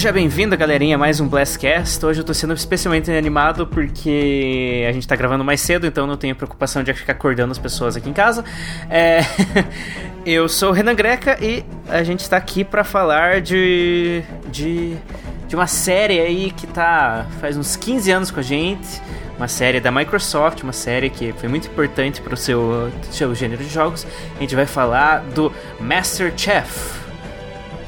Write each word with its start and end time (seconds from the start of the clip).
Seja 0.00 0.12
bem-vindo, 0.12 0.56
galerinha, 0.56 0.96
mais 0.96 1.20
um 1.20 1.28
Blastcast. 1.28 2.06
Hoje 2.06 2.20
eu 2.20 2.24
tô 2.24 2.32
sendo 2.32 2.54
especialmente 2.54 3.10
animado 3.10 3.66
porque 3.66 4.86
a 4.88 4.92
gente 4.92 5.06
tá 5.06 5.14
gravando 5.14 5.44
mais 5.44 5.60
cedo, 5.60 5.86
então 5.86 6.06
não 6.06 6.16
tenho 6.16 6.34
preocupação 6.34 6.82
de 6.82 6.94
ficar 6.94 7.12
acordando 7.12 7.52
as 7.52 7.58
pessoas 7.58 7.96
aqui 7.96 8.08
em 8.08 8.14
casa. 8.14 8.42
É... 8.88 9.20
eu 10.24 10.48
sou 10.48 10.70
o 10.70 10.72
Renan 10.72 10.94
Greca 10.94 11.36
e 11.38 11.66
a 11.86 12.02
gente 12.02 12.26
tá 12.30 12.38
aqui 12.38 12.64
para 12.64 12.82
falar 12.82 13.42
de... 13.42 14.22
de 14.50 14.96
de 15.46 15.56
uma 15.56 15.66
série 15.66 16.18
aí 16.20 16.50
que 16.52 16.66
tá 16.66 17.26
faz 17.40 17.56
uns 17.56 17.76
15 17.76 18.10
anos 18.10 18.30
com 18.30 18.38
a 18.38 18.42
gente, 18.42 19.02
uma 19.36 19.48
série 19.48 19.80
da 19.80 19.90
Microsoft, 19.90 20.62
uma 20.62 20.72
série 20.72 21.10
que 21.10 21.32
foi 21.34 21.48
muito 21.48 21.66
importante 21.66 22.22
para 22.22 22.32
o 22.32 22.36
seu, 22.38 22.90
seu 23.10 23.34
gênero 23.34 23.62
de 23.62 23.68
jogos. 23.68 24.06
A 24.36 24.40
gente 24.40 24.54
vai 24.54 24.64
falar 24.64 25.24
do 25.34 25.52
Master 25.78 26.32
Chef. 26.36 26.99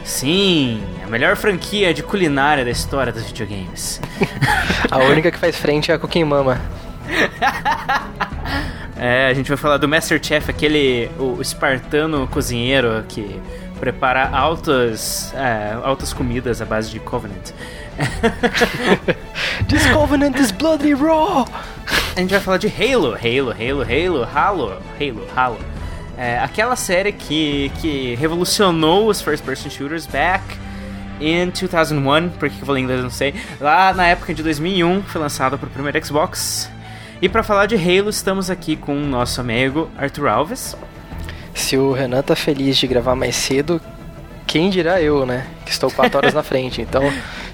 Sim, 0.04 0.82
a 1.04 1.06
melhor 1.06 1.36
franquia 1.36 1.94
de 1.94 2.02
culinária 2.02 2.64
da 2.64 2.70
história 2.70 3.12
dos 3.12 3.24
videogames. 3.24 4.00
a 4.90 4.98
única 4.98 5.30
que 5.30 5.38
faz 5.38 5.56
frente 5.56 5.90
é 5.90 5.94
a 5.94 5.98
Cooking 5.98 6.24
Mama. 6.24 6.60
é, 8.96 9.26
a 9.26 9.34
gente 9.34 9.48
vai 9.48 9.56
falar 9.56 9.76
do 9.76 9.88
Master 9.88 10.20
Chef, 10.22 10.50
aquele 10.50 11.10
o 11.18 11.40
espartano 11.40 12.26
cozinheiro 12.28 13.04
que 13.08 13.40
prepara 13.78 14.28
altas, 14.28 15.32
é, 15.34 15.76
altas 15.82 16.12
comidas 16.12 16.60
à 16.62 16.64
base 16.64 16.90
de 16.90 17.00
Covenant. 17.00 17.50
This 19.68 19.86
Covenant 19.92 20.38
is 20.38 20.50
bloody 20.52 20.94
raw! 20.94 21.46
A 22.14 22.20
gente 22.20 22.30
vai 22.30 22.40
falar 22.40 22.58
de 22.58 22.68
Halo, 22.68 23.14
Halo, 23.14 23.50
Halo, 23.50 23.82
Halo, 23.82 24.24
Halo, 24.24 24.82
Halo, 25.00 25.28
Halo. 25.34 25.81
É, 26.22 26.38
aquela 26.38 26.76
série 26.76 27.10
que, 27.10 27.72
que 27.80 28.14
revolucionou 28.14 29.08
os 29.08 29.20
first 29.20 29.44
person 29.44 29.68
shooters 29.68 30.06
back 30.06 30.44
in 31.20 31.50
2001, 31.50 32.28
porque 32.38 32.62
eu 32.62 32.64
falei 32.64 32.80
inglês, 32.80 33.02
não 33.02 33.10
sei. 33.10 33.34
Lá 33.60 33.92
na 33.92 34.06
época 34.06 34.32
de 34.32 34.40
2001 34.40 35.02
foi 35.02 35.20
lançada 35.20 35.58
para 35.58 35.66
o 35.66 35.70
primeiro 35.70 36.06
Xbox. 36.06 36.70
E 37.20 37.28
para 37.28 37.42
falar 37.42 37.66
de 37.66 37.74
Halo, 37.74 38.08
estamos 38.08 38.50
aqui 38.50 38.76
com 38.76 38.96
o 38.96 39.04
nosso 39.04 39.40
amigo 39.40 39.90
Arthur 39.98 40.28
Alves. 40.28 40.76
Se 41.54 41.76
o 41.76 41.90
Renan 41.90 42.22
tá 42.22 42.36
feliz 42.36 42.76
de 42.76 42.86
gravar 42.86 43.16
mais 43.16 43.34
cedo, 43.34 43.80
quem 44.46 44.70
dirá 44.70 45.02
eu, 45.02 45.26
né? 45.26 45.44
Que 45.64 45.72
estou 45.72 45.90
4 45.90 46.18
horas 46.18 46.34
na 46.34 46.42
frente. 46.44 46.80
Então, 46.80 47.02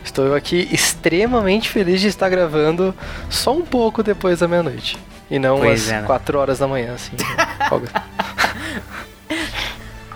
estou 0.04 0.26
eu 0.26 0.34
aqui 0.34 0.68
extremamente 0.70 1.70
feliz 1.70 2.02
de 2.02 2.08
estar 2.08 2.28
gravando 2.28 2.94
só 3.30 3.56
um 3.56 3.62
pouco 3.62 4.02
depois 4.02 4.40
da 4.40 4.46
meia-noite. 4.46 4.98
E 5.30 5.38
não 5.38 5.58
pois 5.58 5.84
às 5.84 5.90
é, 5.90 6.00
né? 6.02 6.06
4 6.06 6.38
horas 6.38 6.58
da 6.58 6.68
manhã, 6.68 6.92
assim. 6.94 7.16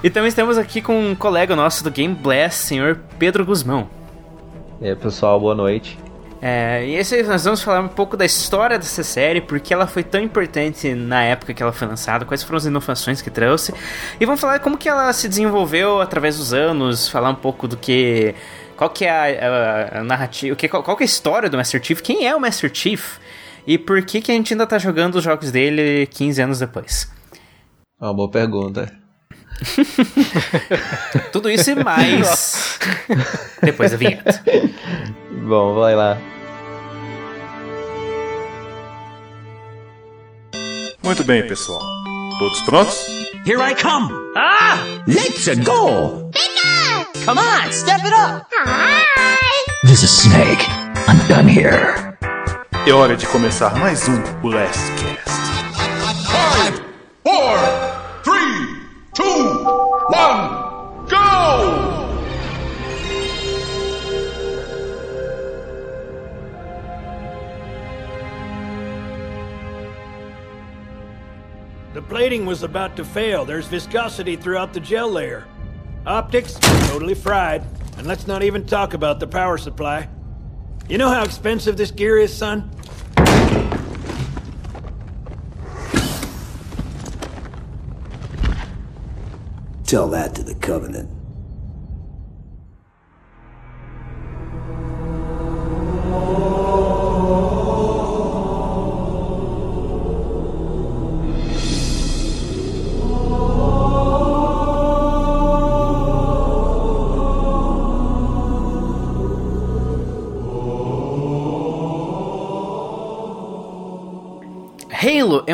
e 0.02 0.10
também 0.10 0.28
estamos 0.28 0.58
aqui 0.58 0.82
com 0.82 1.10
um 1.10 1.14
colega 1.14 1.54
nosso 1.54 1.84
do 1.84 1.90
Game 1.90 2.14
Blast, 2.14 2.58
senhor 2.58 2.98
Pedro 3.18 3.44
Guzmão. 3.44 3.88
E 4.80 4.88
aí, 4.88 4.96
pessoal, 4.96 5.38
boa 5.38 5.54
noite. 5.54 5.96
É, 6.40 6.84
e 6.84 6.96
esse 6.96 7.22
nós 7.22 7.44
vamos 7.44 7.62
falar 7.62 7.80
um 7.80 7.88
pouco 7.88 8.16
da 8.16 8.24
história 8.24 8.76
dessa 8.76 9.04
série, 9.04 9.40
porque 9.40 9.72
ela 9.72 9.86
foi 9.86 10.02
tão 10.02 10.20
importante 10.20 10.92
na 10.92 11.22
época 11.22 11.54
que 11.54 11.62
ela 11.62 11.70
foi 11.70 11.86
lançada, 11.86 12.24
quais 12.24 12.42
foram 12.42 12.56
as 12.56 12.64
inovações 12.64 13.22
que 13.22 13.30
trouxe, 13.30 13.72
e 14.20 14.26
vamos 14.26 14.40
falar 14.40 14.58
como 14.58 14.76
que 14.76 14.88
ela 14.88 15.12
se 15.12 15.28
desenvolveu 15.28 16.00
através 16.00 16.36
dos 16.36 16.52
anos, 16.52 17.08
falar 17.08 17.30
um 17.30 17.36
pouco 17.36 17.68
do 17.68 17.76
que 17.76 18.34
qual 18.76 18.90
que 18.90 19.04
é 19.04 19.10
a, 19.10 19.98
a, 19.98 20.00
a 20.00 20.02
narrativa, 20.02 20.56
que, 20.56 20.68
qual, 20.68 20.82
qual 20.82 20.96
que 20.96 21.04
é 21.04 21.06
a 21.06 21.06
história 21.06 21.48
do 21.48 21.56
Master 21.56 21.80
Chief, 21.80 22.00
quem 22.00 22.26
é 22.26 22.34
o 22.34 22.40
Master 22.40 22.68
Chief 22.74 23.18
e 23.64 23.78
por 23.78 24.02
que 24.02 24.20
que 24.20 24.32
a 24.32 24.34
gente 24.34 24.52
ainda 24.52 24.66
tá 24.66 24.78
jogando 24.78 25.14
os 25.14 25.22
jogos 25.22 25.52
dele 25.52 26.08
15 26.08 26.42
anos 26.42 26.58
depois. 26.58 27.08
Uma 28.00 28.12
boa 28.12 28.28
pergunta. 28.28 29.01
Tudo 31.32 31.50
isso 31.50 31.70
e 31.70 31.74
mais 31.74 32.78
depois 33.62 33.90
da 33.90 33.96
vinheta. 33.96 34.42
Bom, 35.30 35.74
vai 35.74 35.94
lá. 35.94 36.18
Muito 41.02 41.24
bem, 41.24 41.46
pessoal. 41.46 41.80
Todos 42.38 42.60
prontos? 42.62 43.06
Here 43.44 43.60
I 43.60 43.74
come! 43.74 44.12
Ah! 44.36 44.78
Let's 45.06 45.46
go! 45.64 46.30
Bigger! 46.30 47.24
Come 47.24 47.40
on, 47.40 47.72
step 47.72 48.04
it 48.04 48.14
up! 48.14 48.46
Hi! 48.64 49.02
This 49.82 50.02
is 50.02 50.10
Snake. 50.10 50.64
I'm 51.08 51.18
done 51.28 51.48
here. 51.48 52.16
É 52.86 52.92
hora 52.92 53.16
de 53.16 53.26
começar 53.26 53.76
mais 53.78 54.08
um 54.08 54.16
Last 54.48 54.92
plating 72.22 72.46
was 72.46 72.62
about 72.62 72.94
to 72.94 73.04
fail. 73.04 73.44
There's 73.44 73.66
viscosity 73.66 74.36
throughout 74.36 74.72
the 74.72 74.78
gel 74.78 75.10
layer. 75.10 75.44
Optics, 76.06 76.56
totally 76.86 77.16
fried. 77.16 77.66
And 77.98 78.06
let's 78.06 78.28
not 78.28 78.44
even 78.44 78.64
talk 78.64 78.94
about 78.94 79.18
the 79.18 79.26
power 79.26 79.58
supply. 79.58 80.08
You 80.88 80.98
know 80.98 81.08
how 81.08 81.24
expensive 81.24 81.76
this 81.76 81.90
gear 81.90 82.18
is, 82.18 82.32
son? 82.32 82.70
Tell 89.84 90.06
that 90.10 90.36
to 90.36 90.44
the 90.44 90.54
Covenant. 90.60 91.21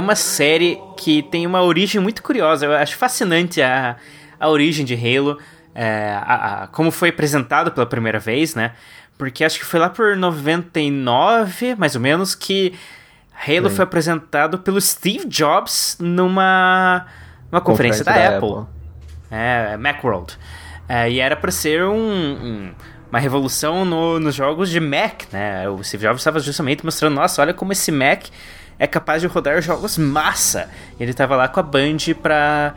Uma 0.08 0.16
série 0.16 0.80
que 0.96 1.22
tem 1.22 1.46
uma 1.46 1.62
origem 1.62 2.00
muito 2.00 2.22
curiosa. 2.22 2.64
Eu 2.64 2.72
acho 2.72 2.96
fascinante 2.96 3.60
a, 3.60 3.96
a 4.40 4.48
origem 4.48 4.82
de 4.82 4.94
Halo, 4.94 5.38
é, 5.74 6.18
a, 6.22 6.62
a, 6.62 6.66
como 6.68 6.90
foi 6.90 7.10
apresentado 7.10 7.70
pela 7.72 7.84
primeira 7.84 8.18
vez, 8.18 8.54
né? 8.54 8.72
Porque 9.18 9.44
acho 9.44 9.58
que 9.58 9.66
foi 9.66 9.78
lá 9.78 9.90
por 9.90 10.16
99, 10.16 11.74
mais 11.74 11.94
ou 11.94 12.00
menos, 12.00 12.34
que 12.34 12.72
Halo 13.34 13.68
Sim. 13.68 13.76
foi 13.76 13.82
apresentado 13.82 14.58
pelo 14.60 14.80
Steve 14.80 15.26
Jobs 15.26 15.98
numa, 16.00 17.06
numa 17.52 17.60
conferência, 17.60 18.02
conferência 18.02 18.04
da, 18.04 18.12
da, 18.12 18.36
Apple. 18.36 18.60
Apple. 18.60 18.66
É, 19.30 19.76
Macworld. 19.76 20.38
É, 20.88 21.10
e 21.10 21.20
era 21.20 21.36
para 21.36 21.50
ser 21.50 21.84
um, 21.84 21.92
um, 21.94 22.74
uma 23.10 23.18
revolução 23.18 23.84
no, 23.84 24.18
nos 24.18 24.34
jogos 24.34 24.70
de 24.70 24.80
Mac, 24.80 25.24
né? 25.30 25.68
O 25.68 25.84
Steve 25.84 26.04
Jobs 26.06 26.20
estava 26.20 26.40
justamente 26.40 26.82
mostrando, 26.82 27.14
nossa, 27.14 27.42
olha 27.42 27.52
como 27.52 27.72
esse 27.72 27.92
Mac 27.92 28.28
é 28.78 28.86
capaz 28.86 29.20
de 29.20 29.26
rodar 29.26 29.60
jogos 29.60 29.98
massa. 29.98 30.70
Ele 30.98 31.12
tava 31.12 31.36
lá 31.36 31.48
com 31.48 31.60
a 31.60 31.62
Band 31.62 32.14
pra, 32.22 32.74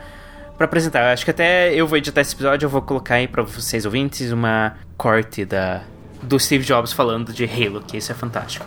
pra 0.58 0.66
apresentar. 0.66 1.12
Acho 1.12 1.24
que 1.24 1.32
até 1.32 1.74
eu 1.74 1.86
vou 1.86 1.98
editar 1.98 2.22
esse 2.22 2.36
episódio, 2.36 2.66
eu 2.66 2.70
vou 2.70 2.82
colocar 2.82 3.16
aí 3.16 3.28
pra 3.28 3.44
vocês 3.44 3.86
ouvintes 3.86 4.32
uma 4.32 4.76
corte 4.98 5.46
da, 5.46 5.82
do 6.24 6.40
Steve 6.40 6.64
Jobs 6.64 6.92
falando 6.94 7.32
de 7.32 7.46
Halo, 7.46 7.82
que 7.82 7.98
isso 7.98 8.12
é 8.12 8.16
fantástico. 8.16 8.66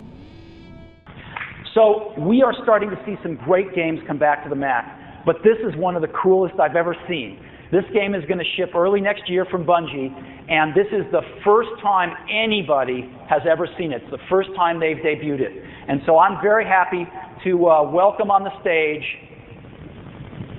So 1.73 2.13
we 2.17 2.41
are 2.41 2.55
starting 2.63 2.89
to 2.89 2.97
see 3.03 3.17
some 3.21 3.35
great 3.45 3.75
games 3.75 4.01
come 4.07 4.17
back 4.17 4.43
to 4.43 4.49
the 4.49 4.55
Mac, 4.55 4.85
but 5.25 5.43
this 5.43 5.57
is 5.59 5.75
one 5.77 5.97
of 5.97 6.01
the 6.01 6.13
coolest 6.13 6.57
I've 6.57 6.77
ever 6.77 6.95
seen. 7.05 7.37
This 7.71 7.83
game 7.91 8.15
is 8.15 8.23
going 8.25 8.37
to 8.37 8.45
ship 8.55 8.73
early 8.75 9.01
next 9.01 9.27
year 9.27 9.43
from 9.43 9.65
Bungie, 9.65 10.13
and 10.47 10.73
this 10.73 10.87
is 10.93 11.03
the 11.11 11.21
first 11.43 11.69
time 11.81 12.15
anybody 12.29 13.09
has 13.27 13.41
ever 13.49 13.67
seen 13.77 13.91
it. 13.91 14.03
It's 14.03 14.11
the 14.11 14.23
first 14.29 14.49
time 14.55 14.79
they've 14.79 15.03
debuted 15.03 15.41
it. 15.41 15.63
And 15.89 15.99
so 16.05 16.19
I'm 16.19 16.39
very 16.41 16.63
happy 16.63 17.05
to 17.45 17.69
uh, 17.69 17.83
welcome 17.83 18.31
on 18.31 18.43
the 18.43 18.49
stage 18.59 19.05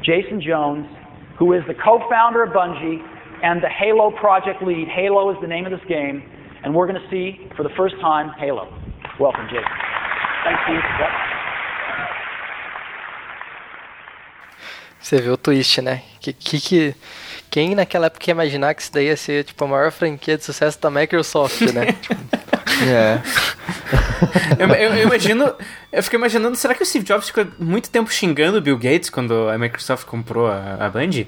Jason 0.05 0.41
Jones, 0.41 0.87
who 1.37 1.53
is 1.53 1.63
the 1.67 1.75
co 1.75 1.99
founder 2.09 2.45
of 2.45 2.51
Bungie 2.55 3.03
and 3.43 3.61
the 3.61 3.69
Halo 3.69 4.13
project 4.13 4.63
lead. 4.63 4.87
Halo 4.87 5.35
is 5.35 5.37
the 5.41 5.49
name 5.49 5.67
of 5.67 5.73
this 5.73 5.83
game, 5.89 6.23
and 6.63 6.73
we're 6.73 6.87
going 6.87 7.03
to 7.03 7.11
see 7.11 7.51
for 7.57 7.65
the 7.65 7.75
first 7.77 7.97
time 8.01 8.31
Halo. 8.39 8.71
Welcome, 9.19 9.47
Jason. 9.51 9.67
Thanks, 10.45 10.63
Steve. 10.63 10.85
Yep. 11.01 11.11
Você 15.01 15.21
vê 15.21 15.31
o 15.31 15.37
twist, 15.37 15.83
né? 15.83 16.03
Que, 16.21 16.33
que, 16.33 16.61
que, 16.61 16.95
quem 17.51 17.75
naquela 17.75 18.07
época 18.07 18.31
ia 18.31 18.33
imaginar 18.33 18.75
que 18.75 18.83
isso 18.83 18.93
daí 18.93 19.07
ia 19.07 19.17
ser 19.17 19.45
tipo, 19.45 19.65
a 19.65 19.69
maior 19.69 19.91
franquia 19.91 20.37
de 20.37 20.45
sucesso 20.45 20.81
da 20.81 20.91
Microsoft, 20.91 21.61
né? 21.73 21.87
é. 22.89 24.03
eu, 24.59 24.69
eu, 24.69 24.95
eu, 24.95 25.03
imagino. 25.05 25.55
Eu 25.93 26.03
fico 26.03 26.17
imaginando, 26.17 26.57
será 26.57 26.75
que 26.75 26.83
o 26.83 26.87
Steve 26.87 27.05
Jobs 27.05 27.29
ficou 27.29 27.47
muito 27.59 27.91
tempo 27.91 28.11
xingando 28.13 28.59
o 28.59 28.61
Bill 28.61 28.79
Gates 28.79 29.11
quando 29.11 29.49
a 29.49 29.59
Microsoft 29.59 30.07
comprou 30.07 30.47
a, 30.47 30.77
a 30.81 30.89
Band? 30.89 31.27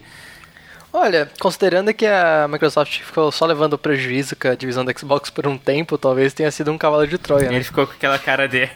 Olha, 0.93 1.31
considerando 1.38 1.93
que 1.93 2.06
a 2.06 2.49
Microsoft 2.49 3.02
ficou 3.02 3.31
só 3.31 3.44
levando 3.44 3.76
prejuízo 3.76 4.35
com 4.35 4.49
a 4.49 4.55
divisão 4.55 4.85
da 4.85 4.93
Xbox 4.93 5.29
por 5.29 5.46
um 5.46 5.58
tempo, 5.58 5.99
talvez 5.99 6.32
tenha 6.32 6.50
sido 6.50 6.73
um 6.73 6.79
cavalo 6.79 7.06
de 7.06 7.19
Troia, 7.19 7.49
né? 7.49 7.56
Ele 7.56 7.64
ficou 7.64 7.87
com 7.87 7.93
aquela 7.93 8.19
cara 8.19 8.49
de. 8.49 8.69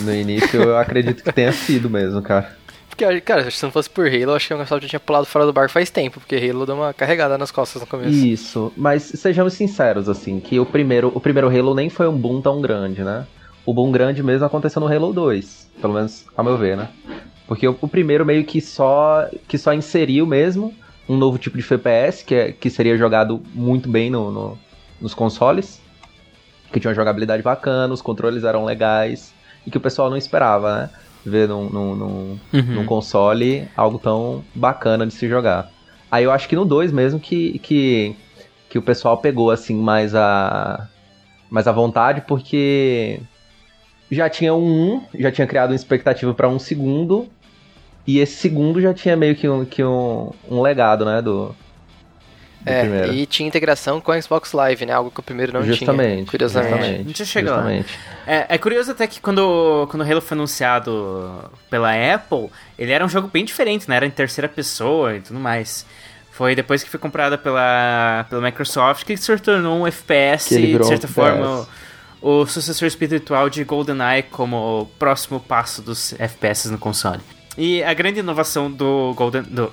No 0.00 0.14
início 0.14 0.62
eu 0.62 0.78
acredito 0.78 1.22
que 1.22 1.32
tenha 1.32 1.52
sido 1.52 1.90
mesmo, 1.90 2.22
cara. 2.22 2.56
Porque, 3.06 3.20
cara, 3.20 3.50
se 3.50 3.62
não 3.62 3.70
fosse 3.72 3.88
por 3.90 4.06
Halo, 4.06 4.34
acho 4.34 4.46
que 4.48 4.52
a 4.52 4.56
Microsoft 4.56 4.82
já 4.82 4.88
tinha 4.88 5.00
pulado 5.00 5.26
fora 5.26 5.44
do 5.46 5.52
barco 5.52 5.72
faz 5.72 5.90
tempo, 5.90 6.20
porque 6.20 6.36
Halo 6.36 6.64
deu 6.66 6.74
uma 6.76 6.92
carregada 6.94 7.36
nas 7.38 7.50
costas 7.50 7.80
no 7.82 7.86
começo. 7.88 8.10
Isso, 8.10 8.72
mas 8.76 9.02
sejamos 9.02 9.54
sinceros, 9.54 10.08
assim, 10.08 10.40
que 10.40 10.58
o 10.60 10.66
primeiro, 10.66 11.10
o 11.14 11.20
primeiro 11.20 11.48
Halo 11.48 11.74
nem 11.74 11.88
foi 11.90 12.06
um 12.08 12.16
boom 12.16 12.40
tão 12.40 12.60
grande, 12.60 13.02
né? 13.02 13.26
O 13.64 13.72
boom 13.72 13.92
grande 13.92 14.22
mesmo 14.22 14.44
aconteceu 14.46 14.80
no 14.80 14.86
Halo 14.92 15.12
2, 15.12 15.70
pelo 15.80 15.94
menos 15.94 16.24
a 16.36 16.42
meu 16.42 16.56
ver, 16.56 16.76
né? 16.76 16.88
Porque 17.46 17.66
o, 17.68 17.76
o 17.80 17.88
primeiro 17.88 18.24
meio 18.24 18.44
que 18.44 18.60
só, 18.60 19.28
que 19.46 19.58
só 19.58 19.72
inseriu 19.72 20.26
mesmo 20.26 20.74
um 21.08 21.16
novo 21.16 21.38
tipo 21.38 21.56
de 21.58 21.62
FPS, 21.64 22.24
que, 22.24 22.34
é, 22.34 22.52
que 22.52 22.70
seria 22.70 22.96
jogado 22.96 23.42
muito 23.54 23.88
bem 23.88 24.10
no, 24.10 24.30
no- 24.30 24.58
nos 25.00 25.12
consoles, 25.14 25.80
que 26.72 26.78
tinha 26.80 26.88
uma 26.88 26.94
jogabilidade 26.94 27.42
bacana, 27.42 27.92
os 27.92 28.00
controles 28.00 28.44
eram 28.44 28.64
legais, 28.64 29.34
e 29.66 29.70
que 29.70 29.76
o 29.76 29.80
pessoal 29.80 30.08
não 30.08 30.16
esperava, 30.16 30.76
né? 30.82 30.90
Ver 31.24 31.48
num, 31.48 31.68
num, 31.68 31.94
num, 31.94 32.38
Uhum. 32.52 32.62
num 32.74 32.84
console 32.84 33.68
algo 33.76 33.98
tão 33.98 34.44
bacana 34.54 35.06
de 35.06 35.14
se 35.14 35.28
jogar. 35.28 35.70
Aí 36.10 36.24
eu 36.24 36.32
acho 36.32 36.48
que 36.48 36.56
no 36.56 36.64
2 36.64 36.92
mesmo 36.92 37.18
que, 37.20 37.58
que, 37.60 38.14
que 38.68 38.78
o 38.78 38.82
pessoal 38.82 39.16
pegou 39.18 39.50
assim 39.50 39.74
mais 39.74 40.14
a 40.14 40.88
mais 41.48 41.66
a 41.68 41.72
vontade, 41.72 42.22
porque 42.26 43.20
já 44.10 44.28
tinha 44.28 44.54
um 44.54 44.96
1, 45.14 45.20
já 45.20 45.30
tinha 45.30 45.46
criado 45.46 45.70
uma 45.70 45.76
expectativa 45.76 46.32
para 46.34 46.48
um 46.48 46.58
segundo, 46.58 47.28
e 48.06 48.18
esse 48.18 48.34
segundo 48.36 48.80
já 48.80 48.92
tinha 48.92 49.16
meio 49.16 49.36
que 49.36 49.48
um, 49.48 49.64
que 49.64 49.84
um, 49.84 50.30
um 50.50 50.60
legado, 50.62 51.04
né, 51.04 51.20
do, 51.20 51.48
do 51.48 51.54
É, 52.64 52.80
primeiro. 52.82 53.12
e 53.12 53.26
tinha 53.26 53.46
integração 53.46 54.00
com 54.00 54.12
a 54.12 54.20
Xbox 54.20 54.52
Live, 54.52 54.86
né? 54.86 54.92
Algo 54.92 55.10
que 55.10 55.20
o 55.20 55.22
primeiro 55.22 55.52
não 55.52 55.62
Justamente, 55.62 56.14
tinha. 56.14 56.26
Curiosamente. 56.26 56.70
justamente. 56.72 57.00
A 57.00 57.04
gente 57.04 57.26
chega 57.26 57.50
lá. 57.50 57.56
justamente. 57.58 57.98
É, 58.26 58.46
é 58.48 58.58
curioso 58.58 58.92
até 58.92 59.06
que 59.06 59.20
quando, 59.20 59.86
quando 59.90 60.02
o 60.02 60.10
Halo 60.10 60.20
foi 60.20 60.36
anunciado 60.36 61.50
pela 61.68 61.92
Apple, 61.92 62.48
ele 62.78 62.92
era 62.92 63.04
um 63.04 63.08
jogo 63.08 63.28
bem 63.28 63.44
diferente, 63.44 63.88
né? 63.88 63.96
Era 63.96 64.06
em 64.06 64.10
terceira 64.10 64.48
pessoa 64.48 65.16
e 65.16 65.20
tudo 65.20 65.40
mais. 65.40 65.84
Foi 66.30 66.54
depois 66.54 66.82
que 66.82 66.88
foi 66.88 66.98
comprada 66.98 67.36
pela, 67.36 68.26
pela 68.30 68.40
Microsoft 68.40 69.04
que 69.04 69.16
se 69.16 69.36
tornou 69.38 69.80
um 69.82 69.86
FPS 69.86 70.54
e, 70.58 70.78
de 70.78 70.86
certa 70.86 71.06
um 71.06 71.10
forma, 71.10 71.68
o, 72.22 72.40
o 72.40 72.46
sucessor 72.46 72.88
espiritual 72.88 73.50
de 73.50 73.62
GoldenEye 73.64 74.22
como 74.22 74.56
o 74.56 74.86
próximo 74.86 75.38
passo 75.38 75.82
dos 75.82 76.14
FPS 76.18 76.70
no 76.70 76.78
console. 76.78 77.20
E 77.56 77.82
a 77.84 77.92
grande 77.92 78.20
inovação 78.20 78.70
do 78.70 79.12
Golden... 79.14 79.42
Do, 79.42 79.72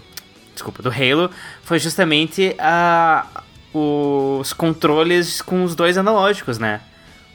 desculpa, 0.59 0.83
do 0.83 0.89
Halo 0.89 1.31
foi 1.63 1.79
justamente 1.79 2.53
a, 2.59 3.25
os 3.73 4.51
controles 4.53 5.41
com 5.41 5.63
os 5.63 5.73
dois 5.73 5.97
analógicos, 5.97 6.59
né? 6.59 6.81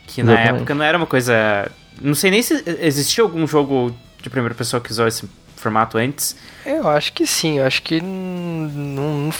Que 0.07 0.23
na 0.23 0.33
Exatamente. 0.33 0.57
época 0.57 0.75
não 0.75 0.85
era 0.85 0.99
uma 0.99 1.07
coisa. 1.07 1.71
Não 2.01 2.15
sei 2.15 2.31
nem 2.31 2.43
se 2.43 2.63
existia 2.81 3.25
algum 3.25 3.47
jogo 3.47 3.95
de 4.21 4.29
primeira 4.29 4.55
pessoa 4.55 4.81
que 4.81 4.91
usou 4.91 5.07
esse 5.09 5.29
formato 5.57 5.97
antes. 5.97 6.37
Eu 6.67 6.87
acho 6.89 7.13
que 7.15 7.27
sim, 7.27 7.59
eu 7.59 7.67
acho 7.67 7.81
que 7.83 8.03
não, 8.03 9.31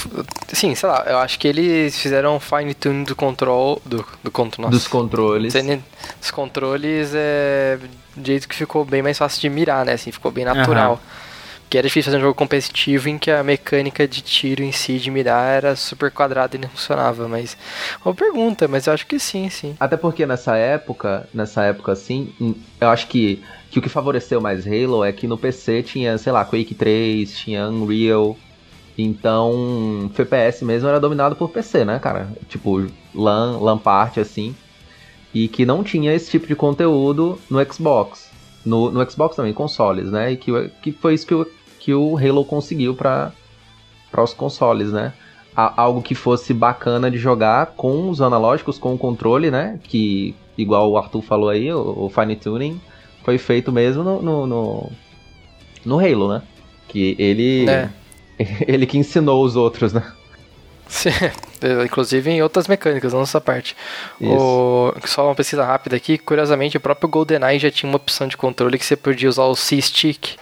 sim, 0.51 0.75
sei 0.75 0.89
lá, 0.89 1.05
eu 1.07 1.19
acho 1.19 1.39
que 1.39 1.47
eles 1.47 1.99
fizeram 1.99 2.37
um 2.37 2.41
fine 2.41 2.73
tune 2.73 3.05
do 3.05 3.15
control 3.15 3.83
do 3.85 4.05
do 4.23 4.31
control, 4.31 4.71
Dos 4.71 4.89
controles. 4.89 5.53
Os 6.23 6.31
controles 6.31 7.13
é 7.15 7.79
de 8.17 8.27
jeito 8.29 8.49
que 8.49 8.55
ficou 8.55 8.85
bem 8.87 9.03
mais 9.03 9.19
fácil 9.19 9.41
de 9.43 9.51
mirar, 9.51 9.85
né? 9.85 9.93
Assim, 9.93 10.11
ficou 10.11 10.31
bem 10.31 10.47
natural. 10.47 10.93
Aham. 10.93 11.24
Porque 11.75 11.79
era 11.79 11.89
difícil 11.89 12.13
fazer 12.13 12.19
um 12.19 12.27
jogo 12.29 12.37
competitivo 12.37 13.09
em 13.09 13.19
que 13.19 13.33
a 13.33 13.43
mecânica 13.43 14.07
de 14.07 14.23
tiro 14.23 14.63
em 14.63 14.71
si, 14.71 14.97
de 14.97 15.11
mirar, 15.11 15.57
era 15.57 15.75
super 15.75 16.09
quadrada 16.09 16.55
e 16.55 16.61
não 16.61 16.69
funcionava. 16.69 17.27
Mas. 17.27 17.57
Uma 18.05 18.15
pergunta, 18.15 18.69
mas 18.69 18.87
eu 18.87 18.93
acho 18.93 19.05
que 19.05 19.19
sim, 19.19 19.51
sim. 19.51 19.75
Até 19.81 19.97
porque 19.97 20.25
nessa 20.25 20.57
época, 20.57 21.29
nessa 21.35 21.65
época 21.65 21.91
assim, 21.91 22.33
hum, 22.41 22.55
eu 22.81 22.89
acho 22.91 23.09
que, 23.09 23.43
que 23.73 23.81
o 23.81 23.83
que 23.83 23.89
favoreceu 23.89 24.41
mais 24.41 24.65
Halo 24.65 25.03
é 25.03 25.11
que 25.11 25.27
no 25.27 25.37
PC 25.37 25.83
tinha, 25.83 26.17
sei 26.17 26.33
lá, 26.33 26.45
Quake 26.45 26.77
3, 26.77 27.37
tinha 27.37 27.69
Unreal. 27.69 28.37
Então, 28.97 30.09
FPS 30.15 30.65
mesmo 30.65 30.89
era 30.89 31.01
dominado 31.01 31.35
por 31.35 31.51
PC, 31.51 31.85
né, 31.85 31.99
cara? 31.99 32.29
Tipo, 32.49 32.87
LAN, 33.13 33.59
LAN 33.59 33.81
assim. 34.21 34.55
E 35.35 35.49
que 35.49 35.67
não 35.67 35.83
tinha 35.83 36.15
esse 36.15 36.31
tipo 36.31 36.47
de 36.47 36.55
conteúdo 36.55 37.37
no 37.51 37.61
Xbox. 37.65 38.31
No, 38.65 38.93
no 38.93 39.11
Xbox 39.11 39.35
também, 39.35 39.53
consoles, 39.53 40.09
né? 40.13 40.31
E 40.31 40.37
que, 40.37 40.71
que 40.81 40.93
foi 40.93 41.15
isso 41.15 41.27
que 41.27 41.35
o, 41.35 41.45
que 41.85 41.93
o 41.93 42.17
Halo 42.17 42.47
conseguiu 42.47 42.95
para 42.95 43.31
os 44.17 44.33
consoles, 44.33 44.91
né? 44.91 45.13
A- 45.55 45.83
algo 45.83 46.01
que 46.01 46.15
fosse 46.15 46.55
bacana 46.55 47.11
de 47.11 47.19
jogar 47.19 47.75
com 47.77 48.09
os 48.09 48.23
analógicos, 48.23 48.79
com 48.79 48.95
o 48.95 48.99
controle, 48.99 49.51
né? 49.51 49.79
Que, 49.83 50.35
igual 50.57 50.91
o 50.91 50.97
Arthur 50.97 51.21
falou 51.21 51.51
aí, 51.51 51.71
o, 51.71 52.07
o 52.07 52.09
fine 52.09 52.37
tuning 52.37 52.81
foi 53.23 53.37
feito 53.37 53.71
mesmo 53.71 54.03
no, 54.03 54.23
no, 54.23 54.47
no, 54.47 54.93
no 55.85 55.99
Halo, 55.99 56.33
né? 56.33 56.43
Que 56.89 57.15
ele. 57.19 57.69
É. 57.69 57.91
Ele 58.67 58.85
que 58.85 58.99
ensinou 58.99 59.45
os 59.45 59.55
outros, 59.55 59.93
né? 59.93 60.03
Sim, 60.89 61.11
Inclusive 61.85 62.31
em 62.31 62.43
outras 62.43 62.67
mecânicas, 62.67 63.13
não 63.13 63.21
nessa 63.21 63.41
parte. 63.41 63.77
O, 64.21 64.93
só 65.05 65.27
uma 65.29 65.35
pesquisa 65.37 65.65
rápida 65.65 65.95
aqui, 65.97 66.19
curiosamente, 66.19 66.77
o 66.77 66.81
próprio 66.81 67.09
GoldenEye 67.09 67.61
já 67.61 67.71
tinha 67.71 67.89
uma 67.89 67.97
opção 67.97 68.27
de 68.27 68.37
controle 68.37 68.77
que 68.79 68.85
você 68.85 68.97
podia 68.97 69.29
usar 69.29 69.45
o 69.45 69.55
C-Stick 69.55 70.37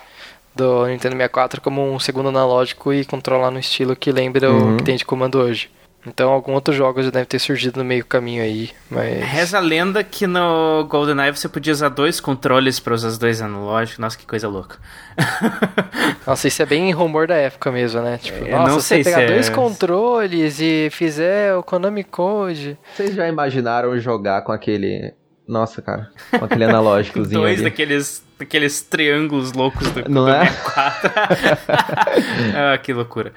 do 0.54 0.86
Nintendo 0.86 1.14
64 1.16 1.60
como 1.60 1.92
um 1.92 1.98
segundo 1.98 2.28
analógico 2.28 2.92
e 2.92 3.04
controlar 3.04 3.50
no 3.50 3.58
estilo 3.58 3.96
que 3.96 4.12
lembra 4.12 4.50
Uhum. 4.50 4.74
o 4.74 4.76
que 4.78 4.84
tem 4.84 4.96
de 4.96 5.04
comando 5.04 5.38
hoje. 5.38 5.70
Então, 6.04 6.30
algum 6.32 6.52
outro 6.54 6.74
jogo 6.74 7.00
já 7.00 7.10
deve 7.10 7.26
ter 7.26 7.38
surgido 7.38 7.78
no 7.78 7.84
meio 7.84 8.04
caminho 8.04 8.42
aí, 8.42 8.70
mas... 8.90 9.22
Reza 9.24 9.58
a 9.58 9.60
lenda 9.60 10.02
que 10.02 10.26
no 10.26 10.84
GoldenEye 10.88 11.30
você 11.30 11.48
podia 11.48 11.72
usar 11.72 11.90
dois 11.90 12.18
controles 12.18 12.80
para 12.80 12.92
usar 12.92 13.06
os 13.06 13.18
dois 13.18 13.40
analógicos. 13.40 14.00
Nossa, 14.00 14.18
que 14.18 14.26
coisa 14.26 14.48
louca. 14.48 14.78
Nossa, 16.26 16.48
isso 16.48 16.60
é 16.60 16.66
bem 16.66 16.90
rumor 16.92 17.26
da 17.28 17.36
época 17.36 17.70
mesmo, 17.70 18.00
né? 18.00 18.18
Tipo, 18.20 18.44
Eu 18.44 18.58
nossa, 18.58 18.72
não 18.72 18.80
se 18.80 18.86
sei 18.88 19.04
você 19.04 19.10
pegar 19.10 19.26
se 19.26 19.32
é- 19.32 19.34
dois 19.34 19.48
controles 19.48 20.60
e 20.60 20.88
fizer 20.90 21.54
o 21.54 21.62
Konami 21.62 22.02
Code... 22.04 22.76
Vocês 22.94 23.14
já 23.14 23.28
imaginaram 23.28 23.96
jogar 24.00 24.42
com 24.42 24.50
aquele. 24.52 25.14
Nossa, 25.46 25.82
cara. 25.82 26.10
Com 26.36 26.44
aquele 26.44 26.64
analógicozinho. 26.64 27.40
Dois 27.42 27.54
ali? 27.60 27.64
daqueles, 27.64 28.24
daqueles 28.42 28.82
triângulos 28.82 29.52
loucos 29.52 29.88
do, 29.90 30.08
Não 30.08 30.24
do 30.26 30.30
é? 30.30 30.46
64. 30.46 31.10
ah, 32.74 32.78
que 32.78 32.92
loucura. 32.92 33.32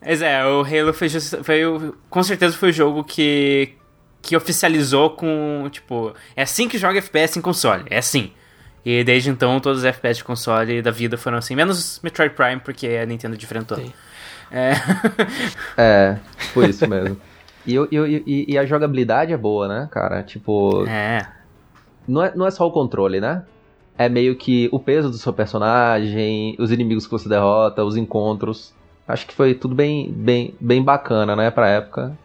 Mas 0.00 0.22
é, 0.22 0.44
o 0.46 0.62
Halo 0.62 0.92
foi, 0.94 1.08
foi 1.10 1.66
o- 1.66 1.94
com 2.08 2.22
certeza 2.22 2.56
foi 2.56 2.70
o 2.70 2.72
jogo 2.72 3.04
que, 3.04 3.74
que 4.22 4.36
oficializou 4.36 5.10
com, 5.10 5.68
tipo, 5.70 6.14
é 6.34 6.42
assim 6.42 6.68
que 6.68 6.78
joga 6.78 6.98
FPS 6.98 7.38
em 7.38 7.42
console, 7.42 7.84
é 7.90 7.98
assim. 7.98 8.32
E 8.84 9.04
desde 9.04 9.28
então 9.28 9.60
todos 9.60 9.80
os 9.80 9.84
FPS 9.84 10.18
de 10.18 10.24
console 10.24 10.80
da 10.80 10.90
vida 10.90 11.18
foram 11.18 11.36
assim, 11.36 11.54
menos 11.54 12.00
Metroid 12.02 12.34
Prime, 12.34 12.60
porque 12.60 12.86
a 12.86 13.04
Nintendo 13.04 13.36
diferentou. 13.36 13.78
É. 14.50 14.72
É, 15.76 16.16
foi 16.52 16.70
isso 16.70 16.86
mesmo. 16.88 17.16
E, 17.66 17.74
eu- 17.74 17.86
eu- 17.92 18.06
e- 18.06 18.46
e 18.48 18.58
a 18.58 18.64
jogabilidade 18.64 19.32
é 19.32 19.36
boa, 19.36 19.68
né, 19.68 19.88
cara? 19.92 20.22
Tipo. 20.22 20.86
É. 20.88 21.26
Não 22.08 22.22
é, 22.24 22.32
não 22.34 22.46
é 22.46 22.50
só 22.50 22.66
o 22.66 22.72
controle, 22.72 23.20
né? 23.20 23.42
É 23.98 24.08
meio 24.08 24.34
que 24.36 24.68
o 24.72 24.78
peso 24.78 25.10
do 25.10 25.18
seu 25.18 25.32
personagem, 25.32 26.56
os 26.58 26.70
inimigos 26.72 27.04
que 27.06 27.12
você 27.12 27.28
derrota, 27.28 27.84
os 27.84 27.96
encontros. 27.96 28.72
Acho 29.06 29.26
que 29.26 29.34
foi 29.34 29.54
tudo 29.54 29.74
bem, 29.74 30.10
bem, 30.10 30.54
bem 30.60 30.82
bacana, 30.82 31.36
né, 31.36 31.50
pra 31.50 31.68
época. 31.68 32.16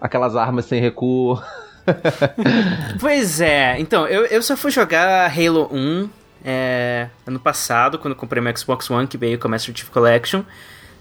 Aquelas 0.00 0.34
armas 0.36 0.64
sem 0.64 0.80
recuo. 0.80 1.38
Pois 3.00 3.40
é, 3.40 3.78
então, 3.80 4.06
eu, 4.06 4.24
eu 4.26 4.42
só 4.42 4.56
fui 4.56 4.70
jogar 4.70 5.30
Halo 5.30 5.68
1 5.72 6.08
é, 6.44 7.08
ano 7.26 7.40
passado, 7.40 7.98
quando 7.98 8.12
eu 8.12 8.18
comprei 8.18 8.40
meu 8.42 8.56
Xbox 8.56 8.88
One, 8.90 9.06
que 9.06 9.18
veio 9.18 9.38
com 9.38 9.48
a 9.48 9.50
Master 9.50 9.74
Chief 9.76 9.88
Collection. 9.90 10.42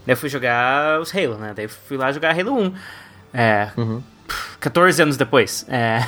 Daí 0.06 0.14
eu 0.14 0.18
fui 0.18 0.30
jogar 0.30 1.00
os 1.00 1.14
Halo, 1.16 1.36
né? 1.36 1.54
Daí 1.56 1.66
eu 1.66 1.70
fui 1.70 1.98
lá 1.98 2.12
jogar 2.12 2.38
Halo 2.38 2.54
1. 2.58 2.74
É, 3.34 3.70
Uhum. 3.78 4.02
14 4.60 5.02
anos 5.02 5.18
depois. 5.18 5.66
É. 5.70 6.00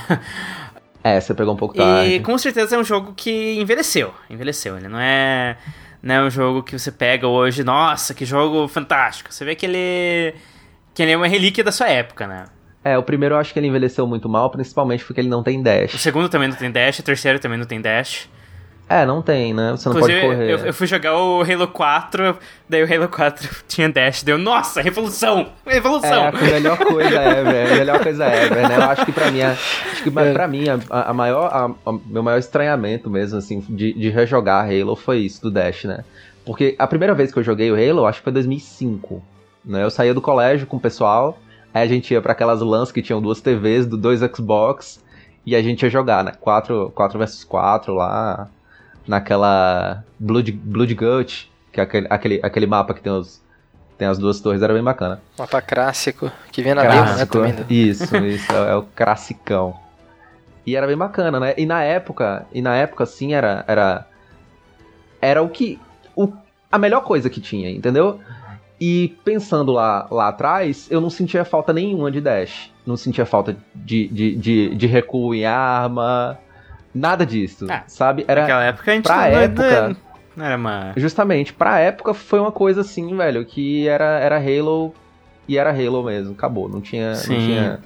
É, 1.04 1.20
você 1.20 1.34
pegou 1.34 1.54
um 1.54 1.58
pouco 1.58 1.76
tarde. 1.76 2.14
E 2.16 2.20
com 2.20 2.38
certeza 2.38 2.76
é 2.76 2.80
um 2.80 2.84
jogo 2.84 3.14
que 3.16 3.60
envelheceu. 3.60 4.14
Envelheceu. 4.30 4.78
Ele 4.78 4.88
não 4.88 5.00
é, 5.00 5.58
não 6.02 6.16
é 6.16 6.22
um 6.24 6.30
jogo 6.30 6.62
que 6.64 6.78
você 6.78 6.92
pega 6.92 7.28
hoje, 7.28 7.64
nossa, 7.64 8.14
que 8.14 8.26
jogo 8.26 8.68
fantástico. 8.68 9.34
Você 9.34 9.44
vê 9.44 9.56
que 9.56 9.66
ele, 9.66 10.36
que 10.94 11.02
ele 11.02 11.12
é 11.12 11.18
uma 11.18 11.28
relíquia 11.28 11.64
da 11.64 11.72
sua 11.72 11.90
época, 11.90 12.28
né? 12.28 12.46
É, 12.84 12.98
o 12.98 13.04
primeiro 13.04 13.36
eu 13.36 13.40
acho 13.40 13.54
que 13.54 13.60
ele 13.60 13.68
envelheceu 13.68 14.08
muito 14.08 14.28
mal, 14.28 14.50
principalmente 14.50 15.04
porque 15.06 15.22
ele 15.22 15.30
não 15.30 15.44
tem 15.44 15.60
O 15.60 15.64
dash. 15.64 15.92
segundo 16.02 16.28
também 16.30 16.48
não 16.48 16.56
tem 16.56 16.72
dash, 16.72 17.00
o 17.00 17.04
terceiro 17.04 17.40
também 17.40 17.58
não 17.58 17.66
tem 17.66 17.80
dash. 17.80 18.28
É, 18.92 19.06
não 19.06 19.22
tem, 19.22 19.54
né? 19.54 19.72
Você 19.72 19.88
não 19.88 19.96
Inclusive, 19.96 20.20
pode 20.22 20.34
correr. 20.36 20.52
Eu, 20.52 20.58
eu 20.66 20.74
fui 20.74 20.86
jogar 20.86 21.18
o 21.18 21.42
Halo 21.42 21.68
4, 21.68 22.38
daí 22.68 22.84
o 22.84 22.94
Halo 22.94 23.08
4 23.08 23.50
tinha 23.68 23.88
dash, 23.90 24.22
deu, 24.24 24.38
nossa, 24.38 24.82
revolução! 24.82 25.48
Revolução! 25.66 26.26
É, 26.26 26.28
a 26.28 26.32
melhor 26.32 26.78
coisa 26.78 27.22
ever, 27.22 27.72
a 27.72 27.76
melhor 27.76 28.00
coisa 28.04 28.26
ever, 28.26 28.68
né? 28.68 28.76
Eu 28.78 28.84
acho 28.84 29.06
que 29.06 29.12
pra 29.12 29.32
mim, 29.32 29.42
acho 29.42 30.04
que 30.04 30.12
pra, 30.12 30.34
pra 30.34 30.48
mim, 30.48 30.66
a, 30.68 31.10
a 31.10 31.14
maior, 31.14 31.46
a- 31.46 31.90
a- 31.90 31.98
meu 32.06 32.22
maior 32.22 32.38
estranhamento 32.38 33.10
mesmo, 33.10 33.38
assim, 33.38 33.62
de, 33.70 33.94
de 33.94 34.10
rejogar 34.10 34.66
Halo 34.66 34.96
foi 34.96 35.20
isso, 35.20 35.42
do 35.42 35.50
Dash, 35.50 35.86
né? 35.86 36.04
Porque 36.46 36.76
a 36.78 36.86
primeira 36.88 37.14
vez 37.14 37.32
que 37.32 37.40
eu 37.40 37.44
joguei 37.44 37.72
o 37.72 37.76
Halo, 37.76 38.06
acho 38.06 38.20
que 38.20 38.24
foi 38.26 38.34
2005. 38.34 39.24
Né? 39.64 39.84
Eu 39.84 39.90
saía 39.90 40.14
do 40.14 40.20
colégio 40.22 40.66
com 40.68 40.78
o 40.78 40.80
pessoal, 40.82 41.38
aí 41.74 41.84
a 41.84 41.88
gente 41.88 42.12
ia 42.14 42.22
para 42.22 42.32
aquelas 42.34 42.62
LANs 42.62 42.92
que 42.92 43.02
tinham 43.02 43.22
duas 43.22 43.40
TVs, 43.40 43.86
do 43.86 43.96
dois 43.96 44.20
Xbox, 44.20 45.02
e 45.46 45.56
a 45.56 45.62
gente 45.62 45.84
ia 45.84 45.90
jogar, 45.90 46.24
né? 46.24 46.34
4, 46.42 46.92
4 46.96 47.18
versus 47.20 47.44
4 47.44 47.94
lá, 47.94 48.50
naquela 49.08 50.04
Blood, 50.20 50.52
Blood 50.52 50.94
Gut, 50.96 51.52
que 51.72 51.80
é 51.80 51.84
aquele, 51.84 52.08
aquele, 52.10 52.40
aquele 52.44 52.68
mapa 52.68 52.94
que 52.94 53.02
tem 53.02 53.12
os, 53.12 53.42
tem 53.98 54.08
as 54.08 54.18
duas 54.18 54.40
torres, 54.40 54.62
era 54.62 54.74
bem 54.74 54.84
bacana. 54.84 55.22
Mapa 55.38 55.62
clássico, 55.62 56.32
que 56.52 56.62
vem 56.62 56.74
na 56.74 56.84
demo, 56.84 57.18
né? 57.18 57.26
Também. 57.26 57.56
Isso, 57.70 58.16
isso, 58.26 58.52
é, 58.52 58.72
é 58.72 58.76
o 58.76 58.84
classicão. 58.84 59.76
E 60.66 60.76
era 60.76 60.88
bem 60.88 60.98
bacana, 60.98 61.40
né? 61.40 61.54
E 61.58 61.66
na 61.66 61.84
época, 61.84 62.46
e 62.54 62.62
na 62.62 62.76
época 62.76 63.04
assim 63.04 63.34
era 63.34 63.64
era 63.68 64.08
era 65.20 65.42
o 65.42 65.50
que 65.50 65.80
o, 66.16 66.32
a 66.72 66.78
melhor 66.78 67.02
coisa 67.04 67.30
que 67.30 67.42
tinha, 67.42 67.70
entendeu? 67.70 68.20
E 68.80 69.16
pensando 69.24 69.72
lá, 69.72 70.08
lá 70.10 70.30
atrás, 70.30 70.88
eu 70.90 71.00
não 71.00 71.10
sentia 71.12 71.46
falta 71.46 71.72
nenhuma 71.72 72.12
de 72.12 72.20
dash. 72.20 72.72
Não 72.84 72.98
sentia 72.98 73.28
falta 73.28 73.56
de, 73.76 74.08
de, 74.08 74.36
de, 74.36 74.76
de 74.76 74.88
recuo 74.88 75.36
em 75.36 75.46
arma. 75.46 76.40
Nada 76.94 77.26
disso, 77.26 77.68
Ah, 77.70 77.84
sabe? 77.88 78.26
Era, 78.28 78.42
Naquela 78.42 78.64
época 78.66 78.92
a 78.92 78.96
gente 78.96 79.04
pra 79.04 79.16
não, 79.18 79.24
época, 79.40 79.96
não 80.36 80.46
era 80.46 80.58
uma. 80.58 80.94
Justamente, 80.98 81.54
pra 81.54 81.80
época 81.80 82.14
foi 82.14 82.40
uma 82.40 82.52
coisa 82.52 82.82
assim, 82.82 83.16
velho, 83.16 83.46
que 83.46 83.88
era, 83.88 84.20
era 84.20 84.38
Halo 84.38 84.94
e 85.48 85.58
era 85.58 85.70
Halo 85.72 86.04
mesmo, 86.04 86.34
acabou. 86.34 86.68
Não 86.68 86.82
tinha. 86.82 87.10
Não 87.10 87.16
Sim. 87.16 87.36
tinha, 87.40 87.80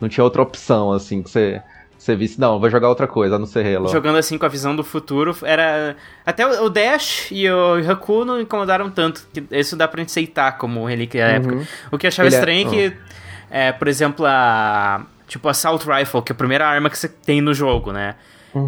não 0.00 0.08
tinha 0.08 0.24
outra 0.24 0.42
opção, 0.42 0.92
assim, 0.92 1.22
que 1.22 1.30
você, 1.30 1.62
você 1.96 2.14
visse, 2.16 2.38
não, 2.40 2.58
vou 2.60 2.68
jogar 2.68 2.88
outra 2.88 3.06
coisa, 3.06 3.36
a 3.36 3.38
não 3.38 3.46
ser 3.46 3.64
Halo. 3.76 3.88
Jogando 3.88 4.18
assim 4.18 4.36
com 4.36 4.44
a 4.44 4.48
visão 4.48 4.76
do 4.76 4.84
futuro, 4.84 5.34
era. 5.42 5.96
Até 6.26 6.46
o 6.46 6.68
Dash 6.68 7.28
e 7.30 7.48
o 7.50 7.76
Haku 7.90 8.24
não 8.26 8.40
incomodaram 8.40 8.90
tanto. 8.90 9.26
Que 9.32 9.42
isso 9.52 9.74
dá 9.76 9.88
pra 9.88 10.02
aceitar 10.02 10.58
como 10.58 10.84
relíquia 10.84 11.24
da 11.26 11.32
época. 11.32 11.66
O 11.90 11.96
que 11.96 12.06
eu 12.06 12.08
achava 12.08 12.28
Ele 12.28 12.34
é- 12.34 12.38
estranho 12.38 12.68
é 12.68 12.70
que, 12.70 12.96
é, 13.50 13.72
por 13.72 13.88
exemplo, 13.88 14.26
a. 14.26 15.06
Tipo, 15.32 15.48
Assault 15.48 15.86
Rifle, 15.90 16.20
que 16.20 16.30
é 16.30 16.34
a 16.34 16.36
primeira 16.36 16.66
arma 16.66 16.90
que 16.90 16.98
você 16.98 17.08
tem 17.08 17.40
no 17.40 17.54
jogo, 17.54 17.90
né? 17.90 18.16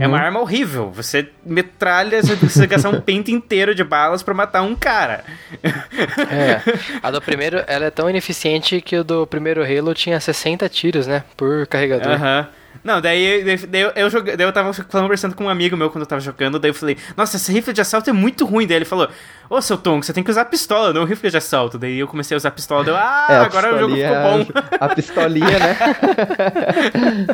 É 0.01 0.09
uma 0.09 0.19
arma 0.19 0.41
horrível. 0.41 0.91
Você 0.93 1.29
metralha, 1.45 2.23
você 2.23 2.35
precisa 2.37 2.65
gastar 2.65 2.89
um 2.89 3.03
pente 3.03 3.31
inteiro 3.31 3.75
de 3.75 3.85
balas 3.85 4.23
pra 4.23 4.33
matar 4.33 4.63
um 4.63 4.75
cara. 4.75 5.25
É. 5.63 6.63
A 7.03 7.11
do 7.11 7.21
primeiro, 7.21 7.63
ela 7.67 7.85
é 7.85 7.91
tão 7.91 8.09
ineficiente 8.09 8.81
que 8.81 8.97
o 8.97 9.05
do 9.05 9.27
primeiro 9.27 9.63
Halo 9.63 9.93
tinha 9.93 10.19
60 10.19 10.67
tiros, 10.71 11.07
né? 11.07 11.23
Por 11.37 11.67
carregador. 11.67 12.13
Aham. 12.13 12.49
Não, 12.83 13.01
daí, 13.01 13.45
daí, 13.45 13.57
daí 13.67 13.81
eu, 13.83 13.93
eu, 13.95 14.11
joguei- 14.11 14.37
daí 14.37 14.47
eu 14.47 14.53
tava 14.53 14.73
conversando 14.85 15.35
com 15.35 15.45
um 15.45 15.49
amigo 15.49 15.77
meu 15.77 15.91
quando 15.91 16.03
eu 16.03 16.07
tava 16.07 16.21
jogando, 16.21 16.59
daí 16.59 16.71
eu 16.71 16.75
falei, 16.75 16.97
nossa, 17.17 17.37
esse 17.37 17.53
rifle 17.53 17.73
de 17.73 17.81
assalto 17.81 18.11
é 18.11 18.13
muito 18.13 18.45
ruim. 18.45 18.67
Daí 18.67 18.77
ele 18.79 18.85
falou, 18.85 19.09
ô 19.49 19.61
seu 19.63 19.77
Tom, 19.79 20.03
você 20.03 20.13
tem 20.13 20.23
que 20.25 20.31
usar 20.31 20.45
pistola, 20.47 20.93
não 20.93 21.05
rifle 21.05 21.31
de 21.31 21.37
assalto. 21.37 21.79
Daí 21.79 21.99
eu 21.99 22.09
comecei 22.09 22.35
a 22.35 22.39
usar 22.39 22.51
pistola, 22.51 22.85
daí 22.85 22.93
eu, 22.95 22.99
ah, 22.99 23.27
É, 23.31 23.37
agora 23.37 23.75
o 23.75 23.79
jogo 23.79 23.95
ficou 23.95 24.15
bom. 24.15 24.47
A 24.81 24.89
pistolinha, 24.95 25.59
né? 25.59 25.77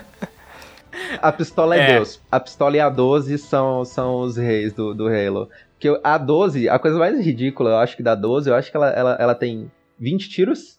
a 1.20 1.32
pistola 1.32 1.76
é, 1.76 1.80
É. 1.80 1.94
Deus. 1.94 2.20
A 2.30 2.40
pistola 2.40 2.76
e 2.76 2.80
a 2.80 2.88
12 2.88 3.38
são, 3.38 3.84
são 3.84 4.20
os 4.20 4.36
reis 4.36 4.72
do, 4.72 4.94
do 4.94 5.08
Halo. 5.08 5.48
Porque 5.74 5.98
a 6.04 6.18
12, 6.18 6.68
a 6.68 6.78
coisa 6.78 6.98
mais 6.98 7.18
ridícula, 7.24 7.70
eu 7.70 7.78
acho 7.78 7.96
que 7.96 8.02
da 8.02 8.14
12, 8.14 8.50
eu 8.50 8.54
acho 8.54 8.70
que 8.70 8.76
ela, 8.76 8.90
ela, 8.90 9.16
ela 9.18 9.34
tem 9.34 9.70
20 9.98 10.28
tiros 10.28 10.78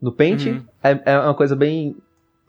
no 0.00 0.12
pente. 0.12 0.50
Uhum. 0.50 0.62
É, 0.82 1.00
é 1.06 1.18
uma 1.18 1.34
coisa 1.34 1.56
bem 1.56 1.96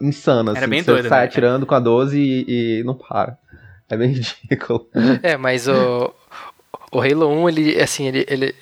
insana, 0.01 0.51
Era 0.51 0.59
assim. 0.61 0.69
bem 0.69 0.79
que 0.79 0.85
você 0.85 0.91
doido, 0.91 1.09
sai 1.09 1.19
né? 1.21 1.25
atirando 1.25 1.65
com 1.65 1.75
a 1.75 1.79
12 1.79 2.17
e, 2.19 2.79
e 2.79 2.83
não 2.83 2.93
para. 2.95 3.37
É 3.89 3.95
bem 3.97 4.09
ridículo. 4.13 4.87
É, 5.21 5.37
mas 5.37 5.67
o, 5.67 6.13
o 6.91 7.01
Halo 7.01 7.27
1, 7.29 7.49
ele, 7.49 7.81
assim, 7.81 8.07
ele, 8.07 8.25
ele, 8.27 8.55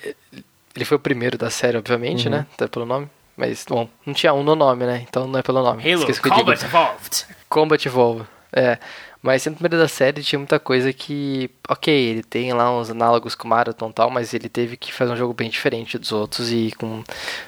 ele 0.76 0.84
foi 0.84 0.96
o 0.96 1.00
primeiro 1.00 1.36
da 1.38 1.50
série, 1.50 1.76
obviamente, 1.78 2.26
Uhum. 2.26 2.32
né? 2.34 2.46
Até 2.54 2.66
pelo 2.68 2.86
nome. 2.86 3.08
Mas, 3.36 3.64
bom, 3.68 3.88
não 4.06 4.14
tinha 4.14 4.32
um 4.32 4.44
no 4.44 4.54
nome, 4.54 4.86
né? 4.86 5.04
Então 5.08 5.26
não 5.26 5.38
é 5.40 5.42
pelo 5.42 5.60
nome. 5.62 5.82
Halo, 5.82 6.02
eu 6.04 6.06
digo. 6.12 6.28
Combat 6.28 6.64
Evolved. 6.64 7.26
Combat 7.48 7.84
Evolve. 7.88 8.24
É. 8.52 8.78
Mas 9.20 9.42
sendo 9.42 9.54
o 9.54 9.56
primeiro 9.56 9.78
da 9.82 9.88
série, 9.88 10.22
tinha 10.22 10.38
muita 10.38 10.60
coisa 10.60 10.92
que. 10.92 11.50
Ok, 11.68 11.92
ele 11.92 12.22
tem 12.22 12.52
lá 12.52 12.70
uns 12.78 12.90
análogos 12.90 13.34
com 13.34 13.48
Marathon 13.48 13.88
e 13.88 13.92
tal, 13.92 14.10
mas 14.10 14.34
ele 14.34 14.48
teve 14.50 14.76
que 14.76 14.92
fazer 14.92 15.10
um 15.12 15.16
jogo 15.16 15.32
bem 15.34 15.48
diferente 15.50 15.98
dos 15.98 16.12
outros 16.12 16.52
e 16.52 16.72
com. 16.78 17.02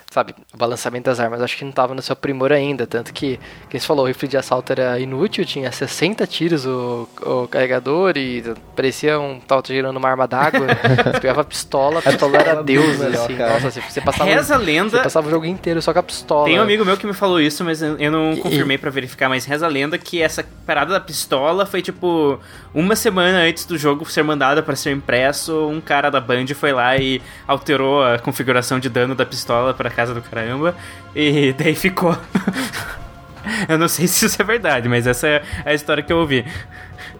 Sabe, 0.09 0.35
o 0.55 0.57
balançamento 0.57 1.05
das 1.11 1.21
armas 1.21 1.43
acho 1.43 1.59
que 1.59 1.65
não 1.65 1.73
tava 1.73 1.95
no 1.95 2.01
seu 2.01 2.17
primor 2.17 2.51
ainda. 2.51 2.87
Tanto 2.87 3.13
que, 3.13 3.39
quem 3.69 3.79
você 3.79 3.87
falou, 3.87 4.05
o 4.05 4.09
rifle 4.09 4.27
de 4.29 4.37
assalto 4.39 4.73
era 4.73 4.99
inútil, 4.99 5.45
tinha 5.45 5.71
60 5.71 6.27
tiros 6.27 6.65
o, 6.65 7.07
o 7.21 7.47
carregador 7.49 8.17
e 8.17 8.43
parecia 8.75 9.21
um. 9.21 9.39
tava 9.41 9.63
girando 9.67 9.97
uma 9.99 10.09
arma 10.09 10.27
d'água. 10.27 10.69
você 11.13 11.21
pegava 11.21 11.41
a 11.43 11.45
pistola, 11.45 11.99
a 11.99 12.03
pistola 12.03 12.39
era 12.39 12.63
Deus, 12.63 12.99
melhor, 12.99 13.25
assim. 13.25 13.37
cara. 13.37 13.53
Nossa, 13.55 13.71
você, 13.71 13.81
você 13.83 14.01
passava. 14.01 14.31
Reza 14.31 14.55
a 14.55 14.59
lenda. 14.59 14.97
Você 14.97 15.03
passava 15.03 15.27
o 15.27 15.31
jogo 15.31 15.45
inteiro 15.45 15.83
só 15.83 15.93
com 15.93 15.99
a 15.99 16.03
pistola. 16.03 16.45
Tem 16.47 16.59
um 16.59 16.63
amigo 16.63 16.85
meu 16.85 16.97
que 16.97 17.07
me 17.07 17.13
falou 17.13 17.39
isso, 17.41 17.63
mas 17.65 17.83
eu 17.83 18.11
não 18.11 18.33
E- 18.33 18.37
confirmei 18.39 18.79
pra 18.79 18.91
verificar, 18.91 19.29
mas 19.29 19.45
reza 19.45 19.67
a 19.67 19.69
lenda 19.69 19.99
que 19.99 20.23
essa 20.23 20.43
parada 20.65 20.93
da 20.93 21.01
pistola 21.01 21.67
foi 21.67 21.83
tipo 21.83 22.39
uma 22.73 22.97
semana 22.97 23.41
antes 23.41 23.67
do 23.67 23.77
jogo 23.77 24.09
ser 24.11 24.23
mandado 24.23 24.63
pra 24.63 24.77
ser 24.77 24.93
impresso, 24.93 25.67
um 25.69 25.81
cara 25.81 26.11
da 26.11 26.21
Band 26.21 26.47
foi 26.55 26.73
lá 26.73 26.97
e 26.97 27.21
alterou 27.47 28.03
a 28.03 28.19
configuração 28.19 28.79
de 28.79 28.89
dano 28.89 29.15
da 29.15 29.27
pistola 29.27 29.75
pra 29.75 29.91
casa 29.91 30.06
do 30.15 30.23
caramba 30.23 30.75
e 31.15 31.53
daí 31.59 31.75
ficou. 31.75 32.17
eu 33.69 33.79
não 33.79 33.89
sei 33.89 34.07
se 34.07 34.27
isso 34.27 34.41
é 34.41 34.45
verdade, 34.45 34.89
mas 34.89 35.07
essa 35.07 35.27
é 35.27 35.43
a 35.65 35.75
história 35.75 36.03
que 36.03 36.13
eu 36.13 36.19
ouvi. 36.19 36.45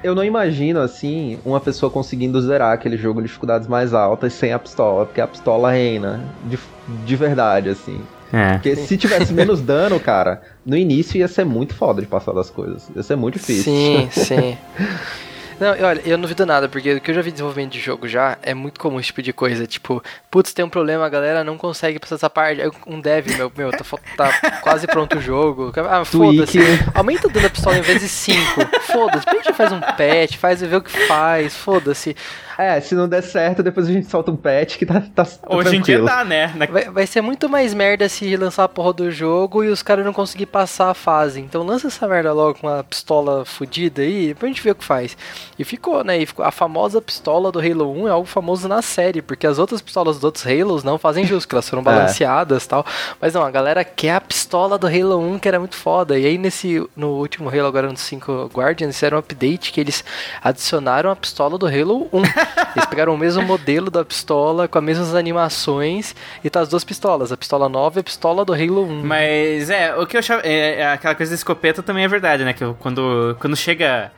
Eu 0.03 0.15
não 0.15 0.23
imagino, 0.23 0.81
assim, 0.81 1.39
uma 1.45 1.61
pessoa 1.61 1.91
conseguindo 1.91 2.41
zerar 2.41 2.73
aquele 2.73 2.97
jogo 2.97 3.21
em 3.21 3.23
dificuldades 3.23 3.67
mais 3.67 3.95
altas 3.95 4.33
sem 4.33 4.53
a 4.53 4.59
pistola, 4.59 5.07
porque 5.07 5.21
a 5.21 5.27
pistola 5.27 5.71
reina 5.71 6.23
de, 6.45 6.59
de 7.05 7.17
verdade, 7.17 7.71
assim. 7.71 8.01
É. 8.33 8.55
Porque 8.55 8.77
se 8.77 8.97
tivesse 8.97 9.33
menos 9.33 9.61
dano, 9.61 9.99
cara, 10.01 10.43
no 10.65 10.77
início 10.77 11.19
ia 11.19 11.29
ser 11.29 11.45
muito 11.45 11.75
foda 11.75 12.01
de 12.01 12.09
passar 12.09 12.33
das 12.33 12.51
coisas. 12.51 12.91
Ia 12.95 13.03
ser 13.03 13.17
muito 13.17 13.35
difícil. 13.35 13.73
Sim, 13.73 14.09
sim. 14.11 14.59
Não, 15.59 15.71
olha, 15.71 16.03
eu 16.05 16.19
não 16.19 16.23
duvido 16.23 16.45
nada, 16.45 16.69
porque 16.69 16.95
o 16.95 17.01
que 17.01 17.11
eu 17.11 17.15
já 17.15 17.23
vi 17.23 17.31
de 17.31 17.37
desenvolvimento 17.37 17.73
de 17.73 17.81
jogo 17.81 18.07
já 18.07 18.37
é 18.43 18.53
muito 18.53 18.79
comum 18.79 19.01
esse 19.01 19.07
tipo 19.07 19.23
de 19.23 19.33
coisa. 19.33 19.67
Tipo, 19.67 20.03
putz, 20.31 20.53
tem 20.53 20.65
um 20.65 20.69
problema, 20.69 21.07
a 21.07 21.09
galera 21.09 21.43
não 21.43 21.57
consegue 21.57 21.99
passar 21.99 22.17
essa 22.17 22.29
parte. 22.29 22.61
Aí 22.61 22.71
um 22.87 23.01
dev, 23.01 23.27
meu, 23.37 23.51
meu, 23.57 23.71
tá, 23.71 23.85
tá 24.17 24.51
quase 24.61 24.87
pronto 24.87 25.17
o 25.17 25.21
jogo. 25.21 25.73
Ah, 25.89 26.05
foda-se. 26.05 26.59
Aumenta 26.95 27.27
o 27.27 27.31
dano 27.31 27.45
da 27.45 27.51
pistola 27.51 27.79
em 27.79 27.83
vez 27.83 28.01
de 28.01 28.09
5. 28.09 28.39
Foda-se. 28.83 29.25
Por 29.25 29.33
que 29.33 29.41
a 29.41 29.43
gente 29.45 29.57
faz 29.57 29.73
um 29.73 29.81
patch, 29.81 30.37
faz 30.37 30.61
e 30.61 30.67
vê 30.67 30.77
o 30.77 30.83
que 30.83 30.91
faz, 31.07 31.57
foda-se. 31.57 32.15
É, 32.59 32.81
se 32.81 32.95
não 32.95 33.09
der 33.09 33.23
certo, 33.23 33.63
depois 33.63 33.87
a 33.89 33.93
gente 33.93 34.07
solta 34.09 34.31
um 34.31 34.37
patch 34.37 34.79
que 34.79 34.87
tá, 34.87 35.03
tá, 35.15 35.25
tá 35.25 35.31
Hoje 35.47 35.77
em 35.77 35.81
dia 35.83 35.97
tranquilo. 35.99 36.07
dá, 36.07 36.25
né? 36.25 36.53
Na- 36.57 36.67
Vai, 36.67 36.85
vai 36.91 37.07
ser 37.07 37.21
muito 37.21 37.49
mais 37.49 37.75
merda 37.75 38.09
se 38.09 38.35
lançar 38.37 38.65
a 38.65 38.69
porra 38.69 38.93
do 38.95 39.11
jogo 39.11 39.63
e 39.63 39.69
os 39.69 39.83
caras 39.83 40.05
não 40.05 40.13
conseguir 40.13 40.47
passar 40.47 40.91
a 40.91 40.95
fase. 40.95 41.41
Então 41.41 41.63
lança 41.63 41.87
essa 41.89 42.07
merda 42.09 42.33
logo 42.33 42.59
com 42.59 42.67
uma 42.67 42.83
pistola 42.83 43.45
fodida 43.45 44.01
aí, 44.03 44.29
depois 44.29 44.51
a 44.51 44.55
gente 44.55 44.63
vê 44.65 44.71
o 44.71 44.75
que 44.75 44.85
faz. 44.85 45.17
E 45.59 45.65
ficou, 45.65 46.03
né? 46.03 46.19
E 46.19 46.25
ficou, 46.27 46.45
a 46.45 46.51
famosa 46.51 47.01
pistola 47.03 47.53
do 47.53 47.59
Halo 47.61 47.93
1 47.93 48.09
é 48.09 48.11
algo 48.11 48.27
famoso 48.27 48.67
na 48.69 48.81
série, 48.81 49.21
porque 49.21 49.47
as 49.47 49.59
outras 49.59 49.81
pistolas 49.83 50.17
dos 50.17 50.25
outros 50.25 50.47
Halos 50.47 50.83
não 50.83 50.97
fazem 50.99 51.27
jus, 51.27 51.45
que 51.45 51.55
elas 51.55 51.69
foram 51.69 51.83
balanceadas 51.83 52.65
e 52.65 52.69
tal. 52.69 52.87
Mas 53.21 53.35
não, 53.35 53.43
a 53.43 53.51
galera 53.51 53.85
quer 53.85 54.15
a 54.15 54.21
pistola 54.21 54.79
do 54.79 54.87
Halo 54.87 55.19
1, 55.19 55.39
que 55.39 55.49
era 55.49 55.59
muito 55.59 55.77
foda. 55.77 56.19
E 56.19 56.25
aí 56.25 56.39
nesse, 56.39 56.83
no 56.97 57.09
último 57.19 57.49
Halo, 57.51 57.67
agora 57.67 57.89
no 57.89 57.97
5 57.97 58.51
Guardians, 58.55 58.95
fizeram 58.95 59.17
um 59.19 59.21
update 59.21 59.73
que 59.73 59.81
eles 59.81 60.03
adicionaram 60.43 61.11
a 61.11 61.17
pistola 61.17 61.59
do 61.59 61.67
Halo 61.67 62.09
1. 62.13 62.23
Eles 62.75 62.87
pegaram 62.87 63.15
o 63.15 63.19
mesmo 63.19 63.43
modelo 63.43 63.91
da 63.91 64.05
pistola, 64.05 64.69
com 64.69 64.79
as 64.79 64.85
mesmas 64.85 65.15
animações, 65.15 66.15
e 66.45 66.51
tá 66.51 66.61
as 66.61 66.69
duas 66.69 66.85
pistolas, 66.85 67.33
a 67.33 67.37
pistola 67.37 67.69
nova 67.69 67.99
e 67.99 68.01
a 68.01 68.05
pistola 68.05 68.45
do 68.45 68.53
Halo 68.53 68.85
1. 68.87 69.03
Mas 69.05 69.71
é, 69.71 69.95
o 69.97 70.07
que 70.07 70.17
eu 70.17 70.21
achava. 70.21 70.43
É, 70.45 70.81
é, 70.81 70.93
aquela 70.93 71.15
coisa 71.15 71.31
da 71.31 71.37
escopeta 71.37 71.83
também 71.83 72.05
é 72.05 72.09
verdade, 72.09 72.45
né? 72.45 72.53
Que 72.53 72.65
eu- 72.65 72.75
quando, 72.79 73.37
quando 73.41 73.57
chega 73.57 74.13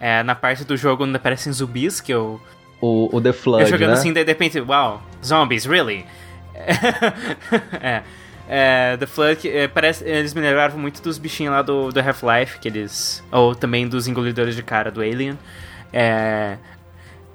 é, 0.00 0.22
na 0.22 0.34
parte 0.34 0.64
do 0.64 0.76
jogo 0.76 1.04
onde 1.04 1.16
aparecem 1.16 1.52
zumbis, 1.52 2.00
que 2.00 2.12
eu. 2.12 2.40
O, 2.80 3.08
o 3.16 3.20
The 3.20 3.32
Flood, 3.32 3.62
eu 3.62 3.68
jogando 3.68 3.90
né? 3.90 3.94
assim, 3.94 4.12
de 4.12 4.24
repente, 4.24 4.60
uau, 4.60 5.00
zombies, 5.24 5.64
really? 5.66 6.04
é. 7.80 8.02
É, 8.48 8.96
The 8.98 9.06
Flood, 9.06 9.48
é, 9.48 9.68
parece, 9.68 10.04
eles 10.04 10.34
me 10.34 10.40
lembravam 10.40 10.78
muito 10.78 11.00
dos 11.00 11.16
bichinhos 11.16 11.54
lá 11.54 11.62
do, 11.62 11.90
do 11.90 12.00
Half-Life, 12.00 12.58
que 12.58 12.68
eles. 12.68 13.22
Ou 13.30 13.54
também 13.54 13.88
dos 13.88 14.06
engolidores 14.08 14.54
de 14.56 14.62
cara 14.62 14.90
do 14.90 15.00
Alien. 15.00 15.38
É. 15.92 16.56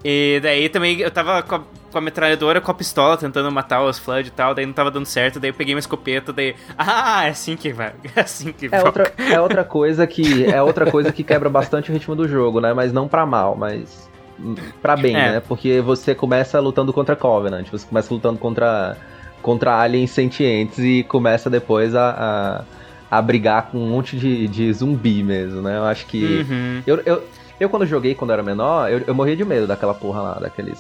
E 0.04 0.40
daí 0.42 0.70
também 0.70 1.00
eu 1.00 1.10
tava 1.12 1.42
com 1.42 1.56
a, 1.56 1.60
com 1.92 1.98
a 1.98 2.02
metralhadora, 2.02 2.62
com 2.62 2.72
a 2.72 2.74
pistola, 2.74 3.18
tentando 3.18 3.52
matar 3.52 3.84
os 3.84 3.98
Flood 4.00 4.28
e 4.28 4.32
tal, 4.32 4.54
daí 4.54 4.66
não 4.66 4.74
tava 4.74 4.92
dando 4.92 5.06
certo, 5.06 5.40
daí 5.40 5.50
eu 5.50 5.54
peguei 5.54 5.74
uma 5.74 5.80
escopeta, 5.80 6.32
daí. 6.32 6.56
Ah, 6.78 7.26
é 7.26 7.30
assim 7.30 7.56
que 7.58 7.74
vai. 7.74 7.94
É 8.16 8.22
assim 8.22 8.52
que 8.52 8.68
É 8.68 8.70
joga. 8.78 8.86
outra, 8.86 9.14
é 9.18 9.40
outra 9.42 9.64
coisa 9.64 10.06
que 10.08 10.46
é 10.46 10.62
outra 10.62 10.90
coisa 10.90 11.12
que 11.12 11.24
quebra 11.24 11.50
bastante 11.50 11.90
o 11.90 11.94
ritmo 11.94 12.16
do 12.16 12.28
jogo, 12.28 12.62
né? 12.62 12.74
Mas 12.74 12.94
não 12.94 13.08
pra 13.08 13.26
mal, 13.26 13.56
mas 13.56 14.08
pra 14.82 14.96
bem, 14.96 15.16
É. 15.16 15.32
né? 15.34 15.40
Porque 15.40 15.82
você 15.82 16.14
começa 16.14 16.60
lutando 16.60 16.94
contra 16.94 17.16
Covenant, 17.16 17.68
você 17.72 17.86
começa 17.88 18.14
lutando 18.14 18.38
contra 18.40 18.96
contra 19.42 19.80
aliens 19.80 20.12
sentientes 20.12 20.80
e 20.80 21.04
começa 21.04 21.50
depois 21.50 21.96
a, 21.96 22.66
a, 23.12 23.18
a 23.18 23.22
brigar 23.22 23.68
com 23.72 23.78
um 23.78 23.88
monte 23.90 24.18
de, 24.18 24.48
de 24.48 24.74
zumbi 24.74 25.24
mesmo, 25.24 25.62
né? 25.62 25.78
Eu 25.78 25.86
acho 25.86 26.06
que 26.08 26.46
Uhum. 26.50 26.84
eu, 26.86 27.02
eu, 27.06 27.24
eu 27.60 27.70
quando 27.70 27.86
joguei 27.86 28.14
quando 28.16 28.32
era 28.34 28.44
menor, 28.44 28.90
eu, 28.92 29.02
eu 29.08 29.14
morria 29.16 29.36
de 29.36 29.44
medo 29.46 29.68
daquela 29.68 29.94
porra 29.94 30.22
lá, 30.22 30.34
daqueles 30.40 30.80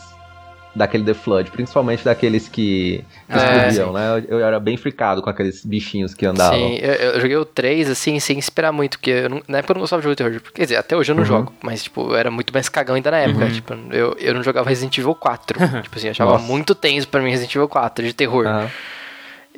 daquele 0.76 1.04
The 1.06 1.16
Flood, 1.16 1.50
principalmente 1.50 2.06
daqueles 2.06 2.48
que, 2.48 3.04
que 3.28 3.34
É, 3.36 3.38
explodiam, 3.68 3.88
sim. 3.88 3.94
né? 3.96 4.24
Eu, 4.30 4.40
eu 4.40 4.46
era 4.46 4.60
bem 4.60 4.78
fricado 4.78 5.24
com 5.24 5.30
aqueles 5.30 5.66
bichinhos 5.66 6.14
que 6.14 6.24
andavam. 6.24 6.56
Sim, 6.60 6.76
eu, 6.76 6.94
eu 6.94 7.20
joguei 7.20 7.36
o 7.36 7.44
3, 7.46 7.90
assim, 7.90 8.20
sem 8.20 8.38
esperar 8.38 8.72
muito, 8.72 9.00
porque 9.00 9.10
eu 9.10 9.30
não- 9.30 9.42
na 9.48 9.58
época 9.58 9.72
eu 9.72 9.76
não 9.76 9.82
gostava 9.82 10.02
de 10.02 10.04
jogo 10.04 10.16
de 10.16 10.18
terror. 10.24 10.54
Quer 10.54 10.64
dizer, 10.66 10.76
até 10.76 10.96
hoje 10.96 11.12
eu 11.12 11.16
não 11.16 11.24
Uhum. 11.24 11.28
jogo, 11.28 11.54
mas, 11.64 11.82
tipo, 11.82 12.12
eu 12.12 12.16
era 12.16 12.30
muito 12.30 12.54
mais 12.54 12.70
cagão 12.70 12.94
ainda 12.96 13.10
na 13.10 13.18
época. 13.18 13.46
Uhum. 13.46 13.52
Tipo, 13.52 13.74
eu, 13.92 14.16
eu 14.20 14.36
não 14.36 14.44
jogava 14.44 14.70
Resident 14.70 14.96
Evil 15.00 15.16
4. 15.16 15.58
tipo 15.82 15.98
assim, 15.98 16.08
eu 16.08 16.12
achava 16.12 16.34
Nossa. 16.34 16.46
muito 16.46 16.76
tenso 16.76 17.08
pra 17.08 17.22
mim 17.22 17.32
Resident 17.32 17.56
Evil 17.56 17.68
4, 17.68 18.06
de 18.06 18.14
terror. 18.14 18.46
Aham. 18.46 18.70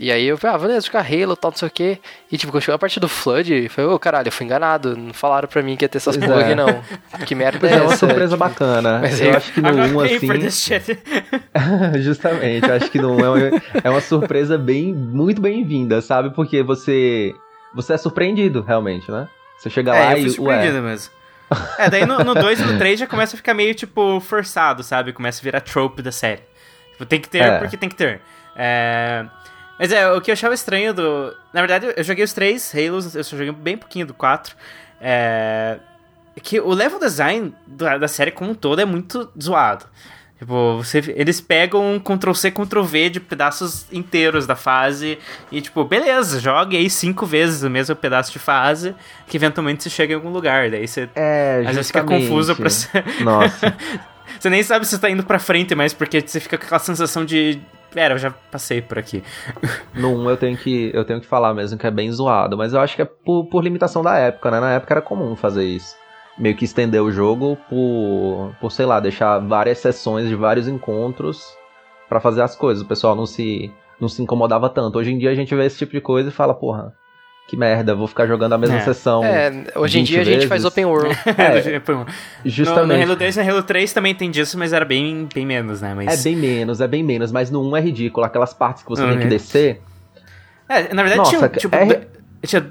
E 0.02 0.10
aí 0.14 0.26
eu 0.28 0.38
falei, 0.38 0.56
ah, 0.56 0.60
beleza, 0.60 0.86
jogar 0.88 1.02
Halo, 1.06 1.36
tal, 1.36 1.52
não 1.52 1.58
sei 1.58 1.68
o 1.68 1.72
quê. 1.72 2.00
E, 2.32 2.38
tipo, 2.38 2.54
quando 2.54 2.64
chegou 2.64 2.76
a 2.76 2.80
parte 2.80 3.02
do 3.02 3.10
Flood, 3.10 3.54
eu 3.66 3.70
falei, 3.70 3.92
ô, 3.92 4.00
caralho, 4.00 4.30
eu 4.30 4.32
fui 4.32 4.46
enganado. 4.46 4.96
Não 4.96 5.14
falaram 5.14 5.46
pra 5.50 5.62
mim 5.62 5.76
que 5.76 5.84
ia 5.84 5.90
ter 5.90 5.98
essas 5.98 6.16
Pois 6.16 6.26
porra 6.30 6.42
é. 6.42 6.46
aqui, 6.46 6.56
não. 6.56 6.82
Que 7.26 7.36
merda 7.36 7.60
Pois 7.60 7.70
é 7.74 7.76
é, 7.76 7.82
uma 7.82 7.88
essa? 7.94 7.98
surpresa 8.08 8.38
Tipo, 8.38 8.38
bacana. 8.38 9.00
mas 9.00 9.20
eu 9.20 9.30
aí- 9.30 9.36
acho 9.36 9.52
que 9.52 9.60
no 9.62 9.70
I'm 9.70 9.76
not 9.76 9.94
1, 10.16 10.20
paying 10.20 10.20
for 10.42 10.48
assim. 10.48 10.74
Justamente, 12.02 12.68
eu 12.68 12.76
acho 12.76 12.90
que 12.90 12.98
não 12.98 13.20
é 13.20 13.30
uma, 13.30 13.62
é 13.84 13.90
uma 13.90 14.02
surpresa 14.02 14.58
bem, 14.58 14.94
muito 14.94 15.42
bem-vinda, 15.42 16.02
sabe? 16.02 16.30
Porque 16.34 16.64
você, 16.64 17.34
você 17.76 17.94
é 17.94 17.98
surpreendido, 17.98 18.62
realmente, 18.62 19.12
né? 19.12 19.28
Você 19.58 19.70
chega 19.70 19.92
lá 19.92 20.12
É, 20.12 20.14
eu 20.14 20.18
e, 20.20 20.22
fui 20.22 20.30
surpreendido 20.32 20.76
ué, 20.76 20.82
mesmo. 20.82 21.12
É, 21.78 21.90
daí 21.90 22.06
no 22.06 22.34
2 22.34 22.60
e 22.60 22.64
no 22.64 22.78
3 22.78 23.00
já 23.02 23.08
começa 23.08 23.36
a 23.36 23.38
ficar 23.38 23.54
meio, 23.54 23.74
tipo, 23.76 24.20
forçado, 24.22 24.82
sabe? 24.84 25.12
Começa 25.12 25.42
a 25.42 25.44
virar 25.44 25.60
trope 25.62 26.02
da 26.02 26.12
série. 26.12 26.42
Tipo, 26.94 27.06
tem 27.06 27.20
que 27.20 27.28
ter 27.28 27.40
É. 27.42 27.58
porque 27.60 27.76
tem 27.76 27.90
que 27.90 27.96
ter. 27.96 28.22
É... 28.56 29.26
Mas 29.80 29.94
é, 29.94 30.12
o 30.12 30.20
que 30.20 30.30
eu 30.30 30.34
achava 30.34 30.54
estranho 30.54 30.94
do... 30.94 31.34
Na 31.54 31.62
verdade, 31.62 31.94
eu 31.96 32.04
joguei 32.04 32.26
os 32.26 32.34
três 32.34 32.76
Halos, 32.76 33.16
eu 33.16 33.24
só 33.24 33.38
joguei 33.38 33.54
bem 33.54 33.78
pouquinho 33.78 34.06
do 34.06 34.14
4. 34.14 34.56
É... 35.00 35.80
Que 36.44 36.60
o 36.60 36.74
level 36.74 37.00
design 37.00 37.54
da, 37.66 37.98
da 37.98 38.08
série 38.08 38.32
como 38.32 38.52
um 38.52 38.56
todo 38.56 38.80
é 38.80 38.86
muito 38.86 39.30
zoado. 39.42 39.86
Tipo, 40.40 40.78
você, 40.78 41.04
eles 41.18 41.42
pegam 41.42 41.96
um 41.96 42.00
Ctrl-C, 42.00 42.52
Ctrl-V 42.52 43.10
de 43.10 43.20
pedaços 43.20 43.86
inteiros 43.92 44.48
da 44.48 44.56
fase 44.56 45.20
e, 45.52 45.60
tipo, 45.60 45.84
beleza, 45.84 46.40
jogue 46.40 46.78
aí 46.78 46.90
cinco 46.90 47.26
vezes 47.26 47.62
o 47.62 47.70
mesmo 47.70 47.94
pedaço 47.94 48.32
de 48.32 48.40
fase 48.40 48.96
que 49.28 49.36
eventualmente 49.36 49.84
você 49.84 49.90
chega 49.90 50.14
em 50.14 50.16
algum 50.16 50.30
lugar. 50.30 50.72
Daí 50.72 50.88
você 50.88 51.10
é, 51.14 51.62
às 51.68 51.76
vezes 51.76 51.88
fica 51.88 52.04
confuso 52.06 52.56
pra 52.56 52.68
você. 52.72 52.88
Nossa, 53.22 53.76
você 54.40 54.50
nem 54.50 54.64
sabe 54.64 54.86
se 54.86 54.92
você 54.92 54.98
tá 54.98 55.10
indo 55.10 55.26
pra 55.26 55.40
frente 55.40 55.76
mais, 55.76 55.94
porque 55.94 56.22
você 56.22 56.40
fica 56.40 56.58
com 56.58 56.64
aquela 56.64 56.80
sensação 56.80 57.26
de. 57.26 57.60
Pera, 57.92 58.14
eu 58.14 58.18
já 58.18 58.32
passei 58.52 58.82
por 58.82 59.00
aqui. 59.00 59.24
no 59.96 60.10
1 60.10 60.30
eu 60.30 60.38
tenho, 60.38 60.58
que, 60.58 60.92
eu 60.94 61.04
tenho 61.04 61.20
que 61.20 61.26
falar 61.26 61.54
mesmo 61.54 61.78
que 61.78 61.88
é 61.88 61.92
bem 61.92 62.12
zoado, 62.12 62.58
mas 62.58 62.74
eu 62.74 62.80
acho 62.80 62.96
que 62.96 63.02
é 63.02 63.06
por, 63.06 63.46
por 63.46 63.64
limitação 63.64 64.04
da 64.04 64.18
época, 64.18 64.52
né? 64.52 64.60
Na 64.60 64.74
época 64.74 64.94
era 64.94 65.02
comum 65.02 65.36
fazer 65.36 65.66
isso. 65.66 65.96
Meio 66.38 66.56
que 66.56 66.66
estender 66.66 67.02
o 67.02 67.12
jogo 67.12 67.58
por, 67.70 68.56
por 68.62 68.72
sei 68.72 68.86
lá, 68.86 69.00
deixar 69.00 69.40
várias 69.40 69.80
sessões 69.80 70.30
de 70.30 70.36
vários 70.36 70.68
encontros 70.68 71.44
pra 72.08 72.20
fazer 72.20 72.42
as 72.42 72.56
coisas. 72.56 72.84
O 72.84 72.88
pessoal 72.88 73.16
não 73.16 73.26
se, 73.26 73.74
não 74.00 74.08
se 74.08 74.22
incomodava 74.22 74.70
tanto. 74.70 74.98
Hoje 74.98 75.12
em 75.12 75.18
dia 75.18 75.32
a 75.32 75.36
gente 75.36 75.54
vê 75.54 75.66
esse 75.66 75.78
tipo 75.78 75.92
de 75.92 76.02
coisa 76.02 76.30
e 76.30 76.34
fala, 76.34 76.54
porra, 76.54 76.94
que 77.50 77.58
merda, 77.58 77.96
vou 77.96 78.08
ficar 78.08 78.28
jogando 78.28 78.54
a 78.54 78.58
mesma 78.60 78.78
É. 78.78 78.82
sessão. 78.82 79.24
É, 79.24 79.52
hoje 79.76 79.98
em 79.98 80.02
20 80.04 80.08
dia 80.10 80.22
a 80.22 80.24
gente 80.24 80.48
faz 80.48 80.62
vezes. 80.62 80.66
open 80.66 80.86
world. 80.86 81.18
É, 81.26 81.80
no, 81.92 82.00
no 82.00 82.06
justamente. 82.46 83.04
Halo 83.04 83.16
2 83.16 83.38
e 83.38 83.44
no 83.44 83.50
Halo 83.50 83.64
3 83.64 83.92
também 83.94 84.14
tem 84.14 84.30
disso, 84.30 84.58
mas 84.58 84.72
era 84.72 84.86
bem, 84.86 85.28
bem 85.34 85.46
menos, 85.46 85.82
né? 85.82 85.92
É 85.92 85.96
Mas... 85.96 86.24
bem 86.24 86.36
menos, 86.36 86.80
é 86.80 86.88
bem 86.88 87.02
menos, 87.04 87.32
mas 87.32 87.50
no 87.50 87.68
1 87.72 87.78
é 87.78 87.82
ridículo. 87.82 88.26
Aquelas 88.26 88.54
partes 88.54 88.84
que 88.84 88.90
você 88.90 89.02
tem 89.02 89.14
Uhum. 89.14 89.18
que 89.20 89.26
descer. 89.28 89.82
É, 90.68 90.94
na 90.94 91.02
verdade 91.02 91.18
Nossa, 91.18 91.50
tinha, 91.50 91.50
tipo, 91.50 91.76
é- 91.76 92.02
tinha 92.46 92.70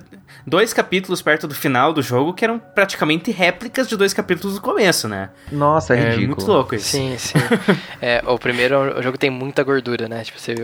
dois 0.49 0.73
capítulos 0.73 1.21
perto 1.23 1.47
do 1.47 1.55
final 1.55 1.93
do 1.93 2.01
jogo 2.03 2.33
que 2.33 2.45
eram 2.45 2.59
praticamente 2.59 3.31
réplicas 3.31 3.89
de 3.89 3.97
dois 3.97 4.13
capítulos 4.15 4.55
do 4.57 4.61
começo, 4.61 5.07
né? 5.09 5.31
Nossa, 5.53 5.95
é 5.95 6.11
ridículo. 6.11 6.27
muito 6.29 6.47
louco 6.47 6.75
isso. 6.75 6.89
Sim, 6.89 7.17
sim. 7.19 7.39
É, 8.01 8.23
o 8.27 8.39
primeiro 8.39 8.99
o 8.99 9.03
jogo 9.03 9.19
tem 9.19 9.31
muita 9.31 9.63
gordura, 9.63 10.09
né? 10.09 10.23
Tipo, 10.25 10.39
você 10.41 10.55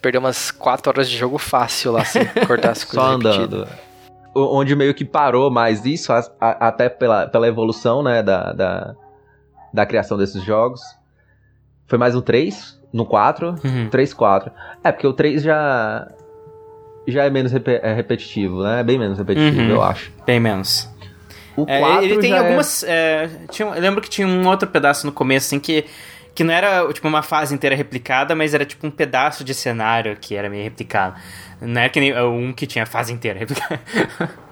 perder 0.00 0.18
umas 0.18 0.50
4 0.50 0.90
horas 0.90 1.08
de 1.08 1.16
jogo 1.16 1.38
fácil 1.38 1.92
lá, 1.92 2.04
se 2.04 2.24
cortar 2.46 2.70
as 2.72 2.84
coisas 2.84 3.02
Só 3.08 3.14
andando. 3.14 3.66
O- 4.34 4.56
Onde 4.58 4.76
meio 4.76 4.94
que 4.94 5.04
parou 5.04 5.50
mais 5.50 5.84
isso, 5.84 6.12
a- 6.12 6.24
a- 6.40 6.68
até 6.68 6.88
pela, 6.88 7.26
pela 7.26 7.48
evolução, 7.48 8.02
né, 8.02 8.22
da, 8.22 8.52
da, 8.52 8.94
da 9.74 9.86
criação 9.86 10.16
desses 10.18 10.42
jogos. 10.44 10.80
Foi 11.86 11.98
mais 11.98 12.14
um 12.14 12.20
3, 12.20 12.78
no 12.92 13.04
4, 13.04 13.56
Uhum. 13.64 13.88
3, 13.90 14.12
4. 14.14 14.52
É, 14.84 14.92
porque 14.92 15.06
o 15.06 15.12
3 15.12 15.42
já 15.42 16.06
já 17.10 17.24
é 17.24 17.30
menos 17.30 17.52
repe- 17.52 17.80
é 17.82 17.92
repetitivo, 17.94 18.62
né? 18.62 18.80
É 18.80 18.82
bem 18.82 18.98
menos 18.98 19.18
repetitivo, 19.18 19.60
Uhum. 19.62 19.70
eu 19.70 19.82
acho. 19.82 20.10
Bem 20.26 20.38
menos. 20.40 20.88
O 21.56 21.64
É, 21.68 21.80
4 21.80 22.04
ele 22.04 22.18
tem 22.18 22.32
é- 22.32 22.38
algumas. 22.38 22.82
é, 22.84 23.28
tinha, 23.50 23.68
eu 23.68 23.80
lembro 23.80 24.00
que 24.00 24.08
tinha 24.08 24.26
um 24.26 24.46
outro 24.46 24.68
pedaço 24.68 25.04
no 25.06 25.12
começo, 25.12 25.46
assim, 25.46 25.58
que, 25.60 25.84
que 26.34 26.44
não 26.44 26.54
era 26.54 26.90
tipo 26.92 27.06
uma 27.08 27.22
fase 27.22 27.54
inteira 27.54 27.74
replicada, 27.76 28.34
mas 28.34 28.54
era 28.54 28.64
tipo 28.64 28.86
um 28.86 28.90
pedaço 28.90 29.42
de 29.44 29.52
cenário 29.52 30.16
que 30.20 30.34
era 30.36 30.48
meio 30.48 30.62
replicado. 30.64 31.16
Não 31.60 31.80
é 31.82 31.88
que 31.88 32.00
nem 32.00 32.16
um 32.22 32.52
que 32.52 32.66
tinha 32.66 32.84
a 32.84 32.86
fase 32.86 33.12
inteira 33.12 33.38
replicada. 33.38 33.80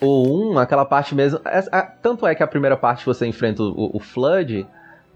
O 0.00 0.52
1, 0.54 0.58
aquela 0.58 0.84
parte 0.84 1.14
mesmo. 1.14 1.38
é- 1.44 1.82
tanto 2.02 2.26
é 2.26 2.34
que 2.34 2.42
a 2.42 2.46
primeira 2.46 2.76
parte 2.76 3.04
você 3.04 3.26
enfrenta 3.26 3.62
o, 3.62 3.90
o 3.96 4.00
Flood 4.00 4.66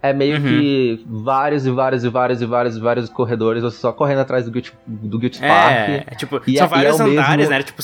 é 0.02 0.12
meio 0.12 0.36
Uhum. 0.36 0.42
que 0.42 1.04
vários 1.06 1.66
e 1.66 1.70
vários 1.70 2.04
e 2.04 2.08
vários 2.08 2.40
e 2.42 2.46
vários 2.46 2.76
e 2.76 2.80
vários 2.80 3.08
corredores, 3.08 3.62
você 3.62 3.78
só 3.78 3.92
correndo 3.92 4.20
atrás 4.20 4.44
do 4.44 4.50
Guild, 4.50 4.72
do 4.86 5.18
Guild 5.18 5.36
Spark. 5.36 5.72
É, 6.06 6.14
tipo, 6.16 6.40
E 6.46 6.56
são 6.56 6.66
é- 6.66 6.68
e 6.68 6.70
vários 6.70 7.00
é 7.00 7.02
o 7.04 7.06
andares, 7.08 7.36
mesmo- 7.36 7.50
né? 7.50 7.54
Era, 7.56 7.64
tipo, 7.64 7.82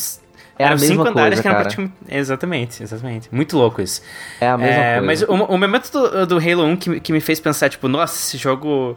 É 0.57 0.63
a 0.63 0.67
eram 0.69 0.79
cinco 0.79 1.01
andares 1.03 1.29
coisa, 1.31 1.43
que 1.43 1.49
eram 1.49 1.57
praticamente. 1.61 1.95
Exatamente, 2.09 2.83
exatamente. 2.83 3.29
Muito 3.35 3.57
louco 3.59 3.83
isso. 3.83 4.01
É 4.41 4.49
a 4.49 4.57
mesma 4.57 4.75
É, 4.83 4.93
coisa. 5.01 5.07
Mas 5.07 5.23
o, 5.23 5.33
o 5.33 5.59
momento 5.59 5.91
do, 5.91 6.27
do 6.27 6.39
Halo 6.39 6.65
1 6.65 6.77
que, 6.77 6.91
me- 6.91 7.01
que 7.01 7.13
me 7.13 7.21
fez 7.21 7.41
pensar, 7.41 7.69
tipo, 7.69 7.89
nossa, 7.89 8.15
esse 8.17 8.39
jogo 8.39 8.97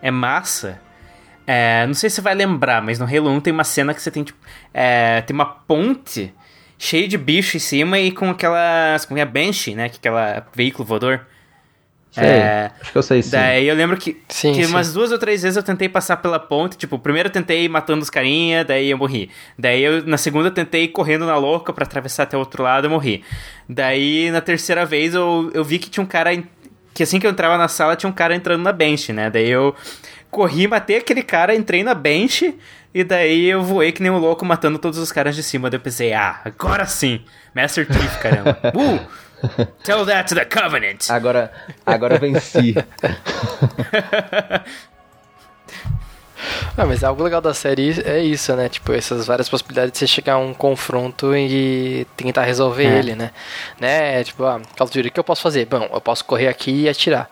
é 0.00 0.10
massa. 0.12 0.80
É, 1.44 1.84
não 1.88 1.94
sei 1.94 2.08
se 2.08 2.16
você 2.16 2.22
vai 2.22 2.34
lembrar, 2.36 2.80
mas 2.80 3.00
no 3.00 3.04
Halo 3.04 3.28
1 3.30 3.40
tem 3.40 3.52
uma 3.52 3.64
cena 3.64 3.92
que 3.92 4.00
você 4.00 4.12
tem, 4.12 4.22
tipo, 4.22 4.38
é, 4.72 5.20
tem 5.22 5.34
uma 5.34 5.44
ponte 5.44 6.32
cheia 6.78 7.08
de 7.08 7.18
bicho 7.18 7.56
em 7.56 7.60
cima 7.60 7.98
e 7.98 8.12
com 8.12 8.30
aquelas. 8.30 9.04
Como 9.04 9.18
é? 9.18 9.24
Banshee, 9.24 9.74
né? 9.74 9.88
Que 9.88 9.96
é 9.96 9.98
aquela 9.98 10.46
veículo 10.54 10.86
voador. 10.86 11.26
Sei, 12.12 12.24
É, 12.24 12.70
acho 12.78 12.92
que 12.92 12.98
eu 12.98 13.02
sei 13.02 13.22
sim. 13.22 13.30
Daí 13.30 13.66
eu 13.66 13.74
lembro 13.74 13.96
que, 13.96 14.20
Sim, 14.28 14.52
que 14.52 14.64
sim. 14.64 14.70
umas 14.70 14.92
duas 14.92 15.10
ou 15.10 15.18
três 15.18 15.42
vezes 15.42 15.56
eu 15.56 15.62
tentei 15.62 15.88
passar 15.88 16.18
pela 16.18 16.38
ponte. 16.38 16.76
Tipo, 16.76 16.98
primeiro 16.98 17.28
eu 17.28 17.32
tentei 17.32 17.66
matando 17.70 18.02
os 18.02 18.10
carinha, 18.10 18.62
daí 18.64 18.90
eu 18.90 18.98
morri. 18.98 19.30
Daí 19.58 19.82
eu, 19.82 20.06
na 20.06 20.18
segunda 20.18 20.48
eu 20.48 20.52
tentei 20.52 20.86
correndo 20.88 21.24
na 21.24 21.36
louca 21.38 21.72
pra 21.72 21.84
atravessar 21.86 22.24
até 22.24 22.36
o 22.36 22.40
outro 22.40 22.62
lado, 22.62 22.86
eu 22.86 22.90
morri. 22.90 23.24
Daí 23.66 24.30
na 24.30 24.42
terceira 24.42 24.84
vez 24.84 25.14
eu, 25.14 25.50
eu 25.54 25.64
vi 25.64 25.78
que 25.78 25.88
tinha 25.88 26.04
um 26.04 26.06
cara. 26.06 26.30
Que 26.92 27.02
assim 27.02 27.18
que 27.18 27.26
eu 27.26 27.30
entrava 27.30 27.56
na 27.56 27.68
sala 27.68 27.96
tinha 27.96 28.10
um 28.10 28.12
cara 28.12 28.34
entrando 28.36 28.62
na 28.62 28.72
bench, 28.72 29.10
né? 29.14 29.30
Daí 29.30 29.48
eu 29.48 29.74
corri, 30.30 30.68
matei 30.68 30.98
aquele 30.98 31.22
cara, 31.22 31.54
entrei 31.54 31.82
na 31.82 31.94
bench. 31.94 32.54
E 32.94 33.02
daí 33.02 33.46
eu 33.46 33.62
voei 33.62 33.90
que 33.90 34.02
nem 34.02 34.12
um 34.12 34.18
louco 34.18 34.44
matando 34.44 34.78
todos 34.78 34.98
os 34.98 35.10
caras 35.10 35.34
de 35.34 35.42
cima. 35.42 35.70
Daí 35.70 35.78
eu 35.78 35.82
pensei, 35.82 36.12
ah, 36.12 36.42
agora 36.44 36.84
sim! 36.84 37.22
Master 37.54 37.86
Chief, 37.86 38.18
caramba. 38.20 38.58
Uh! 38.76 39.00
Tell 39.84 40.04
that 40.06 40.28
to 40.28 40.34
the 40.34 40.44
Covenant! 40.44 41.10
Agora, 41.10 41.52
agora 41.86 42.18
venci. 42.18 42.74
Ah, 46.76 46.84
mas 46.86 47.04
algo 47.04 47.22
legal 47.22 47.40
da 47.40 47.54
série 47.54 48.00
é 48.04 48.18
isso, 48.20 48.54
né? 48.56 48.68
Tipo, 48.68 48.92
essas 48.92 49.26
várias 49.26 49.48
possibilidades 49.48 49.92
de 49.92 49.98
você 49.98 50.06
chegar 50.08 50.34
a 50.34 50.38
um 50.38 50.52
confronto 50.52 51.36
e 51.36 52.04
tentar 52.16 52.42
resolver 52.42 52.84
É. 52.86 52.98
ele, 52.98 53.14
né? 53.14 53.30
Né? 53.78 54.24
Tipo, 54.24 54.44
ah, 54.44 54.60
Call 54.76 54.86
of 54.86 54.92
Duty, 54.92 55.08
o 55.08 55.12
que 55.12 55.20
eu 55.20 55.24
posso 55.24 55.42
fazer? 55.42 55.66
Bom, 55.66 55.88
eu 55.92 56.00
posso 56.00 56.24
correr 56.24 56.48
aqui 56.48 56.82
e 56.82 56.88
atirar. 56.88 57.30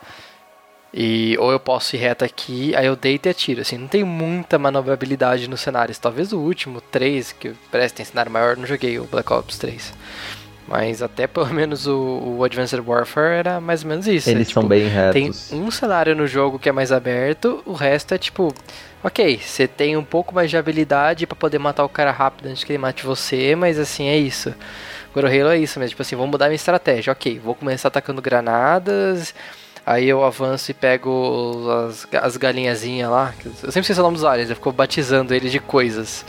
E, 0.93 1.37
ou 1.39 1.51
eu 1.51 1.59
posso 1.59 1.97
ir 1.97 2.01
reto 2.01 2.25
aqui, 2.25 2.75
aí 2.77 2.87
eu 2.87 2.95
deito 2.95 3.29
e 3.29 3.31
atiro. 3.31 3.63
Assim, 3.63 3.79
não 3.79 3.89
tem 3.89 4.05
muita 4.05 4.59
manobrabilidade 4.59 5.49
nos 5.49 5.61
cenários. 5.61 5.99
Talvez 5.99 6.33
o 6.33 6.39
último, 6.39 6.81
3, 6.81 7.33
que 7.33 7.53
parece 7.73 7.95
que 7.95 7.97
tem 7.99 8.07
cenário 8.07 8.31
maior, 8.31 8.51
eu 8.53 8.57
não 8.59 8.67
joguei 8.67 8.99
o 8.99 9.05
Black 9.05 9.33
Ops 9.33 9.59
3. 9.59 9.93
Mas 10.71 11.03
até 11.03 11.27
pelo 11.27 11.47
menos 11.53 11.89
o, 11.89 12.37
o 12.39 12.45
Advanced 12.45 12.81
Warfare 12.87 13.35
era 13.35 13.61
mais 13.61 13.83
ou 13.83 13.89
menos 13.89 14.07
isso. 14.07 14.31
Eles 14.31 14.49
é, 14.49 14.53
são 14.53 14.63
tipo, 14.63 14.69
bem 14.69 14.89
tem 15.13 15.25
retos. 15.25 15.53
um 15.53 15.69
cenário 15.69 16.15
no 16.15 16.29
jogo 16.29 16.61
que 16.61 16.69
é 16.69 16.73
mais 16.73 16.93
aberto, 16.93 17.61
o 17.67 17.73
resto 17.73 18.15
é 18.15 18.19
tipo, 18.19 18.55
ok, 19.03 19.41
você 19.45 19.67
tem 19.67 19.97
um 19.97 20.05
pouco 20.05 20.33
mais 20.33 20.49
de 20.49 20.57
habilidade 20.57 21.27
pra 21.27 21.35
poder 21.35 21.59
matar 21.59 21.85
o 21.85 21.89
cara 21.89 22.13
rápido 22.13 22.47
antes 22.47 22.63
que 22.63 22.71
ele 22.73 22.79
mate 22.79 23.05
você, 23.05 23.57
mas 23.57 23.81
assim 23.81 24.07
é 24.07 24.17
isso. 24.17 24.55
Agora 25.11 25.27
o 25.27 25.31
Halo 25.31 25.51
é 25.51 25.59
isso 25.59 25.81
mesmo, 25.81 25.91
tipo 25.91 26.03
assim, 26.03 26.15
vou 26.15 26.29
mudar 26.29 26.47
minha 26.47 26.55
estratégia, 26.55 27.13
ok, 27.13 27.41
vou 27.41 27.57
começar 27.57 27.89
atacando 27.89 28.23
granadas, 28.23 29.35
aí 29.85 30.09
eu 30.09 30.23
avanço 30.25 30.71
e 30.71 30.75
pego 30.75 31.67
as, 31.89 32.07
as 32.23 32.37
galinhazinhas 32.37 33.11
lá, 33.11 33.35
eu 33.61 33.73
sempre 33.73 33.93
sei 33.93 33.97
o 33.97 34.05
nome 34.05 34.15
dos 34.15 34.25
aliens, 34.25 34.49
eu 34.51 34.55
fico 34.55 34.71
batizando 34.71 35.35
eles 35.35 35.51
de 35.51 35.59
coisas. 35.59 36.25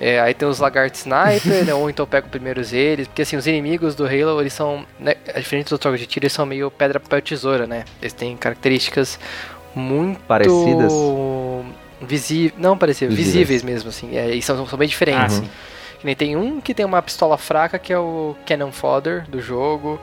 É, 0.00 0.20
aí 0.20 0.34
tem 0.34 0.46
os 0.46 0.58
lagartos 0.58 1.00
sniper, 1.00 1.64
né, 1.64 1.72
ou 1.72 1.88
então 1.88 2.02
eu 2.02 2.06
pego 2.06 2.28
primeiros 2.28 2.72
eles, 2.72 3.06
porque 3.06 3.22
assim, 3.22 3.36
os 3.36 3.46
inimigos 3.46 3.94
do 3.94 4.04
Halo, 4.04 4.40
eles 4.40 4.52
são, 4.52 4.84
né, 4.98 5.14
diferente 5.36 5.70
dos 5.70 5.78
jogos 5.80 6.00
de 6.00 6.06
tiro, 6.06 6.24
eles 6.24 6.32
são 6.32 6.44
meio 6.44 6.70
pedra, 6.70 6.98
papel, 6.98 7.22
tesoura, 7.22 7.66
né? 7.66 7.84
Eles 8.02 8.12
têm 8.12 8.36
características 8.36 9.18
muito... 9.74 10.20
Parecidas? 10.24 10.92
Visíveis, 12.02 12.52
não 12.58 12.76
parecidas, 12.76 13.14
Visíveis. 13.14 13.46
visíveis 13.48 13.62
mesmo, 13.62 13.88
assim, 13.88 14.16
é, 14.16 14.34
e 14.34 14.42
são, 14.42 14.66
são 14.66 14.78
bem 14.78 14.88
diferentes. 14.88 15.38
Ah. 15.38 15.74
Que 16.00 16.06
nem 16.06 16.14
tem 16.14 16.36
um 16.36 16.60
que 16.60 16.74
tem 16.74 16.84
uma 16.84 17.00
pistola 17.00 17.38
fraca, 17.38 17.78
que 17.78 17.92
é 17.92 17.98
o 17.98 18.36
Cannon 18.44 18.72
Fodder 18.72 19.24
do 19.28 19.40
jogo. 19.40 19.98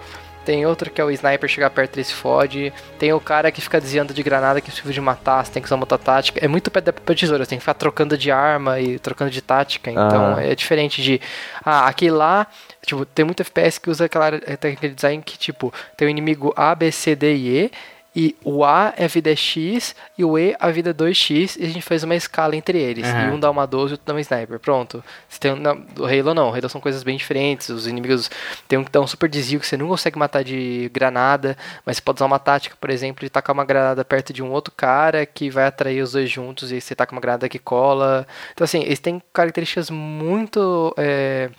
Tem 0.46 0.66
outro 0.66 0.90
que 0.90 1.00
é 1.00 1.04
o 1.06 1.12
sniper 1.12 1.48
chegar 1.50 1.70
perto 1.70 1.98
ele 1.98 2.04
se 2.04 2.14
fode. 2.14 2.74
Tem 2.98 3.14
o 3.14 3.20
cara 3.20 3.52
que 3.52 3.62
fica 3.62 3.80
desviando 3.80 4.14
de 4.14 4.24
granada 4.24 4.60
que 4.60 4.72
precisa 4.72 4.92
de 4.92 5.00
matar, 5.02 5.46
você 5.46 5.52
tem 5.52 5.62
que 5.62 5.68
usar 5.68 5.76
uma 5.76 5.84
outra 5.84 5.98
tática. 5.98 6.44
É 6.44 6.48
muito 6.48 6.72
pedra 6.72 6.92
papel 6.92 7.16
tesoura, 7.16 7.44
você 7.46 7.50
tem 7.50 7.58
que 7.60 7.64
ficar 7.64 7.74
trocando 7.76 8.18
de 8.18 8.32
arma 8.32 8.80
e 8.80 8.98
trocando 8.98 9.30
de 9.30 9.42
tática. 9.42 9.92
Então 9.92 10.36
Ah. 10.38 10.44
é 10.44 10.56
diferente 10.56 11.02
de. 11.02 11.22
Ah, 11.64 11.88
aqui 11.88 12.10
lá. 12.10 12.48
Tipo, 12.86 13.06
tem 13.06 13.24
muito 13.24 13.42
FPS 13.42 13.80
que 13.80 13.90
usa 13.90 14.06
aquela 14.06 14.32
técnica 14.40 14.90
de 14.90 14.96
design 14.96 15.22
que, 15.24 15.38
tipo, 15.38 15.72
tem 15.96 16.08
o 16.08 16.12
inimigo 16.12 16.52
A, 16.56 16.74
B, 16.74 16.92
C, 16.92 17.16
D 17.16 17.36
e 17.36 17.58
E. 17.66 17.72
E 18.14 18.36
o 18.44 18.66
A 18.66 18.94
é 18.98 19.08
vida 19.08 19.34
X 19.34 19.96
e 20.18 20.26
o 20.26 20.38
E 20.38 20.54
a 20.60 20.70
vida 20.70 20.90
é 20.90 20.94
2X 20.94 21.58
e 21.58 21.64
a 21.64 21.68
gente 21.68 21.82
faz 21.82 22.04
uma 22.04 22.16
escala 22.16 22.56
entre 22.58 22.78
eles. 22.78 23.06
Aham. 23.06 23.30
E 23.30 23.32
um 23.32 23.40
dá 23.40 23.50
uma 23.50 23.66
12 23.66 23.92
e 23.92 23.94
outro 23.94 24.06
dá 24.06 24.14
uma 24.14 24.20
sniper. 24.20 24.60
Pronto. 24.60 25.02
Você 25.30 25.40
tem, 25.40 25.56
na, 25.56 25.74
do 25.74 26.06
Halo 26.06 26.34
não. 26.34 26.54
Halo 26.54 26.68
são 26.68 26.82
coisas 26.82 27.04
bem 27.04 27.16
diferentes. 27.16 27.70
Os 27.70 27.88
inimigos 27.88 28.30
tem 28.68 28.78
um 28.78 28.84
que 28.84 28.92
dá 28.92 29.00
um 29.00 29.08
super 29.08 29.30
desvio 29.30 29.62
que 29.62 29.68
você 29.68 29.78
não 29.78 29.88
consegue 29.88 30.20
matar 30.20 30.44
de 30.44 30.92
granada, 30.94 31.58
mas 31.86 31.98
você 31.98 32.02
pode 32.02 32.18
usar 32.18 32.26
uma 32.26 32.40
tática, 32.40 32.76
por 32.80 32.90
exemplo, 32.90 33.24
de 33.24 33.30
tacar 33.30 33.54
uma 33.54 33.64
granada 33.64 34.04
perto 34.04 34.34
de 34.34 34.44
um 34.44 34.52
outro 34.52 34.74
cara 34.76 35.26
que 35.26 35.50
vai 35.50 35.66
atrair 35.66 36.02
os 36.02 36.12
dois 36.12 36.30
juntos 36.30 36.72
e 36.72 36.82
você 36.82 36.94
taca 36.94 37.14
uma 37.14 37.22
granada 37.22 37.48
que 37.48 37.60
cola. 37.60 38.28
Então 38.52 38.66
assim, 38.66 38.82
eles 38.82 39.00
têm 39.00 39.22
características 39.32 39.90
muito 39.90 40.94
é, 40.98 41.50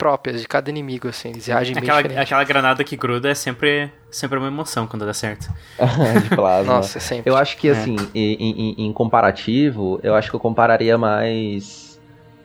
próprias 0.00 0.40
de 0.40 0.48
cada 0.48 0.68
inimigo, 0.70 1.06
assim. 1.08 1.28
Eles 1.28 1.46
reagem 1.46 1.74
bem 1.74 1.82
Aquela, 1.84 2.02
diferente. 2.02 2.24
aquela 2.24 2.44
granada 2.44 2.82
que 2.82 2.96
gruda 2.96 3.28
é 3.30 3.34
sempre, 3.34 3.92
sempre 4.10 4.38
uma 4.38 4.48
emoção 4.48 4.86
quando 4.86 5.04
dá 5.06 5.14
certo. 5.14 5.48
de 6.22 6.28
plasma. 6.34 6.72
Nossa, 6.74 6.98
sempre. 6.98 7.30
Eu 7.30 7.36
acho 7.36 7.56
que, 7.56 7.68
É. 7.68 7.72
assim, 7.72 7.96
em, 8.14 8.34
em- 8.34 8.86
em 8.86 8.92
comparativo, 8.92 10.00
eu 10.02 10.14
acho 10.14 10.28
que 10.30 10.34
eu 10.36 10.40
compararia 10.40 10.96
mais 10.98 12.00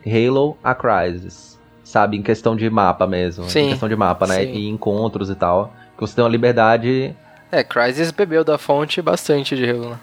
Halo 0.06 0.58
a 0.64 0.76
Crysis. 0.76 1.56
Sabe? 1.84 2.18
Em 2.18 2.22
questão 2.22 2.56
de 2.56 2.70
mapa 2.70 3.08
mesmo. 3.08 3.50
Sim, 3.50 3.68
Em 3.68 3.70
questão 3.70 3.88
de 3.88 3.96
mapa, 3.96 4.26
né? 4.28 4.40
sim. 4.44 4.52
E 4.54 4.70
encontros 4.70 5.30
e 5.30 5.36
tal. 5.36 5.72
Que 5.96 6.02
você 6.02 6.16
tem 6.16 6.24
uma 6.24 6.30
liberdade, 6.30 7.16
É, 7.52 7.64
Crysis 7.64 8.12
bebeu 8.12 8.44
da 8.44 8.58
fonte 8.58 9.02
bastante 9.02 9.56
de 9.56 9.70
Halo, 9.70 9.92
né? 9.92 10.00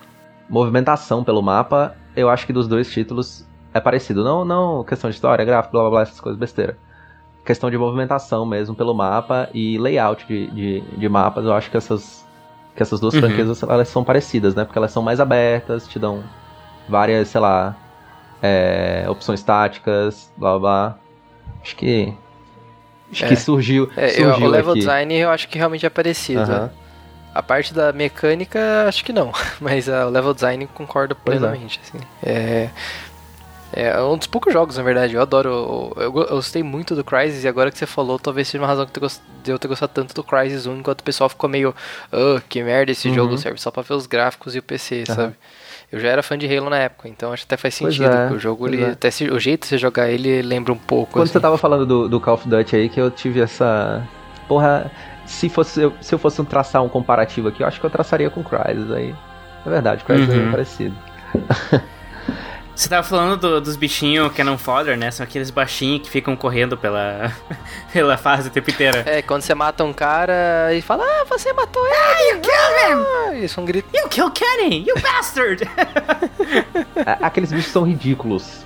movimentação 0.49 1.23
pelo 1.25 1.43
mapa. 1.43 1.95
Eu 2.17 2.29
acho 2.31 2.47
que 2.47 2.53
dos 2.53 2.69
dois 2.69 2.91
títulos 2.91 3.45
é 3.75 3.81
parecido. 3.81 4.23
Não, 4.25 4.45
não 4.45 4.85
questão 4.85 5.11
de 5.11 5.17
história, 5.17 5.45
gráfico, 5.45 5.73
blá 5.73 5.83
blá 5.83 5.91
blá, 5.91 6.03
essas 6.03 6.21
coisas 6.21 6.39
besteira. 6.39 6.77
Questão 7.45 7.71
de 7.71 7.77
movimentação 7.77 8.47
mesmo 8.47 8.75
pelo 8.75 8.95
mapa 8.95 9.49
e 9.53 9.77
layout 9.79 10.25
de, 10.27 10.47
de, 10.51 10.81
de 10.81 11.09
mapas. 11.09 11.45
Eu 11.45 11.53
acho 11.53 11.71
que 11.71 11.77
essas, 11.77 12.25
que 12.77 12.83
essas 12.83 13.01
duas 13.01 13.15
Uhum. 13.15 13.21
franquias 13.21 13.63
elas 13.65 13.89
são 13.89 14.05
parecidas, 14.05 14.55
né? 14.55 14.65
Porque 14.65 14.79
elas 14.79 14.93
são 14.93 15.03
mais 15.03 15.19
abertas, 15.19 15.89
te 15.89 15.99
dão 15.99 16.23
várias, 16.89 17.29
sei 17.29 17.41
lá, 17.41 17.77
é, 18.41 19.05
opções 19.09 19.43
táticas, 19.43 20.33
blá 20.37 20.59
blá. 20.59 20.99
Acho 21.63 21.75
que. 21.77 22.15
Acho 23.11 23.25
É. 23.25 23.29
que 23.29 23.37
surgiu. 23.37 23.91
É, 23.97 24.07
eu- 24.21 24.31
surgiu 24.31 24.47
o 24.47 24.51
level 24.51 24.71
aqui. 24.71 24.81
design 24.81 25.15
eu 25.15 25.31
acho 25.31 25.49
que 25.49 25.59
realmente 25.59 25.85
é 25.85 25.91
parecido. 25.91 26.41
Aham. 26.43 26.71
A 27.35 27.43
parte 27.43 27.73
da 27.73 27.93
mecânica, 27.93 28.85
acho 28.87 29.05
que 29.05 29.13
não. 29.13 29.33
Mas 29.61 29.89
a 29.89 30.05
level 30.05 30.33
design 30.35 30.67
concordo 30.75 31.17
é. 31.21 31.25
plenamente. 31.25 31.81
Assim. 31.83 31.99
É, 32.23 32.69
é 33.73 34.03
um 34.03 34.17
dos 34.19 34.27
poucos 34.27 34.53
jogos, 34.53 34.77
na 34.77 34.83
verdade. 34.83 35.15
Eu 35.15 35.23
adoro. 35.23 35.93
Eu, 35.97 36.13
go- 36.13 36.23
eu 36.23 36.37
gostei 36.37 36.63
muito 36.63 36.95
do 36.95 37.03
Crysis 37.03 37.45
e 37.45 37.49
agora 37.49 37.71
que 37.71 37.79
você 37.79 37.87
falou, 37.87 38.19
talvez 38.19 38.49
seja 38.49 38.63
uma 38.63 38.69
razão 38.69 38.87
que 38.87 38.99
eu 39.03 39.09
de 39.43 39.51
eu 39.51 39.59
ter 39.59 39.67
gostado 39.69 39.93
tanto 39.95 40.15
do 40.15 40.23
Crysis 40.23 40.67
1, 40.67 40.77
enquanto 40.79 41.01
o 41.01 41.05
pessoal 41.05 41.29
ficou 41.29 41.49
meio. 41.51 41.75
Oh, 42.13 42.41
que 42.49 42.63
merda 42.63 42.93
esse 42.93 43.09
Uhum. 43.09 43.15
jogo, 43.15 43.39
serve 43.39 43.59
só 43.59 43.71
pra 43.71 43.83
ver 43.83 43.95
os 43.95 44.07
gráficos 44.07 44.55
e 44.55 44.59
o 44.59 44.63
PC, 44.63 45.05
Aham. 45.09 45.15
sabe? 45.17 45.35
Eu 45.91 45.99
já 46.01 46.09
era 46.09 46.23
fã 46.23 46.39
de 46.39 46.47
Halo 46.57 46.71
na 46.71 46.79
época, 46.79 47.09
então 47.09 47.33
acho 47.33 47.43
que 47.47 47.53
até 47.55 47.61
faz 47.61 47.75
sentido. 47.75 48.05
é, 48.07 48.29
que 48.29 48.35
o 48.35 48.39
jogo, 48.39 48.67
ele, 48.67 48.83
é. 48.83 48.91
até 48.91 49.11
se- 49.11 49.29
o 49.31 49.39
jeito 49.39 49.63
de 49.63 49.67
você 49.69 49.77
jogar 49.79 50.09
ele 50.11 50.41
lembra 50.43 50.73
um 50.73 50.79
pouco. 50.79 51.13
Quando 51.13 51.25
assim. 51.25 51.33
você 51.35 51.41
tava 51.41 51.59
falando 51.59 51.85
do, 51.85 52.09
do 52.09 52.19
Call 52.21 52.35
of 52.35 52.49
Duty 52.49 52.77
aí, 52.77 52.89
que 52.89 53.01
eu 53.01 53.11
tive 53.11 53.41
essa. 53.41 54.03
Porra, 54.49 54.91
se, 55.27 55.49
fosse, 55.49 55.81
eu- 55.83 55.93
se 56.01 56.15
eu 56.15 56.19
fosse 56.19 56.43
traçar 56.45 56.83
um 56.83 56.89
comparativo 56.89 57.49
aqui, 57.49 57.63
eu 57.63 57.67
acho 57.67 57.79
que 57.81 57.85
eu 57.87 57.91
traçaria 57.91 58.31
com 58.31 58.43
Crysis 58.43 58.91
aí. 58.91 59.15
É 59.67 59.69
verdade, 59.71 60.03
Crysis 60.05 60.29
é 60.29 60.33
Uhum. 60.33 60.39
bem 60.43 60.51
parecido. 60.51 60.95
Você 62.75 62.89
tava 62.89 63.03
falando 63.07 63.37
do- 63.37 63.61
dos 63.61 63.77
bichinhos 63.77 64.33
Cannon 64.33 64.57
Fodder, 64.57 64.97
né? 64.97 65.11
São 65.11 65.23
aqueles 65.25 65.51
baixinhos 65.51 66.03
que 66.03 66.11
ficam 66.11 66.35
correndo 66.35 66.77
pela, 66.77 67.31
pela 67.93 68.17
fase 68.17 68.49
o 68.49 68.51
tempo 68.51 68.71
inteiro. 68.71 68.99
É, 69.05 69.21
quando 69.23 69.43
você 69.43 69.55
mata 69.55 69.85
um 69.85 69.93
cara 69.93 70.73
e 70.75 70.81
fala, 70.81 71.05
ah, 71.05 71.25
você 71.29 71.53
matou 71.53 71.85
ele! 71.87 71.95
Ah, 71.97 72.23
you 72.33 72.41
killed 72.41 73.37
him! 73.39 73.45
Isso, 73.45 73.61
um 73.61 73.65
grito. 73.67 73.89
You 73.95 74.09
kill 74.09 74.31
Kenny, 74.31 74.85
you 74.89 74.95
bastard! 75.01 75.69
Aqueles 77.21 77.53
bichos 77.53 77.71
são 77.73 77.85
ridículos. 77.85 78.65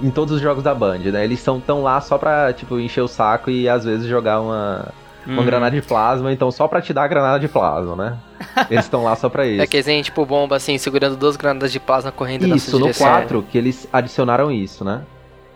Em 0.00 0.10
todos 0.10 0.34
os 0.36 0.40
jogos 0.40 0.62
da 0.62 0.74
Band, 0.74 0.98
né? 0.98 1.24
Eles 1.24 1.40
são 1.40 1.58
tão 1.58 1.82
lá 1.82 2.00
só 2.00 2.18
pra, 2.18 2.52
tipo, 2.52 2.78
encher 2.78 3.00
o 3.00 3.08
saco 3.08 3.50
e 3.50 3.68
às 3.68 3.84
vezes 3.84 4.06
jogar 4.06 4.40
uma, 4.40 4.92
uma 5.28 5.40
Uhum. 5.40 5.44
granada 5.46 5.78
de 5.80 5.86
plasma, 5.86 6.32
então 6.32 6.50
só 6.50 6.66
pra 6.66 6.80
te 6.80 6.92
dar 6.92 7.04
a 7.04 7.08
granada 7.08 7.38
de 7.38 7.46
plasma, 7.48 7.94
né? 7.94 8.18
Eles 8.70 8.84
estão 8.86 9.04
lá 9.04 9.14
só 9.14 9.28
pra 9.28 9.46
isso. 9.46 9.62
É 9.62 9.66
que 9.66 9.76
eles 9.76 10.06
tipo 10.06 10.24
bomba 10.24 10.56
assim, 10.56 10.78
segurando 10.78 11.16
duas 11.16 11.36
granadas 11.36 11.70
de 11.70 11.78
plasma 11.78 12.10
correndo 12.10 12.46
na 12.46 12.56
Isso, 12.56 12.70
sua 12.70 12.78
no 12.80 12.86
direção. 12.86 13.06
4 13.06 13.42
que 13.42 13.58
eles 13.58 13.86
adicionaram 13.92 14.50
isso, 14.50 14.84
né? 14.84 15.02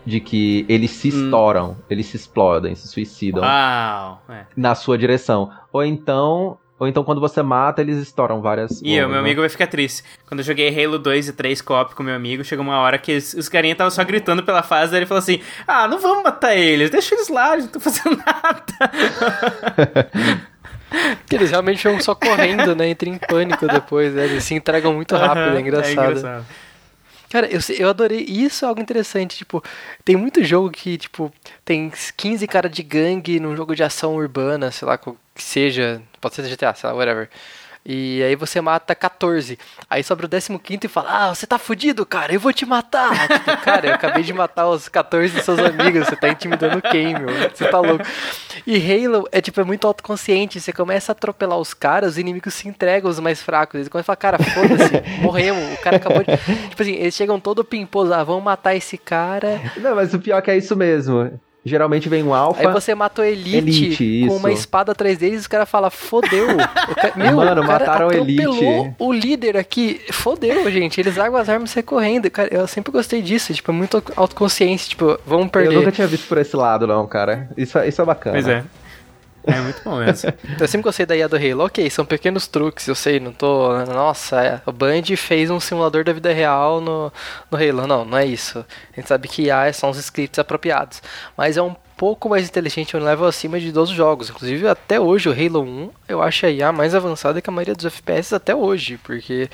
De 0.05 0.19
que 0.19 0.65
eles 0.67 0.91
se 0.91 1.09
Hum. 1.09 1.25
estouram, 1.25 1.77
eles 1.89 2.05
se 2.07 2.17
explodem, 2.17 2.75
se 2.75 2.87
suicidam 2.87 3.41
Uau! 3.43 4.21
É. 4.29 4.45
na 4.55 4.75
sua 4.75 4.97
direção. 4.97 5.49
Ou 5.71 5.83
então, 5.83 6.57
ou 6.79 6.87
então 6.87 7.03
quando 7.03 7.21
você 7.21 7.41
mata, 7.41 7.81
eles 7.81 7.97
estouram 7.97 8.41
várias 8.41 8.81
E 8.81 8.99
o 8.99 9.07
meu 9.07 9.09
né? 9.09 9.19
amigo 9.19 9.41
vai 9.41 9.49
ficar 9.49 9.67
triste. 9.67 10.03
Quando 10.27 10.39
eu 10.41 10.45
joguei 10.45 10.83
Halo 10.83 10.99
2 10.99 11.29
e 11.29 11.33
3 11.33 11.61
co-op 11.61 11.95
com 11.95 12.03
meu 12.03 12.15
amigo, 12.15 12.43
chegou 12.43 12.65
uma 12.65 12.79
hora 12.79 12.97
que 12.97 13.15
os, 13.15 13.33
os 13.33 13.47
carinha 13.47 13.73
estavam 13.73 13.91
só 13.91 14.03
gritando 14.03 14.43
pela 14.43 14.63
fase, 14.63 14.91
daí 14.91 14.99
ele 14.99 15.05
falou 15.05 15.19
assim: 15.19 15.39
Ah, 15.67 15.87
não 15.87 15.99
vamos 15.99 16.23
matar 16.23 16.55
eles, 16.55 16.89
deixa 16.89 17.15
eles 17.15 17.29
lá, 17.29 17.53
eles 17.53 17.65
não 17.65 17.77
estão 17.77 17.81
fazendo 17.81 18.17
nada. 18.25 18.63
Que 21.27 21.35
eles 21.35 21.49
realmente 21.49 21.81
ficam 21.81 21.99
só 21.99 22.13
correndo, 22.13 22.75
né? 22.75 22.89
Entram 22.89 23.11
em 23.11 23.17
pânico 23.17 23.67
depois, 23.67 24.13
né? 24.13 24.25
Eles 24.25 24.43
se 24.43 24.53
entregam 24.53 24.93
muito 24.93 25.15
rápido, 25.15 25.47
Aham, 25.47 25.57
é 25.57 25.61
engraçado. 25.61 26.45
Cara, 27.33 27.47
eu, 27.47 27.59
eu 27.79 27.89
adorei. 27.89 28.19
Isso 28.19 28.63
é 28.63 28.67
algo 28.67 28.79
interessante. 28.79 29.35
Tipo, 29.35 29.63
tem 30.05 30.15
muito 30.15 30.43
jogo 30.43 30.69
que, 30.69 30.99
tipo, 30.99 31.33
tem 31.65 31.91
15 32.15 32.45
cara 32.45 32.69
de 32.69 32.83
gangue 32.83 33.39
num 33.39 33.55
jogo 33.55 33.75
de 33.75 33.81
ação 33.81 34.13
urbana, 34.13 34.69
sei 34.69 34.87
lá, 34.87 34.99
que 34.99 35.11
seja. 35.35 35.99
Pode 36.21 36.35
ser 36.35 36.43
GTA, 36.43 36.75
sei 36.75 36.87
lá, 36.87 36.95
whatever. 36.95 37.27
E 37.85 38.23
aí 38.23 38.35
você 38.35 38.61
mata 38.61 38.95
14. 38.95 39.59
Aí 39.89 40.03
sobra 40.03 40.25
o 40.25 40.29
15 40.29 40.79
e 40.83 40.87
fala: 40.87 41.09
Ah, 41.09 41.35
você 41.35 41.45
tá 41.45 41.57
fudido, 41.57 42.05
cara, 42.05 42.33
eu 42.33 42.39
vou 42.39 42.53
te 42.53 42.65
matar. 42.65 43.27
tipo, 43.27 43.57
cara, 43.57 43.87
eu 43.87 43.93
acabei 43.93 44.23
de 44.23 44.31
matar 44.31 44.69
os 44.69 44.87
14 44.87 45.33
dos 45.33 45.43
seus 45.43 45.59
amigos. 45.59 46.05
Você 46.05 46.15
tá 46.15 46.29
intimidando 46.29 46.81
quem, 46.81 47.13
meu? 47.13 47.27
Você 47.53 47.67
tá 47.67 47.79
louco. 47.79 48.05
E 48.65 48.77
Halo 48.77 49.27
é 49.31 49.41
tipo, 49.41 49.59
é 49.59 49.63
muito 49.65 49.85
autoconsciente. 49.85 50.61
Você 50.61 50.71
começa 50.71 51.11
a 51.11 51.13
atropelar 51.13 51.57
os 51.57 51.73
caras, 51.73 52.13
os 52.13 52.17
inimigos 52.17 52.53
se 52.53 52.69
entregam 52.69 53.09
os 53.09 53.19
mais 53.19 53.41
fracos. 53.41 53.75
Eles 53.75 53.89
começam 53.89 54.13
a 54.13 54.15
falar, 54.15 54.37
cara, 54.37 54.43
foda-se, 54.43 55.03
morremos. 55.21 55.73
O 55.73 55.81
cara 55.81 55.97
acabou 55.97 56.23
de. 56.23 56.37
Tipo 56.69 56.81
assim, 56.81 56.93
eles 56.93 57.13
chegam 57.13 57.37
todo 57.39 57.65
pimposo, 57.65 58.13
ah, 58.13 58.23
vamos 58.23 58.43
matar 58.43 58.75
esse 58.75 58.97
cara. 58.97 59.59
Não, 59.77 59.93
mas 59.95 60.13
o 60.13 60.19
pior 60.19 60.37
é 60.37 60.41
que 60.41 60.51
é 60.51 60.57
isso 60.57 60.75
mesmo. 60.75 61.37
Geralmente 61.65 62.09
vem 62.09 62.21
um 62.23 62.33
alfa. 62.33 62.59
Aí 62.67 62.73
você 62.73 62.93
mata 62.93 63.21
o 63.21 63.25
Elite, 63.25 63.57
Elite, 63.57 64.25
com 64.27 64.35
uma 64.35 64.51
espada 64.51 64.91
atrás 64.91 65.17
deles 65.17 65.37
e 65.37 65.39
os 65.41 65.47
caras 65.47 65.69
falam, 65.69 65.89
fodeu. 65.89 66.47
Ca- 66.99 67.13
Meu, 67.15 67.37
Mano, 67.37 67.63
mataram 67.63 68.11
Elite. 68.11 68.45
o 68.99 69.13
líder 69.13 69.55
aqui. 69.55 70.01
Fodeu, 70.11 70.69
gente. 70.69 70.99
Eles 70.99 71.15
largam 71.15 71.39
as 71.39 71.47
armas 71.47 71.69
e 71.69 71.73
saem 71.73 71.85
correndo. 71.85 72.29
Cara, 72.29 72.53
eu 72.53 72.67
sempre 72.67 72.91
gostei 72.91 73.21
disso. 73.21 73.53
Tipo, 73.53 73.71
é 73.71 73.73
muito 73.73 74.03
autoconsciência. 74.15 74.89
Tipo, 74.89 75.17
vamos 75.25 75.45
Eu 75.45 75.51
perder. 75.51 75.75
nunca 75.75 75.91
tinha 75.91 76.05
visto 76.07 76.27
por 76.27 76.37
esse 76.37 76.55
lado, 76.55 76.85
não, 76.85 77.07
cara. 77.07 77.49
Isso, 77.55 77.77
é- 77.77 77.87
isso 77.87 78.01
é 78.01 78.05
bacana. 78.05 78.35
Pois 78.35 78.47
é. 78.47 78.63
É 79.45 79.59
muito 79.59 79.81
bom 79.83 79.97
mesmo. 79.97 80.31
Eu 80.59 80.67
sempre 80.67 80.83
gostei 80.83 81.05
da 81.05 81.15
IA 81.15 81.27
do 81.27 81.35
Halo. 81.35 81.65
Ok, 81.65 81.89
são 81.89 82.05
pequenos 82.05 82.47
truques, 82.47 82.87
eu 82.87 82.95
sei, 82.95 83.19
não 83.19 83.33
tô. 83.33 83.73
Nossa, 83.85 84.41
é, 84.41 84.61
o 84.65 84.71
Band 84.71 85.03
fez 85.17 85.49
um 85.49 85.59
simulador 85.59 86.03
da 86.03 86.13
vida 86.13 86.31
real 86.31 86.79
no, 86.79 87.11
no 87.51 87.57
Halo. 87.57 87.85
Não, 87.85 88.05
não 88.05 88.17
é 88.17 88.25
isso. 88.25 88.59
A 88.59 88.95
gente 88.95 89.07
sabe 89.07 89.27
que 89.27 89.43
IA 89.43 89.71
são 89.73 89.89
os 89.89 89.97
scripts 89.97 90.39
apropriados. 90.39 91.01
Mas 91.35 91.57
é 91.57 91.61
um 91.61 91.75
pouco 91.97 92.29
mais 92.29 92.47
inteligente, 92.47 92.95
um 92.95 93.03
level 93.03 93.25
acima 93.25 93.59
de 93.59 93.71
12 93.71 93.93
jogos. 93.93 94.29
Inclusive, 94.29 94.67
até 94.67 94.99
hoje, 94.99 95.29
o 95.29 95.31
Halo 95.31 95.61
1, 95.63 95.89
eu 96.07 96.21
acho 96.21 96.45
a 96.45 96.49
IA 96.49 96.71
mais 96.71 96.95
avançada 96.95 97.41
que 97.41 97.49
a 97.49 97.53
maioria 97.53 97.75
dos 97.75 97.85
FPS 97.85 98.33
até 98.33 98.55
hoje. 98.55 98.97
Porque 99.03 99.49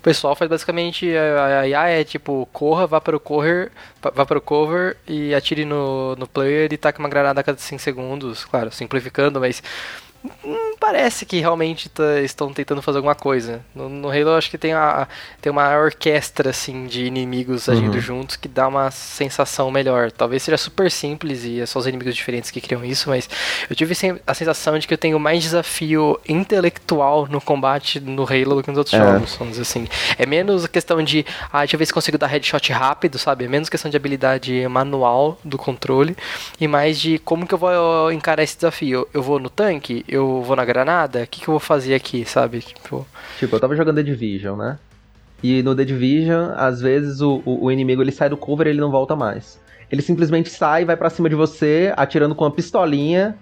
o 0.00 0.02
pessoal 0.02 0.34
faz 0.34 0.48
basicamente. 0.50 1.06
A 1.16 1.60
a 1.60 1.68
IA 1.68 1.88
é 1.88 2.04
tipo, 2.04 2.48
corra, 2.52 2.86
vá 2.86 3.00
para 3.00 3.16
o 3.16 3.20
cover, 3.20 3.70
vá 4.02 4.24
para 4.24 4.38
o 4.38 4.40
cover 4.40 4.96
e 5.06 5.34
atire 5.34 5.64
no, 5.64 6.16
no 6.16 6.26
player 6.26 6.72
e 6.72 6.78
taque 6.78 6.98
uma 6.98 7.08
granada 7.08 7.40
a 7.40 7.44
cada 7.44 7.58
5 7.58 7.80
segundos. 7.82 8.44
Claro, 8.46 8.72
simplificando, 8.72 9.38
mas. 9.40 9.62
Hum, 10.44 10.74
parece 10.78 11.24
que 11.26 11.38
realmente 11.40 11.88
tá- 11.88 12.20
estão 12.20 12.52
tentando 12.52 12.82
fazer 12.82 12.98
alguma 12.98 13.14
coisa. 13.14 13.60
No, 13.74 13.88
no 13.88 14.08
Halo 14.08 14.20
eu 14.30 14.36
acho 14.36 14.50
que 14.50 14.58
tem, 14.58 14.72
a, 14.72 15.06
tem 15.40 15.50
uma 15.50 15.76
orquestra 15.78 16.50
assim 16.50 16.86
de 16.86 17.04
inimigos 17.06 17.68
agindo 17.68 17.94
Uhum. 17.94 18.00
juntos 18.00 18.36
que 18.36 18.48
dá 18.48 18.66
uma 18.68 18.90
sensação 18.90 19.70
melhor. 19.70 20.10
Talvez 20.10 20.42
seja 20.42 20.56
super 20.58 20.90
simples 20.90 21.44
e 21.44 21.60
é 21.60 21.66
só 21.66 21.78
os 21.78 21.86
inimigos 21.86 22.14
diferentes 22.14 22.50
que 22.50 22.60
criam 22.60 22.84
isso, 22.84 23.08
mas 23.08 23.28
eu 23.68 23.76
tive 23.76 23.94
a 24.26 24.34
sensação 24.34 24.78
de 24.78 24.86
que 24.86 24.94
eu 24.94 24.98
tenho 24.98 25.18
mais 25.18 25.42
desafio 25.42 26.18
intelectual 26.28 27.26
no 27.28 27.40
combate 27.40 28.00
no 28.00 28.22
Halo 28.24 28.56
do 28.56 28.62
que 28.62 28.68
nos 28.70 28.78
outros 28.78 28.94
É. 28.94 28.98
jogos, 28.98 29.36
vamos 29.36 29.52
dizer 29.56 29.62
assim. 29.62 29.88
É 30.18 30.26
menos 30.26 30.64
a 30.64 30.68
questão 30.68 31.02
de, 31.02 31.24
ah, 31.52 31.60
deixa 31.60 31.76
eu 31.76 31.78
ver 31.78 31.86
se 31.86 31.92
consigo 31.92 32.18
dar 32.18 32.26
headshot 32.26 32.72
rápido, 32.72 33.18
sabe? 33.18 33.44
É 33.44 33.48
menos 33.48 33.68
questão 33.68 33.90
de 33.90 33.96
habilidade 33.96 34.66
manual 34.68 35.38
do 35.44 35.56
controle 35.56 36.16
e 36.60 36.66
mais 36.66 36.98
de 36.98 37.18
como 37.18 37.46
que 37.46 37.54
eu 37.54 37.58
vou 37.58 38.12
encarar 38.12 38.42
esse 38.42 38.56
desafio. 38.56 39.06
Eu 39.14 39.22
vou 39.22 39.38
no 39.38 39.48
tanque? 39.50 40.04
Eu 40.12 40.42
vou 40.42 40.56
na 40.56 40.64
granada? 40.64 41.22
O 41.22 41.26
que, 41.26 41.40
que 41.40 41.48
eu 41.48 41.52
vou 41.52 41.60
fazer 41.60 41.94
aqui, 41.94 42.24
sabe? 42.24 42.58
Tipo, 42.60 43.06
Tipo, 43.38 43.54
eu 43.56 43.60
tava 43.60 43.76
jogando 43.76 43.96
The 43.96 44.02
Division, 44.02 44.56
né? 44.58 44.76
E 45.42 45.62
no 45.62 45.74
The 45.74 45.84
Division, 45.84 46.50
às 46.56 46.80
vezes 46.80 47.20
o, 47.20 47.40
o, 47.44 47.66
o 47.66 47.70
inimigo 47.72 48.02
ele 48.02 48.10
sai 48.10 48.28
do 48.28 48.36
cover 48.36 48.66
e 48.66 48.70
ele 48.70 48.80
não 48.80 48.90
volta 48.90 49.14
mais. 49.14 49.60
Ele 49.90 50.02
simplesmente 50.02 50.48
sai, 50.50 50.84
vai 50.84 50.96
pra 50.96 51.10
cima 51.10 51.28
de 51.28 51.34
você, 51.36 51.92
atirando 51.96 52.34
com 52.34 52.44
uma 52.44 52.50
pistolinha. 52.50 53.36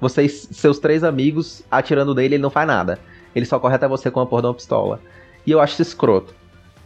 Vocês, 0.00 0.48
seus 0.52 0.78
três 0.78 1.04
amigos, 1.04 1.62
atirando 1.70 2.14
nele, 2.14 2.36
ele 2.36 2.42
não 2.42 2.50
faz 2.50 2.66
nada. 2.66 2.98
Ele 3.34 3.44
só 3.46 3.58
corre 3.58 3.74
até 3.74 3.86
você 3.86 4.10
com 4.10 4.20
a 4.20 4.26
porra 4.26 4.42
de 4.42 4.48
uma 4.48 4.54
pistola. 4.54 5.00
E 5.46 5.50
eu 5.50 5.60
acho 5.60 5.74
isso 5.74 5.82
escroto, 5.82 6.34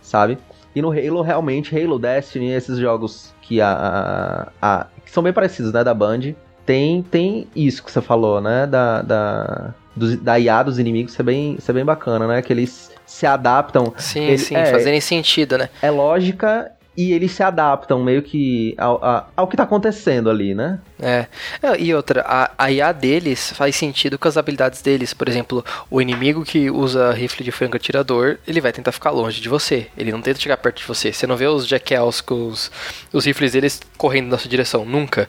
sabe? 0.03 0.37
E 0.74 0.83
no 0.83 0.90
Halo, 0.90 1.22
realmente, 1.22 1.77
Halo, 1.79 1.98
Destiny, 1.98 2.51
esses 2.53 2.79
jogos 2.79 3.33
que, 3.40 3.61
a, 3.61 3.70
a- 3.72 4.48
a- 4.61 4.87
que 5.05 5.11
são 5.11 5.22
bem 5.22 5.33
parecidos, 5.33 5.72
né, 5.72 5.83
da 5.83 5.94
Band, 5.94 6.35
tem, 6.68 7.02
tem 7.02 7.46
isso 7.57 7.83
que 7.83 7.90
você 7.90 8.02
falou, 8.02 8.42
né, 8.42 8.66
da, 8.66 9.00
da, 9.00 9.74
dos- 9.96 10.16
da 10.18 10.38
IA 10.38 10.62
dos 10.62 10.78
inimigos 10.78 11.14
ser 11.14 11.22
bem, 11.22 11.57
ser 11.59 11.72
bem 11.72 11.83
bacana, 11.83 12.26
né, 12.28 12.42
que 12.42 12.52
eles 12.52 12.90
se 13.07 13.24
adaptam. 13.24 13.90
sim, 13.96 14.20
Ele- 14.26 14.37
sim, 14.37 14.54
é, 14.54 14.66
fazerem 14.66 15.00
sentido, 15.00 15.57
né? 15.57 15.70
É 15.81 15.90
lógica 15.90 16.70
e 16.99 17.13
eles 17.13 17.31
se 17.33 17.45
adaptam 17.45 18.03
meio 18.03 18.23
que 18.23 18.75
ao, 18.77 19.03
a- 19.05 19.29
ao 19.37 19.47
que 19.47 19.57
tá 19.57 19.63
acontecendo 19.63 20.29
ali, 20.29 20.55
né? 20.55 20.81
É. 21.01 21.27
É, 21.63 21.81
E 21.81 21.95
outra, 21.95 22.23
a, 22.27 22.51
a 22.59 22.73
IA 22.73 22.91
deles 22.93 23.53
faz 23.53 23.77
sentido 23.77 24.19
com 24.19 24.27
as 24.27 24.37
habilidades 24.37 24.83
deles. 24.83 25.15
Por 25.15 25.29
exemplo, 25.29 25.65
o 25.89 26.03
inimigo 26.03 26.45
que 26.45 26.69
usa 26.71 27.13
rifle 27.13 27.45
de 27.45 27.53
franco 27.53 27.77
atirador, 27.77 28.39
ele 28.49 28.61
vai 28.61 28.73
tentar 28.73 28.91
ficar 28.91 29.11
longe 29.13 29.41
de 29.41 29.49
você. 29.49 29.87
Ele 29.97 30.11
não 30.11 30.21
tenta 30.21 30.41
chegar 30.41 30.57
perto 30.57 30.79
de 30.79 30.87
você. 30.87 31.13
Você 31.13 31.25
não 31.27 31.37
vê 31.37 31.47
os 31.47 31.69
jackals 31.69 32.21
com 32.21 32.49
os, 32.49 32.71
os 33.13 33.25
rifles 33.27 33.53
deles 33.53 33.81
correndo 33.97 34.29
na 34.31 34.39
sua 34.39 34.51
direção, 34.51 34.85
nunca. 34.85 35.29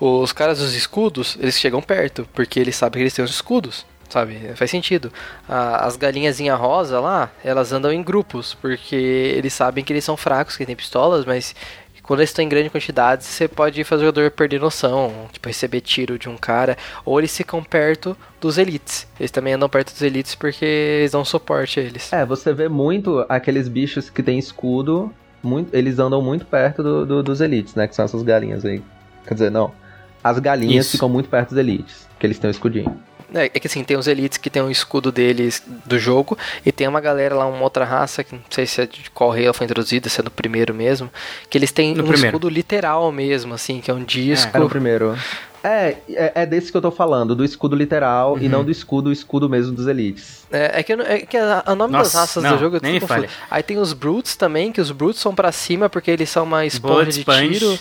Os 0.00 0.32
caras 0.32 0.58
dos 0.58 0.74
escudos, 0.74 1.38
eles 1.40 1.58
chegam 1.58 1.80
perto, 1.80 2.28
porque 2.34 2.60
eles 2.60 2.76
sabem 2.76 2.98
que 3.00 3.04
eles 3.04 3.14
têm 3.14 3.24
os 3.24 3.30
escudos. 3.30 3.86
Sabe, 4.08 4.38
faz 4.54 4.70
sentido. 4.70 5.12
A- 5.48 5.84
as 5.86 5.96
galinhazinha 5.96 6.54
rosa 6.54 6.98
lá, 6.98 7.30
elas 7.44 7.72
andam 7.72 7.92
em 7.92 8.02
grupos, 8.02 8.54
porque 8.54 8.96
eles 8.96 9.52
sabem 9.52 9.84
que 9.84 9.92
eles 9.92 10.04
são 10.04 10.16
fracos, 10.16 10.56
que 10.56 10.64
têm 10.64 10.74
pistolas, 10.74 11.26
mas 11.26 11.54
quando 12.02 12.20
eles 12.20 12.30
estão 12.30 12.42
em 12.42 12.48
grande 12.48 12.70
quantidade, 12.70 13.22
você 13.24 13.46
pode 13.46 13.84
fazer 13.84 14.04
o 14.04 14.06
jogador 14.06 14.30
perder 14.30 14.58
noção, 14.60 15.26
tipo, 15.30 15.46
receber 15.46 15.82
tiro 15.82 16.18
de 16.18 16.26
um 16.26 16.38
cara, 16.38 16.74
ou 17.04 17.18
eles 17.20 17.36
ficam 17.36 17.62
perto 17.62 18.16
dos 18.40 18.56
elites. 18.56 19.06
Eles 19.20 19.30
também 19.30 19.52
andam 19.52 19.68
perto 19.68 19.92
dos 19.92 20.00
elites 20.00 20.34
porque 20.34 20.64
eles 20.64 21.12
dão 21.12 21.22
suporte 21.22 21.78
a 21.78 21.82
eles. 21.82 22.10
É, 22.10 22.24
você 22.24 22.54
vê 22.54 22.66
muito 22.66 23.26
aqueles 23.28 23.68
bichos 23.68 24.08
que 24.08 24.22
tem 24.22 24.38
escudo, 24.38 25.12
muito, 25.42 25.74
eles 25.76 25.98
andam 25.98 26.22
muito 26.22 26.46
perto 26.46 26.82
do- 26.82 27.04
do- 27.04 27.22
dos 27.22 27.42
elites, 27.42 27.74
né? 27.74 27.86
Que 27.86 27.94
são 27.94 28.06
essas 28.06 28.22
galinhas 28.22 28.64
aí. 28.64 28.82
Quer 29.26 29.34
dizer, 29.34 29.50
não. 29.50 29.70
As 30.24 30.38
galinhas 30.38 30.86
Isso. 30.86 30.92
ficam 30.92 31.10
muito 31.10 31.28
perto 31.28 31.50
dos 31.50 31.58
elites, 31.58 32.08
que 32.18 32.26
eles 32.26 32.38
têm 32.38 32.48
o 32.48 32.50
escudinho. 32.50 32.98
É, 33.34 33.44
é 33.44 33.48
que 33.48 33.66
assim, 33.66 33.84
tem 33.84 33.96
os 33.96 34.06
elites 34.06 34.38
que 34.38 34.48
tem 34.48 34.62
o 34.62 34.70
escudo 34.70 35.12
deles 35.12 35.62
do 35.84 35.98
jogo, 35.98 36.36
e 36.64 36.72
tem 36.72 36.88
uma 36.88 37.00
galera 37.00 37.34
lá, 37.34 37.46
uma 37.46 37.62
outra 37.62 37.84
raça, 37.84 38.24
que 38.24 38.34
não 38.34 38.42
sei 38.48 38.66
se 38.66 38.80
é 38.80 38.86
de 38.86 39.10
qual 39.10 39.30
rei 39.30 39.44
ela 39.44 39.52
foi 39.54 39.64
introduzida, 39.66 40.08
se 40.08 40.20
é 40.20 40.24
no 40.24 40.30
primeiro 40.30 40.72
mesmo, 40.74 41.10
que 41.50 41.58
eles 41.58 41.70
têm 41.70 41.94
No 41.94 42.04
um 42.04 42.06
primeiro. 42.06 42.28
escudo 42.28 42.48
literal 42.48 43.12
mesmo, 43.12 43.52
assim, 43.54 43.80
que 43.80 43.90
é 43.90 43.94
um 43.94 44.02
disco. 44.02 44.50
Era 44.54 44.64
o 44.64 44.68
primeiro. 44.68 45.14
É, 45.62 45.96
é, 46.08 46.32
é 46.36 46.46
desse 46.46 46.70
que 46.70 46.76
eu 46.76 46.80
tô 46.80 46.90
falando, 46.90 47.34
do 47.34 47.44
escudo 47.44 47.74
literal 47.76 48.34
Uhum. 48.34 48.38
e 48.40 48.48
não 48.48 48.64
do 48.64 48.70
escudo, 48.70 49.10
o 49.10 49.12
escudo 49.12 49.48
mesmo 49.48 49.72
dos 49.74 49.86
elites. 49.88 50.46
É, 50.52 50.78
é 50.80 50.82
que, 50.82 50.92
eu 50.94 51.00
é 51.02 51.18
que 51.18 51.36
a- 51.36 51.64
o 51.66 51.74
nome 51.74 51.92
das 51.92 52.02
Nossa, 52.14 52.20
raças 52.20 52.42
não, 52.44 52.52
do 52.54 52.58
jogo 52.60 52.76
é 52.76 52.80
nem 52.80 52.94
confuso. 52.94 53.08
fale. 53.08 53.28
Aí 53.50 53.62
tem 53.62 53.76
os 53.76 53.92
Brutes 53.92 54.36
também, 54.36 54.70
que 54.72 54.80
os 54.80 54.90
Brutes 54.92 55.20
são 55.20 55.34
pra 55.34 55.50
cima 55.52 55.88
porque 55.90 56.10
eles 56.10 56.30
são 56.30 56.44
uma 56.44 56.64
esponja 56.64 57.10
de 57.10 57.20
sponge. 57.20 57.58
tiro. 57.58 57.78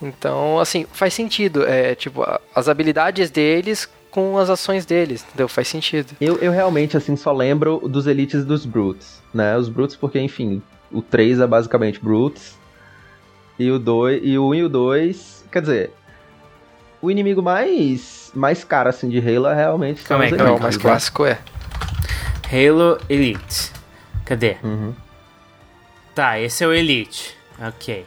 Então, 0.00 0.60
assim, 0.60 0.86
faz 0.92 1.12
sentido. 1.12 1.66
É, 1.66 1.94
tipo, 1.94 2.24
as 2.54 2.68
habilidades 2.68 3.30
deles 3.30 3.88
com 4.18 4.36
as 4.36 4.50
ações 4.50 4.84
deles, 4.84 5.24
entendeu? 5.28 5.48
Faz 5.48 5.68
sentido. 5.68 6.16
Eu, 6.20 6.38
eu 6.38 6.50
realmente, 6.50 6.96
assim, 6.96 7.14
só 7.14 7.32
lembro 7.32 7.78
dos 7.88 8.08
elites 8.08 8.40
e 8.40 8.44
dos 8.44 8.66
brutes, 8.66 9.22
né? 9.32 9.56
Os 9.56 9.68
brutes 9.68 9.94
porque, 9.94 10.18
enfim, 10.18 10.60
o 10.90 11.00
3 11.00 11.38
é 11.38 11.46
basicamente 11.46 12.00
brutes. 12.00 12.58
E 13.56 13.70
o 13.70 13.78
2, 13.78 14.20
e 14.24 14.36
o 14.36 14.48
1 14.48 14.54
e 14.54 14.62
o 14.64 14.68
2, 14.68 15.44
quer 15.52 15.60
dizer, 15.60 15.92
o 17.00 17.10
inimigo 17.10 17.42
mais 17.42 18.30
mais 18.34 18.62
caro 18.62 18.88
assim 18.88 19.08
de 19.08 19.18
Halo 19.18 19.48
é 19.48 19.54
realmente 19.54 20.02
Calma 20.04 20.24
aí, 20.24 20.30
calma 20.30 20.52
aí, 20.52 20.58
o 20.58 20.62
mais 20.62 20.76
clássico 20.76 21.24
é. 21.24 21.38
Halo 22.52 22.98
Elite. 23.08 23.72
Cadê? 24.24 24.56
Uhum. 24.62 24.94
Tá, 26.14 26.38
esse 26.40 26.62
é 26.62 26.66
o 26.66 26.72
Elite. 26.72 27.36
Ok. 27.60 28.06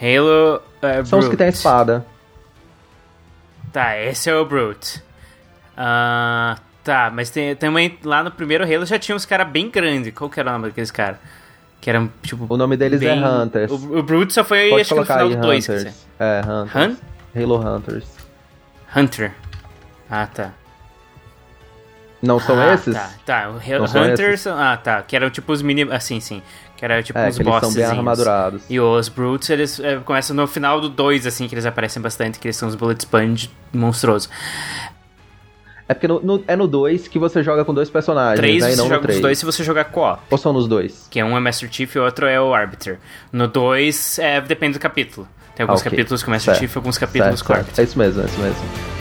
Halo 0.00 0.56
uh, 0.56 1.06
São 1.06 1.18
os 1.18 1.28
que 1.28 1.36
tem 1.36 1.46
a 1.46 1.50
Brute. 1.50 1.58
espada. 1.58 2.06
Tá, 3.72 3.98
esse 3.98 4.28
é 4.28 4.34
o 4.34 4.44
Brute. 4.44 5.02
Ah, 5.76 6.58
tá, 6.84 7.10
mas 7.12 7.30
tem, 7.30 7.56
também 7.56 7.98
lá 8.04 8.22
no 8.22 8.30
primeiro 8.30 8.64
Halo 8.64 8.84
já 8.86 8.98
tinha 8.98 9.16
uns 9.16 9.24
caras 9.24 9.48
bem 9.48 9.70
grandes. 9.70 10.12
Qual 10.14 10.28
que 10.28 10.38
era 10.38 10.50
o 10.50 10.52
nome 10.52 10.68
daqueles 10.68 10.90
caras? 10.90 11.18
Que 11.80 11.90
eram, 11.90 12.10
tipo. 12.22 12.46
O 12.48 12.56
nome 12.56 12.76
deles 12.76 13.00
bem... 13.00 13.22
é 13.22 13.26
Hunters. 13.26 13.70
O, 13.70 13.98
o 13.98 14.02
Brute 14.02 14.32
só 14.32 14.44
foi, 14.44 14.70
Pode 14.70 14.82
acho 14.82 14.94
que 14.94 15.00
no 15.00 15.06
final 15.06 15.26
aí 15.28 15.36
do 15.36 15.42
2. 15.42 15.68
Hunters. 15.68 16.06
É, 16.18 16.40
Hunters. 16.46 16.98
Hun? 17.34 17.42
Halo 17.42 17.76
Hunters. 17.76 18.04
Hunter. 18.94 19.32
Ah, 20.08 20.26
tá. 20.26 20.52
Não 22.22 22.38
são 22.38 22.56
ah, 22.60 22.74
esses? 22.74 22.94
Tá, 22.94 23.10
tá. 23.26 23.50
O 23.50 23.54
Halo 23.54 23.84
Hunters. 23.84 24.46
Ah, 24.46 24.76
tá. 24.76 25.02
Que 25.02 25.16
eram 25.16 25.28
tipo 25.28 25.52
os 25.52 25.60
mini. 25.60 25.82
Assim, 25.90 26.20
sim. 26.20 26.40
Que 26.76 26.84
era 26.84 27.02
tipo 27.02 27.18
É, 27.18 27.28
uns 27.28 27.38
eles 27.38 27.44
são 27.44 27.44
bem 27.44 27.60
bosses. 27.60 27.82
armadurados. 27.82 28.62
E 28.68 28.78
os 28.78 29.08
Brutes, 29.08 29.50
eles 29.50 29.80
é, 29.80 29.96
começam 29.96 30.36
no 30.36 30.46
final 30.46 30.80
do 30.80 30.88
2, 30.88 31.26
assim, 31.26 31.48
que 31.48 31.54
eles 31.54 31.66
aparecem 31.66 32.00
bastante, 32.00 32.38
que 32.38 32.46
eles 32.46 32.56
são 32.56 32.68
os 32.68 32.74
Bullet 32.76 33.00
Sponge 33.00 33.50
monstruosos. 33.72 34.28
É 35.88 35.94
porque 35.94 36.06
no, 36.08 36.20
no- 36.20 36.44
é 36.46 36.54
no 36.56 36.66
2 36.68 37.08
que 37.08 37.18
você 37.18 37.42
joga 37.42 37.64
com 37.64 37.74
dois 37.74 37.90
personagens, 37.90 38.38
3 38.38 38.62
né? 38.62 38.68
E 38.68 38.72
você 38.72 38.76
não 38.76 38.84
no 38.84 38.90
joga 38.90 39.00
os 39.00 39.06
3. 39.06 39.20
dois 39.20 39.38
se 39.38 39.44
você 39.44 39.64
jogar 39.64 39.84
co-op. 39.84 40.22
Ou 40.30 40.38
são 40.38 40.52
nos 40.52 40.66
dois? 40.68 41.06
Que 41.10 41.22
um 41.22 41.36
é 41.36 41.40
Master 41.40 41.68
Chief 41.70 41.94
e 41.94 41.98
o 41.98 42.04
outro 42.04 42.26
é 42.26 42.40
o 42.40 42.54
Arbiter. 42.54 42.98
No 43.32 43.46
2, 43.48 44.18
é, 44.20 44.40
depende 44.40 44.74
do 44.74 44.80
capítulo. 44.80 45.26
Tem 45.54 45.64
alguns 45.64 45.80
Ah, 45.80 45.82
ok. 45.86 45.90
capítulos 45.90 46.22
com 46.22 46.30
o 46.30 46.34
Master 46.34 46.54
Certo. 46.54 46.60
Chief 46.60 46.74
e 46.74 46.78
alguns 46.78 46.96
capítulos 46.98 47.38
Certo, 47.40 47.46
com 47.46 47.52
o. 47.52 47.56
Arbiter. 47.56 47.80
É 47.80 47.84
isso 47.84 47.98
mesmo, 47.98 48.22
é 48.22 48.24
isso 48.24 48.38
mesmo. 48.40 48.91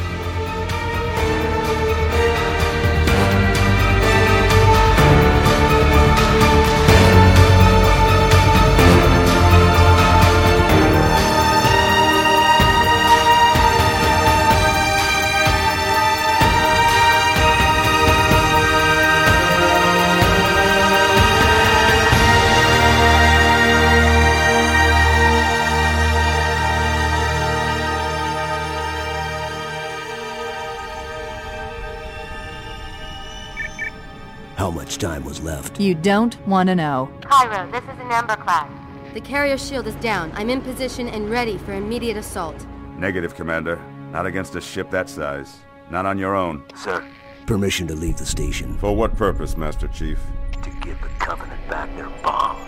You 35.82 35.96
don't 35.96 36.38
want 36.48 36.68
to 36.68 36.76
know. 36.76 37.10
Cairo, 37.22 37.66
this 37.72 37.82
is 37.82 38.00
an 38.00 38.12
Ember 38.12 38.36
class. 38.36 38.70
The 39.16 39.20
carrier 39.20 39.58
shield 39.58 39.88
is 39.88 39.96
down. 39.96 40.32
I'm 40.36 40.52
in 40.52 40.62
position 40.62 41.08
and 41.08 41.28
ready 41.28 41.58
for 41.58 41.74
immediate 41.74 42.18
assault. 42.18 42.68
Negative, 42.98 43.34
Commander. 43.34 43.82
Not 44.12 44.28
against 44.28 44.56
a 44.56 44.62
ship 44.62 44.92
that 44.92 45.10
size. 45.10 45.58
Not 45.90 46.06
on 46.06 46.20
your 46.20 46.36
own. 46.36 46.64
Sir. 46.76 47.04
Permission 47.48 47.88
to 47.88 47.96
leave 47.96 48.18
the 48.18 48.28
station. 48.28 48.78
For 48.78 48.96
what 48.96 49.18
purpose, 49.18 49.58
Master 49.58 49.88
Chief? 49.88 50.20
To 50.62 50.70
give 50.82 51.02
the 51.02 51.10
Covenant 51.18 51.68
back 51.68 51.90
their 51.96 52.10
bomb. 52.22 52.62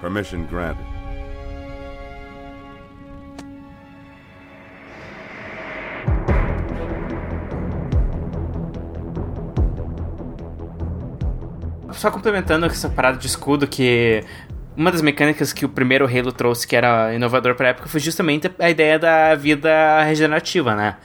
Permission 0.00 0.46
granted. 0.46 0.86
Só 12.04 12.10
complementando 12.10 12.66
essa 12.66 12.90
parada 12.90 13.16
de 13.16 13.26
escudo, 13.26 13.66
que 13.66 14.22
uma 14.76 14.92
das 14.92 15.00
mecânicas 15.00 15.54
que 15.54 15.64
o 15.64 15.70
primeiro 15.70 16.06
Halo 16.06 16.32
trouxe 16.32 16.68
que 16.68 16.76
era 16.76 17.14
inovador 17.14 17.54
pra 17.54 17.68
época 17.68 17.88
foi 17.88 17.98
justamente 17.98 18.52
a 18.58 18.68
ideia 18.68 18.98
da 18.98 19.34
vida 19.34 20.02
regenerativa, 20.02 20.74
né? 20.74 20.96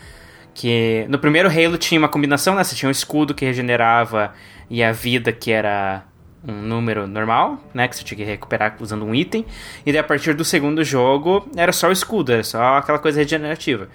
Que 0.53 1.05
no 1.07 1.17
primeiro 1.17 1.47
Halo 1.47 1.77
tinha 1.77 1.97
uma 1.97 2.09
combinação, 2.09 2.53
né? 2.53 2.65
Você 2.65 2.75
tinha 2.75 2.89
um 2.89 2.91
escudo 2.91 3.33
que 3.33 3.45
regenerava 3.45 4.33
e 4.69 4.83
a 4.83 4.91
vida 4.91 5.31
que 5.31 5.53
era 5.53 6.03
um 6.45 6.51
número 6.51 7.07
normal, 7.07 7.63
né? 7.73 7.87
Que 7.87 7.95
você 7.95 8.03
tinha 8.03 8.17
que 8.17 8.23
recuperar 8.25 8.75
usando 8.81 9.05
um 9.05 9.15
item. 9.15 9.45
E 9.85 9.93
daí 9.93 10.01
a 10.01 10.03
partir 10.03 10.33
do 10.33 10.43
segundo 10.43 10.83
jogo 10.83 11.49
era 11.55 11.71
só 11.71 11.87
o 11.87 11.93
escudo, 11.93 12.33
era 12.33 12.43
só 12.43 12.75
aquela 12.75 12.99
coisa 12.99 13.19
regenerativa. 13.19 13.87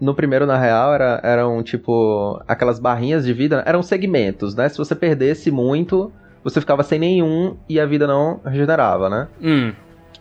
No 0.00 0.14
primeiro, 0.14 0.46
na 0.46 0.58
real, 0.58 0.94
era, 0.94 1.20
eram 1.22 1.62
tipo. 1.62 2.42
aquelas 2.46 2.78
barrinhas 2.78 3.24
de 3.24 3.32
vida, 3.32 3.62
eram 3.66 3.82
segmentos, 3.82 4.54
né? 4.54 4.68
Se 4.68 4.76
você 4.76 4.94
perdesse 4.94 5.50
muito, 5.50 6.12
você 6.44 6.60
ficava 6.60 6.82
sem 6.82 6.98
nenhum 6.98 7.56
e 7.68 7.80
a 7.80 7.86
vida 7.86 8.06
não 8.06 8.40
regenerava, 8.44 9.08
né? 9.08 9.28
Hum. 9.42 9.72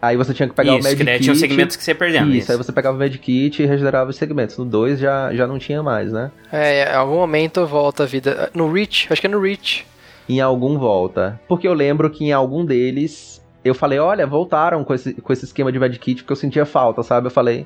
Aí 0.02 0.18
você 0.18 0.34
tinha 0.34 0.48
que 0.48 0.54
pegar 0.54 0.74
Isso, 0.74 0.82
o 0.82 0.84
medkit. 0.84 0.98
que 0.98 1.04
daí 1.04 1.20
tinha 1.20 1.34
os 1.34 1.40
segmentos 1.40 1.76
que 1.76 1.84
você 1.84 1.92
ia 1.92 1.96
perdendo. 1.96 2.30
Isso, 2.30 2.38
Isso, 2.38 2.52
aí 2.52 2.58
você 2.58 2.72
pegava 2.72 2.96
o 2.96 3.00
medkit 3.00 3.62
e 3.62 3.66
regenerava 3.66 4.10
os 4.10 4.16
segmentos. 4.16 4.58
No 4.58 4.66
2 4.66 5.00
já, 5.00 5.34
já 5.34 5.48
não 5.48 5.58
tinha 5.58 5.82
mais, 5.82 6.12
né? 6.12 6.32
É, 6.52 6.92
em 6.92 6.96
algum 6.96 7.16
momento 7.16 7.66
volta 7.66 8.04
a 8.04 8.06
vida. 8.06 8.50
No 8.54 8.72
Reach, 8.72 9.08
acho 9.10 9.20
que 9.20 9.28
é 9.28 9.30
no 9.30 9.42
Reach. 9.42 9.86
Em 10.28 10.42
algum 10.42 10.78
volta. 10.78 11.40
Porque 11.48 11.68
eu 11.68 11.74
lembro 11.74 12.10
que 12.10 12.26
em 12.26 12.32
algum 12.32 12.66
deles 12.66 13.44
eu 13.64 13.74
falei, 13.74 13.98
olha, 13.98 14.28
voltaram 14.28 14.84
com 14.84 14.94
esse, 14.94 15.14
com 15.14 15.34
esse 15.34 15.46
esquema 15.46 15.72
de 15.72 15.80
medkit 15.80 16.22
porque 16.22 16.34
eu 16.34 16.38
sentia 16.38 16.66
falta, 16.66 17.02
sabe? 17.02 17.28
Eu 17.28 17.32
falei. 17.32 17.66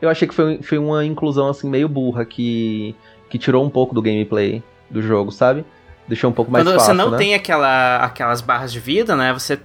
Eu 0.00 0.08
achei 0.08 0.26
que 0.26 0.34
foi, 0.34 0.62
foi 0.62 0.78
uma 0.78 1.04
inclusão 1.04 1.48
assim 1.48 1.68
meio 1.68 1.88
burra 1.88 2.24
que, 2.24 2.94
que 3.28 3.38
tirou 3.38 3.64
um 3.64 3.70
pouco 3.70 3.94
do 3.94 4.02
gameplay 4.02 4.62
do 4.90 5.02
jogo, 5.02 5.30
sabe? 5.30 5.64
Deixou 6.08 6.30
um 6.30 6.32
pouco 6.32 6.50
mais 6.50 6.64
Quando 6.64 6.74
fácil, 6.74 6.86
você 6.94 6.96
não 6.96 7.10
né? 7.10 7.18
tem 7.18 7.34
aquela, 7.34 7.96
aquelas 8.04 8.40
barras 8.40 8.72
de 8.72 8.78
vida, 8.80 9.16
né? 9.16 9.32
Você, 9.32 9.58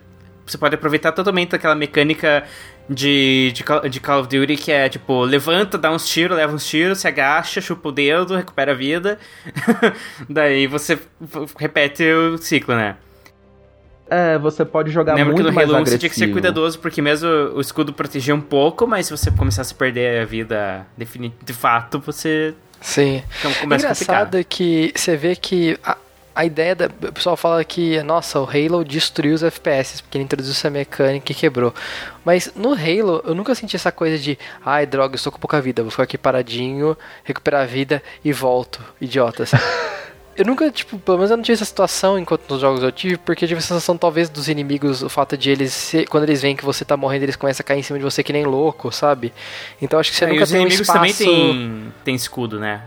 você 0.45 0.57
pode 0.57 0.75
aproveitar 0.75 1.11
totalmente 1.11 1.55
aquela 1.55 1.75
mecânica 1.75 2.43
de, 2.89 3.51
de, 3.53 3.63
Call- 3.63 3.87
de 3.87 3.99
Call 3.99 4.21
of 4.21 4.29
Duty 4.29 4.55
que 4.57 4.71
é 4.71 4.89
tipo, 4.89 5.21
levanta, 5.23 5.77
dá 5.77 5.91
uns 5.91 6.09
tiros, 6.09 6.35
leva 6.35 6.53
uns 6.53 6.65
tiros, 6.67 6.97
se 6.99 7.07
agacha, 7.07 7.61
chupa 7.61 7.89
o 7.89 7.91
dedo, 7.91 8.35
recupera 8.35 8.71
a 8.71 8.75
vida. 8.75 9.19
Daí 10.27 10.65
você 10.67 10.99
repete 11.57 12.03
o 12.03 12.37
ciclo, 12.37 12.75
né? 12.75 12.95
É, 14.13 14.37
você 14.37 14.65
pode 14.65 14.91
jogar 14.91 15.15
Lembra 15.15 15.33
que 15.33 15.41
muito 15.41 15.49
no 15.49 15.55
mais 15.55 15.69
Halo 15.69 15.77
1 15.77 15.81
agressivo. 15.83 15.95
você 15.95 15.99
tinha 15.99 16.09
que 16.09 16.15
ser 16.17 16.27
cuidadoso, 16.33 16.77
porque 16.79 17.01
mesmo 17.01 17.29
o 17.29 17.61
escudo 17.61 17.93
protegia 17.93 18.35
um 18.35 18.41
pouco, 18.41 18.85
mas 18.85 19.05
se 19.05 19.17
você 19.17 19.31
começasse 19.31 19.73
a 19.73 19.77
perder 19.77 20.23
a 20.23 20.25
vida 20.25 20.85
de 20.97 21.53
fato, 21.53 21.97
você 21.97 22.53
Sim. 22.81 23.23
Então, 23.39 23.53
começa 23.53 23.87
a 23.87 23.91
Engraçado 23.91 24.37
é 24.37 24.43
que 24.43 24.91
você 24.93 25.15
vê 25.15 25.33
que 25.33 25.79
a, 25.81 25.95
a 26.35 26.43
ideia 26.43 26.75
da. 26.75 26.87
O 26.87 27.13
pessoal 27.13 27.37
fala 27.37 27.63
que, 27.63 28.01
nossa, 28.03 28.37
o 28.39 28.43
Halo 28.43 28.83
destruiu 28.83 29.33
os 29.33 29.43
FPS, 29.43 30.01
porque 30.01 30.17
ele 30.17 30.25
introduziu 30.25 30.51
essa 30.51 30.69
mecânica 30.69 31.31
e 31.31 31.35
quebrou. 31.35 31.73
Mas 32.25 32.51
no 32.53 32.73
Halo, 32.73 33.23
eu 33.25 33.33
nunca 33.33 33.55
senti 33.55 33.77
essa 33.77 33.93
coisa 33.93 34.17
de, 34.17 34.37
ai, 34.65 34.85
droga, 34.85 35.13
eu 35.13 35.17
estou 35.17 35.31
com 35.31 35.39
pouca 35.39 35.61
vida, 35.61 35.83
vou 35.83 35.91
ficar 35.91 36.03
aqui 36.03 36.17
paradinho, 36.17 36.97
recuperar 37.23 37.61
a 37.61 37.65
vida 37.65 38.03
e 38.25 38.33
volto. 38.33 38.83
Idiotas. 38.99 39.51
Eu 40.35 40.45
nunca, 40.45 40.71
tipo, 40.71 40.97
pelo 40.97 41.17
menos 41.17 41.29
eu 41.29 41.37
não 41.37 41.43
tive 41.43 41.55
essa 41.55 41.65
situação 41.65 42.17
enquanto 42.17 42.49
nos 42.49 42.61
jogos 42.61 42.81
eu 42.81 42.91
tive, 42.91 43.17
porque 43.17 43.43
eu 43.43 43.49
tive 43.49 43.59
a 43.59 43.61
sensação, 43.61 43.97
talvez, 43.97 44.29
dos 44.29 44.47
inimigos, 44.47 45.03
o 45.03 45.09
fato 45.09 45.37
de 45.37 45.51
eles, 45.51 45.93
quando 46.09 46.23
eles 46.23 46.41
veem 46.41 46.55
que 46.55 46.63
você 46.63 46.85
tá 46.85 46.95
morrendo, 46.95 47.23
eles 47.23 47.35
começam 47.35 47.63
a 47.63 47.67
cair 47.67 47.79
em 47.79 47.83
cima 47.83 47.99
de 47.99 48.05
você 48.05 48.23
que 48.23 48.31
nem 48.31 48.45
louco, 48.45 48.91
sabe? 48.91 49.33
Então 49.81 49.99
acho 49.99 50.09
que 50.09 50.17
você 50.17 50.25
É, 50.25 50.29
e 50.29 50.31
nunca 50.31 50.43
os 50.43 50.49
tem 50.49 50.59
um 50.59 50.61
inimigos 50.61 50.87
espaço... 50.87 50.99
também 50.99 51.13
têm 51.13 51.93
tem 52.05 52.15
escudo, 52.15 52.59
né? 52.59 52.83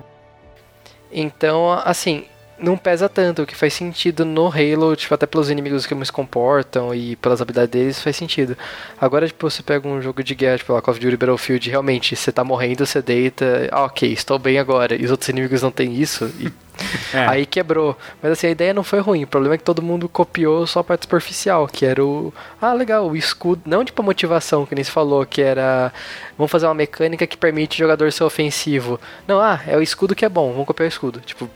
Então, 1.12 1.70
assim, 1.84 2.24
não 2.58 2.76
pesa 2.76 3.08
tanto, 3.08 3.42
o 3.42 3.46
que 3.46 3.54
faz 3.54 3.74
sentido 3.74 4.24
no 4.24 4.46
Halo, 4.46 4.96
tipo, 4.96 5.14
até 5.14 5.26
pelos 5.26 5.50
inimigos 5.50 5.86
que 5.86 6.04
se 6.04 6.12
comportam 6.12 6.94
e 6.94 7.14
pelas 7.16 7.40
habilidades 7.40 7.70
deles, 7.70 8.00
faz 8.00 8.16
sentido. 8.16 8.56
Agora, 9.00 9.26
tipo, 9.26 9.48
você 9.48 9.62
pega 9.62 9.86
um 9.86 10.00
jogo 10.00 10.24
de 10.24 10.34
guerra, 10.34 10.58
tipo, 10.58 10.72
lá, 10.72 10.80
Call 10.80 10.92
of 10.92 11.00
Duty 11.00 11.16
Battlefield, 11.16 11.70
realmente, 11.70 12.16
você 12.16 12.32
tá 12.32 12.42
morrendo, 12.42 12.86
você 12.86 13.02
deita, 13.02 13.68
ah, 13.70 13.84
ok, 13.84 14.12
estou 14.12 14.38
bem 14.38 14.58
agora, 14.58 14.94
e 14.94 15.04
os 15.04 15.10
outros 15.10 15.28
inimigos 15.28 15.62
não 15.62 15.70
têm 15.70 15.94
isso, 15.94 16.24
e 16.40 16.50
É. 17.12 17.26
aí 17.26 17.46
quebrou. 17.46 17.96
Mas 18.22 18.32
assim, 18.32 18.48
a 18.48 18.50
ideia 18.50 18.74
não 18.74 18.82
foi 18.82 19.00
ruim, 19.00 19.24
o 19.24 19.26
problema 19.26 19.54
é 19.54 19.58
que 19.58 19.64
todo 19.64 19.82
mundo 19.82 20.08
copiou 20.08 20.66
só 20.66 20.80
a 20.80 20.84
parte 20.84 21.02
superficial, 21.02 21.66
que 21.66 21.84
era 21.84 22.04
o, 22.04 22.32
ah, 22.60 22.72
legal, 22.72 23.08
o 23.08 23.16
escudo, 23.16 23.62
não 23.64 23.84
tipo 23.84 24.00
a 24.02 24.04
motivação, 24.04 24.66
que 24.66 24.74
nem 24.74 24.84
se 24.84 24.90
falou, 24.90 25.24
que 25.24 25.40
era, 25.40 25.92
vamos 26.36 26.50
fazer 26.50 26.66
uma 26.66 26.74
mecânica 26.74 27.26
que 27.26 27.36
permite 27.36 27.76
o 27.76 27.78
jogador 27.78 28.10
ser 28.12 28.24
ofensivo. 28.24 29.00
Não, 29.26 29.40
ah, 29.40 29.60
é 29.66 29.76
o 29.76 29.82
escudo 29.82 30.14
que 30.14 30.24
é 30.24 30.28
bom, 30.28 30.50
vamos 30.52 30.66
copiar 30.66 30.86
o 30.86 30.88
escudo. 30.88 31.20
Tipo, 31.20 31.48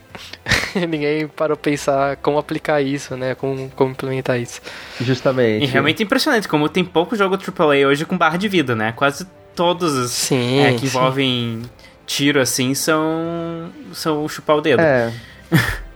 ninguém 0.89 1.27
parou 1.29 1.57
pensar 1.57 2.17
como 2.17 2.39
aplicar 2.39 2.81
isso, 2.81 3.17
né, 3.17 3.35
como, 3.35 3.71
como 3.71 3.91
implementar 3.91 4.39
isso. 4.39 4.61
Justamente. 5.01 5.65
E 5.65 5.67
realmente 5.67 6.03
é 6.03 6.05
impressionante 6.05 6.49
como 6.49 6.69
tem 6.69 6.85
pouco 6.85 7.17
jogo 7.17 7.37
AAA 7.37 7.89
hoje 7.89 8.05
com 8.05 8.17
barra 8.17 8.37
de 8.37 8.49
vida, 8.49 8.75
né? 8.75 8.93
Quase 8.93 9.27
todos 9.55 9.93
os 9.95 10.13
Sim, 10.13 10.61
é, 10.61 10.73
que 10.75 10.89
sim. 10.89 11.63
Tiro 12.09 12.41
assim 12.41 12.75
são 12.75 13.71
são 13.93 14.29
chupar 14.29 14.57
o 14.57 14.61
dedo. 14.61 14.81
É. 14.81 15.13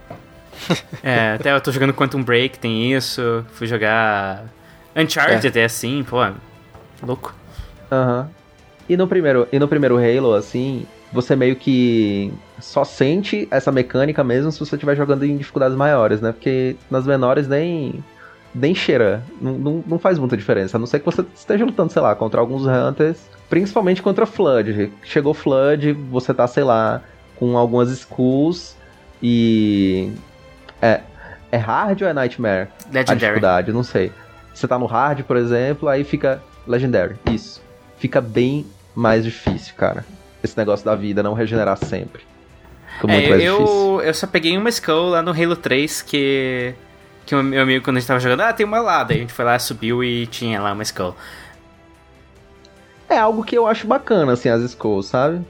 É, 1.02 1.32
até 1.32 1.52
eu 1.52 1.60
tô 1.60 1.72
jogando 1.72 1.92
Quantum 1.92 2.22
Break, 2.22 2.56
tem 2.56 2.92
isso. 2.92 3.44
Fui 3.52 3.66
jogar 3.66 4.44
Uncharted, 4.94 5.58
é, 5.58 5.64
assim, 5.64 6.04
pô, 6.08 6.18
louco. 7.02 7.34
Aham. 7.90 8.30
E 8.88 8.96
no 8.96 9.08
primeiro, 9.08 9.48
e 9.50 9.58
no 9.58 9.66
primeiro 9.66 9.96
Halo, 9.96 10.34
assim, 10.34 10.86
você 11.12 11.34
meio 11.34 11.56
que 11.56 12.32
só 12.60 12.84
sente 12.84 13.48
essa 13.50 13.72
mecânica 13.72 14.22
mesmo 14.22 14.52
se 14.52 14.60
você 14.60 14.76
estiver 14.76 14.96
jogando 14.96 15.24
em 15.24 15.36
dificuldades 15.36 15.76
maiores, 15.76 16.20
né? 16.20 16.30
Porque 16.30 16.76
nas 16.88 17.06
menores 17.06 17.48
nem 17.48 18.02
nem 18.54 18.74
cheira, 18.74 19.22
não, 19.40 19.52
não, 19.54 19.84
não 19.86 19.98
faz 19.98 20.18
muita 20.18 20.36
diferença, 20.36 20.76
a 20.76 20.80
não 20.80 20.86
ser 20.86 20.98
que 21.00 21.06
você 21.06 21.24
esteja 21.34 21.64
lutando, 21.64 21.92
sei 21.92 22.02
lá, 22.02 22.14
contra 22.14 22.40
alguns 22.40 22.66
Hunters, 22.66 23.18
principalmente 23.48 24.02
contra 24.02 24.26
Flood. 24.26 24.92
Chegou 25.02 25.32
Flood, 25.34 25.92
você 26.10 26.32
tá, 26.34 26.46
sei 26.46 26.64
lá, 26.64 27.02
com 27.36 27.56
algumas 27.56 27.90
skulls 27.90 28.76
e 29.22 30.10
é 30.80 31.00
é 31.50 31.56
hard 31.58 32.00
ou 32.02 32.08
é 32.08 32.14
Nightmare? 32.14 32.68
A 32.84 32.92
Legendary. 32.92 33.18
dificuldade, 33.18 33.72
não 33.72 33.82
sei. 33.82 34.10
Você 34.54 34.66
tá 34.66 34.78
no 34.78 34.86
hard, 34.86 35.22
por 35.24 35.36
exemplo, 35.36 35.88
aí 35.88 36.02
fica 36.02 36.42
Legendary. 36.66 37.16
Isso. 37.30 37.62
Fica 37.98 38.20
bem 38.22 38.66
mais 38.94 39.22
difícil, 39.24 39.74
cara. 39.76 40.04
Esse 40.42 40.56
negócio 40.56 40.84
da 40.84 40.94
vida 40.94 41.22
não 41.22 41.34
regenerar 41.34 41.76
sempre. 41.76 42.22
Fica 42.94 43.06
muito 43.06 43.26
É, 43.26 43.28
mais 43.30 43.42
difícil. 43.42 43.66
eu, 43.66 44.00
eu 44.02 44.14
só 44.14 44.26
peguei 44.26 44.56
uma 44.56 44.68
skull 44.70 45.10
lá 45.10 45.22
no 45.22 45.30
Halo 45.30 45.56
3 45.56 46.02
que. 46.02 46.74
Que 47.32 47.36
o 47.36 47.42
meu 47.42 47.62
amigo, 47.62 47.82
quando 47.82 47.96
a 47.96 48.00
gente 48.00 48.08
tava 48.08 48.20
jogando, 48.20 48.42
ah, 48.42 48.52
tem 48.52 48.66
uma 48.66 48.78
lá. 48.78 49.02
Daí 49.02 49.16
a 49.16 49.20
gente 49.20 49.32
foi 49.32 49.42
lá, 49.42 49.58
subiu 49.58 50.04
e 50.04 50.26
tinha 50.26 50.60
lá 50.60 50.74
uma 50.74 50.82
skull. 50.82 51.16
É 53.08 53.16
algo 53.16 53.42
que 53.42 53.56
eu 53.56 53.66
acho 53.66 53.86
bacana, 53.86 54.34
assim, 54.34 54.50
as 54.50 54.60
skulls, 54.60 55.06
sabe? 55.06 55.42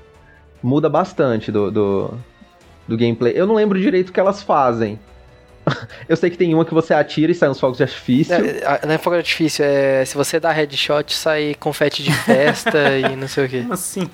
Muda 0.62 0.88
bastante 0.88 1.50
do, 1.50 1.72
do, 1.72 2.14
do 2.86 2.96
gameplay. 2.96 3.32
Eu 3.34 3.48
não 3.48 3.56
lembro 3.56 3.80
direito 3.80 4.10
o 4.10 4.12
que 4.12 4.20
elas 4.20 4.44
fazem. 4.44 4.96
eu 6.08 6.16
sei 6.16 6.30
que 6.30 6.38
tem 6.38 6.54
uma 6.54 6.64
que 6.64 6.72
você 6.72 6.94
atira 6.94 7.32
e 7.32 7.34
sai 7.34 7.48
uns 7.48 7.58
fogos 7.58 7.78
de 7.78 7.82
artifício. 7.82 8.32
É, 8.32 8.86
não 8.86 8.94
é 8.94 8.98
fogo 8.98 9.16
de 9.16 9.22
artifício, 9.22 9.64
é 9.64 10.04
se 10.04 10.14
você 10.14 10.38
dá 10.38 10.52
headshot, 10.52 11.12
sai 11.12 11.56
confete 11.58 12.04
de 12.04 12.12
festa 12.12 12.78
e 12.96 13.16
não 13.16 13.26
sei 13.26 13.46
o 13.46 13.48
que. 13.48 13.62
Como 13.62 13.72
assim? 13.72 14.08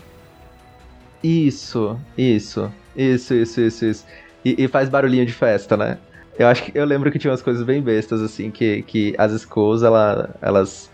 Isso, 1.22 2.00
isso, 2.16 2.72
isso, 2.96 3.34
isso, 3.34 3.60
isso, 3.60 3.84
isso. 3.84 4.06
E, 4.42 4.64
e 4.64 4.68
faz 4.68 4.88
barulhinho 4.88 5.26
de 5.26 5.34
festa, 5.34 5.76
né? 5.76 5.98
Eu 6.38 6.46
acho 6.46 6.62
que 6.62 6.72
eu 6.78 6.84
lembro 6.84 7.10
que 7.10 7.18
tinha 7.18 7.30
umas 7.30 7.42
coisas 7.42 7.64
bem 7.64 7.82
bestas, 7.82 8.22
assim, 8.22 8.50
que, 8.50 8.82
que 8.82 9.14
as 9.18 9.32
skulls, 9.32 9.82
ela, 9.82 10.30
elas 10.40 10.88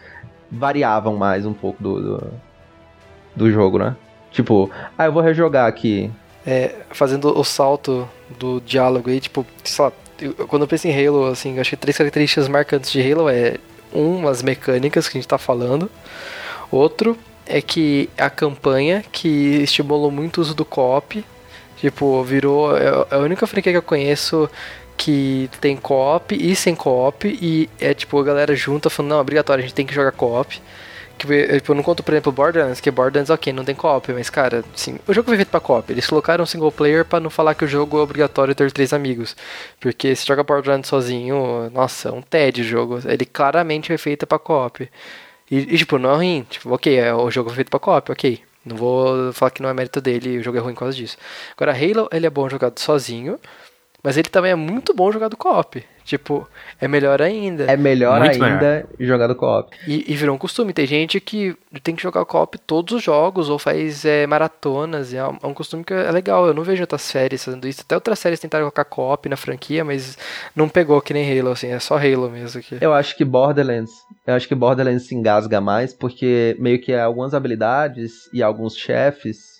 variavam 0.50 1.16
mais 1.16 1.44
um 1.44 1.52
pouco 1.52 1.82
do, 1.82 2.00
do, 2.00 2.30
do 3.36 3.50
jogo, 3.50 3.78
né? 3.78 3.94
Tipo, 4.30 4.70
ah, 4.96 5.04
eu 5.06 5.12
vou 5.12 5.22
rejogar 5.22 5.66
aqui. 5.68 6.10
É, 6.46 6.74
fazendo 6.90 7.38
o 7.38 7.44
salto 7.44 8.08
do 8.38 8.60
diálogo 8.60 9.10
aí, 9.10 9.20
tipo, 9.20 9.46
sei 9.62 9.84
lá, 9.84 9.92
eu- 10.20 10.34
quando 10.46 10.62
eu 10.62 10.68
penso 10.68 10.88
em 10.88 11.06
Halo, 11.06 11.26
assim, 11.26 11.58
acho 11.58 11.70
que 11.70 11.76
três 11.76 11.96
características 11.96 12.48
marcantes 12.48 12.90
de 12.90 13.00
Halo 13.12 13.28
é 13.28 13.56
um, 13.92 14.26
as 14.26 14.42
mecânicas 14.42 15.08
que 15.08 15.16
a 15.18 15.20
gente 15.20 15.28
tá 15.28 15.38
falando. 15.38 15.90
Outro 16.70 17.16
é 17.46 17.60
que 17.60 18.08
a 18.16 18.30
campanha 18.30 19.04
que 19.12 19.28
estimulou 19.62 20.10
muito 20.10 20.38
o 20.38 20.40
uso 20.40 20.54
do 20.54 20.64
co-op, 20.64 21.24
tipo, 21.76 22.22
virou 22.24 22.76
é 22.76 22.86
é 23.10 23.14
a 23.16 23.18
única 23.18 23.46
franquia 23.46 23.72
que 23.72 23.78
eu 23.78 23.82
conheço 23.82 24.48
que 24.96 25.50
tem 25.60 25.76
co-op 25.76 26.34
e 26.34 26.54
sem 26.54 26.74
co-op 26.74 27.26
e 27.26 27.68
é 27.80 27.92
tipo 27.94 28.18
a 28.18 28.24
galera 28.24 28.54
junta 28.54 28.88
falando, 28.90 29.10
não, 29.10 29.18
é 29.18 29.20
obrigatório, 29.20 29.62
a 29.62 29.66
gente 29.66 29.74
tem 29.74 29.86
que 29.86 29.94
jogar 29.94 30.12
co-op. 30.12 30.60
Que, 31.16 31.26
tipo, 31.58 31.72
eu 31.72 31.74
não 31.76 31.82
conto, 31.82 32.02
por 32.02 32.12
exemplo, 32.12 32.32
Borderlands, 32.32 32.80
que 32.80 32.90
Borderlands, 32.90 33.30
ok, 33.30 33.52
não 33.52 33.64
tem 33.64 33.74
co-op, 33.74 34.12
mas, 34.12 34.28
cara, 34.28 34.64
assim, 34.74 34.98
o 35.06 35.12
jogo 35.14 35.28
foi 35.28 35.36
feito 35.36 35.48
pra 35.48 35.60
co-op. 35.60 35.90
Eles 35.92 36.06
colocaram 36.06 36.44
single 36.44 36.72
player 36.72 37.04
pra 37.04 37.20
não 37.20 37.30
falar 37.30 37.54
que 37.54 37.64
o 37.64 37.68
jogo 37.68 37.98
é 37.98 38.02
obrigatório 38.02 38.54
ter 38.54 38.70
três 38.72 38.92
amigos. 38.92 39.36
Porque 39.80 40.14
se 40.16 40.26
joga 40.26 40.42
Borderlands 40.42 40.88
sozinho, 40.88 41.70
nossa, 41.72 42.08
é 42.08 42.12
um 42.12 42.20
tédio 42.22 42.64
o 42.64 42.66
jogo. 42.66 43.00
Ele 43.04 43.24
claramente 43.24 43.88
foi 43.88 43.98
feito 43.98 44.26
pra 44.26 44.38
co-op. 44.38 44.88
E, 45.50 45.56
e, 45.56 45.78
tipo, 45.78 45.98
não 45.98 46.10
é 46.12 46.16
ruim. 46.16 46.46
Tipo, 46.50 46.74
ok, 46.74 46.98
é, 46.98 47.14
o 47.14 47.30
jogo 47.30 47.48
foi 47.50 47.56
feito 47.56 47.70
pra 47.70 47.80
co-op, 47.80 48.10
ok. 48.10 48.42
Não 48.64 48.76
vou 48.76 49.32
falar 49.32 49.50
que 49.50 49.62
não 49.62 49.68
é 49.68 49.74
mérito 49.74 50.00
dele, 50.00 50.38
o 50.38 50.42
jogo 50.42 50.56
é 50.56 50.60
ruim 50.60 50.72
por 50.72 50.80
causa 50.80 50.96
disso. 50.96 51.16
Agora, 51.56 51.72
Halo, 51.72 52.08
ele 52.10 52.26
é 52.26 52.30
bom 52.30 52.48
jogado 52.48 52.78
sozinho. 52.80 53.38
Mas 54.04 54.18
ele 54.18 54.28
também 54.28 54.52
é 54.52 54.54
muito 54.54 54.92
bom 54.92 55.10
jogado 55.10 55.34
co-op. 55.34 55.82
Tipo, 56.04 56.46
é 56.78 56.86
melhor 56.86 57.22
ainda. 57.22 57.64
É 57.64 57.74
melhor 57.74 58.20
Muito 58.20 58.44
ainda 58.44 58.86
jogar 59.00 59.26
do 59.26 59.34
co-op. 59.34 59.74
E, 59.88 60.04
e 60.06 60.14
virou 60.14 60.34
um 60.34 60.38
costume. 60.38 60.74
Tem 60.74 60.86
gente 60.86 61.18
que 61.18 61.56
tem 61.82 61.96
que 61.96 62.02
jogar 62.02 62.22
co-op 62.26 62.58
todos 62.58 62.96
os 62.96 63.02
jogos 63.02 63.48
ou 63.48 63.58
faz 63.58 64.04
é, 64.04 64.26
maratonas. 64.26 65.14
É 65.14 65.26
um, 65.26 65.38
é 65.42 65.46
um 65.46 65.54
costume 65.54 65.82
que 65.82 65.94
é 65.94 66.12
legal. 66.12 66.46
Eu 66.46 66.52
não 66.52 66.62
vejo 66.62 66.82
outras 66.82 67.00
séries 67.00 67.42
fazendo 67.42 67.66
isso. 67.66 67.80
Até 67.80 67.94
outras 67.94 68.18
séries 68.18 68.38
tentaram 68.38 68.64
colocar 68.64 68.84
co-op 68.84 69.26
na 69.26 69.38
franquia, 69.38 69.82
mas 69.82 70.18
não 70.54 70.68
pegou 70.68 71.00
que 71.00 71.14
nem 71.14 71.40
Halo, 71.40 71.52
assim. 71.52 71.68
É 71.68 71.78
só 71.78 71.96
Halo 71.96 72.28
mesmo 72.28 72.60
aqui. 72.60 72.76
Eu 72.82 72.92
acho 72.92 73.16
que 73.16 73.24
Borderlands, 73.24 73.92
eu 74.26 74.34
acho 74.34 74.46
que 74.46 74.54
Borderlands 74.54 75.04
se 75.04 75.14
engasga 75.14 75.62
mais 75.62 75.94
porque 75.94 76.54
meio 76.58 76.78
que 76.78 76.94
algumas 76.94 77.32
habilidades 77.32 78.28
e 78.34 78.42
alguns 78.42 78.76
chefes 78.76 79.54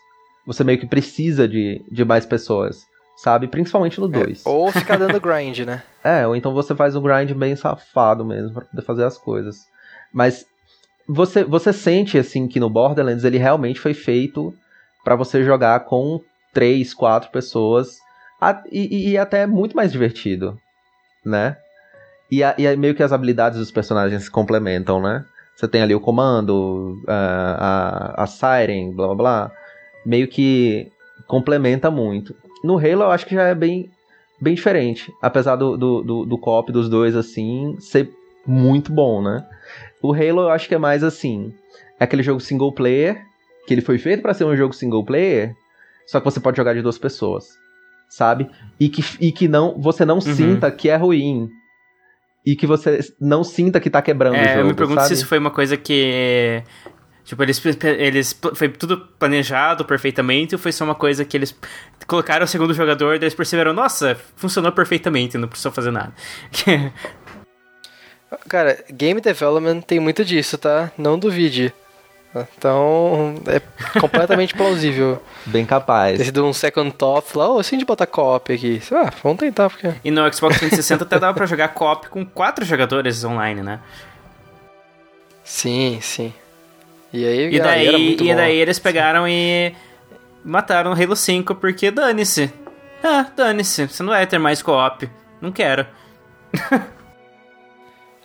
você 0.47 0.63
meio 0.63 0.79
que 0.79 0.87
precisa 0.87 1.49
de, 1.49 1.83
de 1.91 2.05
mais 2.05 2.27
pessoas, 2.27 2.85
sabe? 3.25 3.49
Principalmente 3.49 3.99
no 3.99 4.07
2. 4.07 4.45
Ou 4.45 4.71
ficar 4.71 4.97
dando 5.01 5.19
grind, 5.19 5.61
né? 5.61 5.83
É, 6.05 6.27
ou 6.27 6.37
então 6.37 6.53
você 6.53 6.75
faz 6.75 6.95
um 6.95 7.01
grind 7.03 7.33
bem 7.33 7.57
safado 7.57 8.23
mesmo 8.25 8.53
pra 8.53 8.65
poder 8.67 8.83
fazer 8.83 9.05
as 9.05 9.17
coisas. 9.17 9.57
Mas 10.13 10.45
você, 11.09 11.43
você 11.43 11.73
sente 11.73 12.19
assim 12.19 12.47
que 12.47 12.61
no 12.61 12.69
Borderlands 12.69 13.25
ele 13.25 13.39
realmente 13.39 13.81
foi 13.81 13.95
feito 13.95 14.55
pra 15.03 15.17
você 15.17 15.43
jogar 15.43 15.81
com 15.81 16.21
três, 16.53 16.93
quatro 16.93 17.31
pessoas 17.31 17.99
a- 18.41 18.63
e, 18.71 19.13
e- 19.13 19.19
até 19.19 19.41
é 19.43 19.47
muito 19.47 19.75
mais 19.75 19.91
divertido, 19.91 20.59
né? 21.25 21.57
E, 22.31 22.45
a- 22.45 22.55
e 22.59 22.67
aí 22.67 22.77
meio 22.77 22.95
que 22.95 23.03
as 23.03 23.13
habilidades 23.13 23.59
dos 23.59 23.71
personagens 23.71 24.25
se 24.25 24.31
complementam, 24.31 25.01
né? 25.01 25.25
Você 25.57 25.67
tem 25.69 25.83
ali 25.83 25.95
o 25.95 26.01
comando, 26.01 27.01
a, 27.07 28.15
a, 28.19 28.25
a 28.25 28.27
Siren, 28.27 28.93
blá 28.95 29.07
blá 29.09 29.15
blá. 29.17 29.51
Meio 30.05 30.29
que 30.29 30.91
complementa 31.27 31.91
muito. 31.91 32.35
No 32.65 32.79
Halo 32.79 33.03
eu 33.03 33.11
acho 33.11 33.27
que 33.27 33.35
já 33.35 33.43
é 33.45 33.55
bem, 33.55 33.91
bem 34.41 34.55
diferente. 34.55 35.13
Apesar 35.21 35.57
do, 35.57 35.77
do, 35.77 36.03
do, 36.03 36.25
do 36.25 36.39
co-op 36.39 36.73
dos 36.73 36.89
dois, 36.89 37.15
assim, 37.15 37.77
ser 37.79 38.11
muito 38.47 38.91
bom, 38.93 39.23
né? 39.23 39.45
O 40.03 40.13
Halo 40.13 40.41
eu 40.43 40.51
acho 40.51 40.67
que 40.69 40.75
é 40.75 40.79
mais 40.79 41.05
assim. 41.05 41.53
É 42.01 42.05
aquele 42.05 42.23
jogo 42.23 42.41
single 42.41 42.73
player, 42.73 43.23
que 43.67 43.75
ele 43.75 43.81
foi 43.83 43.99
feito 43.99 44.23
pra 44.23 44.35
ser 44.35 44.45
um 44.45 44.57
jogo 44.57 44.75
single 44.75 45.05
player, 45.05 45.55
só 46.07 46.19
que 46.19 46.25
você 46.25 46.41
pode 46.41 46.57
jogar 46.57 46.75
de 46.75 46.83
duas 46.83 46.99
pessoas. 46.99 47.47
Sabe? 48.09 48.49
E 48.79 48.89
que, 48.89 49.03
e 49.21 49.33
que 49.33 49.49
não, 49.49 49.79
você 49.81 50.05
não 50.05 50.21
sinta 50.21 50.71
que 50.71 50.89
é 50.89 50.97
ruim. 50.97 51.49
E 52.47 52.55
que 52.55 52.67
você 52.67 53.01
não 53.21 53.43
sinta 53.43 53.81
que 53.81 53.89
tá 53.89 54.03
quebrando 54.03 54.35
o 54.35 54.37
É, 54.37 54.49
jogo. 54.49 54.61
eu 54.61 54.67
me 54.67 54.75
pergunto 54.75 55.01
sabe? 55.01 55.09
se 55.09 55.15
isso 55.15 55.27
foi 55.27 55.39
uma 55.39 55.51
coisa 55.51 55.77
que. 55.77 56.63
Tipo, 57.25 57.43
eles, 57.43 57.63
eles. 57.83 58.39
Foi 58.55 58.69
tudo 58.69 58.99
planejado 59.19 59.85
perfeitamente 59.85 60.55
ou 60.55 60.59
foi 60.59 60.73
só 60.73 60.85
uma 60.85 60.95
coisa 60.95 61.25
que 61.25 61.37
eles 61.37 61.57
colocaram 62.07 62.45
o 62.45 62.49
segundo 62.49 62.75
jogador 62.75 63.15
e 63.15 63.17
eles 63.17 63.35
perceberam, 63.35 63.73
nossa, 63.73 64.17
funcionou 64.37 64.71
perfeitamente, 64.73 65.39
não 65.39 65.49
precisou 65.49 65.73
fazer 65.73 65.91
nada. 65.91 66.13
Cara, 68.49 68.85
game 68.91 69.21
development 69.21 69.81
tem 69.83 70.01
muito 70.01 70.25
disso, 70.25 70.59
tá? 70.59 70.91
Não 70.99 71.19
duvide. 71.19 71.73
Então, 72.59 73.37
é 73.47 73.61
completamente 74.01 74.55
plausível. 74.59 75.23
Bem 75.47 75.65
capaz. 75.65 76.19
Ter 76.19 76.25
sido 76.25 76.45
um 76.45 76.53
second 76.53 76.91
thought 76.93 77.39
lá, 77.39 77.49
ô, 77.49 77.61
assim 77.61 77.79
de 77.79 77.85
botar 77.85 78.07
co-op 78.07 78.53
aqui. 78.53 78.83
Ah, 78.91 79.13
vamos 79.23 79.39
tentar, 79.39 79.71
porque... 79.71 79.95
E 80.05 80.11
no 80.11 80.21
Xbox 80.33 80.59
360 80.59 81.05
até 81.05 81.19
dava 81.19 81.33
pra 81.33 81.47
jogar 81.47 81.69
co-op 81.69 82.09
com 82.09 82.27
quatro 82.27 82.65
jogadores 82.65 83.23
online, 83.25 83.63
né? 83.63 83.79
Sim, 85.45 86.01
sim. 86.03 86.35
E 87.15 87.25
aí, 87.25 87.55
E 87.55 87.61
daí, 87.61 87.93
muito 87.93 88.25
e 88.25 88.29
bom. 88.29 88.35
daí 88.37 88.57
eles 88.59 88.79
pegaram 88.81 89.27
e 89.29 89.73
mataram 90.45 90.91
o 90.93 90.95
Halo 91.01 91.15
5 91.15 91.55
porque 91.55 91.91
dane-se. 91.91 92.53
Ah, 93.03 93.27
dane-se, 93.37 93.87
você 93.87 94.03
não 94.03 94.11
vai 94.11 94.27
ter 94.27 94.39
mais 94.39 94.61
co-op. 94.63 95.09
Não 95.41 95.53
quero. 95.53 95.87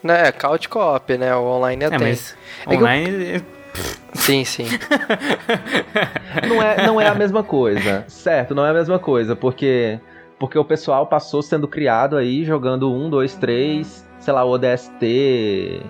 Né, 0.02 0.32
couch 0.32 0.70
co-op, 0.70 1.18
né? 1.18 1.36
O 1.36 1.44
online 1.44 1.84
até 1.84 1.96
É, 1.96 2.00
tem. 2.00 2.08
mas 2.08 2.38
É 2.66 2.70
que 2.70 2.78
online. 2.78 3.46
Sim, 4.14 4.46
sim. 4.46 4.66
não 6.48 6.64
é, 6.64 6.88
não 6.88 7.02
é 7.02 7.08
a 7.08 7.14
mesma 7.16 7.44
coisa. 7.44 8.06
Certo, 8.08 8.56
não 8.56 8.66
é 8.66 8.70
a 8.70 8.74
mesma 8.74 8.98
coisa, 8.98 9.36
porque 9.36 10.00
porque 10.40 10.58
o 10.58 10.64
pessoal 10.64 11.06
passou 11.06 11.42
sendo 11.42 11.68
criado 11.68 12.16
aí 12.16 12.46
jogando 12.46 12.90
um, 12.94 13.10
dois, 13.10 13.36
três, 13.36 14.08
sei 14.22 14.34
lá, 14.34 14.46
o 14.46 14.52
ODST, 14.52 15.82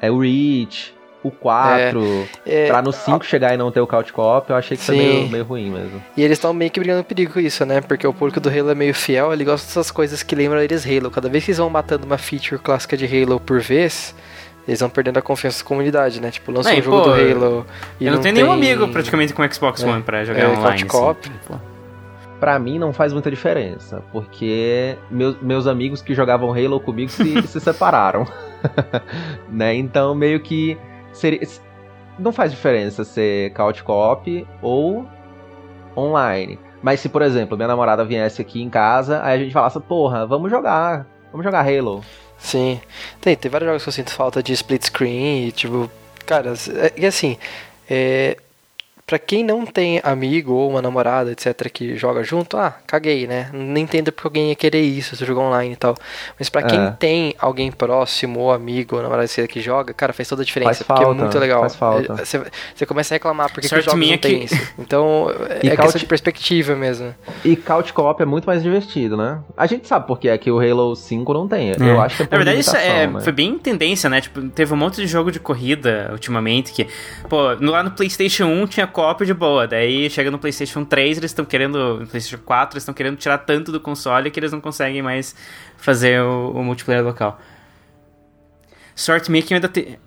é 0.00 0.10
o 0.10 0.18
Reach, 0.18 0.94
o 1.22 1.30
4, 1.30 2.28
É, 2.46 2.64
é, 2.64 2.68
pra 2.68 2.80
no 2.80 2.92
5 2.92 3.24
chegar 3.24 3.52
e 3.52 3.56
não 3.56 3.70
ter 3.70 3.80
o 3.80 3.86
Couch 3.86 4.12
Co-op, 4.12 4.48
eu 4.48 4.56
achei 4.56 4.76
que 4.76 4.82
isso 4.82 4.92
é 4.92 4.94
Sim. 4.94 5.00
meio, 5.00 5.28
meio 5.28 5.44
ruim 5.44 5.70
mesmo. 5.70 6.02
E 6.16 6.22
eles 6.22 6.38
estão 6.38 6.52
meio 6.52 6.70
que 6.70 6.80
brigando 6.80 7.04
perigo 7.04 7.34
com 7.34 7.40
isso, 7.40 7.64
né? 7.66 7.80
Porque 7.80 8.06
o 8.06 8.12
público 8.12 8.40
do 8.40 8.48
Halo 8.48 8.70
é 8.70 8.74
meio 8.74 8.94
fiel, 8.94 9.32
ele 9.32 9.44
gosta 9.44 9.66
dessas 9.66 9.90
coisas 9.90 10.22
que 10.22 10.34
lembram 10.34 10.60
eles 10.60 10.86
Halo. 10.86 11.10
Cada 11.10 11.28
vez 11.28 11.44
que 11.44 11.50
eles 11.50 11.58
vão 11.58 11.68
matando 11.68 12.06
uma 12.06 12.16
feature 12.18 12.60
clássica 12.60 12.96
de 12.96 13.04
Halo 13.04 13.38
por 13.38 13.60
vez, 13.60 14.14
eles 14.66 14.80
vão 14.80 14.88
perdendo 14.88 15.18
a 15.18 15.22
confiança 15.22 15.62
da 15.62 15.68
comunidade, 15.68 16.20
né? 16.20 16.30
Tipo, 16.30 16.52
lança 16.52 16.70
Não, 16.72 16.78
um 16.78 16.82
jogo 16.82 17.00
do 17.02 17.10
Halo 17.12 17.66
e 17.98 18.06
eu 18.06 18.14
não, 18.14 18.20
tenho 18.20 18.34
tem... 18.34 18.42
nenhum 18.42 18.52
amigo 18.52 18.88
praticamente 18.88 19.34
com 19.34 19.42
Xbox 19.52 19.82
É, 19.82 19.86
One 19.86 20.02
pra 20.02 20.24
jogar 20.24 20.40
é, 20.40 20.48
online. 20.48 20.84
couch 20.84 21.18
assim. 21.28 21.38
Pô. 21.46 21.54
Pra 22.38 22.58
mim 22.58 22.78
não 22.78 22.90
faz 22.90 23.12
muita 23.12 23.30
diferença, 23.30 24.02
porque 24.10 24.96
meus, 25.10 25.36
meus 25.42 25.66
amigos 25.66 26.00
que 26.00 26.14
jogavam 26.14 26.50
Halo 26.52 26.80
comigo 26.80 27.10
se, 27.10 27.42
se 27.46 27.60
separaram. 27.60 28.26
né? 29.50 29.74
Então 29.74 30.14
meio 30.14 30.40
que 30.40 30.78
seria, 31.12 31.40
não 32.18 32.32
faz 32.32 32.50
diferença 32.50 33.04
ser 33.04 33.52
couch 33.52 33.82
co-op 33.82 34.46
ou 34.62 35.06
online. 35.96 36.58
Mas 36.82 37.00
se, 37.00 37.08
por 37.08 37.22
exemplo, 37.22 37.56
minha 37.56 37.68
namorada 37.68 38.04
viesse 38.04 38.40
aqui 38.40 38.62
em 38.62 38.70
casa, 38.70 39.22
aí 39.22 39.40
a 39.40 39.42
gente 39.42 39.52
falasse, 39.52 39.78
porra, 39.80 40.26
vamos 40.26 40.50
jogar, 40.50 41.06
vamos 41.30 41.44
jogar 41.44 41.66
Halo. 41.66 42.02
Sim. 42.38 42.80
Tem, 43.20 43.36
tem 43.36 43.50
vários 43.50 43.68
jogos 43.68 43.82
que 43.82 43.88
eu 43.88 43.92
sinto 43.92 44.12
falta 44.12 44.42
de 44.42 44.52
split 44.54 44.84
screen 44.84 45.50
tipo, 45.50 45.90
cara, 46.24 46.54
é, 46.74 46.92
e 46.96 47.04
assim, 47.04 47.36
é, 47.88 48.36
pra 49.10 49.18
quem 49.18 49.42
não 49.42 49.66
tem 49.66 50.00
amigo 50.04 50.52
ou 50.52 50.70
uma 50.70 50.80
namorada, 50.80 51.32
etc, 51.32 51.68
que 51.68 51.96
joga 51.96 52.22
junto, 52.22 52.56
ah, 52.56 52.72
caguei, 52.86 53.26
né? 53.26 53.50
Não 53.52 53.76
entendo 53.76 54.12
porque 54.12 54.28
alguém 54.28 54.48
ia 54.50 54.54
querer 54.54 54.82
isso, 54.82 55.16
se 55.16 55.24
jogar 55.24 55.42
online 55.42 55.72
e 55.72 55.76
tal. 55.76 55.96
Mas 56.38 56.48
pra 56.48 56.62
quem 56.62 56.78
É. 56.80 56.90
tem 56.92 57.34
alguém 57.40 57.72
próximo, 57.72 58.38
ou 58.38 58.52
amigo, 58.52 58.94
ou 58.94 59.02
namorada 59.02 59.26
que 59.26 59.48
que 59.48 59.60
joga, 59.60 59.92
cara, 59.92 60.12
faz 60.12 60.28
toda 60.28 60.42
a 60.42 60.44
diferença, 60.44 60.84
Faz 60.84 60.86
porque 60.86 61.02
falta, 61.02 61.18
é 61.18 61.22
muito 61.24 61.38
legal. 61.40 61.60
faz 61.62 61.74
falta. 61.74 62.12
É, 62.12 62.24
Você, 62.24 62.40
você 62.72 62.86
começa 62.86 63.12
a 63.12 63.16
reclamar 63.16 63.48
porque 63.48 63.62
que 63.62 63.68
Sorte 63.68 63.80
os 63.88 63.92
jogos 63.92 64.08
não 64.10 64.18
que- 64.18 64.28
isso. 64.28 64.54
Então, 64.78 65.26
E 65.60 65.66
é 65.66 65.70
questão 65.70 65.86
couch- 65.86 65.98
de 65.98 66.06
perspectiva 66.06 66.76
mesmo. 66.76 67.12
E 67.44 67.56
couch 67.56 67.92
co-op 67.92 68.22
é 68.22 68.24
muito 68.26 68.44
mais 68.44 68.62
divertido, 68.62 69.16
né? 69.16 69.40
A 69.56 69.66
gente 69.66 69.88
sabe 69.88 70.06
porque 70.06 70.28
é 70.28 70.38
que 70.38 70.50
o 70.52 70.60
Halo 70.60 70.94
5 70.94 71.34
não 71.34 71.48
tem. 71.48 71.72
Eu 71.80 72.00
acho 72.00 72.16
que 72.16 72.22
é 72.22 72.26
por 72.26 72.30
Na 72.32 72.36
verdade, 72.38 72.60
isso 72.60 72.76
é, 72.76 72.82
limitação, 73.06 73.12
né? 73.14 73.20
foi 73.24 73.32
bem 73.32 73.58
tendência, 73.58 74.08
né? 74.08 74.20
Tipo, 74.20 74.40
teve 74.50 74.72
um 74.72 74.76
monte 74.76 74.96
de 74.96 75.06
jogo 75.08 75.32
de 75.32 75.40
corrida 75.40 76.08
ultimamente 76.12 76.72
que, 76.72 76.86
pô, 77.28 77.56
no- 77.56 77.72
lá 77.72 77.82
no 77.82 77.90
PlayStation 77.90 78.44
1 78.46 78.66
tinha 78.68 78.86
cópia 79.00 79.26
de 79.26 79.32
boa, 79.32 79.66
daí 79.66 80.10
chega 80.10 80.30
no 80.30 80.38
PlayStation 80.38 80.84
3, 80.84 81.16
eles 81.16 81.30
estão 81.30 81.44
querendo, 81.44 82.00
no 82.00 82.06
PlayStation 82.06 82.42
4, 82.44 82.74
eles 82.74 82.82
estão 82.82 82.94
querendo 82.94 83.16
tirar 83.16 83.38
tanto 83.38 83.72
do 83.72 83.80
console 83.80 84.30
que 84.30 84.38
eles 84.38 84.52
não 84.52 84.60
conseguem 84.60 85.00
mais 85.00 85.34
fazer 85.78 86.20
o, 86.20 86.50
o 86.50 86.62
multiplayer 86.62 87.02
local. 87.02 87.40
Que 88.94 89.10
eu 89.54 89.56
ainda 89.56 89.68
tem. 89.68 89.98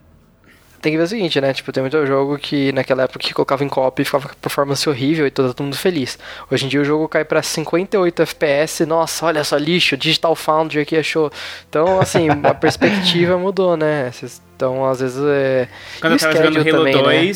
Tem 0.80 0.92
que 0.92 0.98
ver 0.98 1.06
o 1.06 1.08
seguinte, 1.08 1.40
né? 1.40 1.54
Tipo, 1.54 1.72
tem 1.72 1.82
muito 1.82 2.06
jogo 2.06 2.38
que 2.38 2.74
naquela 2.74 3.04
época 3.04 3.20
que 3.20 3.34
colocava 3.34 3.64
em 3.64 3.70
copy 3.70 4.02
e 4.02 4.06
ficava 4.06 4.28
com 4.28 4.36
performance 4.36 4.88
horrível 4.88 5.26
e 5.26 5.32
todo 5.32 5.64
mundo 5.64 5.78
feliz. 5.78 6.20
Hoje 6.52 6.66
em 6.66 6.68
dia 6.68 6.82
o 6.82 6.84
jogo 6.84 7.08
cai 7.08 7.24
pra 7.24 7.42
58 7.42 8.22
FPS, 8.22 8.86
nossa, 8.86 9.26
olha 9.26 9.44
só, 9.46 9.56
lixo, 9.56 9.96
Digital 9.96 10.36
Foundry 10.36 10.82
aqui 10.82 10.98
achou. 10.98 11.32
Então, 11.70 12.02
assim, 12.02 12.28
a 12.44 12.54
perspectiva 12.54 13.38
mudou, 13.38 13.78
né? 13.78 14.12
Então, 14.56 14.86
às 14.86 15.00
vezes 15.00 15.24
é. 15.26 15.70
Quando 16.02 16.14
e 16.14 16.16
eu 16.16 16.20
tava 16.20 16.36
jogando 16.36 16.58
Halo 16.58 16.92
também, 16.92 16.96
né? 17.02 17.34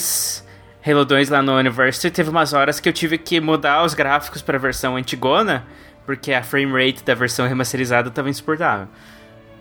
2, 0.87 0.89
Halo 0.89 1.05
2 1.05 1.29
lá 1.29 1.41
no 1.41 1.57
University, 1.57 2.09
teve 2.09 2.29
umas 2.29 2.53
horas 2.53 2.79
que 2.79 2.87
eu 2.87 2.93
tive 2.93 3.17
que 3.17 3.41
mudar 3.41 3.83
os 3.83 3.93
gráficos 3.93 4.41
pra 4.41 4.57
versão 4.57 4.95
antigona, 4.95 5.65
porque 6.05 6.31
a 6.31 6.41
frame 6.41 6.71
rate 6.71 7.03
da 7.03 7.13
versão 7.13 7.45
remasterizada 7.45 8.09
tava 8.09 8.29
insuportável. 8.29 8.87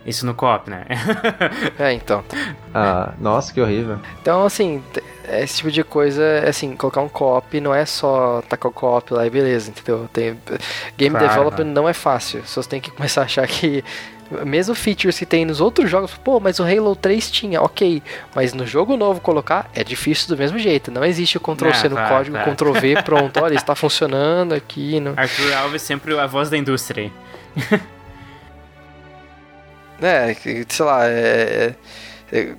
Isso 0.07 0.24
no 0.24 0.34
co-op, 0.34 0.70
né? 0.70 0.84
É, 1.78 1.92
então. 1.92 2.24
Ah, 2.72 3.12
nossa, 3.18 3.52
que 3.52 3.61
horrível. 3.61 3.98
Então, 4.22 4.44
assim, 4.46 4.82
esse 5.28 5.57
tipo 5.59 5.70
de 5.70 5.82
coisa, 5.82 6.44
assim, 6.48 6.76
colocar 6.76 7.00
um 7.00 7.09
co-op 7.09 7.61
não 7.61 7.74
é 7.74 7.84
só 7.84 8.40
tacar 8.48 8.70
o 8.70 8.74
co-op 8.74 9.12
lá 9.12 9.26
e 9.26 9.30
beleza, 9.30 9.70
entendeu? 9.70 10.09
Tem, 10.12 10.38
game 10.96 11.11
Claro, 11.16 11.28
development 11.28 11.57
claro. 11.57 11.70
não 11.82 11.88
é 11.88 11.92
fácil. 11.92 12.42
Só 12.46 12.62
você 12.62 12.68
tem 12.68 12.80
que 12.80 12.90
começar 12.92 13.22
a 13.22 13.24
achar 13.24 13.46
que 13.46 13.82
mesmo 14.44 14.74
features 14.74 15.16
que 15.18 15.26
tem 15.26 15.44
nos 15.44 15.61
outros 15.61 15.88
jogos, 15.88 16.12
pô, 16.14 16.40
mas 16.40 16.59
o 16.59 16.64
Halo 16.64 16.96
3 16.96 17.30
tinha, 17.30 17.62
ok, 17.62 18.02
mas 18.34 18.52
no 18.52 18.66
jogo 18.66 18.96
novo 18.96 19.20
colocar 19.20 19.70
é 19.72 19.84
difícil 19.84 20.28
do 20.28 20.36
mesmo 20.36 20.59
jeito. 20.59 20.90
Não 20.90 21.04
existe 21.04 21.36
o 21.36 21.40
Ctrl 21.40 21.72
C 21.72 21.86
Ah, 21.86 21.90
no 21.90 21.96
claro, 21.96 22.14
código, 22.14 22.36
claro. 22.36 22.52
Ctrl 22.52 22.72
V, 22.72 23.02
pronto, 23.04 23.40
olha, 23.42 23.54
está 23.54 23.74
funcionando 23.74 24.52
aqui. 24.54 24.98
No... 25.00 25.14
Arthur 25.16 25.52
Alves 25.54 25.82
sempre 25.82 26.18
a 26.18 26.26
voz 26.26 26.50
da 26.50 26.57
indústria 26.57 27.11
É, 30.01 30.34
que, 30.34 30.64
sei 30.68 30.84
lá, 30.84 31.07
é, 31.09 31.74
é- 32.32 32.38
é- 32.38 32.55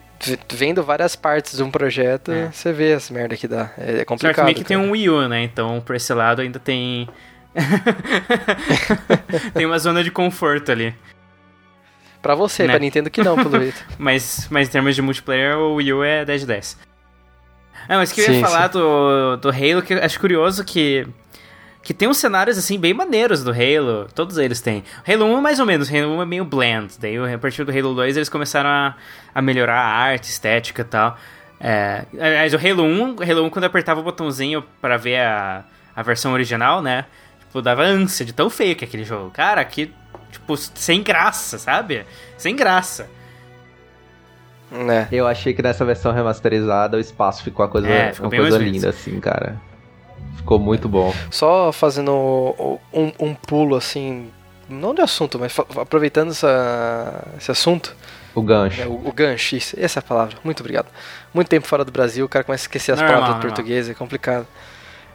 vendo 0.53 0.83
várias 0.83 1.15
partes 1.15 1.55
de 1.57 1.63
um 1.63 1.69
projeto, 1.69 2.31
É. 2.31 2.49
você 2.51 2.73
vê 2.73 2.93
as 2.93 3.09
merda 3.09 3.37
que 3.37 3.47
dá. 3.47 3.71
É, 3.77 3.99
é 3.99 4.05
complicado. 4.05 4.45
minha 4.45 4.55
que 4.55 4.63
tem 4.63 4.75
cara. 4.77 4.87
um 4.89 4.91
Wii 4.91 5.09
U, 5.09 5.27
né? 5.27 5.43
Então, 5.43 5.79
por 5.81 5.95
esse 5.95 6.13
lado, 6.13 6.41
ainda 6.41 6.59
tem 6.59 7.07
Tem 9.53 9.65
uma 9.65 9.79
zona 9.79 10.03
de 10.03 10.11
conforto 10.11 10.71
ali. 10.71 10.93
Pra 12.21 12.35
você, 12.35 12.63
Né? 12.63 12.69
pra 12.69 12.79
Nintendo 12.79 13.09
que 13.09 13.23
não, 13.23 13.35
pelo 13.35 13.57
jeito. 13.61 13.83
Mas, 13.97 14.47
mas 14.49 14.67
em 14.67 14.71
termos 14.71 14.95
de 14.95 15.01
multiplayer, 15.01 15.57
o 15.57 15.75
Wii 15.75 15.93
U 15.93 16.03
é 16.03 16.25
10 16.25 16.41
de 16.41 16.47
10. 16.47 16.77
Ah, 17.89 17.97
mas 17.97 18.11
que 18.11 18.19
eu 18.21 18.25
ia 18.25 18.33
Sim, 18.33 18.41
falar 18.41 18.67
do, 18.67 19.37
do 19.37 19.49
Halo, 19.49 19.81
que 19.81 19.93
eu 19.93 20.03
acho 20.03 20.19
curioso 20.19 20.63
que. 20.65 21.07
Que 21.87 21.93
tem 21.93 22.05
uns 22.05 22.17
cenários, 22.17 22.57
assim, 22.57 22.77
bem 22.77 22.93
maneiros 22.93 23.45
do 23.45 23.49
Halo. 23.49 24.09
Todos 24.13 24.37
eles 24.37 24.59
têm. 24.59 24.83
O 25.07 25.09
Halo 25.09 25.23
1 25.37 25.41
mais 25.41 25.57
ou 25.57 25.65
menos, 25.65 25.89
o 25.89 25.95
Halo 25.97 26.17
1 26.17 26.21
é 26.21 26.25
meio 26.25 26.43
bland. 26.43 26.95
Daí, 26.99 27.17
a 27.33 27.37
partir 27.37 27.63
do 27.63 27.71
Halo 27.71 27.95
2, 27.95 28.17
eles 28.17 28.27
começaram 28.27 28.69
a, 28.69 28.95
a 29.33 29.41
melhorar 29.41 29.79
a 29.79 29.87
arte, 29.87 30.25
estética 30.25 30.81
e 30.81 30.83
tal. 30.83 31.17
É, 31.61 32.03
aliás, 32.19 32.53
o 32.53 32.57
Halo 32.57 32.83
1, 32.83 33.15
o 33.15 33.23
Halo 33.23 33.45
1, 33.45 33.49
quando 33.49 33.63
eu 33.63 33.69
apertava 33.69 34.01
o 34.01 34.03
botãozinho 34.03 34.65
pra 34.81 34.97
ver 34.97 35.21
a, 35.21 35.63
a 35.95 36.03
versão 36.03 36.33
original, 36.33 36.81
né? 36.81 37.05
Tipo, 37.39 37.61
dava 37.61 37.83
ânsia 37.83 38.25
de 38.25 38.33
tão 38.33 38.49
feio 38.49 38.75
que 38.75 38.83
é 38.83 38.87
aquele 38.89 39.05
jogo. 39.05 39.31
Cara, 39.31 39.63
que, 39.63 39.89
tipo, 40.29 40.57
sem 40.57 41.01
graça, 41.01 41.57
sabe? 41.57 42.05
Sem 42.37 42.53
graça. 42.53 43.07
né? 44.69 45.07
Eu 45.09 45.25
achei 45.25 45.53
que 45.53 45.61
nessa 45.61 45.85
versão 45.85 46.11
remasterizada 46.11 46.97
o 46.97 46.99
espaço 46.99 47.41
ficou 47.45 47.65
uma 47.65 47.71
coisa, 47.71 47.87
É, 47.87 48.11
ficou 48.11 48.29
uma 48.29 48.37
coisa 48.37 48.57
linda, 48.57 48.89
assim, 48.89 49.17
cara. 49.21 49.55
Ficou 50.37 50.57
muito 50.59 50.87
bom. 50.87 51.13
Só 51.29 51.71
fazendo 51.71 52.79
um, 52.93 53.11
um 53.19 53.33
pulo 53.33 53.75
assim, 53.75 54.29
não 54.69 54.93
de 54.93 55.01
assunto, 55.01 55.37
mas 55.37 55.53
aproveitando 55.75 56.31
essa, 56.31 57.27
esse 57.37 57.51
assunto. 57.51 57.95
O 58.33 58.41
gancho. 58.41 58.81
É, 58.81 58.85
o, 58.85 59.07
o 59.07 59.11
gancho, 59.11 59.55
isso, 59.55 59.75
essa 59.79 59.99
é 59.99 60.01
a 60.01 60.03
palavra. 60.03 60.37
Muito 60.43 60.59
obrigado. 60.61 60.87
Muito 61.33 61.47
tempo 61.47 61.67
fora 61.67 61.83
do 61.83 61.91
Brasil, 61.91 62.25
o 62.25 62.29
cara 62.29 62.43
começa 62.45 62.63
a 62.63 62.65
esquecer 62.65 62.91
as 62.93 62.99
Normal, 62.99 63.15
palavras 63.15 63.35
do 63.35 63.39
normal. 63.39 63.55
português, 63.55 63.89
é 63.89 63.93
complicado. 63.93 64.47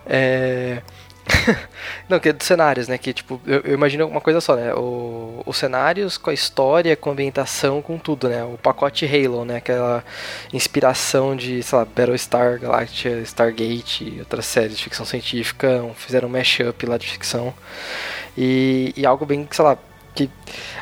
É. 0.06 0.82
Não, 2.08 2.18
que 2.18 2.28
é 2.28 2.32
dos 2.32 2.46
cenários, 2.46 2.88
né? 2.88 2.98
Que 2.98 3.12
tipo, 3.12 3.40
eu, 3.46 3.60
eu 3.60 3.74
imagino 3.74 4.06
uma 4.06 4.20
coisa 4.20 4.40
só, 4.40 4.56
né? 4.56 4.74
O, 4.74 5.42
os 5.46 5.56
cenários 5.56 6.16
com 6.16 6.30
a 6.30 6.34
história, 6.34 6.96
com 6.96 7.10
a 7.10 7.12
ambientação, 7.12 7.80
com 7.80 7.98
tudo, 7.98 8.28
né? 8.28 8.44
O 8.44 8.58
pacote 8.58 9.06
Halo, 9.06 9.44
né? 9.44 9.56
Aquela 9.56 10.04
inspiração 10.52 11.36
de, 11.36 11.62
sei 11.62 11.78
lá, 11.78 11.84
Battlestar 11.84 12.58
Galactica, 12.58 13.20
Stargate 13.20 14.16
outras 14.20 14.46
séries 14.46 14.76
de 14.76 14.84
ficção 14.84 15.06
científica. 15.06 15.84
Fizeram 15.96 16.28
um 16.28 16.32
mashup 16.32 16.86
lá 16.86 16.98
de 16.98 17.08
ficção. 17.08 17.54
E, 18.36 18.92
e 18.96 19.06
algo 19.06 19.26
bem, 19.26 19.46
sei 19.50 19.64
lá, 19.64 19.78
que 20.14 20.28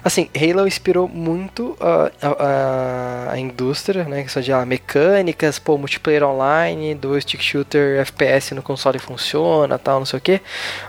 assim, 0.02 0.28
Halo 0.34 0.66
inspirou 0.66 1.06
muito 1.06 1.76
a, 1.80 2.10
a, 2.20 3.32
a 3.32 3.38
indústria, 3.38 4.04
né, 4.04 4.22
questão 4.24 4.42
de 4.42 4.52
ah, 4.52 4.66
mecânicas, 4.66 5.58
pô, 5.58 5.78
multiplayer 5.78 6.24
online, 6.24 6.94
dois 6.96 7.22
stick 7.22 7.40
shooter, 7.42 8.00
FPS 8.00 8.54
no 8.54 8.62
console 8.62 8.98
funciona, 8.98 9.78
tal, 9.78 10.00
não 10.00 10.06
sei 10.06 10.18
o 10.18 10.22
que. 10.22 10.40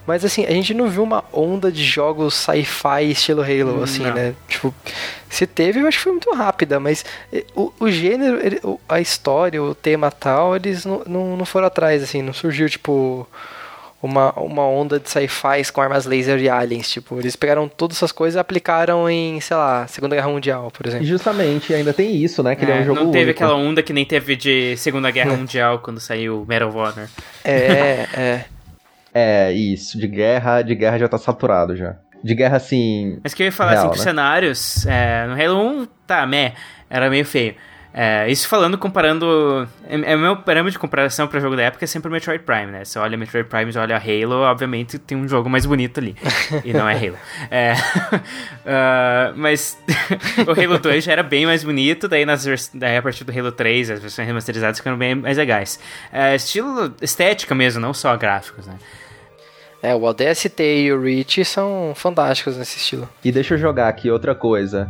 Mas 0.08 0.26
assim, 0.26 0.46
a 0.46 0.52
gente 0.52 0.74
não 0.74 0.88
viu 0.90 1.04
uma 1.04 1.24
onda 1.32 1.72
de 1.72 1.84
jogos 1.84 2.34
sci-fi 2.34 3.12
estilo 3.12 3.44
Halo, 3.44 3.80
Hum, 3.80 3.84
assim, 3.84 4.04
não. 4.04 4.14
né? 4.14 4.34
Tipo, 4.48 4.74
se 5.30 5.46
teve, 5.46 5.80
eu 5.80 5.88
acho 5.88 5.98
que 6.00 6.04
foi 6.04 6.12
muito 6.14 6.34
rápida, 6.34 6.80
mas 6.80 7.06
o, 7.56 7.72
o 7.80 7.90
gênero, 7.92 8.38
ele- 8.46 8.60
a 8.90 9.00
história, 9.00 9.62
o 9.62 9.76
tema 9.76 10.10
tal, 10.12 10.56
eles 10.56 10.84
não, 10.84 11.04
não, 11.06 11.38
não 11.38 11.46
foram 11.46 11.68
atrás, 11.68 12.02
assim, 12.04 12.22
não 12.22 12.34
surgiu, 12.34 12.68
tipo, 12.70 13.28
uma, 14.02 14.32
uma 14.40 14.66
onda 14.68 15.00
de 15.00 15.10
sci-fi 15.10 15.72
com 15.72 15.82
armas 15.82 16.06
laser 16.06 16.40
e 16.40 16.50
aliens, 16.50 16.90
tipo, 16.90 17.20
eles 17.20 17.36
pegaram 17.36 17.68
todas 17.68 17.98
essas 17.98 18.12
coisas 18.12 18.36
e 18.36 18.40
aplicaram 18.40 19.10
em, 19.10 19.40
sei 19.40 19.56
lá, 19.56 19.86
Segunda 19.88 20.16
Guerra 20.16 20.30
Mundial, 20.30 20.72
por 20.72 20.88
exemplo. 20.88 21.06
justamente 21.06 21.74
ainda 21.74 21.94
tem 21.94 22.16
isso, 22.16 22.42
né? 22.42 22.56
Que 22.56 22.66
ele 22.66 22.72
é 22.72 22.78
É, 22.78 22.82
um 22.82 22.86
jogo 22.86 23.00
não 23.04 23.12
teve 23.12 23.26
único. 23.26 23.44
aquela 23.44 23.56
onda 23.56 23.84
que 23.84 23.94
nem 23.94 24.06
teve 24.06 24.36
de 24.36 24.76
Segunda 24.78 25.12
Guerra 25.12 25.32
Mundial 25.38 25.80
quando 25.80 26.00
saiu 26.00 26.46
Medal 26.48 26.70
of 26.70 26.78
Honor. 26.78 27.08
É, 27.44 28.08
é. 28.14 28.46
É, 29.14 29.52
isso. 29.52 29.98
De 30.00 30.08
guerra, 30.08 30.62
de 30.62 30.74
guerra 30.76 30.98
já 30.98 31.08
tá 31.08 31.18
saturado 31.18 31.76
já. 31.76 31.96
De 32.24 32.36
guerra, 32.36 32.58
assim... 32.58 33.20
Mas 33.24 33.34
que 33.34 33.44
eu 33.44 33.46
ia 33.46 33.52
falar 33.52 33.72
real, 33.72 33.82
assim, 33.86 33.90
que 33.94 34.00
os 34.00 34.06
né? 34.06 34.12
cenários, 34.12 34.86
é, 34.86 35.26
no 35.28 35.34
Halo 35.34 35.82
1, 35.82 35.88
tá, 36.06 36.26
meh, 36.26 36.54
era 36.90 37.10
meio 37.10 37.26
feio. 37.26 37.56
É, 37.94 38.30
isso 38.30 38.48
falando, 38.48 38.78
comparando. 38.78 39.68
É, 39.86 40.14
é 40.14 40.16
o 40.16 40.20
meu 40.20 40.38
parâmetro 40.38 40.72
de 40.72 40.80
comparação 40.80 41.28
pra 41.28 41.40
jogo 41.40 41.56
da 41.56 41.64
época 41.64 41.84
é 41.84 41.88
sempre 41.88 42.08
o 42.10 42.12
Metroid 42.12 42.44
Prime, 42.44 42.68
né? 42.68 42.86
Você 42.86 42.98
olha 42.98 43.18
Metroid 43.18 43.48
Prime 43.50 43.72
e 43.72 43.78
olha 43.78 43.98
Halo, 43.98 44.42
obviamente 44.44 44.98
tem 44.98 45.18
um 45.18 45.28
jogo 45.28 45.50
mais 45.50 45.66
bonito 45.66 46.00
ali. 46.00 46.16
e 46.64 46.72
não 46.72 46.88
é 46.88 46.96
Halo. 46.96 47.18
É, 47.50 47.74
ah, 48.66 49.34
mas 49.36 49.78
o 50.48 50.52
Halo 50.52 50.80
2 50.80 51.04
já 51.04 51.12
era 51.12 51.24
bem 51.24 51.46
mais 51.46 51.64
bonito, 51.64 52.08
daí, 52.08 52.26
nas 52.26 52.46
daí 52.74 52.98
a 52.98 53.02
partir 53.02 53.26
do 53.26 53.38
Halo 53.38 53.52
3, 53.52 53.92
as 53.92 54.00
versões 54.00 54.28
remasterizadas 54.28 54.78
ficaram 54.78 54.98
bem 54.98 55.16
mais 55.16 55.38
legais. 55.38 55.80
É, 56.12 56.36
estilo 56.36 56.94
estética 57.02 57.54
mesmo, 57.54 57.82
não 57.82 57.94
só 57.94 58.16
gráficos, 58.16 58.68
né? 58.68 58.76
É, 59.84 59.96
o 59.96 60.04
ODST 60.04 60.62
e 60.62 60.94
o 60.94 61.02
Reach 61.02 61.44
são 61.44 61.94
fantásticos 61.96 62.56
nesse 62.56 62.78
estilo. 62.78 63.10
E 63.24 63.32
deixa 63.32 63.56
eu 63.56 63.58
jogar 63.58 63.88
aqui 63.88 64.12
outra 64.12 64.36
coisa. 64.36 64.90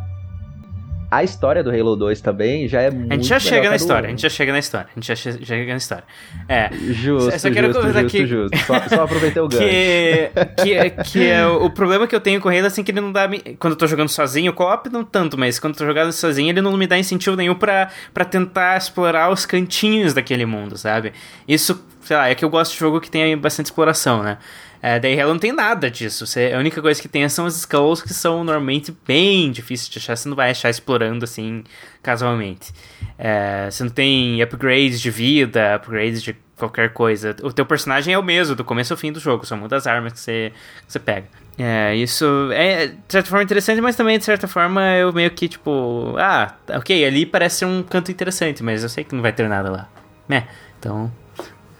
A 1.11 1.23
história 1.25 1.61
do 1.61 1.69
Halo 1.69 1.97
2 1.97 2.21
também 2.21 2.69
já 2.69 2.81
é 2.81 2.89
muito 2.89 3.11
A 3.11 3.15
gente 3.15 3.27
já 3.27 3.37
chega 3.37 3.69
na 3.69 3.75
história, 3.75 4.07
a 4.07 4.09
gente 4.11 4.21
já 4.21 4.29
chega 4.29 4.51
na 4.53 4.59
história, 4.59 4.87
a 4.89 4.93
gente 4.97 5.07
já 5.07 5.15
che- 5.15 5.45
chega 5.45 5.71
na 5.71 5.77
história. 5.77 6.03
É. 6.47 6.69
Justo, 6.71 7.37
Só- 7.37 7.51
quero 7.51 7.67
justo, 7.73 7.91
justo, 7.91 8.05
que- 8.07 8.25
justo. 8.25 8.57
Só, 8.59 8.79
só 8.87 9.03
aproveitei 9.03 9.41
o 9.41 9.47
gancho. 9.49 9.61
Que, 9.65 10.31
que, 10.63 10.89
que 11.03 11.27
é 11.29 11.45
o, 11.45 11.65
o 11.65 11.69
problema 11.69 12.07
que 12.07 12.15
eu 12.15 12.21
tenho 12.21 12.39
com 12.39 12.47
o 12.47 12.51
Halo, 12.57 12.65
assim, 12.67 12.81
que 12.81 12.91
ele 12.91 13.01
não 13.01 13.11
dá. 13.11 13.27
me- 13.27 13.41
Quando 13.59 13.73
eu 13.73 13.77
tô 13.77 13.85
jogando 13.87 14.07
sozinho, 14.07 14.51
o 14.51 14.55
co-op 14.55 14.89
não 14.89 15.03
tanto, 15.03 15.37
mas 15.37 15.59
quando 15.59 15.73
eu 15.73 15.79
tô 15.79 15.85
jogando 15.85 16.13
sozinho, 16.13 16.49
ele 16.49 16.61
não 16.61 16.77
me 16.77 16.87
dá 16.87 16.97
incentivo 16.97 17.35
nenhum 17.35 17.55
pra, 17.55 17.89
pra 18.13 18.23
tentar 18.23 18.77
explorar 18.77 19.29
os 19.31 19.45
cantinhos 19.45 20.13
daquele 20.13 20.45
mundo, 20.45 20.77
sabe? 20.77 21.11
Isso, 21.45 21.83
sei 22.03 22.15
lá, 22.15 22.29
é 22.29 22.35
que 22.35 22.45
eu 22.45 22.49
gosto 22.49 22.71
de 22.71 22.79
jogo 22.79 23.01
que 23.01 23.11
tem 23.11 23.37
bastante 23.37 23.65
exploração, 23.65 24.23
né? 24.23 24.37
É, 24.81 24.99
daí 24.99 25.19
Halo 25.19 25.33
não 25.33 25.39
tem 25.39 25.51
nada 25.51 25.91
disso. 25.91 26.25
Você, 26.25 26.51
a 26.53 26.57
única 26.57 26.81
coisa 26.81 26.99
que 26.99 27.07
tem 27.07 27.27
são 27.29 27.45
as 27.45 27.55
skulls 27.55 28.01
que 28.01 28.13
são 28.13 28.43
normalmente 28.43 28.95
bem 29.05 29.51
difíceis 29.51 29.89
de 29.89 29.99
achar. 29.99 30.15
Você 30.15 30.27
não 30.27 30.35
vai 30.35 30.49
achar 30.51 30.69
explorando 30.69 31.23
assim 31.23 31.63
casualmente. 32.01 32.73
É, 33.17 33.69
você 33.69 33.83
não 33.83 33.91
tem 33.91 34.41
upgrades 34.41 34.99
de 34.99 35.11
vida, 35.11 35.75
upgrades 35.75 36.23
de 36.23 36.35
qualquer 36.57 36.93
coisa. 36.93 37.35
O 37.43 37.53
teu 37.53 37.65
personagem 37.65 38.13
é 38.13 38.17
o 38.17 38.23
mesmo, 38.23 38.55
do 38.55 38.63
começo 38.63 38.91
ao 38.93 38.97
fim 38.97 39.11
do 39.11 39.19
jogo. 39.19 39.45
Só 39.45 39.55
muda 39.55 39.75
as 39.75 39.85
armas 39.85 40.13
que 40.13 40.19
você, 40.19 40.51
que 40.85 40.91
você 40.91 40.99
pega. 40.99 41.27
É, 41.59 41.95
isso 41.95 42.49
é 42.51 42.87
de 42.87 42.95
certa 43.07 43.29
forma 43.29 43.43
interessante, 43.43 43.81
mas 43.81 43.95
também 43.95 44.17
de 44.17 44.23
certa 44.23 44.47
forma 44.47 44.81
eu 44.95 45.13
meio 45.13 45.29
que 45.29 45.47
tipo, 45.47 46.15
ah, 46.17 46.55
ok, 46.69 47.05
ali 47.05 47.25
parece 47.25 47.57
ser 47.57 47.65
um 47.65 47.83
canto 47.83 48.09
interessante, 48.09 48.63
mas 48.63 48.81
eu 48.81 48.89
sei 48.89 49.03
que 49.03 49.13
não 49.13 49.21
vai 49.21 49.31
ter 49.31 49.47
nada 49.47 49.69
lá. 49.69 49.89
Né? 50.27 50.47
Então, 50.79 51.11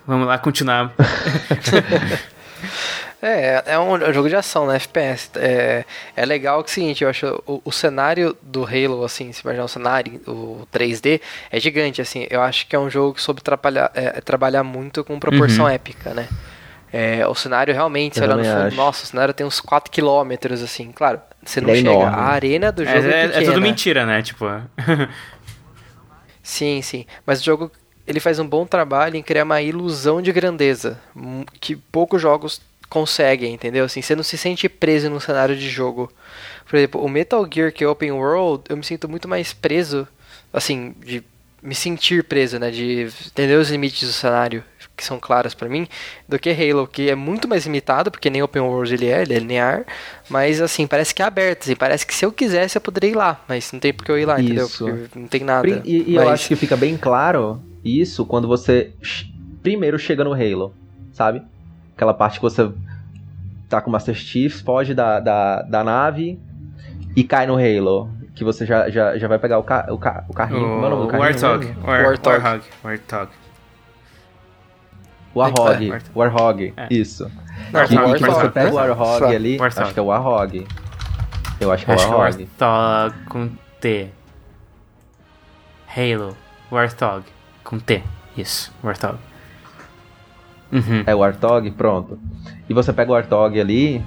vamos 0.05 0.27
lá 0.27 0.37
continuar. 0.37 0.93
É, 3.22 3.64
é 3.68 3.80
um, 3.80 4.12
jogo 4.14 4.28
de 4.30 4.36
ação, 4.36 4.66
né? 4.68 4.76
FPS. 4.78 5.30
É, 5.36 5.86
é 6.16 6.26
legal 6.26 6.64
que 6.64 6.70
é 6.70 6.72
o 6.72 6.74
seguinte, 6.74 7.03
eu 7.03 7.09
acho 7.09 7.43
o, 7.45 7.62
o 7.66 7.72
cenário 7.72 8.36
do 8.41 8.66
Halo, 8.66 9.03
assim, 9.03 9.32
se 9.32 9.41
imaginar 9.43 9.66
o 9.66 9.68
cenário, 9.68 10.20
o 10.28 10.68
3D, 10.72 11.22
é 11.51 11.59
gigante, 11.59 12.01
assim. 12.01 12.26
Eu 12.30 12.41
acho 12.41 12.66
que 12.68 12.76
é 12.76 12.80
um 12.80 12.89
jogo 12.89 13.14
que 13.14 13.22
soube 13.22 13.41
trabalhar, 13.41 13.91
é, 13.93 14.20
trabalhar 14.22 14.64
muito 14.64 15.03
com 15.03 15.20
proporção 15.20 15.66
Uhum. 15.66 15.72
épica, 15.72 16.14
né? 16.14 16.28
É, 16.93 17.26
o 17.26 17.34
cenário 17.34 17.74
realmente, 17.74 18.18
você 18.18 18.24
olha 18.24 18.36
no 18.36 18.43
fundo, 18.43 18.68
acho. 18.68 18.76
nossa, 18.76 19.03
o 19.03 19.07
cenário 19.07 19.34
tem 19.34 19.45
uns 19.45 19.62
4km, 19.62 20.62
assim. 20.62 20.91
Claro, 20.91 21.22
você 21.45 21.62
não 21.62 21.70
É 21.70 21.76
chega. 21.76 21.89
enorme. 21.89 22.18
A 22.18 22.24
arena 22.26 22.72
do 22.72 22.84
É, 22.84 22.86
jogo 22.86 23.07
é, 23.07 23.26
é- 23.28 23.38
é 23.38 23.41
tudo 23.41 23.62
mentira, 23.62 24.05
né? 24.05 24.22
Tipo. 24.22 24.45
Sim, 26.43 26.82
sim. 26.82 27.05
Mas 27.26 27.39
o 27.39 27.43
jogo 27.43 27.72
ele 28.07 28.19
faz 28.19 28.39
um 28.39 28.47
bom 28.47 28.65
trabalho 28.65 29.15
em 29.15 29.23
criar 29.23 29.43
uma 29.43 29.61
ilusão 29.61 30.21
de 30.21 30.31
grandeza 30.31 30.99
hum, 31.15 31.43
que 31.59 31.75
poucos 31.75 32.21
jogos 32.21 32.61
conseguem, 32.89 33.53
entendeu? 33.53 33.85
Assim, 33.85 34.01
você 34.01 34.15
não 34.15 34.23
se 34.23 34.37
sente 34.37 34.67
preso 34.67 35.09
num 35.09 35.19
cenário 35.19 35.55
de 35.55 35.69
jogo. 35.69 36.11
Por 36.69 36.75
exemplo, 36.75 37.01
o 37.01 37.07
Metal 37.09 37.47
Gear 37.51 37.71
que 37.71 37.83
é 37.83 37.87
open 37.87 38.11
world, 38.11 38.63
eu 38.67 38.75
me 38.75 38.83
sinto 38.83 39.07
muito 39.07 39.27
mais 39.27 39.53
preso, 39.53 40.07
assim, 40.53 40.93
de 41.05 41.23
me 41.63 41.75
sentir 41.75 42.23
preso, 42.23 42.57
né, 42.59 42.71
de 42.71 43.07
entender 43.27 43.55
os 43.55 43.69
limites 43.69 44.07
do 44.07 44.13
cenário 44.13 44.63
que 44.97 45.05
são 45.05 45.19
claros 45.19 45.53
pra 45.53 45.69
mim, 45.69 45.87
do 46.27 46.37
que 46.37 46.49
Halo, 46.49 46.85
que 46.87 47.09
é 47.09 47.15
muito 47.15 47.47
mais 47.47 47.65
limitado, 47.65 48.11
porque 48.11 48.29
nem 48.29 48.43
open 48.43 48.61
world 48.61 48.93
ele 48.93 49.07
é, 49.07 49.21
ele 49.21 49.33
é 49.33 49.39
linear, 49.39 49.85
mas 50.29 50.61
assim, 50.61 50.85
parece 50.85 51.13
que 51.15 51.21
é 51.21 51.25
aberto, 51.25 51.63
assim, 51.63 51.75
parece 51.75 52.05
que 52.05 52.13
se 52.13 52.23
eu 52.25 52.31
quisesse 52.31 52.77
eu 52.77 52.81
poderia 52.81 53.09
ir 53.09 53.15
lá, 53.15 53.43
mas 53.47 53.71
não 53.71 53.79
tem 53.79 53.93
porque 53.93 54.11
eu 54.11 54.17
ir 54.19 54.25
lá, 54.25 54.39
entendeu? 54.39 54.65
Isso. 54.67 54.85
Porque 54.85 55.19
não 55.19 55.27
tem 55.27 55.41
nada. 55.41 55.67
E, 55.67 56.11
e 56.11 56.15
eu 56.15 56.23
Mas- 56.23 56.33
acho 56.33 56.47
que 56.49 56.55
fica 56.55 56.75
bem 56.75 56.97
claro 56.97 57.61
isso 57.84 58.25
quando 58.25 58.47
você 58.47 58.93
primeiro 59.61 59.97
chega 59.99 60.23
no 60.23 60.34
Halo, 60.34 60.73
sabe? 61.11 61.41
Aquela 61.95 62.13
parte 62.13 62.39
que 62.39 62.43
você 62.43 62.71
tá 63.69 63.82
com 63.82 63.89
o 63.89 63.93
Master 63.93 64.15
Chief, 64.15 64.61
foge 64.63 64.93
da, 64.93 65.19
da, 65.19 65.61
da 65.61 65.84
nave 65.84 66.39
e 67.15 67.23
cai 67.23 67.45
no 67.45 67.55
Halo. 67.55 68.09
Que 68.34 68.43
você 68.45 68.65
já, 68.65 68.89
já, 68.89 69.17
já 69.17 69.27
vai 69.27 69.38
pegar 69.38 69.59
o, 69.59 69.63
ca, 69.63 69.88
o, 69.91 69.97
ca, 69.97 70.23
o 70.27 70.34
carrinho. 70.34 70.61
Como 70.61 70.86
é 70.86 70.88
o 70.88 70.89
nome 70.89 71.01
do 71.01 71.03
O 71.03 71.07
carrinho 71.07 71.29
Warthog. 71.29 71.65
War- 71.84 72.05
Warthog. 72.05 72.39
Warthog. 72.39 72.63
Warthog. 72.84 73.32
Warhog. 75.36 75.89
Warthog. 75.89 76.09
Warhog. 76.15 76.73
É. 76.77 76.88
Isso. 76.89 77.29
Não, 77.71 77.86
Que, 77.86 77.95
Warthog, 77.95 78.13
que 78.13 78.19
você 78.19 78.32
Warthog, 78.32 78.53
pega 78.53 78.71
o 78.71 78.75
Warthog. 78.75 78.99
Warhog 79.01 79.36
ali. 79.36 79.57
Warthog. 79.59 79.84
Acho 79.84 79.93
que 79.93 79.99
é 79.99 80.03
o 80.03 80.05
Warhog. 80.05 80.67
Eu 81.59 81.71
acho 81.71 81.86
que 81.86 81.91
é 81.91 81.95
o 81.95 81.99
é 81.99 82.05
Warhog. 82.05 82.49
Warthog 82.59 83.15
com 83.29 83.49
T. 83.79 84.09
Halo. 85.95 86.38
Warthog 86.71 87.25
com 87.72 87.80
T. 87.80 88.03
Isso, 88.38 88.69
Warthog. 88.84 89.17
Uhum. 90.72 91.03
É 91.07 91.15
o 91.15 91.19
Warthog, 91.19 91.72
pronto. 91.72 92.19
E 92.69 92.74
você 92.74 92.91
pega 92.93 93.09
o 93.11 93.13
Warthog 93.13 93.59
ali, 93.59 94.03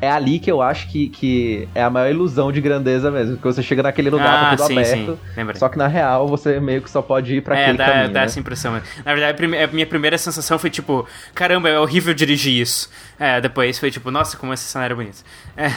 é 0.00 0.10
ali 0.10 0.38
que 0.40 0.50
eu 0.50 0.60
acho 0.62 0.88
que, 0.88 1.08
que 1.08 1.68
é 1.74 1.82
a 1.82 1.90
maior 1.90 2.08
ilusão 2.10 2.50
de 2.52 2.60
grandeza 2.60 3.10
mesmo. 3.10 3.36
Porque 3.36 3.46
você 3.52 3.62
chega 3.62 3.82
naquele 3.82 4.10
lugar 4.10 4.26
Ah, 4.46 4.50
tá 4.50 4.56
tudo 4.56 4.66
sim, 4.68 4.78
aberto. 4.78 5.18
sim. 5.34 5.54
Só 5.54 5.68
que 5.68 5.76
na 5.78 5.86
real 5.88 6.26
você 6.28 6.58
meio 6.60 6.82
que 6.82 6.90
só 6.90 7.02
pode 7.02 7.34
ir 7.36 7.40
pra 7.42 7.56
É, 7.58 7.62
aquele 7.64 7.78
dá, 7.78 7.86
caminho. 7.86 8.08
dá 8.12 8.20
né? 8.20 8.26
essa 8.26 8.40
impressão. 8.40 8.72
Na 9.04 9.14
verdade, 9.14 9.44
a 9.56 9.66
minha 9.68 9.86
primeira 9.86 10.16
sensação 10.18 10.58
foi 10.58 10.70
tipo, 10.70 11.06
caramba, 11.34 11.68
é 11.68 11.78
horrível 11.78 12.14
dirigir 12.14 12.60
isso. 12.60 12.88
É, 13.18 13.40
depois 13.40 13.78
foi 13.78 13.90
tipo, 13.90 14.10
nossa, 14.10 14.36
como 14.36 14.52
esse 14.54 14.64
cenário 14.64 14.94
é 14.94 14.96
bonito. 14.96 15.22
É. 15.56 15.66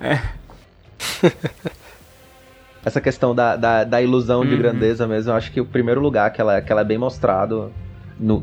É. 0.00 0.20
Essa 2.88 3.00
questão 3.00 3.34
da, 3.34 3.54
da, 3.54 3.84
da 3.84 4.02
ilusão 4.02 4.44
de 4.44 4.52
Uhum. 4.54 4.58
grandeza 4.58 5.06
mesmo, 5.06 5.30
eu 5.32 5.36
acho 5.36 5.52
que 5.52 5.60
o 5.60 5.64
primeiro 5.64 6.00
lugar 6.00 6.32
que 6.32 6.40
ela, 6.40 6.60
que 6.60 6.72
ela 6.72 6.80
é 6.80 6.84
bem 6.84 6.98
mostrado 6.98 7.70
no- 8.18 8.42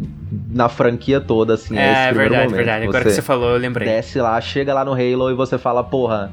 na 0.51 0.69
franquia 0.69 1.19
toda, 1.19 1.55
assim, 1.55 1.77
é, 1.77 1.81
É, 1.81 1.91
esse 1.91 2.07
primeiro 2.09 2.29
verdade, 2.31 2.43
momento. 2.51 2.57
verdade. 2.65 2.83
Agora 2.87 3.03
que 3.03 3.09
você 3.11 3.21
falou, 3.21 3.49
eu 3.49 3.57
lembrei. 3.57 3.87
Desce 3.87 4.19
lá, 4.19 4.39
chega 4.39 4.73
lá 4.73 4.85
no 4.85 4.93
Halo 4.93 5.31
e 5.31 5.33
você 5.33 5.57
fala, 5.57 5.83
porra, 5.83 6.31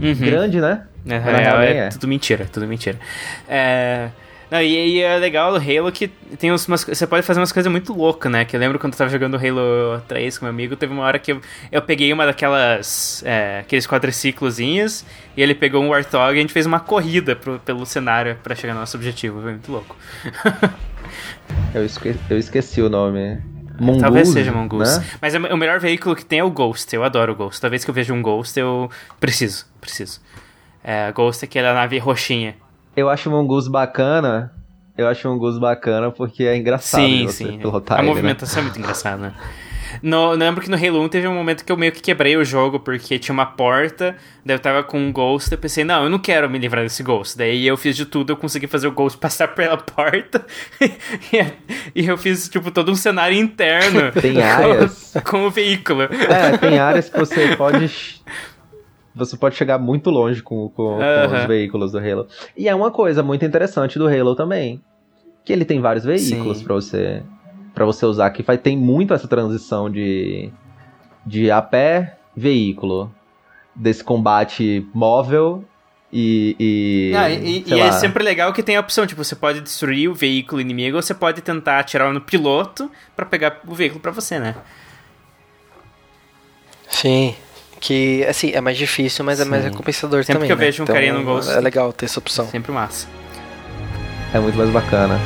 Uhum. 0.00 0.14
grande, 0.14 0.60
né? 0.60 0.82
Real, 1.06 1.22
real 1.22 1.58
nem 1.60 1.68
é, 1.68 1.76
é. 1.78 1.88
tudo 1.88 2.06
mentira, 2.08 2.46
tudo 2.52 2.66
mentira. 2.66 2.98
É... 3.48 4.08
Não, 4.50 4.62
e, 4.62 4.96
e 4.96 5.00
é 5.02 5.16
legal 5.18 5.52
do 5.52 5.58
Halo 5.58 5.92
que 5.92 6.08
tem 6.38 6.50
uns, 6.50 6.66
umas, 6.66 6.82
você 6.82 7.06
pode 7.06 7.24
fazer 7.26 7.38
umas 7.38 7.52
coisas 7.52 7.70
muito 7.70 7.92
loucas, 7.92 8.32
né? 8.32 8.44
Que 8.46 8.56
eu 8.56 8.60
lembro 8.60 8.78
quando 8.78 8.94
eu 8.94 8.98
tava 8.98 9.10
jogando 9.10 9.36
Halo 9.36 10.00
3 10.08 10.38
com 10.38 10.46
meu 10.46 10.50
amigo, 10.50 10.74
teve 10.74 10.92
uma 10.92 11.02
hora 11.02 11.18
que 11.18 11.32
eu, 11.32 11.40
eu 11.70 11.82
peguei 11.82 12.10
uma 12.12 12.24
daquelas. 12.24 13.22
É, 13.26 13.58
aqueles 13.60 13.86
quadriciclozinhos, 13.86 15.04
e 15.36 15.42
ele 15.42 15.54
pegou 15.54 15.82
um 15.82 15.88
Warthog 15.90 16.34
e 16.34 16.38
a 16.38 16.40
gente 16.40 16.52
fez 16.52 16.64
uma 16.64 16.80
corrida 16.80 17.36
pro- 17.36 17.58
pelo 17.58 17.84
cenário 17.84 18.38
pra 18.42 18.54
chegar 18.54 18.72
no 18.74 18.80
nosso 18.80 18.96
objetivo. 18.96 19.42
Foi 19.42 19.50
muito 19.52 19.70
louco. 19.70 19.94
Eu, 21.74 21.84
esque- 21.84 22.14
eu 22.30 22.38
esqueci 22.38 22.80
o 22.82 22.88
nome. 22.88 23.40
Mongoose, 23.78 24.00
Talvez 24.00 24.28
seja 24.28 24.52
Mongoose. 24.52 24.98
Né? 25.00 25.06
Mas 25.20 25.34
o 25.34 25.56
melhor 25.56 25.78
veículo 25.78 26.16
que 26.16 26.24
tem 26.24 26.40
é 26.40 26.44
o 26.44 26.50
Ghost. 26.50 26.94
Eu 26.94 27.04
adoro 27.04 27.32
o 27.32 27.36
Ghost. 27.36 27.60
Toda 27.60 27.70
vez 27.70 27.84
que 27.84 27.90
eu 27.90 27.94
vejo 27.94 28.12
um 28.12 28.20
Ghost, 28.22 28.58
eu 28.58 28.90
preciso, 29.20 29.66
preciso. 29.80 30.20
É, 30.82 31.10
Ghost 31.12 31.44
é 31.44 31.46
aquela 31.46 31.72
nave 31.74 31.98
roxinha. 31.98 32.56
Eu 32.98 33.08
acho 33.08 33.28
o 33.28 33.32
Mongoose 33.32 33.70
bacana. 33.70 34.52
Eu 34.96 35.06
acho 35.06 35.28
o 35.28 35.32
Mongoose 35.32 35.60
bacana 35.60 36.10
porque 36.10 36.42
é 36.44 36.56
engraçado 36.56 37.02
Sim, 37.02 37.28
sim. 37.28 37.58
pilotar 37.58 37.98
A 37.98 38.00
ele, 38.00 38.08
né? 38.08 38.14
movimentação 38.14 38.60
é 38.60 38.62
muito 38.64 38.78
engraçada, 38.78 39.16
né? 39.16 39.34
No, 40.02 40.32
lembro 40.32 40.60
que 40.62 40.70
no 40.70 40.76
Halo 40.76 41.00
1 41.04 41.08
teve 41.08 41.26
um 41.26 41.34
momento 41.34 41.64
que 41.64 41.72
eu 41.72 41.76
meio 41.76 41.90
que 41.92 42.00
quebrei 42.02 42.36
o 42.36 42.44
jogo 42.44 42.78
porque 42.78 43.18
tinha 43.18 43.32
uma 43.32 43.46
porta, 43.46 44.16
daí 44.44 44.54
eu 44.54 44.60
tava 44.60 44.82
com 44.82 44.98
um 44.98 45.10
Ghost, 45.10 45.50
eu 45.50 45.56
pensei, 45.58 45.82
não, 45.82 46.04
eu 46.04 46.10
não 46.10 46.18
quero 46.18 46.48
me 46.50 46.58
livrar 46.58 46.82
desse 46.84 47.02
Ghost. 47.02 47.38
Daí 47.38 47.66
eu 47.66 47.76
fiz 47.76 47.96
de 47.96 48.04
tudo, 48.04 48.32
eu 48.32 48.36
consegui 48.36 48.66
fazer 48.66 48.86
o 48.88 48.92
Ghost 48.92 49.16
passar 49.18 49.48
pela 49.48 49.76
porta 49.76 50.44
e 51.94 52.06
eu 52.06 52.18
fiz, 52.18 52.48
tipo, 52.48 52.70
todo 52.70 52.90
um 52.92 52.94
cenário 52.96 53.36
interno 53.38 54.12
Tem 54.20 54.34
com- 54.34 54.40
áreas. 54.42 55.14
com, 55.24 55.46
o 55.46 55.50
veículo. 55.50 56.02
É, 56.02 56.56
tem 56.58 56.78
áreas 56.78 57.08
que 57.08 57.18
você 57.18 57.56
pode. 57.56 58.20
Você 59.18 59.36
pode 59.36 59.56
chegar 59.56 59.78
muito 59.78 60.10
longe 60.10 60.42
com, 60.42 60.68
com, 60.70 60.98
os 60.98 61.46
veículos 61.46 61.92
do 61.92 61.98
Halo. 61.98 62.26
E 62.56 62.68
é 62.68 62.74
uma 62.74 62.90
coisa 62.90 63.22
muito 63.22 63.44
interessante 63.44 63.98
do 63.98 64.06
Halo 64.06 64.34
também. 64.34 64.80
Que 65.44 65.52
ele 65.52 65.64
tem 65.64 65.80
vários 65.80 66.04
veículos 66.04 66.62
pra 66.62 66.74
você 66.74 67.22
para 67.74 67.84
você 67.84 68.04
usar. 68.04 68.30
Que 68.30 68.42
vai, 68.42 68.58
tem 68.58 68.76
muito 68.76 69.14
essa 69.14 69.28
transição 69.28 69.90
de, 69.90 70.50
de 71.24 71.50
a 71.50 71.62
pé 71.62 72.18
veículo. 72.36 73.12
Desse 73.74 74.02
combate 74.02 74.84
móvel 74.92 75.64
e. 76.12 76.56
e, 76.58 77.16
Ah, 77.16 77.30
e 77.30 77.64
e 77.66 77.80
é 77.80 77.92
sempre 77.92 78.24
legal 78.24 78.52
que 78.52 78.62
tem 78.62 78.76
a 78.76 78.80
opção, 78.80 79.06
tipo, 79.06 79.22
você 79.22 79.36
pode 79.36 79.60
destruir 79.60 80.08
o 80.08 80.14
veículo 80.14 80.60
inimigo 80.60 80.96
ou 80.96 81.02
você 81.02 81.14
pode 81.14 81.42
tentar 81.42 81.78
atirar 81.78 82.12
no 82.12 82.20
piloto 82.20 82.90
pra 83.14 83.26
pegar 83.26 83.60
o 83.66 83.74
veículo 83.74 84.00
pra 84.00 84.10
você, 84.10 84.38
né? 84.38 84.54
Sim. 86.88 87.34
Que, 87.80 88.24
assim, 88.24 88.50
é 88.52 88.60
mais 88.60 88.76
difícil, 88.76 89.24
mas 89.24 89.40
é 89.40 89.44
mais 89.44 89.62
Sim. 89.64 89.70
recompensador 89.70 90.24
Sempre 90.24 90.34
também. 90.34 90.46
que 90.48 90.52
eu 90.52 90.56
né? 90.56 90.64
vejo 90.64 90.82
um 90.82 90.86
carinha 90.86 91.12
no 91.12 91.22
Ghost- 91.24 91.50
É 91.50 91.60
legal 91.60 91.92
ter 91.92 92.06
essa 92.06 92.18
opção. 92.18 92.46
Sempre 92.48 92.72
massa. 92.72 93.06
É 94.34 94.38
muito 94.38 94.56
mais 94.58 94.70
bacana. 94.70 95.18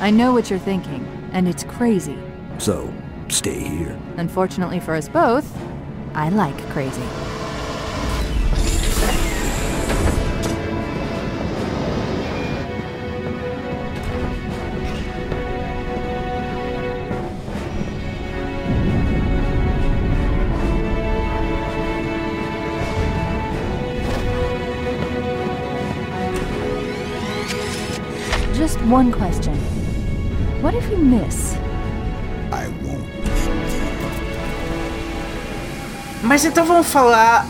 I 0.00 0.10
know 0.10 0.32
what 0.32 0.48
you're 0.50 0.58
thinking, 0.58 1.06
and 1.32 1.46
it's 1.46 1.62
crazy. 1.64 2.18
So, 2.58 2.92
stay 3.28 3.60
here. 3.60 3.98
Unfortunately 4.16 4.80
for 4.80 4.94
us 4.94 5.08
both, 5.08 5.46
I 6.14 6.30
like 6.30 6.56
crazy. 6.70 7.02
One 28.90 29.12
question. 29.12 29.54
What 30.62 30.74
if 30.76 30.88
you 30.90 30.98
miss? 30.98 31.54
I 32.52 32.66
won't. 32.84 33.08
Mas 36.22 36.44
então 36.44 36.64
vamos 36.64 36.86
falar 36.88 37.46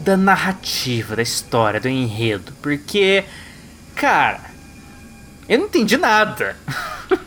da 0.00 0.16
narrativa, 0.16 1.16
da 1.16 1.22
história, 1.22 1.80
do 1.80 1.88
enredo. 1.88 2.52
Porque, 2.62 3.24
cara, 3.94 4.40
eu 5.48 5.58
não 5.58 5.66
entendi 5.66 5.96
nada. 5.96 6.56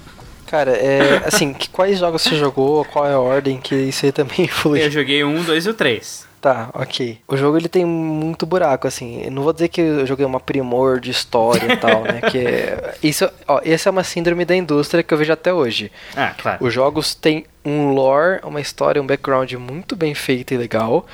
Cara, 0.47 0.71
é. 0.71 1.23
Assim, 1.25 1.53
que- 1.53 1.69
quais 1.69 1.97
jogos 1.97 2.21
você 2.23 2.35
jogou? 2.35 2.83
Qual 2.83 3.07
é 3.07 3.13
a 3.13 3.19
ordem 3.19 3.57
que 3.57 3.73
isso 3.73 4.05
aí 4.05 4.11
também 4.11 4.41
influi? 4.47 4.83
Eu 4.83 4.91
joguei 4.91 5.23
um, 5.23 5.41
dois 5.43 5.65
e 5.65 5.69
o 5.69 5.73
três. 5.73 6.27
Tá, 6.41 6.71
ok. 6.73 7.19
O 7.27 7.37
jogo 7.37 7.55
ele 7.55 7.69
tem 7.69 7.85
muito 7.85 8.47
buraco, 8.47 8.87
assim. 8.87 9.21
Eu 9.23 9.29
não 9.31 9.43
vou 9.43 9.53
dizer 9.53 9.67
que 9.67 9.79
eu 9.79 10.07
joguei 10.07 10.25
uma 10.25 10.39
primor 10.39 10.99
de 10.99 11.11
história 11.11 11.71
e 11.73 11.77
tal, 11.77 12.01
né? 12.01 12.19
Que 12.31 12.39
é- 12.39 12.95
isso, 13.03 13.29
ó, 13.47 13.61
essa 13.63 13.89
é 13.89 13.91
uma 13.91 14.03
síndrome 14.03 14.43
da 14.43 14.55
indústria 14.55 15.03
que 15.03 15.13
eu 15.13 15.17
vejo 15.19 15.31
até 15.31 15.53
hoje. 15.53 15.91
Ah, 16.17 16.33
claro. 16.35 16.65
Os 16.65 16.73
jogos 16.73 17.13
têm 17.13 17.45
um 17.63 17.91
lore, 17.93 18.39
uma 18.43 18.59
história, 18.59 18.99
um 18.99 19.05
background 19.05 19.53
muito 19.53 19.95
bem 19.95 20.15
feito 20.15 20.51
e 20.51 20.57
legal, 20.57 21.05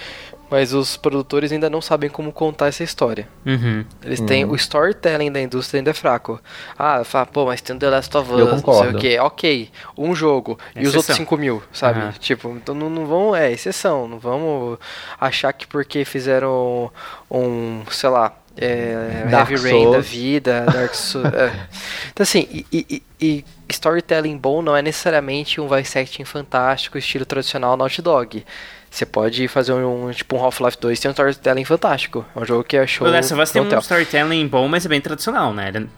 mas 0.50 0.74
os 0.74 0.96
produtores 0.98 1.52
ainda 1.52 1.70
não 1.70 1.82
sabem 1.82 2.10
como 2.10 2.32
contar 2.32 2.68
essa 2.68 2.84
história. 2.84 3.28
Uhum. 3.46 3.84
Eles 4.04 4.20
têm 4.22 4.46
Uhum. 4.46 4.52
o 4.52 4.56
storytelling 4.56 5.32
da 5.32 5.42
indústria 5.42 5.80
ainda 5.80 5.92
é 5.92 5.94
fraco. 5.94 6.40
Ah, 6.78 7.04
fala, 7.04 7.26
pô, 7.26 7.46
mas 7.46 7.62
tem 7.62 7.76
o 7.76 7.80
The 7.80 7.90
Last 7.90 8.16
of 8.18 8.32
Us, 8.32 8.40
Eu 8.40 8.46
não 8.46 8.54
sei 8.54 8.62
concordo. 8.64 8.98
o 8.98 9.02
que. 9.02 9.20
Ok, 9.20 9.70
um 9.98 10.16
jogo 10.16 10.58
e 10.76 10.80
os 10.80 10.88
Exceção. 10.88 10.98
outros 11.00 11.18
5 11.18 11.38
mil, 11.38 11.62
sabe? 11.74 12.00
Aham. 12.00 12.14
Tipo, 12.20 12.50
então 12.52 12.74
não, 12.74 12.90
não 12.90 13.06
vão. 13.06 13.36
É 13.36 13.52
exceção, 13.52 14.08
não 14.08 14.20
vamos 14.20 14.78
achar 15.20 15.52
que 15.54 15.68
porque 15.68 16.06
fizeram 16.06 16.92
um, 17.30 17.82
sei 17.92 18.10
lá. 18.10 18.34
É, 18.60 19.28
Dark 19.30 19.52
Heavy 19.52 19.70
Rain 19.72 19.92
da 19.92 20.00
vida, 20.00 20.66
Dark 20.66 20.96
Souls. 20.96 21.32
é. 21.32 21.54
Então, 22.12 22.24
assim, 22.24 22.48
e, 22.52 22.66
e- 22.74 23.04
e 23.22 23.46
storytelling 23.70 24.36
bom 24.36 24.64
não 24.64 24.76
é 24.76 24.82
necessariamente 24.82 25.62
um 25.62 25.68
voice 25.68 25.96
acting 26.00 26.24
fantástico, 26.26 26.98
estilo 26.98 27.24
tradicional 27.24 27.78
Naughty 27.78 28.02
Dog. 28.02 28.44
Você 28.90 29.06
pode 29.06 29.48
fazer 29.48 29.74
um, 29.74 30.10
tipo 30.12 30.36
um 30.38 30.40
Half-Life 30.44 30.78
2 30.80 31.00
tem 31.00 31.10
um 31.10 31.12
storytelling 31.12 31.66
fantástico. 31.66 32.26
É 32.36 32.40
um 32.40 32.46
jogo 32.46 32.64
que 32.64 32.78
achou. 32.78 33.08
O 33.08 33.12
Last 33.12 33.34
of 33.34 33.42
Us 33.44 33.52
tem 33.52 33.62
um 33.62 33.80
storytelling 33.80 34.48
bom, 34.48 34.68
mas 34.68 34.86
é 34.86 34.90
bem 34.90 35.02
tradicional, 35.02 35.54
né? 35.54 35.68
Ele- 35.70 35.90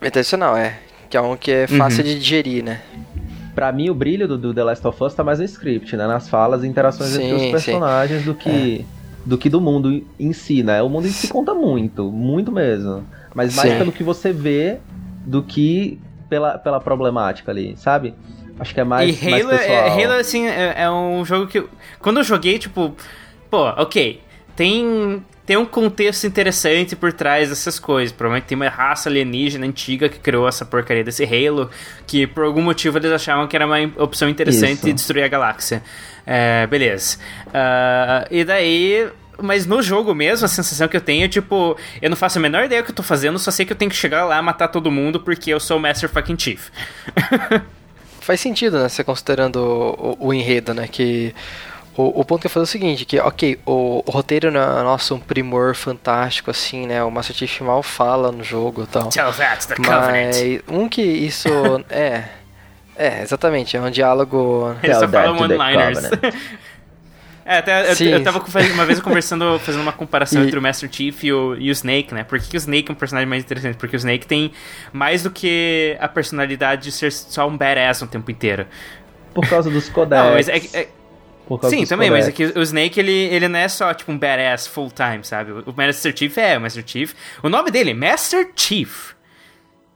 É 0.00 0.10
tradicional, 0.10 0.56
é. 0.56 0.78
Que 1.08 1.16
é 1.16 1.20
um 1.20 1.36
que 1.36 1.50
é 1.50 1.66
Uhum. 1.70 1.78
fácil 1.78 2.02
de 2.04 2.18
digerir, 2.18 2.64
né? 2.64 2.82
Pra 3.54 3.72
mim, 3.72 3.90
o 3.90 3.94
brilho 3.94 4.28
do, 4.28 4.38
do 4.38 4.54
The 4.54 4.62
Last 4.64 4.86
of 4.86 5.02
Us 5.02 5.14
tá 5.14 5.24
mais 5.24 5.38
no 5.38 5.44
script, 5.44 5.96
né? 5.96 6.06
Nas 6.06 6.28
falas 6.28 6.62
e 6.64 6.66
interações 6.66 7.14
entre 7.14 7.28
Sim, 7.28 7.34
os 7.34 7.42
sim. 7.42 7.50
personagens 7.50 8.24
do 8.24 8.34
que, 8.34 8.84
do 9.24 9.36
que 9.38 9.48
do 9.48 9.60
mundo 9.60 10.06
em 10.18 10.32
si, 10.32 10.62
né? 10.62 10.80
O 10.82 10.88
mundo 10.88 11.06
em 11.06 11.10
si 11.10 11.28
conta 11.28 11.52
muito, 11.54 12.10
muito 12.10 12.52
mesmo. 12.52 13.04
Mas 13.34 13.54
mais 13.56 13.72
Sim. 13.72 13.78
pelo 13.78 13.92
que 13.92 14.02
você 14.04 14.32
vê 14.32 14.78
do 15.26 15.42
que 15.42 15.98
pela, 16.28 16.58
pela 16.58 16.80
problemática 16.80 17.50
ali, 17.50 17.74
sabe? 17.76 18.14
Acho 18.60 18.74
que 18.74 18.80
é 18.80 18.84
mais, 18.84 19.22
e 19.22 19.30
mais 19.30 19.42
Halo, 19.42 19.54
é, 19.54 19.58
pessoal. 19.58 20.00
Halo, 20.00 20.12
assim, 20.20 20.46
é, 20.46 20.74
é 20.76 20.90
um 20.90 21.24
jogo 21.24 21.46
que. 21.46 21.64
Quando 21.98 22.18
eu 22.18 22.24
joguei, 22.24 22.58
tipo. 22.58 22.94
Pô, 23.50 23.68
ok. 23.70 24.20
Tem. 24.54 25.24
Tem 25.46 25.56
um 25.56 25.66
contexto 25.66 26.28
interessante 26.28 26.94
por 26.94 27.12
trás 27.12 27.48
dessas 27.48 27.80
coisas. 27.80 28.12
Provavelmente 28.12 28.46
tem 28.46 28.54
uma 28.54 28.68
raça 28.68 29.08
alienígena 29.08 29.66
antiga 29.66 30.08
que 30.08 30.20
criou 30.20 30.46
essa 30.46 30.64
porcaria 30.64 31.02
desse 31.02 31.24
Halo. 31.24 31.70
Que 32.06 32.24
por 32.24 32.44
algum 32.44 32.62
motivo 32.62 32.98
eles 32.98 33.10
achavam 33.10 33.48
que 33.48 33.56
era 33.56 33.66
uma 33.66 33.78
opção 33.96 34.28
interessante 34.28 34.74
Isso. 34.74 34.86
de 34.86 34.92
destruir 34.92 35.24
a 35.24 35.28
galáxia. 35.28 35.82
É, 36.24 36.66
beleza. 36.66 37.18
Ah, 37.52 38.28
e 38.30 38.44
daí. 38.44 39.08
Mas 39.42 39.64
no 39.64 39.80
jogo 39.80 40.14
mesmo, 40.14 40.44
a 40.44 40.48
sensação 40.48 40.86
que 40.86 40.96
eu 40.96 41.00
tenho 41.00 41.24
é 41.24 41.28
tipo, 41.28 41.74
eu 42.02 42.10
não 42.10 42.16
faço 42.16 42.38
a 42.38 42.42
menor 42.42 42.66
ideia 42.66 42.82
do 42.82 42.84
que 42.84 42.90
eu 42.90 42.94
tô 42.94 43.02
fazendo, 43.02 43.38
só 43.38 43.50
sei 43.50 43.64
que 43.64 43.72
eu 43.72 43.76
tenho 43.76 43.90
que 43.90 43.96
chegar 43.96 44.26
lá, 44.26 44.42
matar 44.42 44.68
todo 44.68 44.90
mundo, 44.90 45.18
porque 45.18 45.50
eu 45.50 45.58
sou 45.58 45.78
o 45.78 45.80
Master 45.80 46.10
Fucking 46.10 46.38
Chief. 46.38 46.68
Faz 48.30 48.40
sentido, 48.40 48.78
né? 48.80 48.88
Você 48.88 49.02
considerando 49.02 49.56
o, 49.56 50.28
o 50.28 50.32
enredo, 50.32 50.72
né? 50.72 50.86
Que 50.86 51.34
O, 51.96 52.20
o 52.20 52.24
ponto 52.24 52.42
que 52.42 52.46
eu 52.46 52.50
falo 52.50 52.62
é 52.62 52.64
o 52.64 52.66
seguinte, 52.68 53.04
que, 53.04 53.18
ok, 53.18 53.58
o, 53.66 54.04
o 54.06 54.10
roteiro 54.12 54.52
não 54.52 54.60
é 54.60 54.84
nosso 54.84 55.16
um 55.16 55.18
primor 55.18 55.74
fantástico, 55.74 56.48
assim, 56.48 56.86
né? 56.86 57.02
O 57.02 57.10
Master 57.10 57.34
Chief 57.34 57.60
mal 57.62 57.82
fala 57.82 58.30
no 58.30 58.44
jogo 58.44 58.84
e 58.84 58.86
tal. 58.86 59.08
Tell 59.08 59.32
that 59.32 59.66
to 59.66 59.74
the 59.74 59.82
Mas 59.84 60.36
Covenant. 60.36 60.62
um 60.68 60.88
que 60.88 61.02
isso... 61.02 61.48
é... 61.90 62.22
É, 62.94 63.20
exatamente, 63.20 63.76
é 63.76 63.80
um 63.80 63.90
diálogo... 63.90 64.76
Ele 64.80 64.94
só 64.94 65.08
fala 65.08 65.32
one-liners. 65.32 66.08
É, 67.52 67.58
até 67.58 67.90
eu, 67.90 67.96
Sim. 67.96 68.08
eu 68.10 68.22
tava 68.22 68.38
com- 68.38 68.48
uma 68.74 68.86
vez 68.86 69.00
conversando, 69.00 69.58
fazendo 69.64 69.80
uma 69.82 69.90
comparação 69.92 70.42
E- 70.42 70.46
entre 70.46 70.58
o 70.58 70.62
Master 70.62 70.88
Chief 70.92 71.24
e 71.24 71.32
o, 71.32 71.56
e 71.56 71.68
o 71.68 71.72
Snake, 71.72 72.14
né? 72.14 72.22
Por 72.22 72.38
que, 72.38 72.48
que 72.50 72.56
o 72.56 72.58
Snake 72.58 72.88
é 72.88 72.92
um 72.92 72.94
personagem 72.94 73.28
mais 73.28 73.42
interessante? 73.42 73.76
Porque 73.76 73.96
o 73.96 73.98
Snake 73.98 74.24
tem 74.26 74.52
mais 74.92 75.24
do 75.24 75.30
que 75.30 75.96
a 75.98 76.06
personalidade 76.06 76.82
de 76.84 76.92
ser 76.92 77.10
só 77.10 77.48
um 77.48 77.56
badass 77.56 78.02
o 78.02 78.06
tempo 78.06 78.30
inteiro. 78.30 78.66
Por 79.34 79.48
causa 79.48 79.68
dos 79.68 79.88
codecs. 79.88 80.22
Não, 80.24 80.32
mas 80.34 80.48
é, 80.48 80.58
é- 80.74 80.88
por 81.48 81.60
causa 81.60 81.74
Sim, 81.74 81.80
dos 81.82 81.88
também, 81.88 82.08
mas 82.10 82.28
é 82.28 82.30
que 82.32 82.44
o 82.44 82.62
Snake, 82.62 83.00
ele, 83.00 83.10
ele 83.12 83.48
não 83.48 83.58
é 83.58 83.66
só, 83.66 83.92
tipo, 83.92 84.12
um 84.12 84.16
badass 84.18 84.68
full 84.68 84.88
time, 84.92 85.24
sabe? 85.24 85.50
O 85.50 85.74
Master 85.76 86.16
Chief 86.16 86.38
é 86.38 86.56
o 86.56 86.60
Master 86.60 86.84
Chief. 86.86 87.12
O 87.42 87.48
nome 87.48 87.72
dele, 87.72 87.92
Master 87.92 88.48
Chief. 88.54 89.14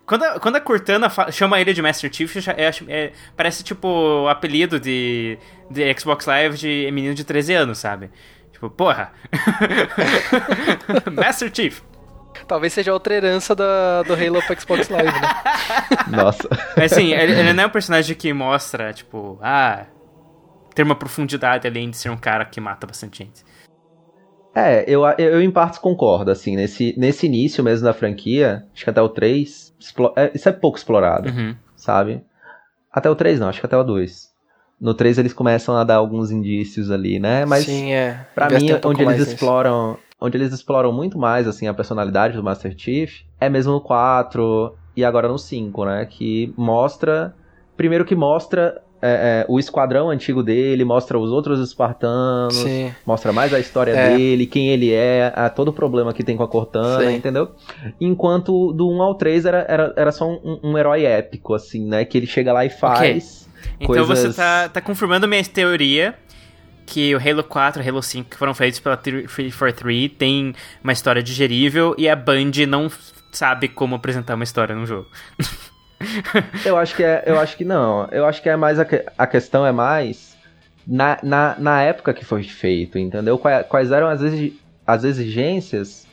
Quando 0.06 0.22
a, 0.24 0.38
quando 0.38 0.56
a 0.56 0.60
Cortana 0.60 1.08
chama 1.32 1.60
ele 1.60 1.72
de 1.72 1.80
Master 1.80 2.12
Chief, 2.12 2.36
acho- 2.36 2.84
é- 2.90 3.12
parece, 3.36 3.64
tipo, 3.64 3.88
o 3.88 4.28
apelido 4.28 4.78
de, 4.78 5.38
de 5.70 5.98
Xbox 5.98 6.26
Live 6.26 6.58
de 6.58 6.90
menino 6.92 7.14
de 7.14 7.24
13 7.24 7.54
anos, 7.54 7.78
sabe? 7.78 8.10
Tipo, 8.52 8.68
porra. 8.68 9.12
Master 11.12 11.50
Chief. 11.54 11.80
Talvez 12.46 12.72
seja 12.72 12.92
outra 12.92 13.14
herança 13.14 13.54
da, 13.54 14.02
do 14.02 14.12
Halo 14.12 14.42
pro 14.42 14.60
Xbox 14.60 14.88
Live, 14.88 15.06
né? 15.12 15.28
Nossa. 16.10 16.48
Mas 16.76 16.92
assim, 16.92 17.12
ele, 17.12 17.32
ele 17.32 17.52
não 17.52 17.64
é 17.64 17.66
um 17.66 17.70
personagem 17.70 18.14
que 18.16 18.32
mostra, 18.32 18.92
tipo, 18.92 19.38
ah, 19.40 19.86
ter 20.74 20.82
uma 20.82 20.96
profundidade 20.96 21.66
além 21.66 21.88
de 21.90 21.96
ser 21.96 22.10
um 22.10 22.16
cara 22.16 22.44
que 22.44 22.60
mata 22.60 22.86
bastante 22.86 23.18
gente. 23.18 23.44
É, 24.54 24.84
eu, 24.86 25.02
eu, 25.18 25.30
eu 25.34 25.42
em 25.42 25.50
partes 25.50 25.78
concordo, 25.78 26.30
assim, 26.30 26.54
nesse, 26.56 26.94
nesse 26.98 27.26
início 27.26 27.62
mesmo 27.64 27.84
da 27.86 27.92
franquia, 27.94 28.64
acho 28.74 28.84
que 28.84 28.90
até 28.90 29.00
o 29.00 29.08
3, 29.08 29.48
explo- 29.48 29.63
é, 30.16 30.30
isso 30.34 30.48
é 30.48 30.52
pouco 30.52 30.78
explorado, 30.78 31.28
Uhum. 31.30 31.54
sabe? 31.76 32.22
Até 32.92 33.10
o 33.10 33.14
3 33.14 33.40
não, 33.40 33.48
acho 33.48 33.60
que 33.60 33.66
até 33.66 33.76
o 33.76 33.82
2. 33.84 34.32
No 34.80 34.94
3 34.94 35.18
eles 35.18 35.32
começam 35.32 35.76
a 35.76 35.84
dar 35.84 35.96
alguns 35.96 36.30
indícios 36.30 36.90
ali, 36.90 37.18
né? 37.18 37.44
Mas 37.44 37.64
Sim, 37.64 37.92
é. 37.92 38.26
pra 38.34 38.48
mim, 38.50 38.72
um 38.72 38.88
onde 38.88 38.98
eles 39.00 39.04
mais 39.06 39.18
nisso. 39.20 39.32
exploram, 39.32 39.96
onde 40.20 40.36
eles 40.36 40.52
exploram 40.52 40.92
muito 40.92 41.18
mais, 41.18 41.46
assim, 41.48 41.66
a 41.66 41.74
personalidade 41.74 42.36
do 42.36 42.42
Master 42.42 42.74
Chief, 42.76 43.22
é 43.40 43.48
mesmo 43.48 43.72
no 43.72 43.80
4 43.80 44.74
e 44.96 45.04
agora 45.04 45.28
no 45.28 45.38
5, 45.38 45.84
né? 45.84 46.06
Que 46.06 46.52
mostra, 46.56 47.34
primeiro 47.76 48.04
que 48.04 48.14
mostra 48.14 48.80
é, 49.06 49.42
é, 49.42 49.46
o 49.48 49.58
esquadrão 49.58 50.08
antigo 50.08 50.42
dele, 50.42 50.82
mostra 50.82 51.18
os 51.18 51.30
outros 51.30 51.60
espartanos, 51.60 52.56
Sim. 52.56 52.90
mostra 53.04 53.32
mais 53.32 53.52
a 53.52 53.60
história 53.60 53.92
É. 53.92 54.16
dele, 54.16 54.46
quem 54.46 54.68
ele 54.70 54.92
é, 54.92 55.30
a, 55.36 55.50
todo 55.50 55.68
o 55.68 55.72
problema 55.74 56.14
que 56.14 56.24
tem 56.24 56.38
com 56.38 56.42
a 56.42 56.48
Cortana, 56.48 57.10
Sim. 57.10 57.16
entendeu? 57.16 57.50
Enquanto 58.00 58.72
do 58.72 58.88
1 58.90 59.02
ao 59.02 59.14
3 59.14 59.44
era, 59.44 59.66
era, 59.68 59.92
era 59.94 60.10
só 60.10 60.26
um, 60.26 60.58
um 60.62 60.78
herói 60.78 61.04
épico, 61.04 61.52
assim, 61.52 61.86
né? 61.86 62.06
Que 62.06 62.16
ele 62.16 62.26
chega 62.26 62.50
lá 62.50 62.64
e 62.64 62.70
faz. 62.70 63.46
Então 63.78 63.86
coisas... 63.86 64.06
você 64.06 64.32
tá, 64.32 64.70
tá 64.70 64.80
confirmando 64.80 65.28
minha 65.28 65.44
teoria 65.44 66.14
que 66.86 67.14
o 67.14 67.18
Halo 67.18 67.44
4 67.44 67.82
e 67.82 67.86
o 67.86 67.88
Halo 67.90 68.02
5 68.02 68.30
que 68.30 68.36
foram 68.36 68.54
feitos 68.54 68.80
pela 68.80 68.96
343 68.96 70.12
tem 70.18 70.54
uma 70.82 70.92
história 70.92 71.22
digerível 71.22 71.94
e 71.98 72.08
a 72.08 72.16
Band 72.16 72.52
não 72.68 72.90
sabe 73.32 73.68
como 73.68 73.94
apresentar 73.96 74.34
uma 74.34 74.44
história 74.44 74.74
num 74.74 74.86
jogo. 74.86 75.08
Eu 76.64 76.76
acho 76.76 76.94
que 76.96 77.02
é, 77.02 77.22
eu 77.26 77.38
acho 77.38 77.56
que 77.56 77.64
não. 77.64 78.06
Eu 78.10 78.24
acho 78.26 78.42
que 78.42 78.48
é 78.48 78.56
mais 78.56 78.78
a, 78.78 78.86
a 79.18 79.26
questão 79.26 79.66
é 79.66 79.72
mais 79.72 80.36
na, 80.86 81.18
na, 81.22 81.56
na 81.58 81.82
época 81.82 82.12
que 82.14 82.24
foi 82.24 82.42
feito, 82.42 82.98
entendeu? 82.98 83.38
Quais, 83.38 83.90
eram 83.90 84.08
as, 84.08 84.20
exi- 84.22 84.58
as 84.86 85.04
exigências 85.04 86.06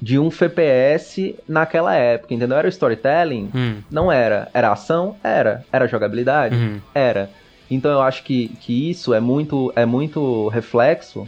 de 0.00 0.18
um 0.18 0.28
FPS 0.28 1.36
naquela 1.48 1.94
época, 1.94 2.34
entendeu? 2.34 2.56
Era 2.56 2.66
o 2.66 2.70
storytelling? 2.70 3.50
Hum. 3.54 3.82
Não 3.90 4.10
era. 4.10 4.48
Era 4.52 4.72
ação? 4.72 5.16
Era. 5.22 5.64
Era 5.72 5.86
jogabilidade? 5.86 6.56
Uhum. 6.56 6.80
Era. 6.94 7.30
Então 7.70 7.90
eu 7.90 8.02
acho 8.02 8.22
que, 8.24 8.48
que 8.60 8.90
isso 8.90 9.14
é 9.14 9.20
muito, 9.20 9.72
é 9.76 9.86
muito 9.86 10.48
reflexo 10.48 11.26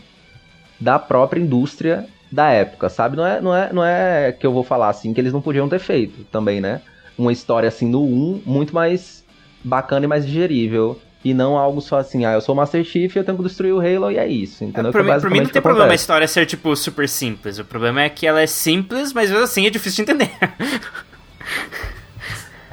da 0.80 0.98
própria 0.98 1.40
indústria 1.40 2.04
da 2.30 2.50
época, 2.50 2.88
sabe? 2.88 3.16
Não 3.16 3.24
é, 3.26 3.40
não, 3.40 3.54
é, 3.54 3.72
não 3.72 3.84
é 3.84 4.32
que 4.32 4.44
eu 4.46 4.52
vou 4.52 4.64
falar 4.64 4.88
assim 4.88 5.14
que 5.14 5.20
eles 5.20 5.32
não 5.32 5.40
podiam 5.40 5.68
ter 5.68 5.78
feito 5.78 6.24
também, 6.32 6.60
né? 6.60 6.80
Uma 7.16 7.32
história 7.32 7.68
assim 7.68 7.88
no 7.88 8.02
1 8.02 8.42
muito 8.44 8.74
mais 8.74 9.24
bacana 9.62 10.04
e 10.04 10.08
mais 10.08 10.26
digerível. 10.26 11.00
E 11.24 11.32
não 11.32 11.56
algo 11.56 11.80
só 11.80 11.98
assim, 11.98 12.26
ah, 12.26 12.32
eu 12.34 12.40
sou 12.42 12.54
o 12.54 12.56
Master 12.56 12.84
Chief 12.84 13.14
e 13.14 13.18
eu 13.18 13.24
tenho 13.24 13.38
que 13.38 13.44
destruir 13.44 13.72
o 13.72 13.80
Halo 13.80 14.10
e 14.10 14.18
é 14.18 14.28
isso, 14.28 14.62
entendeu? 14.62 14.92
Pra 14.92 15.00
Que 15.00 15.06
mim, 15.06 15.12
é 15.12 15.20
pra 15.20 15.30
mim 15.30 15.36
não 15.36 15.44
basicamente 15.44 15.50
o 15.50 15.52
tem 15.54 15.62
problema 15.62 15.92
a 15.92 15.94
história 15.94 16.28
ser, 16.28 16.44
tipo, 16.44 16.76
super 16.76 17.08
simples. 17.08 17.58
O 17.58 17.64
problema 17.64 18.02
é 18.02 18.10
que 18.10 18.26
ela 18.26 18.42
é 18.42 18.46
simples, 18.46 19.10
mas 19.14 19.30
mesmo 19.30 19.42
assim 19.42 19.66
é 19.66 19.70
difícil 19.70 20.04
de 20.04 20.12
entender. 20.12 20.30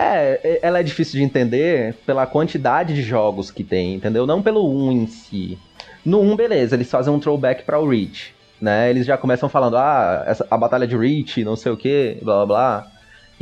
É, 0.04 0.60
ela 0.64 0.80
é 0.80 0.84
difícil 0.84 1.20
de 1.20 1.24
entender 1.24 1.94
pela 2.08 2.26
quantidade 2.26 2.92
de 2.96 3.04
jogos 3.04 3.52
que 3.52 3.64
tem, 3.64 3.94
entendeu? 3.94 4.26
Não 4.26 4.42
pelo 4.42 4.68
1 4.68 4.92
em 4.92 5.06
si. 5.06 5.60
No 6.04 6.20
1, 6.22 6.36
beleza, 6.36 6.76
eles 6.76 6.90
fazem 6.90 7.14
um 7.14 7.20
throwback 7.20 7.64
para 7.64 7.80
o 7.80 7.88
Reach, 7.88 8.34
né? 8.60 8.90
Eles 8.90 9.06
já 9.06 9.16
começam 9.16 9.48
falando, 9.48 9.78
ah, 9.78 10.24
essa, 10.26 10.48
a 10.50 10.58
batalha 10.58 10.88
de 10.88 10.98
Reach, 10.98 11.44
não 11.44 11.56
sei 11.56 11.72
o 11.72 11.78
que, 11.78 12.18
blá 12.24 12.38
blá 12.38 12.46
blá. 12.46 12.88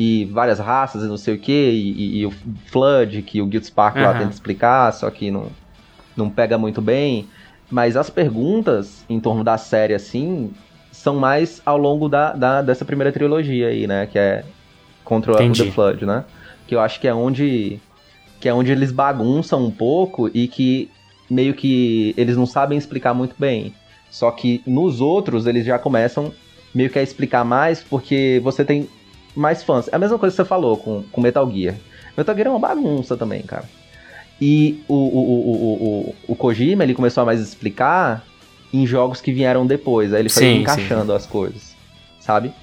E 0.02 0.24
várias 0.32 0.60
raças 0.60 1.04
e 1.04 1.08
não 1.08 1.18
sei 1.18 1.36
o 1.36 1.38
que, 1.38 1.52
e, 1.52 2.20
e- 2.22 2.26
o 2.26 2.32
Flood, 2.68 3.22
que 3.22 3.42
o 3.42 3.46
Guild 3.46 3.66
Spark 3.68 3.98
lá 3.98 4.12
Aham. 4.12 4.20
tenta 4.20 4.34
explicar, 4.34 4.94
só 4.94 5.10
que 5.10 5.30
não, 5.30 5.48
não 6.16 6.30
pega 6.30 6.58
muito 6.58 6.82
bem. 6.82 7.28
Mas 7.70 7.98
as 7.98 8.10
perguntas 8.10 9.04
em 9.10 9.20
torno 9.20 9.44
da 9.44 9.58
série, 9.58 9.94
assim, 9.94 10.54
são 10.90 11.18
mais 11.18 11.62
ao 11.66 11.78
longo 11.78 12.08
da, 12.08 12.32
da- 12.32 12.62
dessa 12.62 12.86
primeira 12.86 13.12
trilogia 13.12 13.68
aí, 13.68 13.88
né? 13.88 14.08
Que 14.08 14.18
é 14.18 14.46
contra 15.04 15.34
o 15.34 15.36
Entendi. 15.36 15.66
The 15.66 15.72
Flood, 15.72 16.06
né? 16.06 16.24
Que 16.66 16.76
eu 16.76 16.80
acho 16.80 16.98
que 17.02 17.08
é 17.08 17.14
onde 17.14 17.78
que 18.40 18.48
é 18.48 18.54
onde 18.54 18.72
eles 18.72 18.94
bagunçam 18.94 19.66
um 19.66 19.70
pouco 19.72 20.30
e 20.34 20.48
que 20.48 20.90
meio 21.30 21.54
que 21.54 22.14
eles 22.16 22.38
não 22.38 22.46
sabem 22.46 22.78
explicar 22.78 23.14
muito 23.14 23.36
bem. 23.38 23.74
Só 24.10 24.32
que 24.32 24.62
nos 24.66 25.02
outros 25.02 25.46
eles 25.46 25.66
já 25.66 25.78
começam 25.78 26.32
meio 26.74 26.90
que 26.90 26.98
a 26.98 27.04
explicar 27.04 27.44
mais 27.44 27.84
porque 27.84 28.40
você 28.42 28.64
tem 28.64 28.88
mais 29.36 29.64
fãs. 29.64 29.88
É 29.88 29.96
a 29.96 30.00
mesma 30.00 30.18
coisa 30.18 30.34
que 30.34 30.42
você 30.42 30.48
falou 30.48 30.78
com, 30.78 31.04
com 31.12 31.22
Metal 31.22 31.50
Gear. 31.52 31.76
Metal 32.18 32.36
Gear 32.36 32.48
é 32.48 32.50
uma 32.52 32.60
bagunça 32.60 33.16
também, 33.16 33.42
cara. 33.42 33.66
E 34.42 34.82
o, 34.88 34.94
o, 34.94 35.20
o, 35.20 35.54
o, 35.54 36.16
o, 36.30 36.36
Kojima 36.36 36.84
ele 36.84 36.94
começou 36.94 37.24
a 37.24 37.26
mais 37.26 37.42
explicar 37.42 38.24
em 38.74 38.88
jogos 38.88 39.20
que 39.20 39.34
vieram 39.34 39.66
depois. 39.66 40.14
Aí 40.14 40.22
ele 40.22 40.30
foi 40.30 40.44
Sim, 40.44 40.62
encaixando 40.62 41.14
as 41.14 41.26
coisas, 41.26 41.76
sabe? 42.20 42.54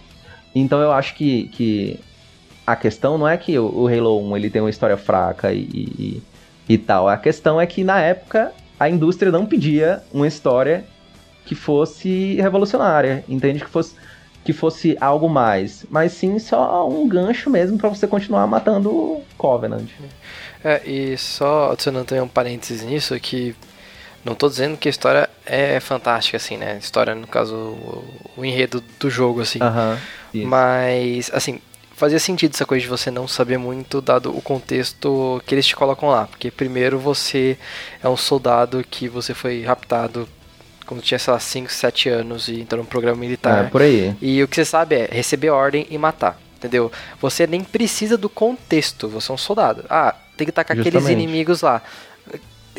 Então 0.54 0.80
eu 0.80 0.90
acho 0.90 1.14
que, 1.14 1.48
que 1.48 2.00
a 2.66 2.74
questão 2.74 3.18
não 3.18 3.28
é 3.28 3.36
que 3.36 3.58
o, 3.58 3.82
o 3.82 3.88
Halo 3.88 4.26
1 4.30 4.36
ele 4.38 4.50
tem 4.50 4.62
uma 4.62 4.70
história 4.70 4.96
fraca 4.96 5.52
e, 5.52 5.60
e, 5.60 6.22
e 6.66 6.78
tal. 6.78 7.08
A 7.08 7.18
questão 7.18 7.60
é 7.60 7.66
que 7.66 7.84
na 7.84 8.00
época 8.00 8.52
a 8.80 8.88
indústria 8.88 9.30
não 9.30 9.44
pedia 9.44 10.02
uma 10.12 10.26
história 10.26 10.84
que 11.44 11.54
fosse 11.54 12.34
revolucionária, 12.36 13.22
entende? 13.28 13.60
Que 13.60 13.70
fosse, 13.70 13.94
que 14.46 14.52
fosse 14.52 14.96
algo 15.00 15.28
mais. 15.28 15.84
Mas 15.90 16.12
sim 16.12 16.38
só 16.38 16.88
um 16.88 17.08
gancho 17.08 17.50
mesmo 17.50 17.76
pra 17.76 17.88
você 17.88 18.06
continuar 18.06 18.46
matando 18.46 18.90
o 18.90 19.24
Covenant. 19.36 19.88
É, 20.64 20.80
e 20.88 21.18
só 21.18 21.72
adicionando 21.72 22.06
também 22.06 22.22
um 22.22 22.28
parênteses 22.28 22.82
nisso, 22.82 23.18
que 23.18 23.54
não 24.24 24.34
tô 24.34 24.48
dizendo 24.48 24.76
que 24.76 24.88
a 24.88 24.90
história 24.90 25.28
é 25.44 25.80
fantástica, 25.80 26.36
assim, 26.36 26.56
né? 26.56 26.74
A 26.74 26.78
história, 26.78 27.14
no 27.14 27.26
caso, 27.26 27.54
o, 28.36 28.44
enredo 28.44 28.82
do 29.00 29.10
jogo, 29.10 29.40
assim. 29.40 29.58
Mas, 30.44 31.28
assim, 31.34 31.60
fazia 31.92 32.20
sentido 32.20 32.54
essa 32.54 32.66
coisa 32.66 32.82
de 32.82 32.88
você 32.88 33.10
não 33.10 33.26
saber 33.26 33.58
muito, 33.58 34.00
dado 34.00 34.36
o 34.36 34.40
contexto 34.40 35.42
que 35.44 35.54
eles 35.54 35.66
te 35.66 35.74
colocam 35.74 36.08
lá. 36.08 36.26
Porque, 36.26 36.50
primeiro, 36.50 36.98
você 37.00 37.58
é 38.02 38.08
um 38.08 38.16
soldado 38.16 38.84
que 38.88 39.08
você 39.08 39.34
foi 39.34 39.62
raptado 39.62 40.28
quando 40.86 41.02
tinha, 41.02 41.18
sei 41.18 41.32
lá, 41.32 41.40
5, 41.40 41.70
7 41.70 42.08
anos 42.08 42.48
e 42.48 42.60
entrou 42.60 42.82
no 42.82 42.88
programa 42.88 43.18
militar. 43.18 43.64
É, 43.64 43.68
por 43.68 43.82
aí. 43.82 44.14
E 44.22 44.42
o 44.42 44.48
que 44.48 44.56
você 44.56 44.64
sabe 44.64 44.94
é 44.94 45.08
receber 45.10 45.50
ordem 45.50 45.86
e 45.90 45.98
matar. 45.98 46.38
Entendeu? 46.56 46.90
Você 47.20 47.46
nem 47.46 47.62
precisa 47.62 48.16
do 48.16 48.28
contexto, 48.28 49.08
você 49.08 49.30
é 49.30 49.34
um 49.34 49.38
soldado. 49.38 49.84
Ah, 49.90 50.14
tem 50.36 50.46
que 50.46 50.52
tacar 50.52 50.76
aqueles 50.76 50.94
Justamente. 50.94 51.22
inimigos 51.22 51.62
lá. 51.62 51.82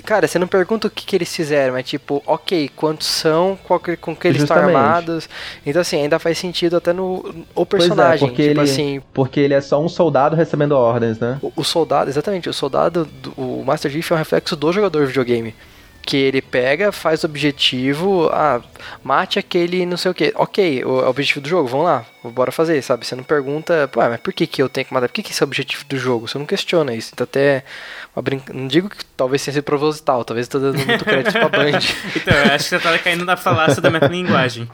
Cara, 0.04 0.28
você 0.28 0.38
não 0.38 0.48
pergunta 0.48 0.88
o 0.88 0.92
que, 0.92 1.06
que 1.06 1.16
eles 1.16 1.36
fizeram, 1.36 1.76
é 1.76 1.82
tipo, 1.82 2.22
ok, 2.26 2.70
quantos 2.76 3.08
são, 3.08 3.58
qual 3.64 3.80
que, 3.80 3.98
com 3.98 4.16
que 4.16 4.28
eles 4.28 4.44
estão 4.44 4.58
Justamente. 4.58 4.78
armados. 4.78 5.30
Então, 5.66 5.82
assim, 5.82 5.98
ainda 5.98 6.20
faz 6.20 6.38
sentido 6.38 6.78
até 6.78 6.94
no 6.94 7.46
o 7.56 7.62
é, 7.64 7.66
personagem. 7.66 8.28
porque, 8.28 8.50
tipo 8.50 8.62
ele, 8.62 8.70
assim, 8.70 9.02
porque 9.14 9.40
ele 9.40 9.54
é 9.54 9.62
só 9.62 9.82
um 9.82 9.90
soldado 9.90 10.36
recebendo 10.36 10.74
ordens, 10.74 11.20
né? 11.20 11.40
o, 11.42 11.52
o 11.56 11.64
soldado, 11.64 12.10
exatamente, 12.10 12.48
o 12.48 12.54
soldado, 12.54 13.06
do, 13.06 13.32
o 13.32 13.64
Master 13.66 13.92
Chief 13.92 14.12
é 14.12 14.14
um 14.14 14.18
reflexo 14.18 14.56
do 14.56 14.72
jogador 14.72 15.02
de 15.02 15.08
videogame. 15.08 15.56
Que 16.08 16.16
ele 16.16 16.42
pega, 16.42 16.90
faz 16.90 17.26
objetivo, 17.26 18.30
ah, 18.32 18.62
mate 19.04 19.38
aquele 19.38 19.86
não 19.86 19.98
sei 19.98 20.10
o 20.10 20.14
que. 20.14 20.32
Ok, 20.36 20.86
o 20.86 21.06
objetivo 21.06 21.42
do 21.42 21.50
jogo, 21.50 21.68
vamos 21.68 21.86
lá, 21.86 22.06
bora 22.24 22.50
fazer, 22.50 22.82
sabe? 22.82 23.06
Você 23.06 23.14
não 23.14 23.26
pergunta, 23.26 23.90
pô, 23.90 24.00
mas 24.00 24.22
por 24.22 24.32
que, 24.32 24.48
que 24.48 24.62
eu 24.64 24.70
tenho 24.70 24.88
que 24.88 24.94
matar? 24.94 25.10
Por 25.10 25.14
que, 25.16 25.22
que 25.22 25.32
esse 25.32 25.44
é 25.44 25.46
o 25.46 25.48
objetivo 25.48 25.84
do 25.84 25.98
jogo? 25.98 26.26
Você 26.26 26.38
não 26.38 26.46
questiona 26.46 26.96
isso. 26.96 27.12
Então 27.14 27.26
até 27.26 27.66
uma. 28.16 28.24
Não 28.54 28.70
digo 28.70 28.90
que 28.90 29.04
talvez 29.18 29.44
tenha 29.44 29.56
sido 29.56 29.66
proposital, 29.66 30.24
talvez 30.24 30.48
eu 30.48 30.52
tô 30.52 30.60
dando 30.60 30.86
muito 30.86 31.04
crédito 31.04 31.34
pra 31.34 31.50
Band. 31.50 31.80
então, 32.16 32.34
eu 32.34 32.54
acho 32.54 32.64
que 32.64 32.70
você 32.70 32.80
tá 32.80 32.98
caindo 33.00 33.26
na 33.26 33.36
falácia 33.36 33.82
da 33.82 33.90
metalinguagem. 33.90 34.70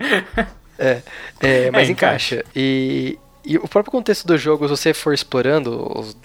é, 0.76 1.02
é, 1.40 1.70
mas 1.70 1.88
é, 1.88 1.92
encaixa. 1.92 2.34
encaixa. 2.34 2.44
E, 2.56 3.16
e 3.44 3.58
o 3.58 3.68
próprio 3.68 3.92
contexto 3.92 4.26
do 4.26 4.38
jogo, 4.38 4.66
se 4.66 4.70
você 4.70 4.94
for 4.94 5.12
explorando, 5.12 5.98
os, 5.98 6.16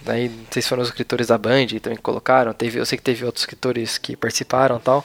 sei 0.50 0.62
se 0.62 0.68
foram 0.68 0.82
os 0.82 0.88
escritores 0.88 1.26
da 1.26 1.36
Band 1.36 1.66
também 1.80 1.96
que 1.96 2.02
colocaram, 2.02 2.52
teve, 2.52 2.78
eu 2.78 2.86
sei 2.86 2.96
que 2.96 3.04
teve 3.04 3.24
outros 3.24 3.42
escritores 3.42 3.98
que 3.98 4.16
participaram 4.16 4.76
e 4.76 4.80
tal. 4.80 5.04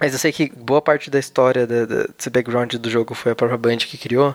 Mas 0.00 0.12
eu 0.12 0.18
sei 0.18 0.32
que 0.32 0.50
boa 0.56 0.80
parte 0.80 1.10
da 1.10 1.18
história 1.18 1.66
da, 1.66 1.84
da, 1.84 2.04
desse 2.04 2.30
background 2.30 2.74
do 2.74 2.90
jogo 2.90 3.14
foi 3.14 3.32
a 3.32 3.34
própria 3.36 3.58
Band 3.58 3.78
que 3.78 3.98
criou. 3.98 4.34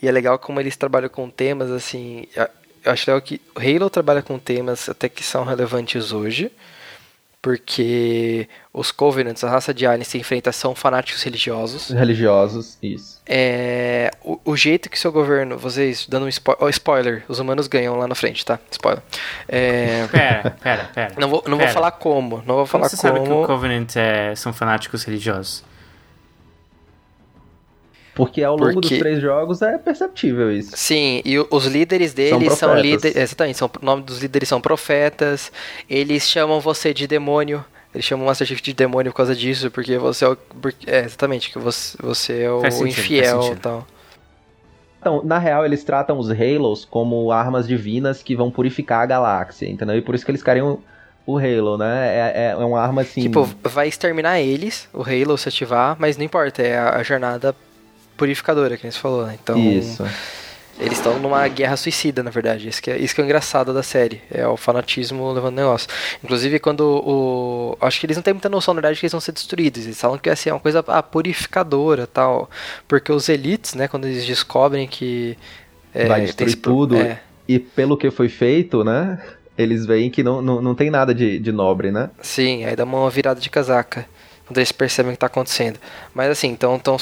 E 0.00 0.08
é 0.08 0.12
legal 0.12 0.38
como 0.38 0.60
eles 0.60 0.76
trabalham 0.76 1.08
com 1.08 1.28
temas 1.28 1.70
assim. 1.70 2.26
Eu 2.84 2.92
acho 2.92 3.10
legal 3.10 3.20
que 3.20 3.40
o 3.54 3.60
Halo 3.60 3.90
trabalha 3.90 4.22
com 4.22 4.38
temas 4.38 4.88
até 4.88 5.08
que 5.08 5.22
são 5.22 5.44
relevantes 5.44 6.12
hoje 6.12 6.50
porque 7.42 8.48
os 8.72 8.92
Covenants, 8.92 9.42
a 9.42 9.50
raça 9.50 9.74
de 9.74 9.84
aliens, 9.84 10.06
se 10.06 10.16
enfrenta 10.16 10.52
são 10.52 10.76
fanáticos 10.76 11.20
religiosos. 11.24 11.88
Religiosos, 11.88 12.78
isso. 12.80 13.20
É, 13.26 14.12
o, 14.22 14.38
o 14.44 14.56
jeito 14.56 14.88
que 14.88 14.96
seu 14.96 15.10
governo, 15.10 15.58
vocês, 15.58 16.06
dando 16.08 16.26
um 16.26 16.30
spo 16.30 16.56
oh, 16.60 16.68
spoiler, 16.68 17.24
os 17.28 17.40
humanos 17.40 17.66
ganham 17.66 17.96
lá 17.96 18.06
na 18.06 18.14
frente, 18.14 18.46
tá? 18.46 18.60
Spoiler. 18.70 19.02
É, 19.48 20.06
pera, 20.12 20.50
pera, 20.62 20.90
pera. 20.94 21.14
Não 21.18 21.28
vou, 21.28 21.42
não 21.44 21.58
pera. 21.58 21.68
vou 21.68 21.74
falar 21.74 21.90
como, 21.90 22.42
não 22.46 22.54
vou 22.54 22.66
falar 22.66 22.88
como. 22.88 22.96
Você 22.96 23.08
como. 23.08 23.16
sabe 23.18 23.26
que 23.28 23.34
o 23.34 23.46
Covenant 23.46 23.96
é, 23.96 24.34
são 24.36 24.52
fanáticos 24.52 25.02
religiosos? 25.02 25.64
Porque 28.14 28.42
ao 28.42 28.56
longo 28.56 28.74
Porque... 28.74 28.90
dos 28.90 28.98
três 28.98 29.20
jogos 29.20 29.62
é 29.62 29.78
perceptível 29.78 30.52
isso. 30.52 30.72
Sim, 30.74 31.22
e 31.24 31.38
os 31.38 31.66
líderes 31.66 32.12
deles 32.12 32.52
são, 32.54 32.68
são 32.68 32.78
líderes. 32.78 33.16
Exatamente, 33.16 33.56
são, 33.56 33.70
o 33.80 33.84
nome 33.84 34.02
dos 34.02 34.20
líderes 34.20 34.48
são 34.48 34.60
profetas. 34.60 35.50
Eles 35.88 36.28
chamam 36.28 36.60
você 36.60 36.92
de 36.92 37.06
demônio. 37.06 37.64
Eles 37.94 38.04
chamam 38.04 38.24
o 38.24 38.28
Master 38.28 38.46
Chief 38.46 38.60
de 38.60 38.74
demônio 38.74 39.12
por 39.12 39.18
causa 39.18 39.34
disso, 39.34 39.70
porque 39.70 39.96
você 39.98 40.24
é 40.24 40.28
o. 40.28 40.36
Porque, 40.36 40.90
é, 40.90 41.00
exatamente, 41.00 41.50
que 41.50 41.58
você, 41.58 41.96
você 42.00 42.42
é 42.42 42.50
o 42.50 42.60
faz 42.60 42.80
infiel 42.80 43.52
e 43.52 43.56
tal. 43.56 43.86
Então, 45.00 45.22
na 45.24 45.38
real, 45.38 45.64
eles 45.64 45.82
tratam 45.82 46.18
os 46.18 46.30
Halos 46.30 46.84
como 46.84 47.32
armas 47.32 47.66
divinas 47.66 48.22
que 48.22 48.36
vão 48.36 48.50
purificar 48.50 49.02
a 49.02 49.06
galáxia, 49.06 49.68
entendeu? 49.68 49.96
E 49.96 50.02
por 50.02 50.14
isso 50.14 50.24
que 50.24 50.30
eles 50.30 50.42
querem 50.42 50.62
o 50.62 51.38
Halo, 51.38 51.76
né? 51.76 52.08
É, 52.08 52.32
é, 52.34 52.50
é 52.50 52.56
uma 52.56 52.80
arma 52.80 53.02
assim. 53.02 53.22
Tipo, 53.22 53.48
vai 53.64 53.88
exterminar 53.88 54.40
eles, 54.40 54.88
o 54.92 55.02
Halo, 55.02 55.36
se 55.36 55.48
ativar, 55.48 55.96
mas 55.98 56.16
não 56.16 56.24
importa, 56.24 56.62
é 56.62 56.78
a, 56.78 56.96
a 56.96 57.02
jornada 57.02 57.54
purificadora, 58.16 58.76
que 58.76 58.86
a 58.86 58.90
gente 58.90 59.00
falou, 59.00 59.26
né? 59.26 59.38
Então. 59.40 59.58
Isso. 59.58 60.04
Eles 60.80 60.98
estão 60.98 61.18
numa 61.18 61.46
guerra 61.48 61.76
suicida, 61.76 62.22
na 62.22 62.30
verdade. 62.30 62.68
Isso 62.68 62.82
que, 62.82 62.90
é, 62.90 62.98
isso 62.98 63.14
que 63.14 63.20
é 63.20 63.24
o 63.24 63.26
engraçado 63.26 63.74
da 63.74 63.82
série. 63.82 64.22
É 64.30 64.46
o 64.46 64.56
fanatismo 64.56 65.30
levando 65.30 65.56
negócio. 65.56 65.88
Inclusive, 66.24 66.58
quando 66.58 66.80
o. 66.80 67.76
Acho 67.80 68.00
que 68.00 68.06
eles 68.06 68.16
não 68.16 68.22
têm 68.22 68.34
muita 68.34 68.48
noção, 68.48 68.72
na 68.74 68.80
verdade, 68.80 68.98
que 68.98 69.04
eles 69.04 69.12
vão 69.12 69.20
ser 69.20 69.32
destruídos. 69.32 69.84
Eles 69.84 70.00
falam 70.00 70.18
que 70.18 70.30
assim, 70.30 70.50
é 70.50 70.52
uma 70.52 70.60
coisa 70.60 70.82
ah, 70.88 71.02
purificadora 71.02 72.06
tal. 72.06 72.50
Porque 72.88 73.12
os 73.12 73.28
elites, 73.28 73.74
né, 73.74 73.86
quando 73.86 74.06
eles 74.06 74.24
descobrem 74.24 74.88
que. 74.88 75.36
É, 75.94 76.06
Vai 76.06 76.22
destruir 76.22 76.56
tudo. 76.56 76.96
É. 76.96 77.20
E 77.46 77.58
pelo 77.58 77.96
que 77.96 78.10
foi 78.10 78.28
feito, 78.28 78.82
né? 78.82 79.20
Eles 79.58 79.84
veem 79.84 80.10
que 80.10 80.22
não, 80.22 80.40
não, 80.40 80.62
não 80.62 80.74
tem 80.74 80.90
nada 80.90 81.14
de, 81.14 81.38
de 81.38 81.52
nobre, 81.52 81.92
né? 81.92 82.10
Sim, 82.22 82.64
aí 82.64 82.74
dá 82.74 82.84
uma 82.84 83.10
virada 83.10 83.38
de 83.38 83.50
casaca 83.50 84.06
quando 84.46 84.58
eles 84.58 84.72
percebem 84.72 85.10
o 85.10 85.12
que 85.12 85.16
está 85.16 85.26
acontecendo. 85.26 85.78
Mas 86.14 86.30
assim, 86.30 86.48
então, 86.48 86.76
então 86.76 86.96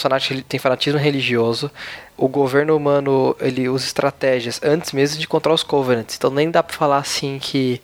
tem 0.49 0.61
fanatismo 0.61 0.99
religioso. 0.99 1.70
O 2.16 2.28
governo 2.28 2.76
humano 2.76 3.36
ele 3.41 3.68
usa 3.68 3.86
estratégias 3.86 4.61
antes 4.62 4.93
mesmo 4.93 5.18
de 5.18 5.24
encontrar 5.24 5.53
os 5.53 5.62
Covenants. 5.62 6.16
Então 6.16 6.30
nem 6.30 6.51
dá 6.51 6.62
para 6.62 6.76
falar 6.76 6.99
assim 6.99 7.38
que 7.41 7.80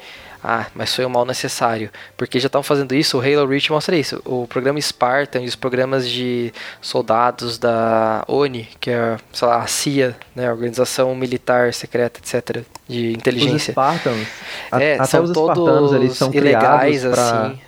ah, 0.48 0.66
mas 0.76 0.94
foi 0.94 1.04
um 1.04 1.08
mal 1.08 1.24
necessário. 1.24 1.90
Porque 2.16 2.38
já 2.38 2.46
estão 2.46 2.62
fazendo 2.62 2.94
isso, 2.94 3.18
o 3.18 3.20
Halo 3.20 3.48
Reach 3.48 3.68
mostra 3.72 3.96
isso. 3.96 4.22
O 4.24 4.46
programa 4.46 4.80
Spartan 4.80 5.40
e 5.40 5.46
os 5.46 5.56
programas 5.56 6.08
de 6.08 6.52
soldados 6.80 7.58
da 7.58 8.22
ONI, 8.28 8.68
que 8.78 8.90
é 8.90 9.16
sei 9.32 9.48
lá, 9.48 9.62
a 9.62 9.66
CIA, 9.66 10.16
né, 10.36 10.46
a 10.46 10.52
Organização 10.52 11.12
Militar 11.16 11.74
Secreta, 11.74 12.20
etc., 12.20 12.62
de 12.86 13.12
inteligência. 13.12 13.56
Os 13.56 13.62
Spartans, 13.74 14.28
é, 14.72 14.94
até 14.94 15.04
são 15.06 15.24
os 15.24 15.32
todos 15.32 15.92
eles 15.92 16.16
são 16.16 16.32
ilegais, 16.32 17.02
pra... 17.02 17.10
assim 17.12 17.65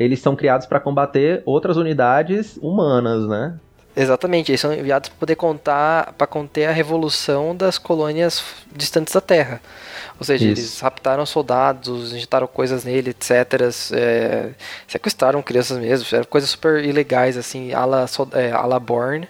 eles 0.00 0.20
são 0.20 0.34
criados 0.34 0.66
para 0.66 0.80
combater 0.80 1.42
outras 1.44 1.76
unidades 1.76 2.56
humanas, 2.62 3.28
né? 3.28 3.54
Exatamente, 3.94 4.50
eles 4.50 4.60
são 4.60 4.72
enviados 4.72 5.10
para 5.10 5.18
poder 5.18 5.36
contar, 5.36 6.14
para 6.16 6.26
conter 6.26 6.64
a 6.64 6.72
revolução 6.72 7.54
das 7.54 7.76
colônias 7.76 8.42
distantes 8.74 9.12
da 9.12 9.20
Terra. 9.20 9.60
Ou 10.18 10.24
seja, 10.24 10.46
Isso. 10.46 10.60
eles 10.60 10.80
raptaram 10.80 11.26
soldados, 11.26 12.14
injetaram 12.14 12.46
coisas 12.46 12.84
nele, 12.84 13.10
etc. 13.10 13.30
É, 13.92 14.50
sequestraram 14.88 15.42
crianças 15.42 15.76
mesmo, 15.76 16.06
fizeram 16.06 16.24
coisas 16.24 16.48
super 16.48 16.82
ilegais, 16.82 17.36
assim, 17.36 17.74
a 17.74 17.84
la, 17.84 18.06
é, 18.34 18.52
a 18.52 18.64
la 18.64 18.78
Born. 18.78 19.28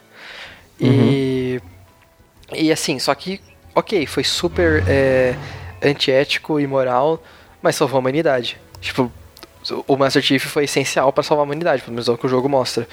E, 0.79 1.61
uhum. 2.49 2.57
e 2.57 2.71
assim, 2.71 2.99
só 3.01 3.13
que, 3.15 3.41
ok, 3.75 4.07
foi 4.07 4.23
super 4.23 4.85
é, 4.87 5.35
antiético 5.83 6.61
e 6.61 6.67
moral, 6.67 7.21
mas 7.61 7.75
salvou 7.75 7.97
a 7.97 8.01
humanidade. 8.01 8.57
Tipo, 8.81 9.11
o 9.87 9.97
Master 9.97 10.23
Chief 10.23 10.45
foi 10.45 10.65
essencial 10.65 11.13
para 11.13 11.23
salvar 11.23 11.43
a 11.43 11.47
humanidade, 11.47 11.83
pelo 11.83 11.93
menos 11.93 12.09
é 12.09 12.13
o 12.13 12.19
que 12.19 12.27
o 12.27 12.29
jogo 12.29 12.49
mostra. 12.49 12.89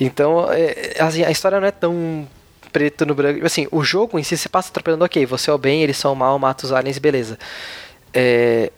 Então, 0.00 0.50
é, 0.50 0.96
assim, 0.98 1.22
a 1.22 1.30
história 1.30 1.60
não 1.60 1.66
é 1.66 1.70
tão 1.70 2.26
preto 2.72 3.04
no 3.04 3.14
branco. 3.14 3.44
Assim, 3.44 3.66
o 3.70 3.82
jogo 3.82 4.18
em 4.18 4.22
si 4.22 4.36
se 4.36 4.48
passa 4.48 4.70
atropelando, 4.70 5.04
ok, 5.04 5.24
você 5.26 5.50
é 5.50 5.52
o 5.52 5.58
bem, 5.58 5.82
eles 5.82 5.96
são 5.96 6.12
o 6.12 6.16
mal, 6.16 6.38
mata 6.38 6.64
os 6.64 6.72
aliens, 6.72 6.98
beleza. 6.98 7.38
É, 8.12 8.72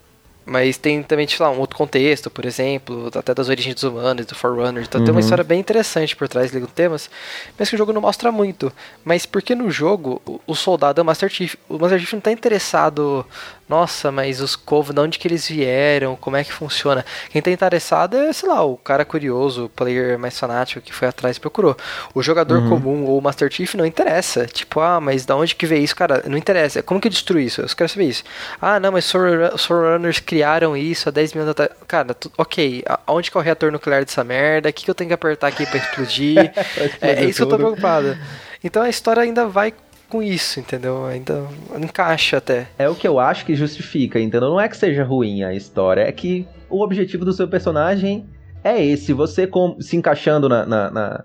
mas 0.44 0.76
tem 0.76 1.02
também, 1.02 1.26
sei 1.28 1.44
lá, 1.44 1.50
um 1.50 1.58
outro 1.58 1.76
contexto, 1.76 2.28
por 2.28 2.44
exemplo, 2.44 3.10
até 3.14 3.32
das 3.32 3.48
origens 3.48 3.74
dos 3.74 3.84
humanos, 3.84 4.26
do 4.26 4.34
Forerunner. 4.34 4.82
Então 4.82 5.00
uhum. 5.00 5.04
tem 5.04 5.12
uma 5.12 5.18
uhum. 5.18 5.24
história 5.24 5.44
bem 5.44 5.60
interessante 5.60 6.16
por 6.16 6.28
trás 6.28 6.50
de 6.50 6.60
temas, 6.66 7.08
mas 7.56 7.68
que 7.68 7.76
o 7.76 7.78
jogo 7.78 7.92
não 7.92 8.00
mostra 8.00 8.32
muito. 8.32 8.72
Mas 9.04 9.24
porque 9.24 9.54
no 9.54 9.70
jogo, 9.70 10.20
o, 10.46 10.54
soldado 10.54 11.00
é 11.00 11.02
o 11.02 11.04
Master 11.04 11.28
Chief. 11.28 11.54
O 11.68 11.78
Master 11.78 11.98
Chief 12.00 12.12
não 12.12 12.18
está 12.18 12.32
interessado 12.32 13.24
nossa, 13.68 14.12
mas 14.12 14.40
os 14.40 14.54
Cove, 14.54 14.92
de 14.92 15.00
onde 15.00 15.18
que 15.18 15.26
eles 15.26 15.48
vieram, 15.48 16.16
como 16.16 16.36
é 16.36 16.44
que 16.44 16.52
funciona. 16.52 17.04
Quem 17.30 17.40
tá 17.40 17.50
interessado 17.50 18.16
é, 18.16 18.32
sei 18.32 18.48
lá, 18.48 18.62
o 18.62 18.76
cara 18.76 19.04
curioso, 19.04 19.64
o 19.64 19.68
player 19.68 20.18
mais 20.18 20.38
fanático 20.38 20.80
que 20.80 20.92
foi 20.92 21.08
atrás 21.08 21.36
e 21.36 21.40
procurou. 21.40 21.76
O 22.14 22.22
jogador 22.22 22.58
uhum. 22.58 22.68
comum 22.68 23.04
ou 23.04 23.18
o 23.18 23.22
Master 23.22 23.50
Chief 23.50 23.74
não 23.74 23.86
interessa. 23.86 24.46
Tipo, 24.46 24.80
ah, 24.80 25.00
mas 25.00 25.24
da 25.24 25.36
onde 25.36 25.54
que 25.54 25.66
veio 25.66 25.84
isso, 25.84 25.96
cara? 25.96 26.22
Não 26.26 26.36
interessa. 26.36 26.82
Como 26.82 27.00
que 27.00 27.08
eu 27.08 27.12
destruo 27.12 27.40
isso? 27.40 27.60
Eu 27.60 27.68
quero 27.68 27.88
saber 27.88 28.06
isso. 28.06 28.24
Ah, 28.60 28.78
não, 28.78 28.92
mas 28.92 29.12
os 29.54 29.66
Runners 29.66 30.20
criaram 30.20 30.76
isso 30.76 31.08
há 31.08 31.12
10 31.12 31.32
minutos 31.32 31.52
atrás. 31.52 31.70
Cara, 31.86 32.14
tu, 32.14 32.30
ok, 32.36 32.84
aonde 33.06 33.30
que 33.30 33.36
é 33.36 33.40
o 33.40 33.42
reator 33.42 33.72
nuclear 33.72 34.04
dessa 34.04 34.22
merda? 34.24 34.68
O 34.68 34.72
que, 34.72 34.84
que 34.84 34.90
eu 34.90 34.94
tenho 34.94 35.08
que 35.08 35.14
apertar 35.14 35.46
aqui 35.48 35.64
pra 35.66 35.78
explodir? 35.78 36.52
é, 37.00 37.10
é 37.12 37.24
isso 37.24 37.38
que 37.38 37.42
eu 37.42 37.48
tô 37.48 37.56
preocupado. 37.56 38.18
Então 38.62 38.82
a 38.82 38.88
história 38.88 39.22
ainda 39.22 39.46
vai 39.46 39.72
com 40.12 40.22
isso, 40.22 40.60
entendeu? 40.60 41.06
Ainda 41.06 41.48
encaixa 41.78 42.36
até. 42.36 42.68
É 42.78 42.86
o 42.86 42.94
que 42.94 43.08
eu 43.08 43.18
acho 43.18 43.46
que 43.46 43.54
justifica, 43.54 44.20
entendeu? 44.20 44.50
Não 44.50 44.60
é 44.60 44.68
que 44.68 44.76
seja 44.76 45.02
ruim 45.02 45.42
a 45.42 45.54
história, 45.54 46.02
é 46.02 46.12
que 46.12 46.46
o 46.68 46.82
objetivo 46.82 47.24
do 47.24 47.32
seu 47.32 47.48
personagem 47.48 48.28
é 48.62 48.84
esse. 48.84 49.14
Você 49.14 49.46
com, 49.46 49.80
se 49.80 49.96
encaixando 49.96 50.50
na, 50.50 50.66
na, 50.66 50.90
na, 50.90 51.24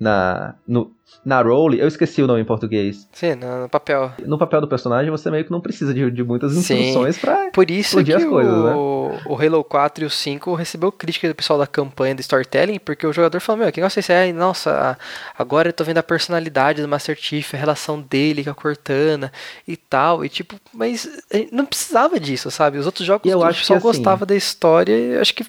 na 0.00 0.54
no, 0.66 0.90
na 1.24 1.40
role, 1.42 1.78
eu 1.78 1.88
esqueci 1.88 2.22
o 2.22 2.26
nome 2.26 2.40
em 2.40 2.44
português. 2.44 3.08
Sim, 3.12 3.34
no, 3.34 3.68
papel. 3.68 4.12
No 4.24 4.38
papel 4.38 4.60
do 4.60 4.68
personagem, 4.68 5.10
você 5.10 5.30
meio 5.30 5.44
que 5.44 5.50
não 5.50 5.60
precisa 5.60 5.92
de, 5.92 6.10
de 6.10 6.22
muitas 6.22 6.56
instruções 6.56 7.16
Sim. 7.16 7.20
pra 7.20 7.50
Por 7.52 7.70
isso 7.70 8.02
que 8.04 8.12
as 8.12 8.24
coisas, 8.24 8.52
o, 8.52 9.08
né? 9.08 9.22
o 9.26 9.34
Halo 9.34 9.64
4 9.64 10.04
e 10.04 10.06
o 10.06 10.10
5 10.10 10.54
recebeu 10.54 10.92
crítica 10.92 11.28
do 11.28 11.34
pessoal 11.34 11.58
da 11.58 11.66
campanha 11.66 12.14
do 12.14 12.20
storytelling, 12.20 12.78
porque 12.78 13.06
o 13.06 13.12
jogador 13.12 13.40
falou, 13.40 13.62
meu, 13.62 13.72
que 13.72 13.80
negócio 13.80 13.98
é 13.98 14.00
esse? 14.00 14.12
É, 14.12 14.32
nossa, 14.32 14.98
agora 15.38 15.68
eu 15.68 15.72
tô 15.72 15.84
vendo 15.84 15.98
a 15.98 16.02
personalidade 16.02 16.82
do 16.82 16.88
Master 16.88 17.16
Chief, 17.18 17.54
a 17.54 17.58
relação 17.58 18.00
dele 18.00 18.44
com 18.44 18.50
a 18.50 18.54
Cortana 18.54 19.32
e 19.66 19.76
tal, 19.76 20.24
e 20.24 20.28
tipo, 20.28 20.56
mas 20.72 21.08
eh, 21.30 21.46
não 21.50 21.66
precisava 21.66 22.20
disso, 22.20 22.50
sabe? 22.50 22.78
Os 22.78 22.86
outros 22.86 23.06
jogos 23.06 23.30
eu 23.30 23.42
acho 23.42 23.66
que, 23.66 23.72
assim, 23.72 23.82
gostava 23.82 24.26
da 24.26 24.36
história, 24.36 24.92
e 24.92 25.18
acho 25.18 25.34
que 25.34 25.44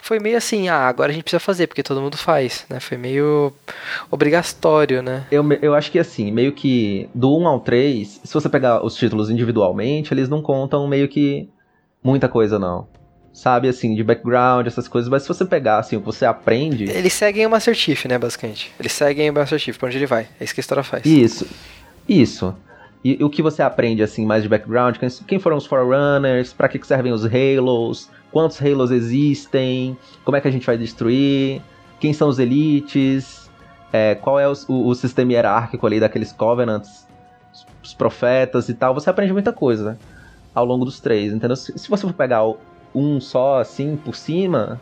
foi 0.00 0.18
meio 0.18 0.36
assim, 0.36 0.68
ah, 0.68 0.88
agora 0.88 1.10
a 1.10 1.14
gente 1.14 1.24
precisa 1.24 1.40
fazer, 1.40 1.66
porque 1.66 1.82
todo 1.82 2.00
mundo 2.00 2.16
faz, 2.16 2.64
né? 2.68 2.80
Foi 2.80 2.96
meio 2.96 3.52
obrigatório, 4.10 4.99
né? 5.02 5.26
Eu, 5.30 5.44
eu 5.62 5.74
acho 5.74 5.90
que 5.90 5.98
assim, 5.98 6.30
meio 6.30 6.52
que 6.52 7.08
do 7.14 7.36
1 7.38 7.48
ao 7.48 7.60
3, 7.60 8.20
se 8.24 8.34
você 8.34 8.48
pegar 8.48 8.84
os 8.84 8.94
títulos 8.94 9.30
individualmente, 9.30 10.12
eles 10.12 10.28
não 10.28 10.42
contam 10.42 10.86
meio 10.86 11.08
que 11.08 11.48
muita 12.02 12.28
coisa, 12.28 12.58
não. 12.58 12.88
Sabe, 13.32 13.68
assim, 13.68 13.94
de 13.94 14.02
background, 14.02 14.66
essas 14.66 14.88
coisas, 14.88 15.08
mas 15.08 15.22
se 15.22 15.28
você 15.28 15.44
pegar, 15.44 15.78
assim, 15.78 15.96
o 15.96 16.00
que 16.00 16.06
você 16.06 16.26
aprende... 16.26 16.84
Eles 16.90 17.12
seguem 17.12 17.46
o 17.46 17.50
Master 17.50 17.74
Chief, 17.74 18.04
né, 18.06 18.18
basicamente. 18.18 18.72
Eles 18.78 18.92
seguem 18.92 19.30
o 19.30 19.32
Master 19.32 19.58
Chief, 19.58 19.78
pra 19.78 19.86
onde 19.86 19.98
ele 19.98 20.06
vai. 20.06 20.26
É 20.40 20.44
isso 20.44 20.52
que 20.52 20.60
a 20.60 20.62
história 20.62 20.82
faz. 20.82 21.06
Isso, 21.06 21.46
isso. 22.08 22.52
E, 23.04 23.22
o 23.22 23.30
que 23.30 23.40
você 23.40 23.62
aprende, 23.62 24.02
assim, 24.02 24.26
mais 24.26 24.42
de 24.42 24.48
background, 24.48 24.96
quem 25.28 25.38
foram 25.38 25.56
os 25.56 25.64
Forerunners, 25.64 26.52
pra 26.52 26.68
que 26.68 26.84
servem 26.84 27.12
os 27.12 27.24
Halos, 27.24 28.10
quantos 28.32 28.60
Halos 28.60 28.90
existem, 28.90 29.96
como 30.24 30.36
é 30.36 30.40
que 30.40 30.48
a 30.48 30.50
gente 30.50 30.66
vai 30.66 30.76
destruir, 30.76 31.62
quem 32.00 32.12
são 32.12 32.28
os 32.28 32.38
elites, 32.38 33.39
é, 33.92 34.14
qual 34.14 34.38
é 34.38 34.48
o, 34.48 34.52
o, 34.68 34.88
o, 34.88 34.94
sistema 34.94 35.32
hierárquico 35.32 35.86
ali 35.86 35.98
daqueles 35.98 36.32
Covenants, 36.32 37.06
os 37.82 37.94
profetas 37.94 38.68
e 38.68 38.74
tal. 38.74 38.94
Você 38.94 39.10
aprende 39.10 39.32
muita 39.32 39.52
coisa 39.52 39.98
ao 40.54 40.64
longo 40.64 40.84
dos 40.84 41.00
três, 41.00 41.32
entendeu? 41.32 41.56
Se, 41.56 41.76
se 41.78 41.88
você 41.88 42.06
for 42.06 42.14
pegar 42.14 42.42
um 42.94 43.20
só 43.20 43.60
assim 43.60 43.96
por 43.96 44.14
cima, 44.14 44.80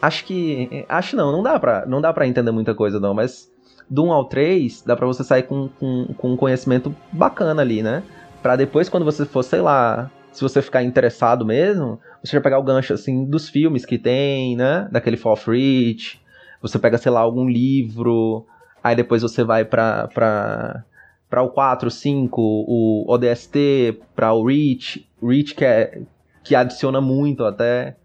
acho 0.00 0.24
que. 0.24 0.84
Acho 0.88 1.16
não, 1.16 1.32
não 1.32 1.42
dá 1.42 1.58
pra, 1.58 1.86
não 1.86 2.00
dá 2.00 2.12
pra 2.12 2.26
entender 2.26 2.50
muita 2.50 2.74
coisa 2.74 2.98
não, 2.98 3.14
mas 3.14 3.50
do 3.88 4.04
1 4.04 4.12
ao 4.12 4.24
3 4.26 4.82
dá 4.82 4.96
pra 4.96 5.06
você 5.06 5.24
sair 5.24 5.42
com, 5.42 5.68
com, 5.68 6.14
com 6.16 6.32
um 6.32 6.36
conhecimento 6.36 6.94
bacana 7.12 7.62
ali, 7.62 7.82
né? 7.82 8.02
Pra 8.40 8.56
depois, 8.56 8.88
quando 8.88 9.04
você 9.04 9.26
for, 9.26 9.42
sei 9.42 9.60
lá, 9.60 10.10
se 10.32 10.42
você 10.42 10.62
ficar 10.62 10.82
interessado 10.82 11.44
mesmo, 11.44 11.98
você 12.22 12.36
já 12.36 12.40
pegar 12.40 12.58
o 12.58 12.62
gancho, 12.62 12.94
assim, 12.94 13.24
dos 13.24 13.48
filmes 13.48 13.84
que 13.84 13.98
tem, 13.98 14.56
né? 14.56 14.88
Daquele 14.90 15.16
Fall 15.16 15.32
of 15.32 15.50
Reach. 15.50 16.20
Você 16.60 16.78
pega, 16.78 16.98
sei 16.98 17.10
lá, 17.10 17.20
algum 17.20 17.48
livro. 17.48 18.46
Aí 18.82 18.94
depois 18.94 19.22
você 19.22 19.44
vai 19.44 19.64
pra, 19.64 20.08
pra, 20.08 20.84
pra 21.28 21.42
o 21.42 21.50
4, 21.50 21.90
5, 21.90 22.40
o 22.40 23.04
ODST, 23.08 24.00
pra 24.14 24.32
o 24.32 24.44
Reach. 24.46 25.06
Reach 25.22 25.54
que, 25.54 25.64
é, 25.64 26.02
que 26.42 26.54
adiciona 26.54 27.00
muito 27.00 27.44
até. 27.44 27.96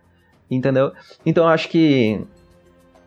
Entendeu? 0.50 0.92
Então 1.26 1.46
eu 1.46 1.50
acho 1.50 1.70
que 1.70 2.22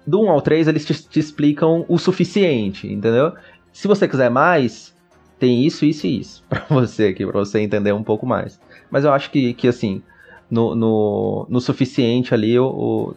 do 0.06 0.22
1 0.22 0.30
ao 0.30 0.40
3 0.40 0.68
eles 0.68 0.84
te, 0.84 0.94
te 0.94 1.20
explicam 1.20 1.84
o 1.88 1.98
suficiente, 1.98 2.90
entendeu? 2.90 3.32
Se 3.72 3.86
você 3.86 4.08
quiser 4.08 4.30
mais, 4.30 4.94
tem 5.38 5.64
isso, 5.64 5.84
isso 5.84 6.06
e 6.06 6.18
isso 6.18 6.44
para 6.48 6.64
você 6.68 7.08
aqui, 7.08 7.24
para 7.24 7.38
você 7.38 7.60
entender 7.60 7.92
um 7.92 8.02
pouco 8.02 8.26
mais. 8.26 8.60
Mas 8.90 9.04
eu 9.04 9.12
acho 9.12 9.30
que, 9.30 9.52
que 9.52 9.68
assim, 9.68 10.02
no, 10.50 10.74
no, 10.74 11.46
no 11.48 11.60
suficiente 11.60 12.32
ali, 12.32 12.58
o, 12.58 13.14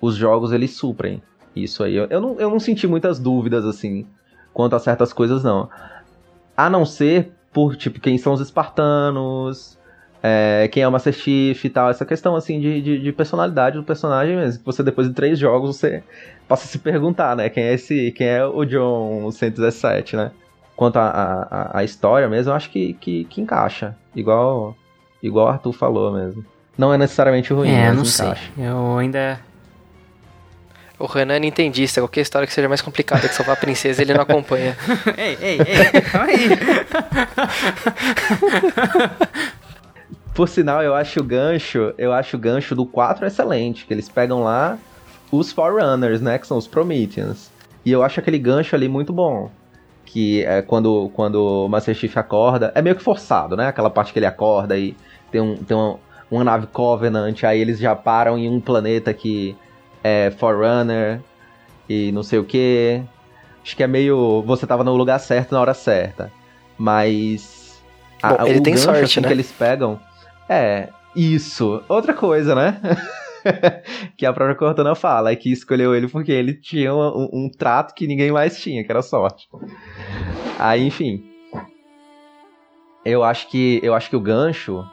os 0.00 0.16
jogos 0.16 0.52
eles 0.52 0.76
suprem 0.76 1.22
isso 1.54 1.82
aí. 1.82 1.96
Eu, 1.96 2.06
eu, 2.10 2.20
não, 2.20 2.38
eu 2.38 2.50
não 2.50 2.60
senti 2.60 2.86
muitas 2.86 3.18
dúvidas, 3.18 3.64
assim, 3.64 4.06
quanto 4.52 4.76
a 4.76 4.78
certas 4.78 5.12
coisas, 5.12 5.42
não. 5.42 5.68
A 6.56 6.68
não 6.68 6.84
ser 6.84 7.32
por, 7.52 7.76
tipo, 7.76 8.00
quem 8.00 8.18
são 8.18 8.32
os 8.32 8.40
espartanos, 8.40 9.78
é, 10.22 10.68
quem 10.70 10.82
é 10.82 10.88
o 10.88 10.92
Master 10.92 11.12
Chief 11.12 11.64
e 11.64 11.70
tal. 11.70 11.90
Essa 11.90 12.04
questão, 12.04 12.36
assim, 12.36 12.60
de, 12.60 12.80
de, 12.80 12.98
de, 13.00 13.12
personalidade 13.12 13.76
do 13.76 13.84
personagem 13.84 14.36
mesmo. 14.36 14.60
Que 14.60 14.66
você, 14.66 14.82
depois 14.82 15.08
de 15.08 15.14
três 15.14 15.38
jogos, 15.38 15.76
você 15.76 16.02
passa 16.46 16.64
a 16.64 16.68
se 16.68 16.78
perguntar, 16.78 17.36
né? 17.36 17.48
Quem 17.48 17.64
é 17.64 17.74
esse, 17.74 18.12
quem 18.12 18.26
é 18.26 18.44
o 18.44 18.64
John 18.64 19.30
117, 19.30 20.16
né? 20.16 20.30
Quanto 20.76 20.96
à 20.96 21.08
a, 21.08 21.42
a, 21.42 21.78
a, 21.78 21.84
história 21.84 22.28
mesmo, 22.28 22.52
eu 22.52 22.56
acho 22.56 22.70
que, 22.70 22.94
que, 22.94 23.24
que 23.24 23.40
encaixa. 23.40 23.96
Igual 24.14 24.76
Igual 25.22 25.46
o 25.46 25.48
Arthur 25.48 25.72
falou 25.72 26.12
mesmo. 26.12 26.44
Não 26.76 26.94
é 26.94 26.98
necessariamente 26.98 27.52
ruim, 27.52 27.70
é, 27.70 27.88
mas 27.88 27.96
não 27.96 28.02
encaixa. 28.02 28.52
sei. 28.54 28.66
Eu 28.66 28.98
ainda. 28.98 29.40
O 30.98 31.06
Renan 31.06 31.34
é 31.34 31.38
nintendista, 31.38 32.00
qualquer 32.00 32.22
história 32.22 32.46
que 32.46 32.52
seja 32.52 32.68
mais 32.68 32.82
complicada 32.82 33.28
que 33.28 33.34
salvar 33.34 33.56
a 33.56 33.58
princesa, 33.58 34.02
ele 34.02 34.12
não 34.12 34.22
acompanha. 34.22 34.76
ei, 35.16 35.38
ei, 35.40 35.60
ei, 35.60 36.00
calma 36.00 36.26
aí. 36.26 36.48
Por 40.34 40.48
sinal, 40.48 40.82
eu 40.82 40.94
acho 40.94 41.20
o 41.20 41.24
gancho, 41.24 41.94
eu 41.96 42.12
acho 42.12 42.36
o 42.36 42.40
gancho 42.40 42.74
do 42.74 42.84
4 42.84 43.26
excelente, 43.26 43.86
que 43.86 43.94
eles 43.94 44.08
pegam 44.08 44.42
lá 44.42 44.76
os 45.30 45.52
Forerunners, 45.52 46.20
né, 46.20 46.38
que 46.38 46.46
são 46.46 46.56
os 46.56 46.66
Prometheans. 46.66 47.50
E 47.84 47.92
eu 47.92 48.02
acho 48.02 48.20
aquele 48.20 48.38
gancho 48.38 48.74
ali 48.74 48.88
muito 48.88 49.12
bom 49.12 49.50
que 50.08 50.42
é 50.44 50.62
quando, 50.62 51.10
quando 51.12 51.36
o 51.36 51.68
Master 51.68 51.94
Chief 51.94 52.16
acorda, 52.16 52.72
é 52.74 52.80
meio 52.80 52.96
que 52.96 53.02
forçado, 53.02 53.54
né? 53.54 53.68
Aquela 53.68 53.90
parte 53.90 54.10
que 54.10 54.18
ele 54.18 54.24
acorda 54.24 54.76
e 54.76 54.96
tem, 55.30 55.38
um, 55.38 55.56
tem 55.56 55.76
uma, 55.76 55.98
uma 56.30 56.44
nave 56.44 56.66
Covenant, 56.68 57.44
aí 57.44 57.60
eles 57.60 57.78
já 57.78 57.94
param 57.94 58.38
em 58.38 58.48
um 58.48 58.58
planeta 58.58 59.12
que 59.12 59.54
é 60.02 60.30
Forerunner 60.30 61.20
e 61.88 62.12
não 62.12 62.22
sei 62.22 62.38
o 62.38 62.44
que. 62.44 63.02
Acho 63.62 63.76
que 63.76 63.82
é 63.82 63.86
meio. 63.86 64.42
Você 64.42 64.66
tava 64.66 64.84
no 64.84 64.94
lugar 64.94 65.18
certo 65.18 65.52
na 65.52 65.60
hora 65.60 65.74
certa. 65.74 66.32
Mas. 66.76 67.82
Bom, 68.22 68.36
a, 68.38 68.48
ele 68.48 68.60
tem 68.60 68.76
sorte, 68.76 69.04
assim, 69.04 69.20
né? 69.20 69.28
que 69.28 69.34
eles 69.34 69.52
pegam. 69.52 70.00
É, 70.48 70.88
isso. 71.14 71.82
Outra 71.88 72.14
coisa, 72.14 72.54
né? 72.54 72.80
que 74.16 74.26
a 74.26 74.32
própria 74.32 74.56
Cortana 74.56 74.94
fala, 74.94 75.30
é 75.30 75.36
que 75.36 75.52
escolheu 75.52 75.94
ele 75.94 76.08
porque 76.08 76.32
ele 76.32 76.54
tinha 76.54 76.94
um, 76.94 77.28
um, 77.32 77.50
trato 77.50 77.94
que 77.94 78.06
ninguém 78.06 78.32
mais 78.32 78.60
tinha, 78.60 78.84
que 78.84 78.90
era 78.90 79.02
sorte. 79.02 79.48
Aí, 80.58 80.86
enfim. 80.86 81.24
Eu 83.04 83.24
acho 83.24 83.48
que 83.48 83.80
eu 83.82 83.94
acho 83.94 84.10
que 84.10 84.16
o 84.16 84.20
gancho 84.20 84.84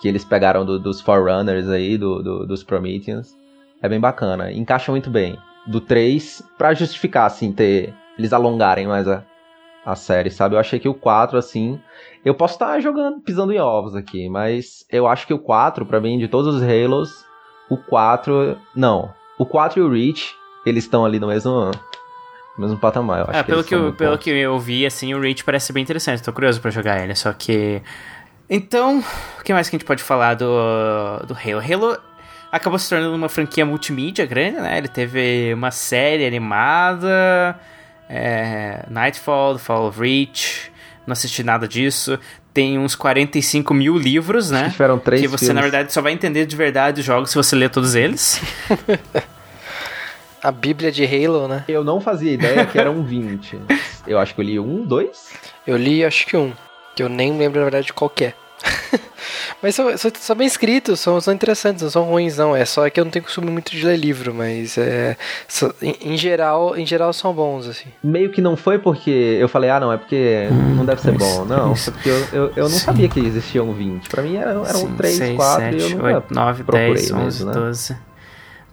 que 0.00 0.08
eles 0.08 0.24
pegaram 0.24 0.64
do, 0.64 0.78
dos 0.78 1.00
Forerunners 1.00 1.68
aí, 1.68 1.98
do, 1.98 2.22
do, 2.22 2.46
dos 2.46 2.62
Prometheans, 2.62 3.36
é 3.82 3.88
bem 3.88 4.00
bacana. 4.00 4.52
Encaixa 4.52 4.90
muito 4.90 5.10
bem. 5.10 5.38
Do 5.66 5.80
3, 5.80 6.42
pra 6.56 6.74
justificar, 6.74 7.26
assim, 7.26 7.52
ter. 7.52 7.94
Eles 8.18 8.32
alongarem 8.32 8.86
mais 8.86 9.06
a, 9.06 9.22
a 9.84 9.94
série, 9.94 10.30
sabe? 10.30 10.54
Eu 10.54 10.58
achei 10.58 10.78
que 10.78 10.88
o 10.88 10.94
4, 10.94 11.38
assim. 11.38 11.80
Eu 12.24 12.34
posso 12.34 12.54
estar 12.54 12.80
jogando, 12.80 13.20
pisando 13.20 13.52
em 13.52 13.60
ovos 13.60 13.94
aqui, 13.94 14.28
mas 14.28 14.84
eu 14.90 15.06
acho 15.06 15.26
que 15.26 15.34
o 15.34 15.38
4, 15.38 15.86
para 15.86 16.00
mim, 16.00 16.18
de 16.18 16.26
todos 16.26 16.56
os 16.56 16.62
Halos, 16.62 17.24
o 17.70 17.76
4. 17.76 18.56
Não. 18.74 19.12
O 19.38 19.46
4 19.46 19.80
e 19.80 19.82
o 19.82 19.90
Reach, 19.90 20.34
eles 20.66 20.84
estão 20.84 21.04
ali 21.04 21.20
no 21.20 21.28
mesmo. 21.28 21.70
No 22.56 22.64
mesmo 22.64 22.78
patamar, 22.78 23.20
eu 23.20 23.26
acho. 23.28 23.38
É, 23.38 23.42
que 23.42 23.50
pelo, 23.50 23.64
que 23.64 23.74
eu, 23.74 23.92
pelo 23.92 24.18
que 24.18 24.30
eu 24.30 24.58
vi, 24.58 24.84
assim, 24.84 25.14
o 25.14 25.20
Reach 25.20 25.44
parece 25.44 25.72
bem 25.72 25.82
interessante. 25.82 26.22
Tô 26.22 26.32
curioso 26.32 26.60
para 26.60 26.72
jogar 26.72 27.02
ele, 27.02 27.14
só 27.14 27.32
que. 27.32 27.80
Então, 28.50 29.04
o 29.38 29.44
que 29.44 29.52
mais 29.52 29.68
que 29.68 29.76
a 29.76 29.78
gente 29.78 29.86
pode 29.86 30.02
falar 30.02 30.34
do, 30.34 30.46
do 31.26 31.34
Halo? 31.34 31.60
Halo 31.60 32.07
acabou 32.50 32.78
se 32.78 32.88
tornando 32.88 33.14
uma 33.14 33.28
franquia 33.28 33.64
multimídia 33.64 34.26
grande, 34.26 34.60
né? 34.60 34.78
Ele 34.78 34.88
teve 34.88 35.52
uma 35.54 35.70
série 35.70 36.26
animada, 36.26 37.58
é, 38.08 38.84
Nightfall, 38.88 39.54
The 39.54 39.60
Fall 39.60 39.88
of 39.88 40.00
Reach, 40.00 40.72
não 41.06 41.12
assisti 41.12 41.42
nada 41.42 41.66
disso 41.66 42.18
tem 42.58 42.76
uns 42.76 42.96
45 42.96 43.72
mil 43.72 43.96
livros, 43.96 44.50
né? 44.50 44.64
Que 44.64 44.70
tiveram 44.72 44.98
três 44.98 45.22
Que 45.22 45.28
você, 45.28 45.44
filmes. 45.46 45.54
na 45.54 45.62
verdade, 45.62 45.92
só 45.92 46.02
vai 46.02 46.12
entender 46.12 46.44
de 46.44 46.56
verdade 46.56 46.98
os 46.98 47.06
jogos 47.06 47.30
se 47.30 47.36
você 47.36 47.54
ler 47.54 47.70
todos 47.70 47.94
eles. 47.94 48.40
A 50.42 50.50
Bíblia 50.50 50.90
de 50.90 51.04
Halo, 51.04 51.46
né? 51.46 51.64
Eu 51.68 51.84
não 51.84 52.00
fazia 52.00 52.32
ideia 52.32 52.66
que 52.66 52.76
eram 52.76 53.04
20. 53.04 53.60
Eu 54.08 54.18
acho 54.18 54.34
que 54.34 54.40
eu 54.40 54.44
li 54.44 54.58
um, 54.58 54.84
dois? 54.84 55.28
Eu 55.66 55.76
li, 55.76 56.04
acho 56.04 56.26
que 56.26 56.36
um. 56.36 56.52
Que 56.96 57.02
eu 57.02 57.08
nem 57.08 57.36
lembro, 57.36 57.58
na 57.60 57.64
verdade, 57.66 57.92
qual 57.92 58.10
é. 58.22 58.32
mas 59.62 59.74
são, 59.74 59.96
são, 59.96 60.10
são, 60.18 60.36
bem 60.36 60.46
escritos, 60.46 61.00
são, 61.00 61.20
são 61.20 61.32
interessantes, 61.32 61.82
não 61.82 61.90
são 61.90 62.04
ruins, 62.04 62.36
não. 62.36 62.54
É 62.54 62.64
só 62.64 62.88
que 62.90 62.98
eu 62.98 63.04
não 63.04 63.10
tenho 63.10 63.24
costume 63.24 63.50
muito 63.50 63.70
de 63.70 63.84
ler 63.84 63.96
livro, 63.96 64.34
mas 64.34 64.76
é, 64.78 65.16
em, 65.82 66.12
em, 66.12 66.16
geral, 66.16 66.76
em 66.76 66.86
geral 66.86 67.12
são 67.12 67.32
bons, 67.32 67.66
assim. 67.66 67.88
Meio 68.02 68.30
que 68.30 68.40
não 68.40 68.56
foi 68.56 68.78
porque 68.78 69.10
eu 69.10 69.48
falei, 69.48 69.70
ah, 69.70 69.80
não, 69.80 69.92
é 69.92 69.96
porque 69.96 70.48
hum, 70.50 70.74
não 70.76 70.84
deve 70.84 71.00
ser 71.00 71.12
bom. 71.12 71.44
Não, 71.44 71.74
foi 71.74 71.92
porque 71.92 72.08
eu, 72.08 72.26
eu, 72.32 72.52
eu 72.56 72.62
não 72.64 72.70
Sim. 72.70 72.84
sabia 72.84 73.08
que 73.08 73.20
existiam 73.20 73.72
20. 73.72 74.08
Pra 74.08 74.22
mim 74.22 74.36
eram, 74.36 74.64
eram 74.66 74.80
Sim, 74.80 74.96
3, 74.96 75.14
6, 75.14 75.36
4 75.36 75.64
7, 75.64 75.76
e 75.76 75.82
eu 75.82 75.90
nunca 75.90 76.16
8, 76.16 76.34
9, 76.34 76.62
10, 76.64 77.10
11, 77.10 77.24
mesmo, 77.24 77.46
né? 77.46 77.52
12, 77.52 77.96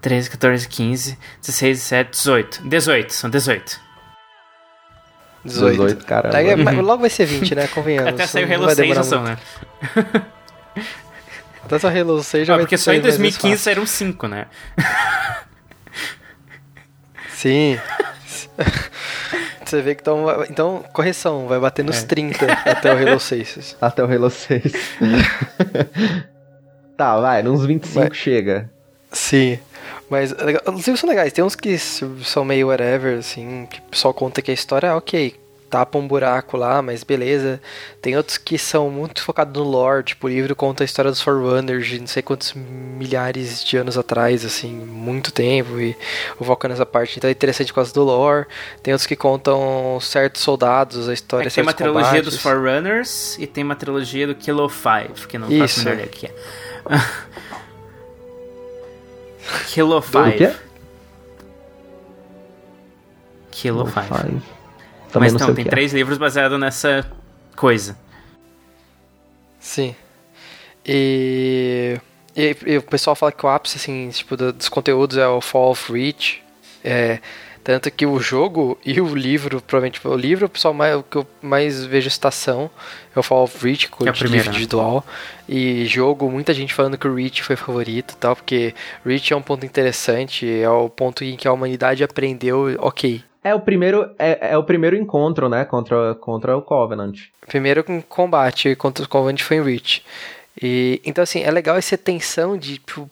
13, 0.01 0.29
14, 0.29 0.67
15, 0.67 1.17
16, 1.41 1.77
17, 1.79 2.11
18. 2.11 2.69
18, 2.69 3.13
são 3.13 3.29
18. 3.29 3.84
18. 5.45 5.71
18 5.73 6.05
caramba. 6.05 6.33
Daí, 6.33 6.81
logo 6.81 7.01
vai 7.01 7.09
ser 7.09 7.25
20, 7.25 7.55
né? 7.55 7.67
Convenhamos. 7.67 8.09
Até 8.13 8.27
sair 8.27 8.49
o 8.49 8.53
Halo 8.53 8.69
6 8.69 8.95
já 8.95 9.03
são, 9.03 9.23
né? 9.23 9.37
Até 11.63 11.79
só 11.79 11.87
Halo 11.87 12.21
6 12.21 12.47
já 12.47 12.53
ah, 12.53 12.57
vai 12.57 12.65
Porque 12.65 12.77
só 12.77 12.93
em 12.93 13.01
2015 13.01 13.57
saíram 13.57 13.85
5, 13.85 14.27
né? 14.27 14.47
Sim. 17.29 17.79
Você 19.65 19.81
vê 19.81 19.95
que 19.95 20.01
então, 20.01 20.45
então, 20.47 20.85
correção, 20.93 21.47
vai 21.47 21.59
bater 21.59 21.83
nos 21.83 22.03
é. 22.03 22.05
30 22.05 22.45
até 22.51 22.93
o 22.93 22.97
Halo 22.97 23.19
6. 23.19 23.77
Até 23.81 24.03
o 24.03 24.11
Halo 24.11 24.29
6. 24.29 24.63
tá, 26.95 27.19
vai, 27.19 27.41
nos 27.41 27.65
25 27.65 27.99
vai. 27.99 28.13
chega. 28.13 28.69
Sim. 29.11 29.57
Mas 30.09 30.31
os 30.31 30.85
livros 30.85 30.99
são 30.99 31.09
legais. 31.09 31.33
Tem 31.33 31.43
uns 31.43 31.55
que 31.55 31.77
são 31.77 32.45
meio 32.45 32.67
whatever, 32.67 33.19
assim, 33.19 33.67
que 33.69 33.81
pessoal 33.81 34.13
conta 34.13 34.41
que 34.41 34.51
a 34.51 34.53
história 34.53 34.87
é 34.87 34.93
ok. 34.93 35.35
Tapa 35.67 35.97
um 35.97 36.07
buraco 36.07 36.55
lá, 36.55 36.79
mas 36.81 37.03
beleza. 37.03 37.59
Tem 38.01 38.15
outros 38.15 38.37
que 38.37 38.55
são 38.57 38.89
muito 38.91 39.23
focados 39.23 39.51
no 39.61 39.67
lore, 39.67 40.03
tipo, 40.03 40.27
o 40.27 40.29
livro 40.29 40.55
conta 40.55 40.83
a 40.83 40.85
história 40.85 41.09
dos 41.09 41.19
Forerunners 41.21 41.87
de 41.87 41.99
não 41.99 42.05
sei 42.07 42.21
quantos 42.21 42.53
milhares 42.53 43.63
de 43.63 43.75
anos 43.75 43.97
atrás, 43.97 44.45
assim, 44.45 44.71
muito 44.71 45.31
tempo, 45.33 45.79
e 45.79 45.97
o 46.39 46.45
foco 46.45 46.67
nessa 46.67 46.85
parte. 46.85 47.17
Então 47.17 47.27
é 47.27 47.31
interessante 47.31 47.69
por 47.69 47.75
causa 47.77 47.91
do 47.91 48.03
lore. 48.03 48.45
Tem 48.83 48.93
outros 48.93 49.07
que 49.07 49.15
contam 49.15 49.97
certos 49.99 50.43
soldados, 50.43 51.09
a 51.09 51.13
história, 51.13 51.47
é 51.47 51.49
Tem 51.49 51.63
uma 51.63 51.73
combates. 51.73 51.93
trilogia 51.93 52.21
dos 52.21 52.37
Forerunners 52.39 53.35
e 53.39 53.47
tem 53.47 53.63
uma 53.63 53.75
trilogia 53.75 54.27
do 54.27 54.35
Kilo 54.35 54.69
5, 54.69 55.27
que 55.27 55.37
não 55.39 55.49
Isso. 55.49 55.77
faço 55.77 55.89
ideia 55.89 56.07
que 56.07 56.27
é. 56.27 56.31
Kilo 59.67 60.01
5. 60.01 60.55
Kilo 63.51 63.85
5. 63.87 64.41
Mas 65.19 65.33
não, 65.33 65.53
tem 65.53 65.65
três 65.65 65.93
é. 65.93 65.97
livros 65.97 66.17
baseados 66.17 66.59
nessa 66.59 67.09
coisa. 67.55 67.97
Sim. 69.59 69.95
E 70.85 71.99
E, 72.35 72.55
e 72.65 72.77
o 72.77 72.81
pessoal 72.83 73.15
fala 73.15 73.31
que 73.31 73.45
o 73.45 73.49
ápice, 73.49 73.77
assim, 73.77 74.09
tipo, 74.09 74.35
do- 74.35 74.51
dos 74.51 74.67
conteúdos 74.67 75.17
é 75.17 75.25
o 75.27 75.39
Fall 75.39 75.71
of 75.71 75.91
Reach. 75.93 76.43
É, 76.83 77.19
tanto 77.65 77.89
que 77.89 78.05
o 78.05 78.19
jogo 78.19 78.77
e 78.85 79.01
o 79.01 79.15
livro, 79.15 79.59
provavelmente 79.59 79.99
o 80.07 80.15
livro, 80.15 80.45
o 80.45 80.49
pessoal 80.49 80.71
mais, 80.71 80.95
o 80.95 81.01
que 81.01 81.17
eu 81.17 81.25
mais 81.41 81.83
vejo 81.83 82.07
citação 82.11 82.69
é 83.13 83.17
o 83.17 83.23
Fall 83.23 83.43
of 83.43 83.65
Reach, 83.65 83.89
com 83.89 84.05
é 84.05 84.11
o 84.11 84.13
livro 84.13 84.29
né? 84.29 84.37
individual. 84.37 85.03
E 85.49 85.83
jogo, 85.87 86.29
muita 86.29 86.53
gente 86.53 86.75
falando 86.75 86.95
que 86.95 87.07
o 87.07 87.15
Reach 87.15 87.41
foi 87.41 87.55
favorito 87.55 88.13
e 88.13 88.17
tal, 88.17 88.35
porque 88.35 88.75
Reach 89.03 89.33
é 89.33 89.35
um 89.35 89.41
ponto 89.41 89.65
interessante, 89.65 90.47
é 90.47 90.69
o 90.69 90.87
ponto 90.89 91.23
em 91.23 91.35
que 91.35 91.47
a 91.47 91.51
humanidade 91.51 92.03
aprendeu, 92.03 92.77
ok, 92.77 93.23
É 93.43 93.55
o 93.55 93.59
primeiro, 93.59 94.11
é, 94.19 94.51
é 94.51 94.57
o 94.59 94.63
primeiro 94.63 94.95
encontro, 94.95 95.49
né, 95.49 95.65
contra, 95.65 96.13
contra 96.13 96.55
o 96.55 96.61
Covenant. 96.61 97.17
Primeiro 97.47 97.83
com 97.83 97.99
combate 97.99 98.75
contra 98.75 99.03
o 99.03 99.09
Covenant 99.09 99.41
foi 99.41 99.57
em 99.57 99.63
Reach. 99.63 100.03
E, 100.61 101.01
então, 101.03 101.23
assim, 101.23 101.41
é 101.41 101.49
legal 101.49 101.75
essa 101.75 101.97
tensão 101.97 102.55
de, 102.55 102.77
tipo, 102.77 103.07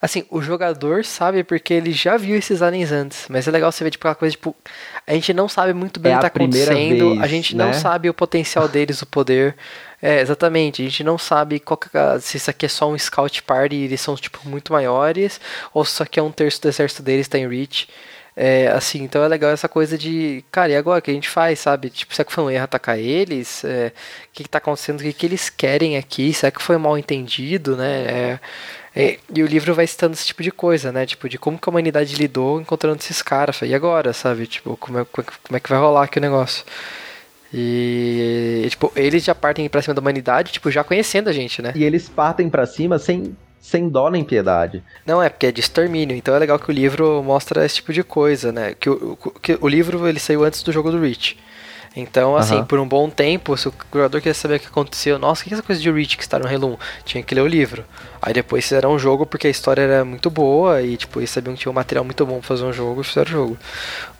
assim, 0.00 0.24
o 0.30 0.40
jogador 0.40 1.04
sabe 1.04 1.44
porque 1.44 1.74
ele 1.74 1.92
já 1.92 2.16
viu 2.16 2.36
esses 2.36 2.62
aliens 2.62 2.90
antes, 2.90 3.26
mas 3.28 3.46
é 3.46 3.50
legal 3.50 3.70
você 3.70 3.84
ver, 3.84 3.90
tipo, 3.90 4.06
aquela 4.06 4.14
coisa, 4.14 4.32
tipo, 4.32 4.56
a 5.06 5.12
gente 5.12 5.34
não 5.34 5.48
sabe 5.48 5.74
muito 5.74 6.00
bem 6.00 6.12
É 6.12 6.16
o 6.16 6.20
que 6.20 6.26
a 6.26 6.30
tá 6.30 6.36
acontecendo, 6.38 7.12
a 7.12 7.16
vez, 7.16 7.30
gente 7.30 7.54
né? 7.54 7.66
não 7.66 7.72
sabe 7.74 8.08
o 8.08 8.14
potencial 8.14 8.66
deles, 8.66 9.02
o 9.02 9.06
poder. 9.06 9.54
É, 10.02 10.20
exatamente, 10.20 10.80
a 10.80 10.84
gente 10.86 11.04
não 11.04 11.18
sabe 11.18 11.60
qual 11.60 11.76
que 11.76 11.94
é, 11.94 12.18
se 12.18 12.38
isso 12.38 12.48
aqui 12.48 12.64
é 12.64 12.68
só 12.68 12.90
um 12.90 12.96
scout 12.96 13.42
party 13.42 13.76
e 13.76 13.84
eles 13.84 14.00
são, 14.00 14.16
tipo, 14.16 14.40
muito 14.48 14.72
maiores, 14.72 15.38
ou 15.74 15.84
se 15.84 15.92
isso 15.92 16.02
aqui 16.02 16.18
é 16.18 16.22
um 16.22 16.32
terço 16.32 16.62
do 16.62 16.68
exército 16.68 17.02
deles 17.02 17.28
tá 17.28 17.38
em 17.38 17.46
Reach. 17.46 17.86
É, 18.34 18.68
assim, 18.68 19.02
então 19.02 19.22
é 19.22 19.28
legal 19.28 19.50
essa 19.50 19.68
coisa 19.68 19.98
de, 19.98 20.42
cara, 20.50 20.72
e 20.72 20.76
agora 20.76 21.00
o 21.00 21.02
que 21.02 21.10
a 21.10 21.14
gente 21.14 21.28
faz, 21.28 21.58
sabe? 21.58 21.90
Tipo, 21.90 22.14
será 22.14 22.24
que 22.24 22.32
foi 22.32 22.44
um 22.44 22.50
erro 22.50 22.64
atacar 22.64 22.98
eles? 22.98 23.62
É, 23.64 23.88
o 23.88 24.32
que, 24.32 24.44
que 24.44 24.48
tá 24.48 24.56
acontecendo? 24.56 25.00
O 25.00 25.02
que, 25.02 25.12
que 25.12 25.26
eles 25.26 25.50
querem 25.50 25.98
aqui? 25.98 26.32
Será 26.32 26.50
que 26.50 26.62
foi 26.62 26.78
mal 26.78 26.96
entendido, 26.96 27.76
né? 27.76 28.04
É, 28.06 28.40
é, 28.94 29.18
e 29.34 29.42
o 29.42 29.46
livro 29.46 29.74
vai 29.74 29.86
citando 29.86 30.14
esse 30.14 30.26
tipo 30.26 30.42
de 30.42 30.50
coisa, 30.50 30.90
né? 30.92 31.06
Tipo, 31.06 31.28
de 31.28 31.38
como 31.38 31.58
que 31.58 31.68
a 31.68 31.70
humanidade 31.70 32.16
lidou 32.16 32.60
encontrando 32.60 32.98
esses 33.00 33.22
caras. 33.22 33.60
E 33.62 33.74
agora, 33.74 34.12
sabe? 34.12 34.46
Tipo, 34.46 34.76
como 34.76 34.98
é, 34.98 35.04
como 35.04 35.56
é 35.56 35.60
que 35.60 35.68
vai 35.70 35.78
rolar 35.78 36.04
aqui 36.04 36.18
o 36.18 36.22
negócio? 36.22 36.64
E, 37.52 38.66
tipo, 38.70 38.92
eles 38.94 39.24
já 39.24 39.34
partem 39.34 39.68
pra 39.68 39.82
cima 39.82 39.94
da 39.94 40.00
humanidade, 40.00 40.52
tipo, 40.52 40.70
já 40.70 40.84
conhecendo 40.84 41.28
a 41.28 41.32
gente, 41.32 41.60
né? 41.60 41.72
E 41.74 41.82
eles 41.84 42.08
partem 42.08 42.48
pra 42.48 42.64
cima 42.64 42.98
sem, 42.98 43.36
sem 43.60 43.88
dó 43.88 44.08
nem 44.08 44.22
piedade. 44.24 44.82
Não, 45.04 45.20
é 45.22 45.28
porque 45.28 45.46
é 45.46 45.52
de 45.52 45.60
extermínio, 45.60 46.16
então 46.16 46.34
é 46.34 46.38
legal 46.38 46.58
que 46.58 46.70
o 46.70 46.72
livro 46.72 47.22
mostra 47.24 47.64
esse 47.66 47.76
tipo 47.76 47.92
de 47.92 48.04
coisa, 48.04 48.52
né? 48.52 48.74
Que 48.78 48.88
o, 48.88 49.18
o- 49.20 49.30
que 49.40 49.58
o 49.60 49.68
livro 49.68 50.06
ele 50.06 50.20
saiu 50.20 50.44
antes 50.44 50.62
do 50.62 50.70
jogo 50.72 50.90
do 50.92 51.00
Reach. 51.00 51.36
Então, 51.96 52.36
assim, 52.36 52.64
por 52.64 52.78
um 52.78 52.86
bom 52.86 53.10
tempo, 53.10 53.56
se 53.56 53.66
o 53.68 53.74
jogador 53.92 54.20
queria 54.20 54.32
saber 54.32 54.56
o 54.56 54.60
que 54.60 54.68
aconteceu, 54.68 55.18
nossa, 55.18 55.42
o 55.42 55.44
que 55.44 55.50
é 55.52 55.54
essa 55.54 55.62
coisa 55.62 55.80
de 55.82 55.90
Reach 55.90 56.16
que 56.16 56.22
está 56.22 56.38
no 56.38 56.46
Halo 56.46 56.74
1? 56.74 56.76
Tinha 57.04 57.22
que 57.22 57.34
ler 57.34 57.40
o 57.40 57.48
livro. 57.48 57.84
Aí 58.22 58.32
depois 58.32 58.62
fizeram 58.64 58.92
um 58.92 58.98
jogo 58.98 59.26
porque 59.26 59.48
a 59.48 59.50
história 59.50 59.82
era 59.82 60.04
muito 60.04 60.30
boa 60.30 60.80
e, 60.82 60.96
tipo, 60.96 61.18
eles 61.18 61.30
sabiam 61.30 61.54
que 61.54 61.60
tinha 61.62 61.72
um 61.72 61.74
material 61.74 62.04
muito 62.04 62.24
bom 62.24 62.38
pra 62.38 62.46
fazer 62.46 62.64
um 62.64 62.72
jogo 62.72 63.00
e 63.00 63.04
fizeram 63.04 63.28
o 63.28 63.32
jogo. 63.32 63.58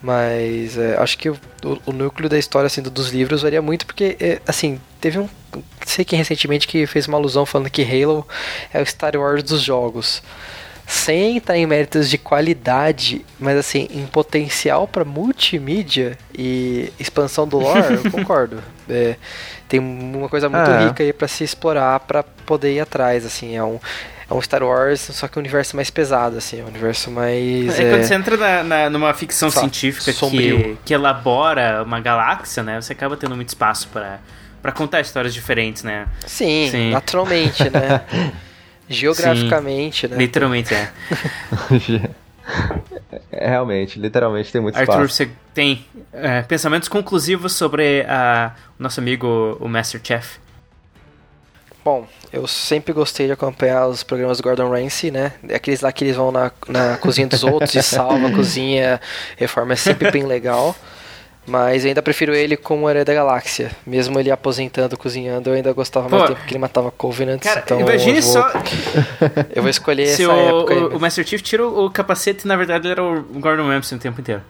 Mas 0.03 0.77
é, 0.79 0.97
acho 0.99 1.17
que 1.17 1.31
o, 1.31 1.39
o- 1.87 1.93
núcleo 1.93 2.29
da 2.29 2.39
história, 2.39 2.67
assim, 2.67 2.83
do- 2.83 2.91
dos 2.91 3.11
livros 3.11 3.43
varia 3.43 3.63
muito 3.63 3.87
porque, 3.87 4.17
é, 4.19 4.41
assim, 4.47 4.81
teve 5.01 5.19
um. 5.19 5.29
Sei 5.87 6.05
quem 6.05 6.19
recentemente 6.19 6.67
que 6.67 6.87
fez 6.87 7.07
uma 7.07 7.19
alusão 7.19 7.45
falando 7.47 7.71
que 7.71 7.83
Halo 7.83 8.27
é 8.73 8.81
o 8.81 8.87
Star 8.87 9.17
Wars 9.17 9.43
dos 9.43 9.61
jogos 9.63 10.23
sem 10.93 11.37
entrar 11.37 11.57
em 11.57 11.67
méritos 11.67 12.11
de 12.11 12.19
qualidade, 12.19 13.25
mas 13.39 13.57
assim, 13.57 13.87
em 13.93 14.05
potencial 14.09 14.89
para 14.89 15.05
multimídia 15.05 16.19
e 16.37 16.93
expansão 16.99 17.47
do 17.47 17.59
lore, 17.61 17.95
eu 17.95 18.05
concordo. 18.11 18.61
É, 18.89 19.15
tem 19.69 19.79
uma 19.79 20.29
coisa 20.29 20.49
muito 20.49 20.69
É. 20.69 20.87
rica 20.87 21.05
aí 21.05 21.13
para 21.13 21.29
se 21.29 21.45
explorar 21.45 22.01
para 22.01 22.25
poder 22.25 22.75
ir 22.75 22.81
atrás, 22.81 23.25
assim, 23.25 23.57
é 23.57 23.63
um 23.63 23.79
é 24.29 24.35
um 24.35 24.41
Star 24.41 24.63
Wars, 24.63 25.01
só 25.01 25.27
que 25.27 25.39
um 25.39 25.41
universo 25.41 25.75
mais 25.75 25.91
pesado, 25.91 26.39
assim, 26.39 26.61
é 26.61 26.65
um 26.65 26.69
universo 26.69 27.11
mais 27.11 27.79
É, 27.79 27.91
quando 27.91 28.05
você 28.05 28.15
entra 28.15 28.37
na, 28.37 28.63
na- 28.63 28.91
numa 28.91 29.13
ficção 29.13 29.51
Só, 29.51 29.59
científica 29.61 30.13
que, 30.13 30.77
que 30.85 30.95
elabora 30.95 31.83
uma 31.85 32.01
galáxia, 32.01 32.63
né? 32.63 32.81
Você 32.81 32.93
acaba 32.93 33.17
tendo 33.17 33.35
muito 33.37 33.49
espaço 33.49 33.89
pra 33.93 34.19
pra 34.63 34.73
contar 34.73 35.01
histórias 35.01 35.33
diferentes, 35.33 35.83
né? 35.83 36.07
Sim, 36.27 36.69
Sim. 36.71 36.91
naturalmente, 36.91 37.69
né? 37.71 38.03
Geograficamente, 38.91 40.09
né? 40.09 40.17
Literalmente, 40.17 40.75
é. 40.75 40.91
É, 43.33 43.49
realmente, 43.49 43.99
literalmente 43.99 44.51
tem 44.51 44.61
muito 44.61 44.77
Arthur, 44.77 45.05
espaço. 45.05 45.15
você 45.15 45.31
tem 45.55 45.85
é, 46.13 46.43
pensamentos 46.43 46.89
conclusivos 46.89 47.53
sobre 47.53 48.03
a, 48.09 48.55
o 48.79 48.83
nosso 48.83 48.99
amigo, 49.01 49.57
o 49.61 49.69
Master 49.69 50.01
Chef? 50.03 50.39
Bom, 51.85 52.07
eu 52.33 52.47
sempre 52.47 52.93
gostei 52.93 53.27
de 53.27 53.33
acompanhar 53.33 53.87
os 53.87 54.03
programas 54.03 54.39
do 54.39 54.43
Gordon 54.43 54.69
Ramsay, 54.69 55.11
né? 55.11 55.33
Aqueles 55.55 55.81
lá 55.81 55.91
que 55.91 56.05
eles 56.05 56.17
vão 56.17 56.31
na, 56.31 56.51
na 56.69 56.97
cozinha 56.99 57.27
dos 57.27 57.43
outros 57.43 57.75
e 57.75 57.83
salvam 57.83 58.27
a 58.27 58.33
cozinha, 58.33 59.01
reforma 59.37 59.73
é 59.73 59.77
sempre 59.77 60.11
bem 60.11 60.27
legal. 60.27 60.77
Mas 61.47 61.85
eu 61.85 61.89
ainda 61.89 62.03
prefiro 62.03 62.35
ele 62.35 62.57
como 62.57 62.89
herói 62.89 63.05
da 63.05 63.13
galáxia. 63.15 63.71
Mesmo 63.87 64.21
ele 64.21 64.31
aposentando, 64.31 64.97
cozinhando, 64.97 65.51
eu 65.51 65.55
ainda 65.55 65.73
gostava 65.73 66.09
mais 66.09 66.23
Pô, 66.23 66.29
tempo 66.29 66.47
que 66.47 66.53
ele 66.53 66.59
matava 66.61 66.91
Covenants. 66.93 67.49
Cara, 67.49 67.61
então 67.65 67.81
imagine 67.81 68.19
eu 68.19 68.23
vou, 68.23 68.33
só. 68.33 68.53
Eu 69.57 69.63
vou 69.63 69.71
escolher 69.71 70.07
Se 70.09 70.23
essa 70.23 70.33
o, 70.33 70.59
época 70.61 70.75
aí. 70.75 70.81
o, 70.81 70.97
o 70.97 71.01
Master 71.01 71.27
Chief 71.27 71.41
tira 71.43 71.67
o, 71.67 71.87
o 71.87 71.91
capacete 71.91 72.45
e 72.45 72.49
na 72.49 72.57
verdade 72.57 72.87
ele 72.87 72.93
era 72.93 73.03
o 73.03 73.23
Gordon 73.23 73.67
Ramsay 73.69 73.99
o 73.99 74.01
tempo 74.01 74.21
inteiro. 74.21 74.43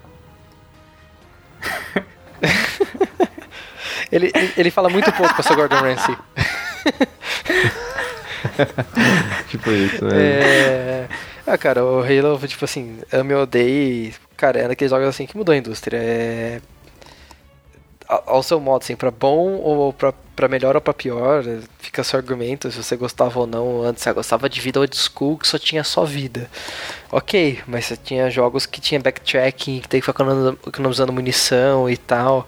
Ele, 4.12 4.32
ele- 4.57 4.70
fala 4.72 4.91
muito 4.91 5.11
pouco 5.12 5.32
com 5.32 5.41
essa 5.41 5.55
Gordon 5.55 5.76
Ramsay. 5.76 6.16
tipo 9.49 9.70
isso, 9.70 10.05
né? 10.05 10.16
É... 10.16 11.07
Ah, 11.47 11.57
cara, 11.57 11.84
o 11.84 12.01
Halo, 12.03 12.38
tipo 12.47 12.64
assim, 12.64 12.99
ame 13.12 13.34
ou 13.34 13.43
odeie, 13.43 14.14
cara, 14.36 14.61
é 14.61 14.68
daqueles 14.68 14.91
jogos 14.91 15.09
assim 15.09 15.26
que 15.26 15.36
mudou 15.36 15.53
a 15.53 15.57
indústria. 15.57 15.97
É... 15.97 16.61
Ao 18.26 18.42
seu 18.42 18.58
modo, 18.61 18.82
assim, 18.82 18.96
pra 18.96 19.11
bom 19.11 19.52
ou 19.58 19.92
pra, 19.92 20.12
pra 20.34 20.48
melhor 20.48 20.74
ou 20.74 20.80
pra 20.80 20.92
pior, 20.92 21.44
fica 21.78 22.02
seu 22.02 22.18
argumento 22.18 22.70
se 22.70 22.82
você 22.82 22.96
gostava 22.96 23.38
ou 23.40 23.46
não. 23.46 23.82
Antes 23.82 24.02
você 24.02 24.12
gostava 24.12 24.48
de 24.48 24.61
vida 24.61 24.80
old 24.80 24.96
school 24.96 25.38
que 25.38 25.46
só 25.46 25.58
tinha 25.58 25.84
só 25.84 26.04
vida. 26.04 26.50
Ok, 27.12 27.61
mas 27.66 27.86
você 27.86 27.96
tinha 27.96 28.28
jogos 28.30 28.66
que 28.66 28.80
tinha 28.80 29.00
backtracking, 29.00 29.80
que 29.80 29.88
tem 29.88 30.00
que 30.00 30.06
ficar 30.06 30.24
economizando 30.66 31.12
munição 31.12 31.88
e 31.88 31.96
tal. 31.96 32.46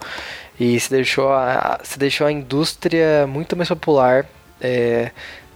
E 0.59 0.79
se 0.81 0.91
deixou 0.91 1.33
a, 1.33 1.81
se 1.83 1.99
deixou 1.99 2.27
a 2.27 2.33
indústria 2.33 3.27
muito 3.27 3.57
mais 3.57 3.69
popular. 3.69 4.27
é, 4.61 5.11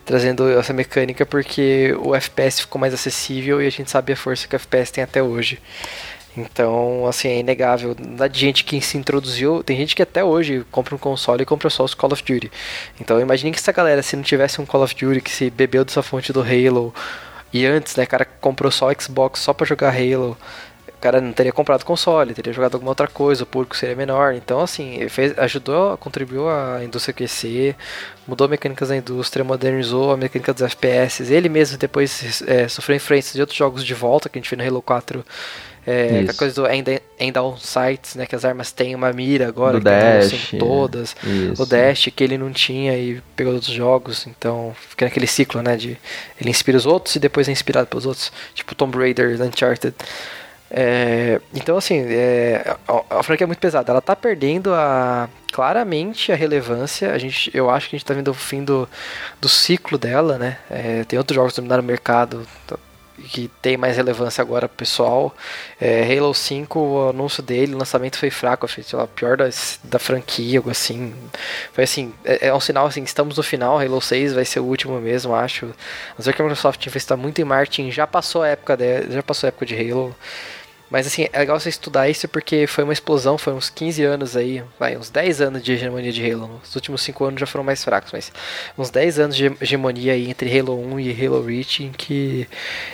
trazendo 0.04 0.48
essa 0.58 0.72
mecânica 0.72 1.26
porque 1.26 1.94
o 1.98 2.14
FPS 2.14 2.60
ficou 2.60 2.80
mais 2.80 2.94
acessível 2.94 3.60
e 3.60 3.66
a 3.66 3.70
gente 3.70 3.90
sabe 3.90 4.12
a 4.12 4.16
força 4.16 4.46
que 4.46 4.54
o 4.54 4.56
FPS 4.56 4.92
tem 4.92 5.02
até 5.04 5.22
hoje. 5.22 5.60
Então, 6.36 7.06
assim, 7.06 7.28
é 7.28 7.38
inegável. 7.38 7.94
Da 7.94 8.28
gente 8.28 8.64
que 8.64 8.80
se 8.80 8.98
introduziu, 8.98 9.62
tem 9.62 9.76
gente 9.76 9.96
que 9.96 10.02
até 10.02 10.22
hoje 10.22 10.64
compra 10.70 10.94
um 10.94 10.98
console 10.98 11.42
e 11.42 11.46
compra 11.46 11.70
só 11.70 11.84
os 11.84 11.94
Call 11.94 12.12
of 12.12 12.22
Duty. 12.22 12.50
Então, 13.00 13.20
imagine 13.20 13.52
que 13.52 13.58
essa 13.58 13.72
galera, 13.72 14.02
se 14.02 14.16
não 14.16 14.22
tivesse 14.22 14.60
um 14.60 14.66
Call 14.66 14.82
of 14.82 14.94
Duty 14.94 15.20
que 15.20 15.30
se 15.30 15.50
bebeu 15.50 15.84
dessa 15.84 16.02
fonte 16.02 16.32
do 16.32 16.42
Halo, 16.42 16.94
e 17.52 17.64
antes, 17.64 17.96
né, 17.96 18.04
cara 18.04 18.24
comprou 18.24 18.70
só 18.70 18.92
Xbox 18.92 19.40
só 19.40 19.54
pra 19.54 19.66
jogar 19.66 19.94
Halo, 19.94 20.36
o 20.88 21.00
cara 21.00 21.20
não 21.20 21.32
teria 21.32 21.52
comprado 21.52 21.84
console, 21.84 22.34
teria 22.34 22.52
jogado 22.52 22.74
alguma 22.74 22.90
outra 22.90 23.06
coisa, 23.06 23.42
o 23.42 23.46
público 23.46 23.76
seria 23.76 23.94
menor. 23.94 24.34
Então, 24.34 24.60
assim, 24.60 25.06
fez, 25.08 25.38
ajudou, 25.38 25.96
contribuiu 25.98 26.48
a 26.48 26.82
indústria 26.82 27.12
crescer, 27.12 27.76
mudou 28.26 28.48
mecânicas 28.48 28.88
da 28.88 28.96
indústria, 28.96 29.44
modernizou 29.44 30.12
a 30.12 30.16
mecânica 30.16 30.52
dos 30.54 30.62
FPS. 30.62 31.30
Ele 31.32 31.48
mesmo 31.48 31.76
depois 31.76 32.42
é, 32.46 32.66
sofreu 32.66 32.96
influências 32.96 33.34
de 33.34 33.40
outros 33.40 33.56
jogos 33.56 33.84
de 33.84 33.94
volta, 33.94 34.28
que 34.28 34.38
a 34.38 34.40
gente 34.40 34.48
viu 34.48 34.58
no 34.58 34.68
Halo 34.68 34.82
4. 34.82 35.24
É, 35.86 36.24
a 36.28 36.34
coisa 36.34 36.54
do 36.54 36.68
end, 36.68 37.00
end 37.18 37.38
on 37.38 37.56
sights, 37.56 38.16
né? 38.16 38.26
Que 38.26 38.34
as 38.34 38.44
armas 38.44 38.72
têm 38.72 38.94
uma 38.94 39.12
mira 39.12 39.46
agora, 39.46 39.78
Do 39.78 39.84
que 39.84 39.88
não 39.90 39.98
dash, 40.20 40.48
são 40.50 40.58
todas. 40.58 41.16
isso. 41.22 41.62
O 41.62 41.66
dash 41.66 42.08
que 42.14 42.24
ele 42.24 42.36
não 42.36 42.50
tinha 42.52 42.96
e 42.98 43.22
pegou 43.36 43.52
outros 43.54 43.72
jogos, 43.72 44.26
então 44.26 44.74
fica 44.90 45.04
naquele 45.04 45.26
ciclo, 45.28 45.62
né? 45.62 45.76
De 45.76 45.96
ele 46.40 46.50
inspira 46.50 46.76
os 46.76 46.86
outros 46.86 47.14
e 47.14 47.20
depois 47.20 47.48
é 47.48 47.52
inspirado 47.52 47.86
pelos 47.86 48.04
outros, 48.04 48.32
tipo 48.54 48.74
Tomb 48.74 48.98
Raider, 48.98 49.40
Uncharted. 49.40 49.94
É, 50.68 51.40
então 51.54 51.76
assim, 51.76 52.04
é, 52.08 52.74
a, 52.88 53.18
a 53.20 53.22
franquia 53.22 53.44
é 53.44 53.46
muito 53.46 53.60
pesada. 53.60 53.92
Ela 53.92 54.00
tá 54.02 54.16
perdendo 54.16 54.74
a 54.74 55.28
claramente 55.52 56.32
a 56.32 56.34
relevância. 56.34 57.12
A 57.12 57.18
gente, 57.18 57.50
eu 57.54 57.70
acho 57.70 57.88
que 57.88 57.94
a 57.94 57.98
gente 57.98 58.06
tá 58.06 58.12
vendo 58.12 58.28
o 58.32 58.34
fim 58.34 58.64
do, 58.64 58.88
do 59.40 59.48
ciclo 59.48 59.96
dela, 59.96 60.36
né? 60.36 60.58
É, 60.68 61.04
tem 61.04 61.16
outros 61.18 61.36
jogos 61.36 61.52
que 61.52 61.60
dominaram 61.60 61.82
o 61.82 61.86
mercado 61.86 62.44
tá- 62.66 62.76
que 63.16 63.48
tem 63.62 63.76
mais 63.76 63.96
relevância 63.96 64.42
agora 64.42 64.68
pro 64.68 64.76
pessoal. 64.76 65.34
É, 65.80 66.02
Halo 66.02 66.34
5, 66.34 66.78
o 66.78 67.10
anúncio 67.10 67.42
dele, 67.42 67.74
o 67.74 67.78
lançamento 67.78 68.18
foi 68.18 68.30
fraco, 68.30 68.68
foi 68.68 68.82
sei 68.82 68.98
lá, 68.98 69.06
pior 69.06 69.36
da, 69.36 69.48
da 69.84 69.98
franquia, 69.98 70.58
algo 70.58 70.70
assim. 70.70 71.14
Foi 71.72 71.84
assim, 71.84 72.12
é, 72.24 72.48
é 72.48 72.54
um 72.54 72.60
sinal 72.60 72.86
assim, 72.86 73.02
estamos 73.02 73.36
no 73.36 73.42
final, 73.42 73.78
Halo 73.78 74.00
6 74.00 74.34
vai 74.34 74.44
ser 74.44 74.60
o 74.60 74.64
último 74.64 75.00
mesmo, 75.00 75.34
acho. 75.34 75.66
A 75.66 76.14
não 76.18 76.24
ser 76.24 76.32
que 76.34 76.42
a 76.42 76.44
Microsoft 76.44 76.84
investa 76.86 77.16
muito 77.16 77.40
em 77.40 77.44
marketing, 77.44 77.90
já 77.90 78.06
passou 78.06 78.42
a 78.42 78.48
época 78.48 78.76
de, 78.76 79.10
já 79.10 79.22
passou 79.22 79.46
a 79.46 79.48
época 79.48 79.66
de 79.66 79.74
Halo. 79.74 80.14
Mas 80.88 81.06
assim, 81.06 81.26
é 81.32 81.38
legal 81.38 81.58
você 81.58 81.68
estudar 81.68 82.08
isso 82.08 82.28
porque 82.28 82.66
foi 82.66 82.84
uma 82.84 82.92
explosão, 82.92 83.36
foi 83.36 83.52
uns 83.52 83.68
15 83.68 84.04
anos 84.04 84.36
aí, 84.36 84.62
vai, 84.78 84.96
uns 84.96 85.10
10 85.10 85.40
anos 85.40 85.62
de 85.62 85.72
hegemonia 85.72 86.12
de 86.12 86.30
Halo. 86.30 86.60
Os 86.62 86.74
últimos 86.76 87.02
5 87.02 87.24
anos 87.24 87.40
já 87.40 87.46
foram 87.46 87.64
mais 87.64 87.82
fracos, 87.82 88.12
mas 88.12 88.32
uns 88.78 88.90
10 88.90 89.18
anos 89.18 89.36
de 89.36 89.46
hegemonia 89.60 90.12
aí 90.12 90.30
entre 90.30 90.56
Halo 90.56 90.78
1 90.78 91.00
e 91.00 91.26
Halo 91.26 91.44
Reach, 91.44 91.82
em 91.82 91.92
que, 91.92 92.46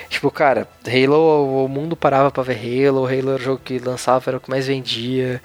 tipo, 0.09 0.31
cara, 0.31 0.67
Halo, 0.87 1.65
o 1.65 1.69
mundo 1.69 1.95
parava 1.95 2.31
pra 2.31 2.43
ver 2.43 2.57
Halo, 2.57 3.07
Halo 3.07 3.31
era 3.33 3.41
o 3.41 3.45
jogo 3.45 3.61
que 3.63 3.79
lançava, 3.79 4.31
era 4.31 4.37
o 4.39 4.41
que 4.41 4.49
mais 4.49 4.67
vendia. 4.67 5.43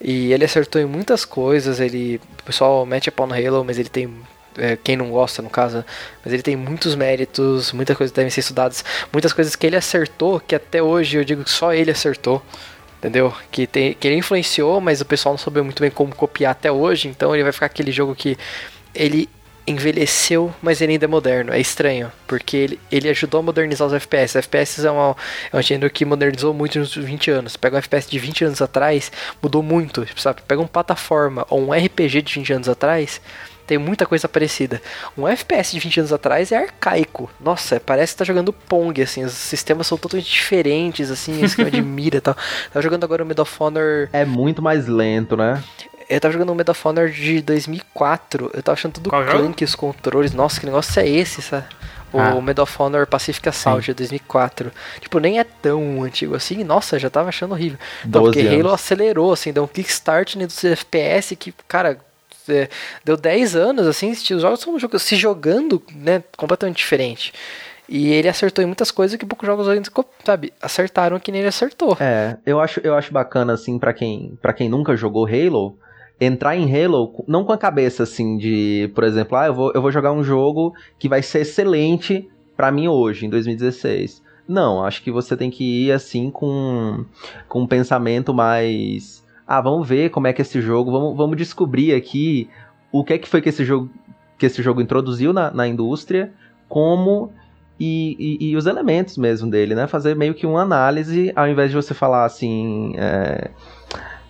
E 0.00 0.32
ele 0.32 0.44
acertou 0.44 0.80
em 0.80 0.86
muitas 0.86 1.24
coisas, 1.24 1.78
ele. 1.78 2.20
O 2.40 2.44
pessoal 2.44 2.86
mete 2.86 3.08
a 3.10 3.12
pau 3.12 3.26
no 3.26 3.34
Halo, 3.34 3.64
mas 3.64 3.78
ele 3.78 3.88
tem 3.90 4.10
é, 4.56 4.76
quem 4.76 4.96
não 4.96 5.10
gosta, 5.10 5.42
no 5.42 5.50
caso, 5.50 5.84
mas 6.24 6.32
ele 6.32 6.42
tem 6.42 6.56
muitos 6.56 6.94
méritos, 6.94 7.72
muitas 7.72 7.96
coisas 7.96 8.12
devem 8.14 8.30
ser 8.30 8.40
estudadas, 8.40 8.84
muitas 9.12 9.32
coisas 9.32 9.54
que 9.56 9.66
ele 9.66 9.76
acertou, 9.76 10.40
que 10.40 10.54
até 10.54 10.82
hoje 10.82 11.16
eu 11.16 11.24
digo 11.24 11.44
que 11.44 11.50
só 11.50 11.72
ele 11.72 11.90
acertou, 11.90 12.42
entendeu? 12.98 13.34
Que, 13.50 13.66
tem, 13.66 13.94
que 13.94 14.06
ele 14.08 14.16
influenciou, 14.16 14.80
mas 14.80 15.00
o 15.00 15.04
pessoal 15.04 15.32
não 15.32 15.38
soube 15.38 15.62
muito 15.62 15.80
bem 15.80 15.90
como 15.90 16.14
copiar 16.14 16.52
até 16.52 16.70
hoje, 16.70 17.08
então 17.08 17.34
ele 17.34 17.42
vai 17.42 17.52
ficar 17.52 17.66
aquele 17.66 17.92
jogo 17.92 18.14
que 18.14 18.36
ele 18.94 19.28
envelheceu, 19.70 20.52
mas 20.60 20.80
ele 20.80 20.92
ainda 20.92 21.04
é 21.04 21.08
moderno. 21.08 21.52
É 21.52 21.60
estranho, 21.60 22.10
porque 22.26 22.56
ele, 22.56 22.80
ele 22.90 23.08
ajudou 23.08 23.40
a 23.40 23.42
modernizar 23.42 23.86
os 23.86 23.92
FPS. 23.92 24.38
FPS 24.38 24.84
é, 24.84 24.90
uma, 24.90 25.16
é 25.52 25.56
um 25.56 25.62
gênero 25.62 25.90
que 25.90 26.04
modernizou 26.04 26.52
muito 26.52 26.78
nos 26.78 26.94
20 26.94 27.30
anos. 27.30 27.56
Pega 27.56 27.76
um 27.76 27.78
FPS 27.78 28.10
de 28.10 28.18
20 28.18 28.44
anos 28.44 28.62
atrás, 28.62 29.10
mudou 29.42 29.62
muito. 29.62 30.06
Sabe? 30.16 30.42
Pega 30.46 30.60
uma 30.60 30.68
plataforma 30.68 31.46
ou 31.48 31.68
um 31.68 31.72
RPG 31.72 32.22
de 32.22 32.34
20 32.34 32.52
anos 32.52 32.68
atrás, 32.68 33.20
tem 33.70 33.78
muita 33.78 34.04
coisa 34.04 34.28
parecida. 34.28 34.82
Um 35.16 35.28
FPS 35.28 35.70
de 35.70 35.78
20 35.78 36.00
anos 36.00 36.12
atrás 36.12 36.50
é 36.50 36.56
arcaico. 36.56 37.30
Nossa, 37.40 37.78
parece 37.78 38.14
que 38.14 38.18
tá 38.18 38.24
jogando 38.24 38.52
Pong, 38.52 39.00
assim. 39.00 39.22
Os 39.22 39.32
sistemas 39.32 39.86
são 39.86 39.96
totalmente 39.96 40.28
diferentes, 40.28 41.08
assim, 41.08 41.44
esquema 41.44 41.70
de 41.70 41.80
mira 41.80 42.16
e 42.16 42.20
tal. 42.20 42.34
Tava 42.72 42.82
jogando 42.82 43.04
agora 43.04 43.22
o 43.22 43.26
Medal 43.26 43.44
of 43.44 43.56
Honor. 43.62 44.08
É 44.12 44.24
muito 44.24 44.60
mais 44.60 44.88
lento, 44.88 45.36
né? 45.36 45.62
Eu 46.10 46.20
tava 46.20 46.32
jogando 46.32 46.50
o 46.50 46.54
Medal 46.56 46.72
of 46.72 46.88
Honor 46.88 47.08
de 47.08 47.40
2004. 47.40 48.50
Eu 48.52 48.62
tava 48.64 48.74
achando 48.74 48.94
tudo 48.94 49.10
Qual 49.10 49.24
clunky 49.24 49.62
os 49.62 49.76
controles. 49.76 50.32
Nossa, 50.32 50.58
que 50.58 50.66
negócio 50.66 51.00
é 51.00 51.08
esse, 51.08 51.40
sabe? 51.40 51.66
O 52.12 52.18
ah. 52.18 52.40
Medal 52.42 52.64
of 52.64 52.82
Honor 52.82 53.06
Pacific 53.06 53.48
Assault 53.48 53.86
de 53.86 53.94
2004. 53.94 54.72
Tipo, 55.00 55.20
nem 55.20 55.38
é 55.38 55.44
tão 55.44 56.02
antigo 56.02 56.34
assim. 56.34 56.64
Nossa, 56.64 56.98
já 56.98 57.08
tava 57.08 57.28
achando 57.28 57.52
horrível. 57.52 57.78
Então, 58.04 58.24
porque 58.24 58.40
anos. 58.40 58.60
Halo 58.60 58.74
acelerou, 58.74 59.32
assim, 59.32 59.52
deu 59.52 59.62
um 59.62 59.68
kickstart 59.68 60.34
dos 60.36 60.64
FPS 60.64 61.36
que, 61.36 61.54
cara, 61.68 61.96
é, 62.48 62.68
deu 63.04 63.16
10 63.16 63.54
anos, 63.54 63.86
assim, 63.86 64.10
os 64.10 64.26
jogos 64.42 64.58
estão 64.58 64.98
se 64.98 65.14
jogando, 65.14 65.80
né, 65.94 66.24
completamente 66.36 66.78
diferente. 66.78 67.32
E 67.88 68.12
ele 68.12 68.28
acertou 68.28 68.62
em 68.62 68.66
muitas 68.66 68.90
coisas 68.90 69.16
que 69.16 69.26
poucos 69.26 69.46
jogos 69.46 69.68
ainda, 69.68 69.88
sabe, 70.24 70.52
acertaram 70.60 71.18
que 71.18 71.30
nem 71.30 71.40
ele 71.40 71.48
acertou. 71.48 71.96
É, 72.00 72.36
eu 72.44 72.60
acho, 72.60 72.80
eu 72.80 72.94
acho 72.94 73.12
bacana, 73.12 73.52
assim, 73.52 73.78
para 73.78 73.92
quem, 73.92 74.38
pra 74.40 74.52
quem 74.52 74.68
nunca 74.68 74.96
jogou 74.96 75.26
Halo, 75.26 75.76
entrar 76.20 76.56
em 76.56 76.68
Halo 76.72 77.24
não 77.26 77.44
com 77.44 77.52
a 77.52 77.58
cabeça, 77.58 78.02
assim, 78.02 78.36
de, 78.36 78.90
por 78.94 79.04
exemplo, 79.04 79.36
ah, 79.36 79.46
eu 79.46 79.54
vou, 79.54 79.72
eu 79.74 79.80
vou 79.80 79.90
jogar 79.90 80.12
um 80.12 80.22
jogo 80.22 80.74
que 80.98 81.08
vai 81.08 81.22
ser 81.22 81.40
excelente 81.40 82.28
para 82.56 82.70
mim 82.70 82.88
hoje, 82.88 83.26
em 83.26 83.30
2016. 83.30 84.22
Não, 84.46 84.84
acho 84.84 85.02
que 85.02 85.10
você 85.10 85.36
tem 85.36 85.50
que 85.50 85.86
ir, 85.86 85.92
assim, 85.92 86.30
com, 86.30 87.04
com 87.48 87.62
um 87.62 87.66
pensamento 87.66 88.34
mais 88.34 89.20
ah, 89.50 89.60
vamos 89.60 89.88
ver 89.88 90.10
como 90.10 90.28
é 90.28 90.32
que 90.32 90.42
esse 90.42 90.60
jogo, 90.60 90.92
vamos, 90.92 91.16
vamos 91.16 91.36
descobrir 91.36 91.92
aqui 91.92 92.48
o 92.92 93.02
que 93.02 93.14
é 93.14 93.18
que 93.18 93.28
foi 93.28 93.40
que 93.42 93.48
esse 93.48 93.64
jogo, 93.64 93.90
que 94.38 94.46
esse 94.46 94.62
jogo 94.62 94.80
introduziu 94.80 95.32
na, 95.32 95.50
na 95.50 95.66
indústria, 95.66 96.32
como 96.68 97.32
e, 97.78 98.38
e, 98.40 98.50
e, 98.50 98.56
os 98.56 98.66
elementos 98.66 99.18
mesmo 99.18 99.50
dele, 99.50 99.74
né? 99.74 99.88
Fazer 99.88 100.14
meio 100.14 100.34
que 100.34 100.46
uma 100.46 100.62
análise, 100.62 101.32
ao 101.34 101.48
invés 101.48 101.70
de 101.70 101.76
você 101.76 101.92
falar 101.92 102.26
assim. 102.26 102.92
É, 102.96 103.50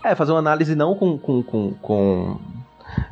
é 0.04 0.14
fazer 0.14 0.32
uma 0.32 0.38
análise 0.38 0.74
não 0.74 0.94
com, 0.94 1.18
com, 1.18 1.42
com, 1.42 1.72
com, 1.74 2.36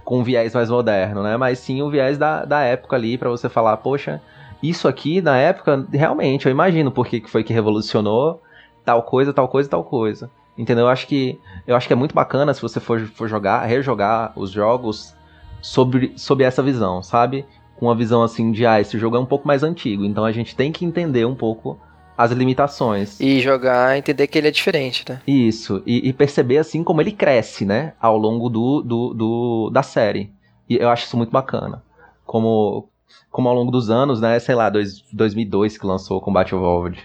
com 0.04 0.18
um 0.18 0.22
viés 0.22 0.54
mais 0.54 0.70
moderno, 0.70 1.22
né? 1.22 1.36
Mas 1.36 1.58
sim 1.58 1.82
o 1.82 1.90
viés 1.90 2.16
da, 2.18 2.44
da 2.44 2.60
época 2.60 2.96
ali, 2.96 3.18
para 3.18 3.28
você 3.28 3.48
falar, 3.48 3.76
poxa, 3.78 4.20
isso 4.62 4.88
aqui 4.88 5.20
na 5.20 5.36
época, 5.36 5.86
realmente, 5.92 6.46
eu 6.46 6.52
imagino 6.52 6.90
por 6.90 7.06
que 7.06 7.22
foi 7.28 7.44
que 7.44 7.52
revolucionou 7.52 8.42
tal 8.84 9.02
coisa, 9.02 9.32
tal 9.32 9.48
coisa, 9.48 9.68
tal 9.68 9.84
coisa. 9.84 10.30
Entendeu? 10.56 10.86
Eu 10.86 10.90
acho 10.90 11.06
que 11.06 11.38
eu 11.66 11.76
acho 11.76 11.86
que 11.86 11.92
é 11.92 11.96
muito 11.96 12.14
bacana 12.14 12.52
se 12.52 12.60
você 12.60 12.80
for, 12.80 13.00
for 13.00 13.28
jogar, 13.28 13.64
rejogar 13.64 14.32
os 14.34 14.50
jogos 14.50 15.14
sobre, 15.60 16.12
sobre 16.16 16.44
essa 16.44 16.62
visão, 16.62 17.02
sabe? 17.02 17.44
Com 17.76 17.86
uma 17.86 17.94
visão 17.94 18.22
assim 18.22 18.50
de, 18.50 18.66
ah, 18.66 18.80
esse 18.80 18.98
jogo 18.98 19.16
é 19.16 19.20
um 19.20 19.26
pouco 19.26 19.46
mais 19.46 19.62
antigo, 19.62 20.04
então 20.04 20.24
a 20.24 20.32
gente 20.32 20.56
tem 20.56 20.72
que 20.72 20.84
entender 20.84 21.24
um 21.24 21.34
pouco 21.34 21.78
as 22.18 22.32
limitações. 22.32 23.20
E 23.20 23.40
jogar, 23.40 23.96
entender 23.96 24.26
que 24.26 24.36
ele 24.36 24.48
é 24.48 24.50
diferente, 24.50 25.04
né? 25.08 25.20
Isso, 25.24 25.80
e, 25.86 26.08
e 26.08 26.12
perceber 26.12 26.58
assim 26.58 26.82
como 26.82 27.00
ele 27.00 27.12
cresce, 27.12 27.64
né? 27.64 27.92
Ao 28.00 28.18
longo 28.18 28.48
do, 28.48 28.82
do, 28.82 29.14
do, 29.14 29.70
da 29.70 29.84
série. 29.84 30.32
E 30.68 30.76
eu 30.76 30.88
acho 30.88 31.06
isso 31.06 31.16
muito 31.16 31.30
bacana. 31.30 31.80
Como, 32.26 32.88
como 33.30 33.48
ao 33.48 33.54
longo 33.54 33.70
dos 33.70 33.88
anos, 33.88 34.20
né? 34.20 34.36
Sei 34.40 34.56
lá, 34.56 34.68
dois, 34.68 35.04
2002 35.12 35.78
que 35.78 35.86
lançou 35.86 36.18
o 36.18 36.20
Combat 36.20 36.52
Evolved. 36.52 36.98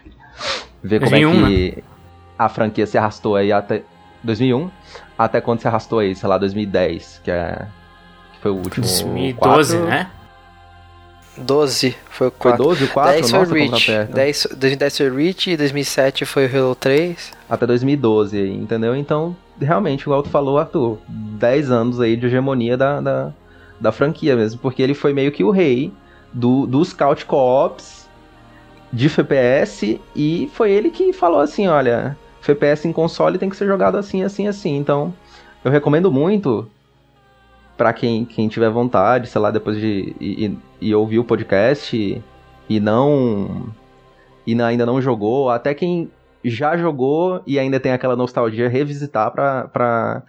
Ver 0.81 0.99
como 0.99 1.15
é 1.15 1.19
que... 1.19 1.75
Né? 1.75 1.83
a 2.37 2.49
franquia 2.49 2.87
se 2.87 2.97
arrastou 2.97 3.35
aí 3.35 3.51
até 3.51 3.83
2001, 4.23 4.69
até 5.15 5.39
quando 5.39 5.59
se 5.59 5.67
arrastou 5.67 5.99
aí, 5.99 6.15
sei 6.15 6.27
lá, 6.27 6.39
2010, 6.39 7.21
que 7.23 7.29
é 7.29 7.67
que 8.33 8.39
foi 8.41 8.51
o 8.51 8.55
último 8.55 8.83
2012, 8.83 9.77
4. 9.77 9.89
né? 9.89 10.09
12 11.37 11.95
foi 12.09 12.27
o 12.27 12.31
4. 12.31 12.57
Foi 12.57 12.67
12 12.67 12.83
o 12.83 12.87
4? 12.89 13.11
10 13.11 13.31
Nossa, 13.31 13.45
foi 13.45 13.67
Reach. 13.67 13.91
10, 14.13 14.47
2010 14.51 14.97
foi 14.97 15.09
Reach 15.09 15.49
e 15.51 15.57
2007 15.57 16.25
foi 16.25 16.45
o 16.45 16.57
Halo 16.57 16.75
3. 16.75 17.31
Até 17.49 17.65
2012 17.65 18.37
aí, 18.37 18.55
entendeu? 18.55 18.95
Então, 18.95 19.35
realmente, 19.59 20.01
igual 20.01 20.21
tu 20.21 20.29
falou, 20.29 20.57
Arthur, 20.57 20.99
10 21.07 21.71
anos 21.71 21.99
aí 21.99 22.15
de 22.15 22.27
hegemonia 22.27 22.77
da, 22.77 23.01
da, 23.01 23.33
da 23.79 23.91
franquia 23.91 24.35
mesmo, 24.35 24.59
porque 24.59 24.81
ele 24.81 24.93
foi 24.93 25.13
meio 25.13 25.31
que 25.31 25.43
o 25.43 25.49
rei 25.49 25.91
do, 26.31 26.65
dos 26.65 26.89
Scout 26.89 27.25
Co-ops 27.25 28.07
de 28.91 29.07
FPS 29.07 29.99
e 30.15 30.49
foi 30.53 30.71
ele 30.71 30.91
que 30.91 31.11
falou 31.13 31.39
assim, 31.39 31.67
olha, 31.67 32.15
FPS 32.41 32.87
em 32.87 32.93
console 32.93 33.39
tem 33.39 33.49
que 33.49 33.55
ser 33.55 33.65
jogado 33.65 33.97
assim, 33.97 34.23
assim, 34.23 34.47
assim. 34.47 34.77
Então, 34.77 35.13
eu 35.63 35.71
recomendo 35.71 36.11
muito 36.11 36.67
para 37.77 37.93
quem, 37.93 38.25
quem 38.25 38.47
tiver 38.47 38.69
vontade, 38.69 39.27
sei 39.27 39.41
lá, 39.41 39.51
depois 39.51 39.77
de 39.77 40.15
e, 40.19 40.57
e 40.79 40.95
ouvir 40.95 41.19
o 41.19 41.23
podcast 41.23 41.95
e, 41.95 42.21
e 42.69 42.79
não 42.79 43.67
e 44.45 44.61
ainda 44.61 44.85
não 44.85 45.01
jogou, 45.01 45.49
até 45.49 45.73
quem 45.73 46.11
já 46.43 46.77
jogou 46.77 47.41
e 47.47 47.57
ainda 47.57 47.79
tem 47.79 47.93
aquela 47.93 48.15
nostalgia 48.15 48.67
revisitar 48.67 49.31
pra, 49.31 49.67
pra 49.69 50.23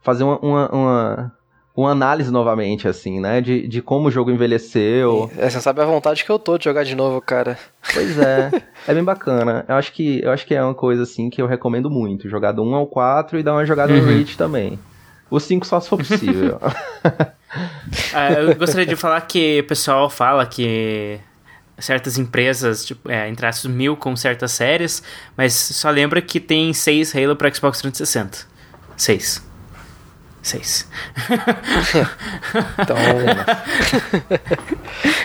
fazer 0.00 0.24
uma, 0.24 0.38
uma, 0.38 0.68
uma 0.70 1.32
uma 1.76 1.90
análise 1.90 2.30
novamente, 2.30 2.88
assim, 2.88 3.20
né? 3.20 3.40
De, 3.40 3.66
de 3.66 3.80
como 3.80 4.08
o 4.08 4.10
jogo 4.10 4.30
envelheceu. 4.30 5.30
É, 5.38 5.48
você 5.48 5.60
sabe 5.60 5.80
a 5.80 5.84
vontade 5.84 6.24
que 6.24 6.30
eu 6.30 6.38
tô 6.38 6.58
de 6.58 6.64
jogar 6.64 6.84
de 6.84 6.94
novo, 6.94 7.20
cara. 7.20 7.56
Pois 7.92 8.18
é, 8.18 8.50
é 8.86 8.94
bem 8.94 9.04
bacana. 9.04 9.64
Eu 9.68 9.76
acho, 9.76 9.92
que, 9.92 10.20
eu 10.22 10.30
acho 10.30 10.46
que 10.46 10.54
é 10.54 10.62
uma 10.62 10.74
coisa, 10.74 11.04
assim, 11.04 11.30
que 11.30 11.40
eu 11.40 11.46
recomendo 11.46 11.90
muito. 11.90 12.28
Jogar 12.28 12.52
do 12.52 12.62
1 12.62 12.74
ao 12.74 12.86
4 12.86 13.38
e 13.38 13.42
dar 13.42 13.52
uma 13.52 13.64
jogada 13.64 13.92
uhum. 13.92 14.00
no 14.00 14.06
Reach 14.06 14.36
também. 14.36 14.78
O 15.30 15.38
5 15.38 15.66
só 15.66 15.80
se 15.80 15.88
for 15.88 15.98
possível. 15.98 16.60
ah, 18.12 18.32
eu 18.32 18.56
gostaria 18.56 18.86
de 18.86 18.96
falar 18.96 19.20
que 19.22 19.60
o 19.60 19.66
pessoal 19.66 20.10
fala 20.10 20.44
que 20.44 21.20
certas 21.78 22.18
empresas, 22.18 22.84
tipo, 22.84 23.10
é, 23.10 23.28
entre 23.28 23.46
as 23.46 23.64
mil 23.64 23.96
com 23.96 24.14
certas 24.16 24.52
séries, 24.52 25.02
mas 25.36 25.54
só 25.54 25.90
lembra 25.90 26.20
que 26.20 26.38
tem 26.38 26.72
seis 26.72 27.14
Halo 27.14 27.36
para 27.36 27.52
Xbox 27.52 27.78
360. 27.80 28.46
Seis. 28.96 29.49
Seis. 30.42 30.88
então, 32.78 32.96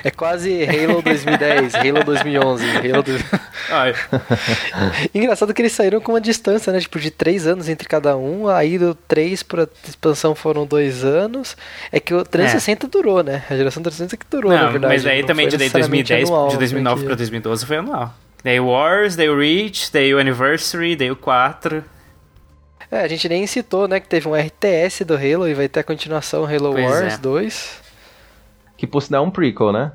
é 0.03 0.11
quase 0.11 0.65
Halo 0.65 1.01
2010, 1.01 1.75
Halo 1.75 2.03
2011, 2.03 2.65
Halo 2.77 3.01
2000. 3.01 3.39
Engraçado 5.15 5.53
que 5.53 5.61
eles 5.61 5.71
saíram 5.71 6.01
com 6.01 6.11
uma 6.11 6.19
distância, 6.19 6.73
né? 6.73 6.81
Tipo, 6.81 6.99
de 6.99 7.11
três 7.11 7.47
anos 7.47 7.69
entre 7.69 7.87
cada 7.87 8.17
um. 8.17 8.49
Aí 8.49 8.77
do 8.77 8.93
3 8.93 9.41
pra 9.43 9.67
expansão 9.87 10.35
foram 10.35 10.65
dois 10.65 11.05
anos. 11.05 11.55
É 11.91 11.99
que 11.99 12.13
o 12.13 12.23
360 12.23 12.85
é. 12.85 12.89
durou, 12.89 13.23
né? 13.23 13.43
A 13.49 13.55
geração 13.55 13.81
360 13.81 14.17
que 14.17 14.25
durou, 14.29 14.51
não, 14.51 14.63
na 14.63 14.69
verdade. 14.69 14.93
Mas 14.93 15.05
aí 15.05 15.21
não 15.21 15.27
também 15.27 15.47
de 15.47 15.57
2010, 15.57 16.29
anual, 16.29 16.49
de 16.49 16.57
2009 16.57 16.95
porque... 16.95 17.07
pra 17.07 17.15
2012 17.15 17.65
foi 17.65 17.77
anual. 17.77 18.13
Daí 18.43 18.59
o 18.59 18.67
Wars, 18.67 19.15
daí 19.15 19.29
o 19.29 19.39
Reach, 19.39 19.91
daí 19.91 20.13
o 20.13 20.19
Anniversary, 20.19 20.95
daí 20.95 21.09
o 21.09 21.15
4. 21.15 21.83
É, 22.95 23.01
a 23.03 23.07
gente 23.09 23.27
nem 23.27 23.45
citou, 23.45 23.89
né, 23.89 23.99
que 23.99 24.07
teve 24.07 24.25
um 24.25 24.33
RTS 24.33 25.03
do 25.03 25.15
Halo 25.15 25.49
e 25.49 25.53
vai 25.53 25.67
ter 25.67 25.81
a 25.81 25.83
continuação 25.83 26.45
Halo 26.45 26.71
pois 26.71 26.85
Wars 26.85 27.13
é. 27.15 27.17
2. 27.17 27.81
Que 28.77 28.87
por 28.87 29.01
sinal 29.01 29.25
é 29.25 29.27
um 29.27 29.31
prequel, 29.31 29.73
né? 29.73 29.91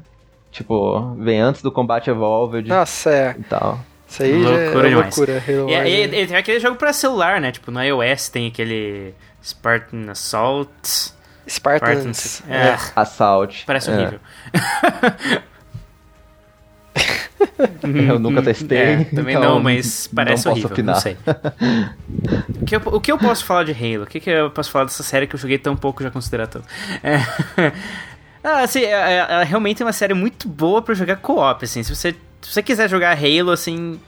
Tipo, 0.53 1.15
vem 1.15 1.41
antes 1.41 1.63
do 1.63 1.73
combate 1.73 2.11
Evolved. 2.11 2.69
Nossa, 2.69 3.11
é. 3.11 3.37
E 3.39 3.43
tal. 3.45 3.81
Isso 4.07 4.23
aí 4.23 4.33
loucura 4.43 4.91
é 4.91 4.95
loucura. 4.95 5.43
Halo 5.49 5.71
e, 5.71 5.77
Wars, 5.77 5.89
e, 5.89 6.03
e, 6.03 6.27
tem 6.27 6.37
aquele 6.37 6.61
jogo 6.61 6.77
pra 6.77 6.93
celular, 6.93 7.41
né? 7.41 7.53
Tipo, 7.53 7.71
no 7.71 7.83
iOS 7.83 8.29
tem 8.29 8.49
aquele 8.49 9.15
Spartan 9.43 10.11
Assault. 10.11 11.15
Spartans. 11.49 12.19
Spartans 12.19 12.43
é. 12.49 12.77
Assault. 12.95 13.65
Parece 13.67 13.91
é. 13.91 13.95
horrível. 13.95 14.21
Eu 18.09 18.19
nunca 18.19 18.43
testei. 18.43 18.79
É, 18.79 19.05
também 19.05 19.37
então 19.37 19.55
não, 19.55 19.61
mas 19.61 20.07
parece 20.07 20.47
não 20.47 20.53
horrível, 20.53 20.85
não 20.85 20.95
sei. 20.95 21.17
O 22.61 22.65
que, 22.65 22.77
eu, 22.77 22.83
o 22.85 23.01
que 23.01 23.13
eu 23.13 23.19
posso 23.19 23.45
falar 23.45 23.65
de 23.65 23.73
Halo? 23.73 24.05
O 24.05 24.07
que, 24.07 24.21
que 24.21 24.31
eu 24.31 24.51
posso 24.51 24.71
falar 24.71 24.85
dessa 24.85 25.03
série 25.03 25.27
que 25.27 25.35
eu 25.35 25.41
joguei 25.41 25.59
tão 25.59 25.77
pouco 25.77 26.03
já 26.03 26.11
considero 26.11 26.47
tanto? 26.47 26.67
É... 27.03 27.73
Ah, 28.43 28.61
assim, 28.61 28.81
é, 28.81 28.93
é, 28.93 29.27
é 29.43 29.45
realmente 29.45 29.83
uma 29.83 29.93
série 29.93 30.15
muito 30.15 30.49
boa 30.49 30.81
pra 30.81 30.95
jogar 30.95 31.17
co-op, 31.17 31.63
assim. 31.63 31.83
Se 31.83 31.95
você, 31.95 32.13
se 32.41 32.53
você 32.53 32.63
quiser 32.63 32.89
jogar 32.89 33.15
Halo, 33.15 33.51
assim... 33.51 34.01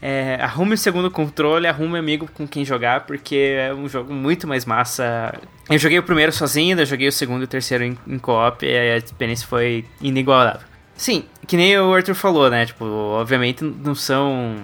É, 0.00 0.38
arrume 0.40 0.74
o 0.74 0.78
segundo 0.78 1.10
controle, 1.10 1.66
arrume 1.66 1.98
amigo 1.98 2.28
com 2.32 2.46
quem 2.46 2.64
jogar, 2.64 3.06
porque 3.06 3.56
é 3.58 3.74
um 3.74 3.88
jogo 3.88 4.12
muito 4.12 4.46
mais 4.46 4.64
massa. 4.64 5.34
Eu 5.68 5.78
joguei 5.78 5.98
o 5.98 6.02
primeiro 6.02 6.30
sozinho, 6.30 6.78
eu 6.78 6.86
joguei 6.86 7.08
o 7.08 7.12
segundo 7.12 7.40
e 7.40 7.44
o 7.44 7.48
terceiro 7.48 7.82
em, 7.82 7.98
em 8.06 8.18
co-op, 8.18 8.64
e 8.64 8.76
a 8.76 8.96
experiência 8.98 9.48
foi 9.48 9.84
inigualável. 10.00 10.68
Sim, 10.98 11.26
que 11.46 11.56
nem 11.56 11.78
o 11.78 11.94
Arthur 11.94 12.16
falou, 12.16 12.50
né? 12.50 12.66
Tipo, 12.66 12.84
obviamente 12.84 13.62
não 13.62 13.94
são. 13.94 14.56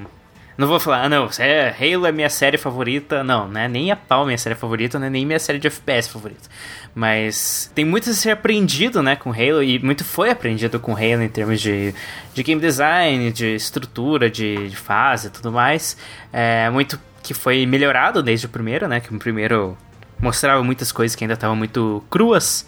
Não 0.59 0.67
vou 0.67 0.81
falar, 0.81 1.05
ah, 1.05 1.09
não, 1.09 1.29
é, 1.39 1.69
Halo 1.71 2.07
é 2.07 2.13
minha 2.13 2.29
série 2.29 2.59
favorita. 2.59 3.23
Não, 3.23 3.47
não 3.49 3.61
é 3.61 3.69
nem 3.69 3.93
a 3.93 3.97
pau 3.97 4.27
minha 4.27 4.37
série 4.37 4.57
favorita, 4.57 4.99
não 4.99 5.07
é 5.07 5.11
nem 5.11 5.25
minha 5.25 5.39
série 5.39 5.61
de 5.61 5.69
FPS 5.69 6.09
favorita. 6.09 6.49
Mas 6.93 7.71
tem 7.73 7.85
muito 7.85 8.11
a 8.11 8.13
ser 8.13 8.31
aprendido, 8.33 9.01
né, 9.01 9.15
com 9.15 9.31
Halo, 9.31 9.63
e 9.63 9.79
muito 9.79 10.05
foi 10.05 10.29
aprendido 10.31 10.81
com 10.81 10.93
Halo 10.93 11.23
em 11.23 11.29
termos 11.29 11.61
de, 11.61 11.95
de 12.35 12.43
game 12.43 12.61
design, 12.61 13.31
de 13.31 13.55
estrutura, 13.55 14.29
de, 14.29 14.69
de 14.69 14.77
fase 14.77 15.29
e 15.29 15.31
tudo 15.31 15.53
mais. 15.53 15.97
É 16.33 16.69
muito 16.69 17.01
que 17.23 17.33
foi 17.33 17.65
melhorado 17.65 18.23
desde 18.25 18.47
o 18.47 18.49
primeiro, 18.49 18.89
né, 18.89 18.99
que 18.99 19.15
o 19.15 19.19
primeiro 19.21 19.79
mostrava 20.21 20.63
muitas 20.65 20.91
coisas 20.91 21.15
que 21.15 21.23
ainda 21.23 21.35
estavam 21.35 21.57
muito 21.57 22.03
cruas, 22.11 22.67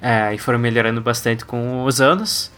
é, 0.00 0.32
e 0.34 0.38
foram 0.38 0.58
melhorando 0.60 1.00
bastante 1.00 1.44
com 1.44 1.84
os 1.84 2.00
anos. 2.00 2.50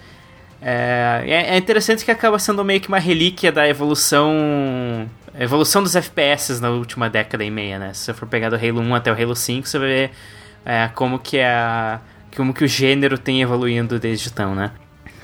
É, 0.65 1.25
é 1.27 1.57
interessante 1.57 2.05
que 2.05 2.11
acaba 2.11 2.39
sendo 2.39 2.65
meio 2.65 2.81
que 2.81 2.89
uma 2.89 3.01
relíquia 3.01 3.51
da 3.51 3.69
evolução 3.69 5.11
evolução 5.39 5.83
dos 5.83 5.97
FPS 5.97 6.61
na 6.61 6.71
última 6.71 7.11
década 7.11 7.43
e 7.43 7.51
meia, 7.51 7.79
né? 7.79 7.93
Se 7.93 8.05
você 8.05 8.15
for 8.15 8.29
pegar 8.29 8.49
do 8.49 8.57
Halo 8.57 8.81
1 8.81 8.95
até 8.95 9.11
o 9.11 9.15
Halo 9.15 9.35
5, 9.35 9.67
você 9.67 9.79
vai 9.79 9.89
ver 9.89 10.11
é, 10.65 10.89
como 10.95 11.19
que 11.19 11.41
a 11.41 12.01
como 12.37 12.55
que 12.55 12.65
o 12.65 12.69
gênero 12.69 13.19
tem 13.19 13.43
evoluindo 13.43 13.99
desde 13.99 14.29
então, 14.29 14.55
né? 14.55 14.71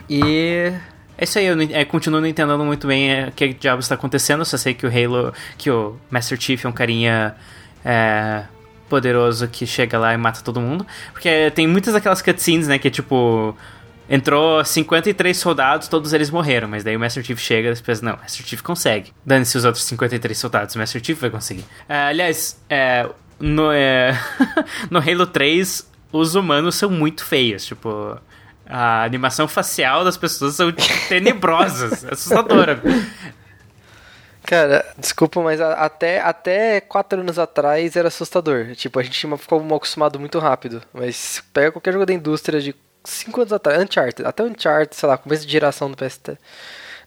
E 0.08 0.72
é 1.16 1.24
isso 1.24 1.38
aí, 1.38 1.46
eu, 1.46 1.60
eu 1.60 1.86
continuo 1.86 2.20
não 2.20 2.28
entendendo 2.28 2.64
muito 2.64 2.86
bem 2.86 3.12
é, 3.12 3.28
o 3.28 3.32
que 3.32 3.52
diabos 3.54 3.84
está 3.84 3.94
acontecendo, 3.94 4.44
só 4.44 4.56
sei 4.56 4.74
que 4.74 4.86
o 4.86 4.90
Halo, 4.90 5.32
que 5.56 5.70
o 5.70 5.96
Master 6.10 6.40
Chief 6.40 6.64
é 6.64 6.68
um 6.68 6.72
carinha 6.72 7.34
é, 7.84 8.44
poderoso 8.88 9.48
que 9.48 9.66
chega 9.66 9.98
lá 9.98 10.14
e 10.14 10.16
mata 10.16 10.40
todo 10.42 10.60
mundo, 10.60 10.86
porque 11.12 11.50
tem 11.54 11.66
muitas 11.66 11.94
daquelas 11.94 12.22
cutscenes, 12.22 12.68
né, 12.68 12.78
que 12.78 12.88
é 12.88 12.90
tipo 12.90 13.56
Entrou 14.08 14.64
53 14.64 15.36
soldados, 15.36 15.86
todos 15.86 16.12
eles 16.14 16.30
morreram, 16.30 16.66
mas 16.66 16.82
daí 16.82 16.96
o 16.96 17.00
Master 17.00 17.22
Chief 17.22 17.38
chega 17.38 17.70
e 17.70 17.74
depois, 17.74 18.00
não, 18.00 18.16
Master 18.16 18.46
Chief 18.46 18.62
consegue. 18.62 19.12
Dane-se 19.24 19.58
os 19.58 19.64
outros 19.64 19.84
53 19.84 20.38
soldados, 20.38 20.74
o 20.74 20.78
Master 20.78 21.04
Chief 21.04 21.20
vai 21.20 21.28
conseguir. 21.28 21.64
É, 21.88 22.08
aliás, 22.08 22.58
é, 22.70 23.06
no, 23.38 23.70
é, 23.70 24.18
no 24.90 24.98
Halo 24.98 25.26
3, 25.26 25.90
os 26.10 26.34
humanos 26.34 26.74
são 26.74 26.90
muito 26.90 27.24
feios, 27.24 27.66
tipo... 27.66 28.18
A 28.70 29.02
animação 29.02 29.48
facial 29.48 30.04
das 30.04 30.18
pessoas 30.18 30.54
são 30.54 30.70
tenebrosas, 31.08 32.04
assustadora. 32.12 32.82
Cara, 34.48 34.84
desculpa, 34.98 35.42
mas 35.42 35.58
até, 35.58 36.20
até 36.20 36.80
quatro 36.80 37.20
anos 37.20 37.38
atrás 37.38 37.96
era 37.96 38.08
assustador. 38.08 38.74
Tipo, 38.74 38.98
a 38.98 39.02
gente 39.02 39.26
ficou 39.38 39.74
acostumado 39.74 40.18
muito 40.18 40.38
rápido. 40.38 40.82
Mas 40.92 41.42
pega 41.52 41.72
qualquer 41.72 41.92
jogo 41.92 42.04
da 42.06 42.12
indústria 42.12 42.60
de 42.60 42.74
cinco 43.08 43.40
anos 43.40 43.52
atrás, 43.52 43.82
Uncharted, 43.82 44.26
até 44.26 44.42
Uncharted, 44.42 44.94
sei 44.94 45.08
lá, 45.08 45.16
começo 45.18 45.44
de 45.46 45.52
geração 45.52 45.90
do 45.90 45.96
PST. 45.96 46.36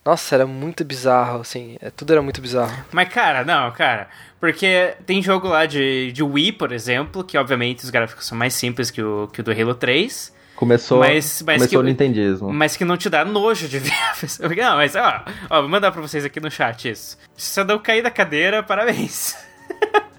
Nossa, 0.03 0.33
era 0.33 0.47
muito 0.47 0.83
bizarro, 0.83 1.41
assim, 1.41 1.77
é, 1.79 1.91
tudo 1.91 2.11
era 2.11 2.21
muito 2.23 2.41
bizarro. 2.41 2.75
Mas, 2.91 3.07
cara, 3.09 3.45
não, 3.45 3.71
cara. 3.71 4.07
Porque 4.39 4.95
tem 5.05 5.21
jogo 5.21 5.47
lá 5.47 5.67
de, 5.67 6.11
de 6.11 6.23
Wii, 6.23 6.53
por 6.53 6.71
exemplo, 6.71 7.23
que 7.23 7.37
obviamente 7.37 7.83
os 7.83 7.91
gráficos 7.91 8.25
são 8.25 8.35
mais 8.35 8.55
simples 8.55 8.89
que 8.89 9.01
o, 9.03 9.27
que 9.31 9.41
o 9.41 9.43
do 9.43 9.51
Halo 9.51 9.75
3. 9.75 10.33
Começou, 10.55 10.99
Mas- 10.99 11.41
mas 11.43 11.57
começou 11.57 11.67
que- 11.69 11.77
o 11.77 11.83
Nintendismo. 11.83 12.51
Mas 12.51 12.75
que 12.77 12.83
não 12.85 12.97
te 12.97 13.09
dá 13.09 13.23
nojo 13.25 13.67
de 13.67 13.77
ver. 13.79 13.93
a 13.93 14.15
pessoa. 14.15 14.49
Não, 14.55 14.75
mas 14.75 14.95
ó, 14.95 15.23
ó, 15.49 15.61
vou 15.61 15.69
mandar 15.69 15.91
pra 15.91 16.01
vocês 16.01 16.25
aqui 16.25 16.39
no 16.39 16.49
chat 16.51 16.89
isso. 16.89 17.17
Se 17.35 17.51
você 17.51 17.63
não 17.63 17.77
cair 17.79 18.01
da 18.03 18.11
cadeira, 18.11 18.61
parabéns. 18.63 19.35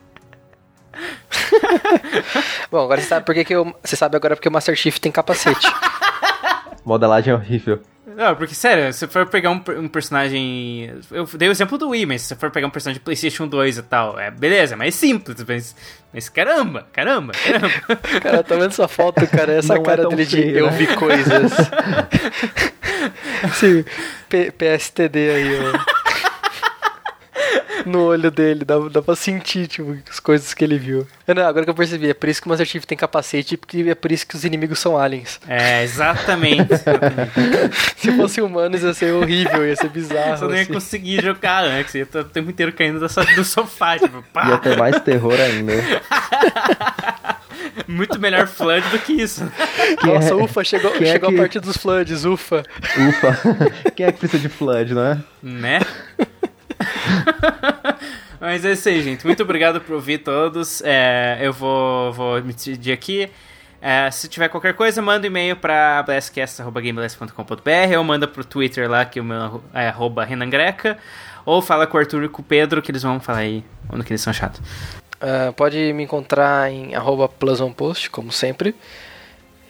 Bom, 2.71 2.85
agora 2.85 3.01
você 3.01 3.09
sabe 3.09 3.27
por 3.27 3.35
que 3.35 3.45
que 3.45 3.55
eu, 3.55 3.75
você 3.83 3.97
sabe 3.97 4.17
agora 4.17 4.37
porque 4.37 4.49
o 4.49 4.53
Master 4.53 4.77
Chief 4.77 4.99
tem 4.99 5.13
capacete. 5.13 5.67
Modelagem 6.85 7.33
é 7.33 7.37
horrível. 7.37 7.81
Não, 8.17 8.35
porque, 8.35 8.55
sério, 8.55 8.93
se 8.93 9.07
for 9.07 9.27
pegar 9.27 9.51
um, 9.51 9.63
um 9.79 9.89
personagem. 9.89 10.93
Eu 11.11 11.25
dei 11.35 11.49
o 11.49 11.53
exemplo 11.53 11.79
do 11.79 11.91
Wii, 11.91 12.05
mas 12.07 12.23
se 12.23 12.29
você 12.29 12.37
for 12.37 12.51
pegar 12.51 12.67
um 12.67 12.71
personagem 12.71 12.99
de 12.99 13.05
PlayStation 13.05 13.47
2 13.47 13.79
e 13.79 13.83
tal, 13.83 14.19
é 14.19 14.31
beleza, 14.31 14.75
é 14.75 14.77
mais 14.77 14.95
simples, 14.95 15.43
mas. 15.47 15.75
Mas 16.13 16.29
caramba, 16.29 16.87
caramba, 16.93 17.33
caramba. 17.33 17.97
Cara, 18.21 18.43
tá 18.43 18.55
vendo 18.57 18.73
sua 18.73 18.89
foto, 18.89 19.27
cara? 19.29 19.53
Essa 19.55 19.75
Não 19.75 19.83
é 19.83 19.85
cara 19.85 20.03
tão 20.03 20.11
dele 20.11 20.27
de 20.27 20.37
feio, 20.37 20.59
eu 20.59 20.67
né? 20.67 20.77
vi 20.77 20.87
coisas. 20.89 21.53
Esse 23.45 23.87
PSTD 24.59 25.31
aí, 25.31 25.59
ó. 25.59 26.02
No 27.87 28.05
olho 28.07 28.31
dele, 28.31 28.65
dá, 28.65 28.79
dá 28.91 29.03
pra 29.03 29.15
sentir, 29.17 29.67
tipo, 29.67 29.97
as 30.11 30.21
coisas 30.21 30.53
que 30.55 30.63
ele 30.65 30.79
viu. 30.79 31.07
Não, 31.27 31.47
agora 31.47 31.65
que 31.65 31.71
eu 31.71 31.75
percebi, 31.75 32.11
é 32.11 32.15
por 32.15 32.29
isso 32.29 32.41
que 32.41 32.47
o 32.47 32.51
Master 32.51 32.67
Chief 32.67 32.85
tem 32.85 32.97
capacete, 32.99 33.57
porque 33.57 33.79
é 33.89 33.95
por 33.95 34.13
isso 34.13 34.27
que 34.27 34.35
os 34.37 34.45
inimigos 34.45 34.79
são 34.79 34.97
aliens. 34.99 35.41
É, 35.49 35.83
exatamente. 35.83 36.69
Se 37.97 38.13
fossem 38.13 38.43
humanos 38.45 38.83
ia 38.83 38.93
ser 38.95 39.13
horrível, 39.15 39.67
ia 39.67 39.77
ser 39.77 39.89
bizarro. 39.89 40.37
Você 40.39 40.45
não 40.45 40.55
ia 40.55 40.63
assim. 40.63 40.73
conseguir 40.73 41.23
jogar 41.23 41.65
antes, 41.65 41.95
ia 41.95 42.03
estar 42.03 42.21
o 42.21 42.25
tempo 42.25 42.51
inteiro 42.51 42.73
caindo 42.73 42.99
do 43.01 43.09
so- 43.09 43.25
do 43.35 43.45
sofá, 43.45 43.99
tipo, 43.99 44.23
pá. 44.33 44.49
Ia 44.49 44.59
ter 44.59 44.77
mais 44.77 45.01
terror 45.01 45.35
ainda. 45.41 45.73
Muito 47.89 48.19
melhor 48.21 48.47
Flood 48.47 48.87
do 48.91 48.99
que 48.99 49.13
isso. 49.13 49.51
Nossa, 50.05 50.31
é- 50.31 50.35
ufa, 50.35 50.65
chegou, 50.65 50.91
quem 50.93 51.09
é 51.09 51.13
chegou 51.13 51.31
que- 51.31 51.37
a 51.37 51.39
parte 51.39 51.61
dos 51.61 51.77
floods, 51.77 52.25
ufa. 52.25 52.63
Ufa. 53.09 53.39
Quem 53.95 54.07
é 54.07 54.13
que 54.13 54.19
precisa 54.19 54.43
de 54.43 54.49
Flood, 54.49 54.95
não 54.95 55.03
é? 55.05 55.19
Né? 55.43 55.81
Mas 58.41 58.65
é 58.65 58.73
isso 58.73 58.89
aí, 58.89 59.03
gente. 59.03 59.25
Muito 59.25 59.43
obrigado 59.43 59.81
por 59.81 59.95
ouvir 59.95 60.19
todos. 60.19 60.83
É, 60.85 61.39
eu 61.41 61.53
vou, 61.53 62.13
vou 62.13 62.43
me 62.43 62.53
despedir 62.53 62.93
aqui. 62.93 63.31
É, 63.81 64.11
se 64.11 64.29
tiver 64.29 64.49
qualquer 64.49 64.75
coisa, 64.75 65.01
manda 65.03 65.27
um 65.27 65.31
e-mail 65.31 65.57
para 65.57 66.03
blastcast.gameblast.com.br 66.05 67.97
ou 67.99 68.05
manda 68.05 68.29
pro 68.29 68.45
Twitter 68.45 68.89
lá, 68.89 69.05
que 69.05 69.21
o 69.21 69.25
meu 69.25 69.63
é 69.75 69.89
arroba 69.89 70.25
Renan 70.25 70.51
Greca. 70.51 70.99
Ou 71.45 71.61
fala 71.61 71.87
com 71.87 71.97
o 71.97 72.01
Arthur 72.01 72.25
e 72.25 72.29
com 72.29 72.43
o 72.43 72.45
Pedro, 72.45 72.81
que 72.81 72.91
eles 72.91 73.03
vão 73.03 73.19
falar 73.19 73.39
aí 73.39 73.65
onde 73.91 74.05
que 74.05 74.13
eles 74.13 74.23
são 74.23 74.33
chatos. 74.33 74.61
Ah, 75.23 75.53
pode 75.57 75.93
me 75.93 76.03
encontrar 76.03 76.71
em 76.71 76.97
arroba 76.97 77.29
plusonpost, 77.29 78.11
como 78.11 78.33
sempre. 78.33 78.75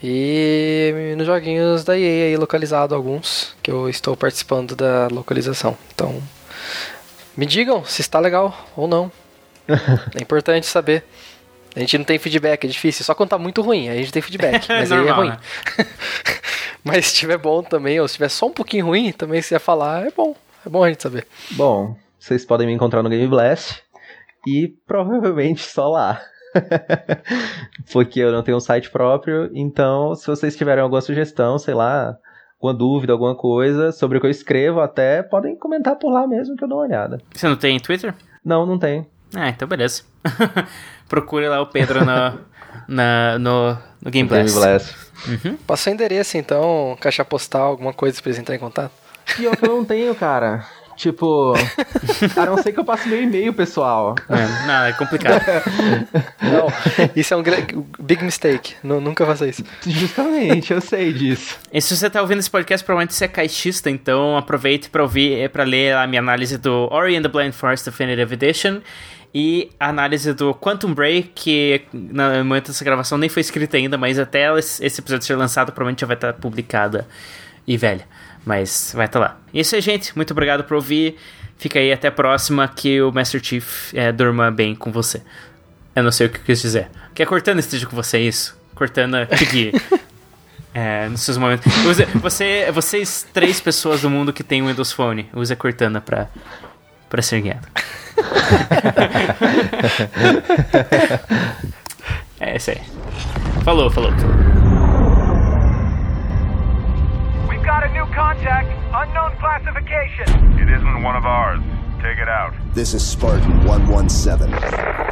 E 0.03 1.15
nos 1.17 1.27
joguinhos 1.27 1.85
da 1.85 1.97
EA 1.97 2.29
aí 2.29 2.37
localizado 2.37 2.95
alguns, 2.95 3.55
que 3.63 3.71
eu 3.71 3.89
estou 3.89 4.17
participando 4.17 4.75
da 4.75 5.09
localização. 5.09 5.77
Então, 5.95 6.21
me 7.37 7.47
digam 7.47 7.85
se 7.85 8.01
está 8.01 8.19
legal 8.19 8.55
ou 8.77 8.87
não. 8.87 9.11
É 10.19 10.23
importante 10.23 10.67
saber. 10.67 11.05
A 11.75 11.81
gente 11.81 11.97
não 11.97 12.05
tem 12.05 12.19
feedback, 12.19 12.65
é 12.65 12.69
difícil. 12.69 13.05
Só 13.05 13.15
quando 13.15 13.31
tá 13.31 13.39
muito 13.39 13.63
ruim, 13.63 13.89
aí 13.89 13.99
a 13.99 14.03
gente 14.03 14.13
tem 14.13 14.21
feedback. 14.21 14.67
Mas 14.69 14.93
aí 14.93 14.99
é 14.99 15.03
Normal, 15.03 15.17
ruim. 15.17 15.29
né? 15.31 15.39
mas 16.85 17.07
se 17.07 17.13
estiver 17.15 17.39
bom 17.39 17.63
também, 17.63 17.99
ou 18.01 18.07
se 18.07 18.13
estiver 18.13 18.29
só 18.29 18.47
um 18.47 18.53
pouquinho 18.53 18.87
ruim, 18.87 19.13
também 19.13 19.41
se 19.41 19.55
ia 19.55 19.61
falar, 19.61 20.07
é 20.07 20.11
bom. 20.11 20.35
É 20.67 20.69
bom 20.69 20.85
a 20.85 20.89
gente 20.89 21.03
saber. 21.03 21.27
Bom, 21.53 21.97
vocês 22.19 22.45
podem 22.45 22.67
me 22.67 22.73
encontrar 22.73 23.03
no 23.03 23.09
Game 23.09 23.27
Blast 23.29 23.83
e 24.47 24.69
provavelmente 24.87 25.63
só 25.63 25.89
lá. 25.89 26.21
Porque 27.93 28.21
eu 28.21 28.31
não 28.33 28.43
tenho 28.43 28.59
um 28.59 28.61
site 28.61 28.91
próprio, 28.91 29.51
então 29.55 30.15
se 30.15 30.27
vocês 30.27 30.57
tiverem 30.57 30.83
alguma 30.83 31.01
sugestão, 31.01 31.59
sei 31.59 31.73
lá, 31.75 32.17
alguma 32.63 32.73
dúvida, 32.73 33.13
alguma 33.13 33.35
coisa 33.35 33.91
sobre 33.91 34.17
o 34.17 34.21
que 34.21 34.27
eu 34.27 34.31
escrevo, 34.31 34.81
até 34.81 35.21
podem 35.23 35.57
comentar 35.57 35.97
por 35.97 36.13
lá 36.13 36.27
mesmo 36.29 36.57
que 36.57 36.63
eu 36.63 36.69
dou 36.69 36.79
uma 36.79 36.85
olhada. 36.85 37.21
Você 37.35 37.49
não 37.49 37.57
tem 37.57 37.79
Twitter? 37.81 38.15
Não, 38.45 38.65
não 38.65 38.79
tem. 38.79 39.05
Ah, 39.35 39.49
então 39.49 39.67
beleza. 39.67 40.03
Procure 41.09 41.49
lá 41.49 41.61
o 41.61 41.67
Pedro 41.67 42.05
no, 42.05 42.39
na, 42.87 43.39
no, 43.39 43.77
no 44.01 44.11
Game 44.11 44.29
Game 44.29 44.29
Blast. 44.29 44.55
Blast. 44.55 44.97
Uhum. 45.29 45.57
Passa 45.67 45.91
o 45.91 45.93
endereço 45.93 46.39
então, 46.39 46.97
caixa 47.01 47.25
postal, 47.25 47.71
alguma 47.71 47.93
coisa 47.93 48.21
pra 48.23 48.31
eles 48.31 48.39
entrarem 48.39 48.61
em 48.61 48.65
contato. 48.65 48.93
Pior 49.37 49.57
que 49.57 49.65
eu 49.65 49.77
não 49.77 49.85
tenho, 49.85 50.15
cara. 50.15 50.65
Tipo, 50.97 51.55
a 52.37 52.47
não 52.47 52.57
ser 52.63 52.73
que 52.73 52.79
eu 52.81 52.85
passe 52.85 53.09
meu 53.09 53.23
e-mail, 53.23 53.53
pessoal. 53.53 54.15
É, 54.29 54.67
não, 54.67 54.85
é 54.85 54.93
complicado. 54.93 55.41
Não, 56.43 56.67
isso 57.17 57.33
é 57.33 57.37
um 57.37 57.43
big 58.01 58.23
mistake. 58.25 58.75
Nu- 58.83 59.01
nunca 59.01 59.25
faça 59.25 59.47
isso. 59.47 59.65
Justamente, 59.87 60.73
eu 60.73 60.81
sei 60.81 61.13
disso. 61.13 61.57
E 61.73 61.81
se 61.81 61.97
você 61.97 62.11
tá 62.11 62.21
ouvindo 62.21 62.41
esse 62.41 62.51
podcast, 62.51 62.85
provavelmente 62.85 63.15
você 63.15 63.25
é 63.25 63.29
caixista, 63.29 63.89
então 63.89 64.37
aproveite 64.37 64.91
pra 64.91 65.03
ouvir, 65.03 65.39
é, 65.39 65.49
para 65.49 65.65
ler 65.65 65.95
a 65.95 66.07
minha 66.07 66.21
análise 66.21 66.59
do 66.59 66.89
Ori 66.93 67.17
and 67.17 67.23
the 67.23 67.29
Blind 67.29 67.53
Forest 67.53 67.89
Definitive 67.89 68.35
Edition 68.35 68.81
e 69.35 69.71
a 69.81 69.89
análise 69.89 70.33
do 70.35 70.53
Quantum 70.55 70.93
Break, 70.93 71.31
que 71.35 71.83
no 71.93 72.45
momento 72.45 72.67
dessa 72.67 72.85
gravação 72.85 73.17
nem 73.17 73.29
foi 73.31 73.41
escrita 73.41 73.77
ainda, 73.77 73.97
mas 73.97 74.19
até 74.19 74.53
esse 74.59 74.85
esse 74.85 75.01
episódio 75.01 75.25
ser 75.27 75.37
lançado, 75.37 75.73
provavelmente 75.73 76.01
já 76.03 76.07
vai 76.07 76.17
estar 76.17 76.33
publicada 76.35 77.07
e 77.67 77.77
velha. 77.77 78.05
Mas 78.45 78.93
vai 78.95 79.07
estar 79.07 79.21
tá 79.21 79.27
lá. 79.27 79.37
E 79.53 79.59
é 79.59 79.61
isso 79.61 79.75
aí, 79.75 79.81
gente. 79.81 80.15
Muito 80.17 80.33
obrigado 80.33 80.65
por 80.65 80.75
ouvir. 80.75 81.17
Fica 81.57 81.79
aí 81.79 81.93
até 81.93 82.09
a 82.09 82.13
próxima. 82.13 82.67
Que 82.69 83.01
o 83.01 83.13
Master 83.13 83.43
Chief 83.43 83.95
é, 83.95 84.11
durma 84.11 84.51
bem 84.51 84.75
com 84.75 84.91
você. 84.91 85.23
Eu 85.95 86.03
não 86.03 86.11
sei 86.11 86.27
o 86.27 86.31
que 86.31 86.39
eu 86.39 86.45
quis 86.45 86.61
dizer. 86.61 86.89
Que 87.15 87.23
a 87.23 87.27
Cortana 87.27 87.61
esteja 87.61 87.87
com 87.87 87.95
você, 87.95 88.17
é 88.17 88.23
isso. 88.23 88.61
Cortana, 88.75 89.27
que 89.27 89.73
é, 90.75 91.09
nos 91.09 91.21
seus 91.21 91.37
momentos. 91.37 91.71
Você, 92.23 92.73
vocês, 92.73 93.27
três 93.33 93.61
pessoas 93.61 94.01
do 94.01 94.11
mundo 94.11 94.33
que 94.33 94.43
tem 94.43 94.63
um 94.63 94.69
Windows 94.69 94.93
Phone, 94.93 95.29
use 95.35 95.53
a 95.53 95.57
Cortana 95.57 96.01
pra, 96.01 96.29
pra 97.11 97.21
ser 97.21 97.43
guiado. 97.43 97.69
é 102.41 102.57
isso 102.57 102.71
aí. 102.71 102.81
Falou, 103.65 103.91
falou. 103.91 104.13
New 107.93 108.07
contact, 108.15 108.69
unknown 108.95 109.37
classification. 109.39 110.59
It 110.59 110.73
isn't 110.73 111.03
one 111.03 111.17
of 111.17 111.25
ours. 111.25 111.61
Take 112.01 112.19
it 112.19 112.29
out. 112.29 112.55
This 112.75 112.95
is 112.95 113.07
Spartan 113.07 113.65
117. 113.65 114.53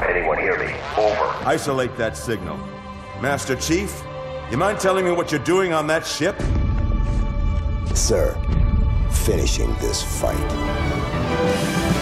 Anyone 0.09 0.39
hear 0.39 0.59
me? 0.59 0.74
Over. 0.97 1.47
Isolate 1.47 1.94
that 1.97 2.16
signal. 2.16 2.57
Master 3.20 3.55
Chief, 3.55 4.02
you 4.51 4.57
mind 4.57 4.81
telling 4.81 5.05
me 5.05 5.12
what 5.12 5.31
you're 5.31 5.44
doing 5.44 5.73
on 5.73 5.86
that 5.89 6.07
ship? 6.07 6.40
Sir, 7.94 8.35
finishing 9.11 9.73
this 9.74 10.02
fight. 10.02 11.99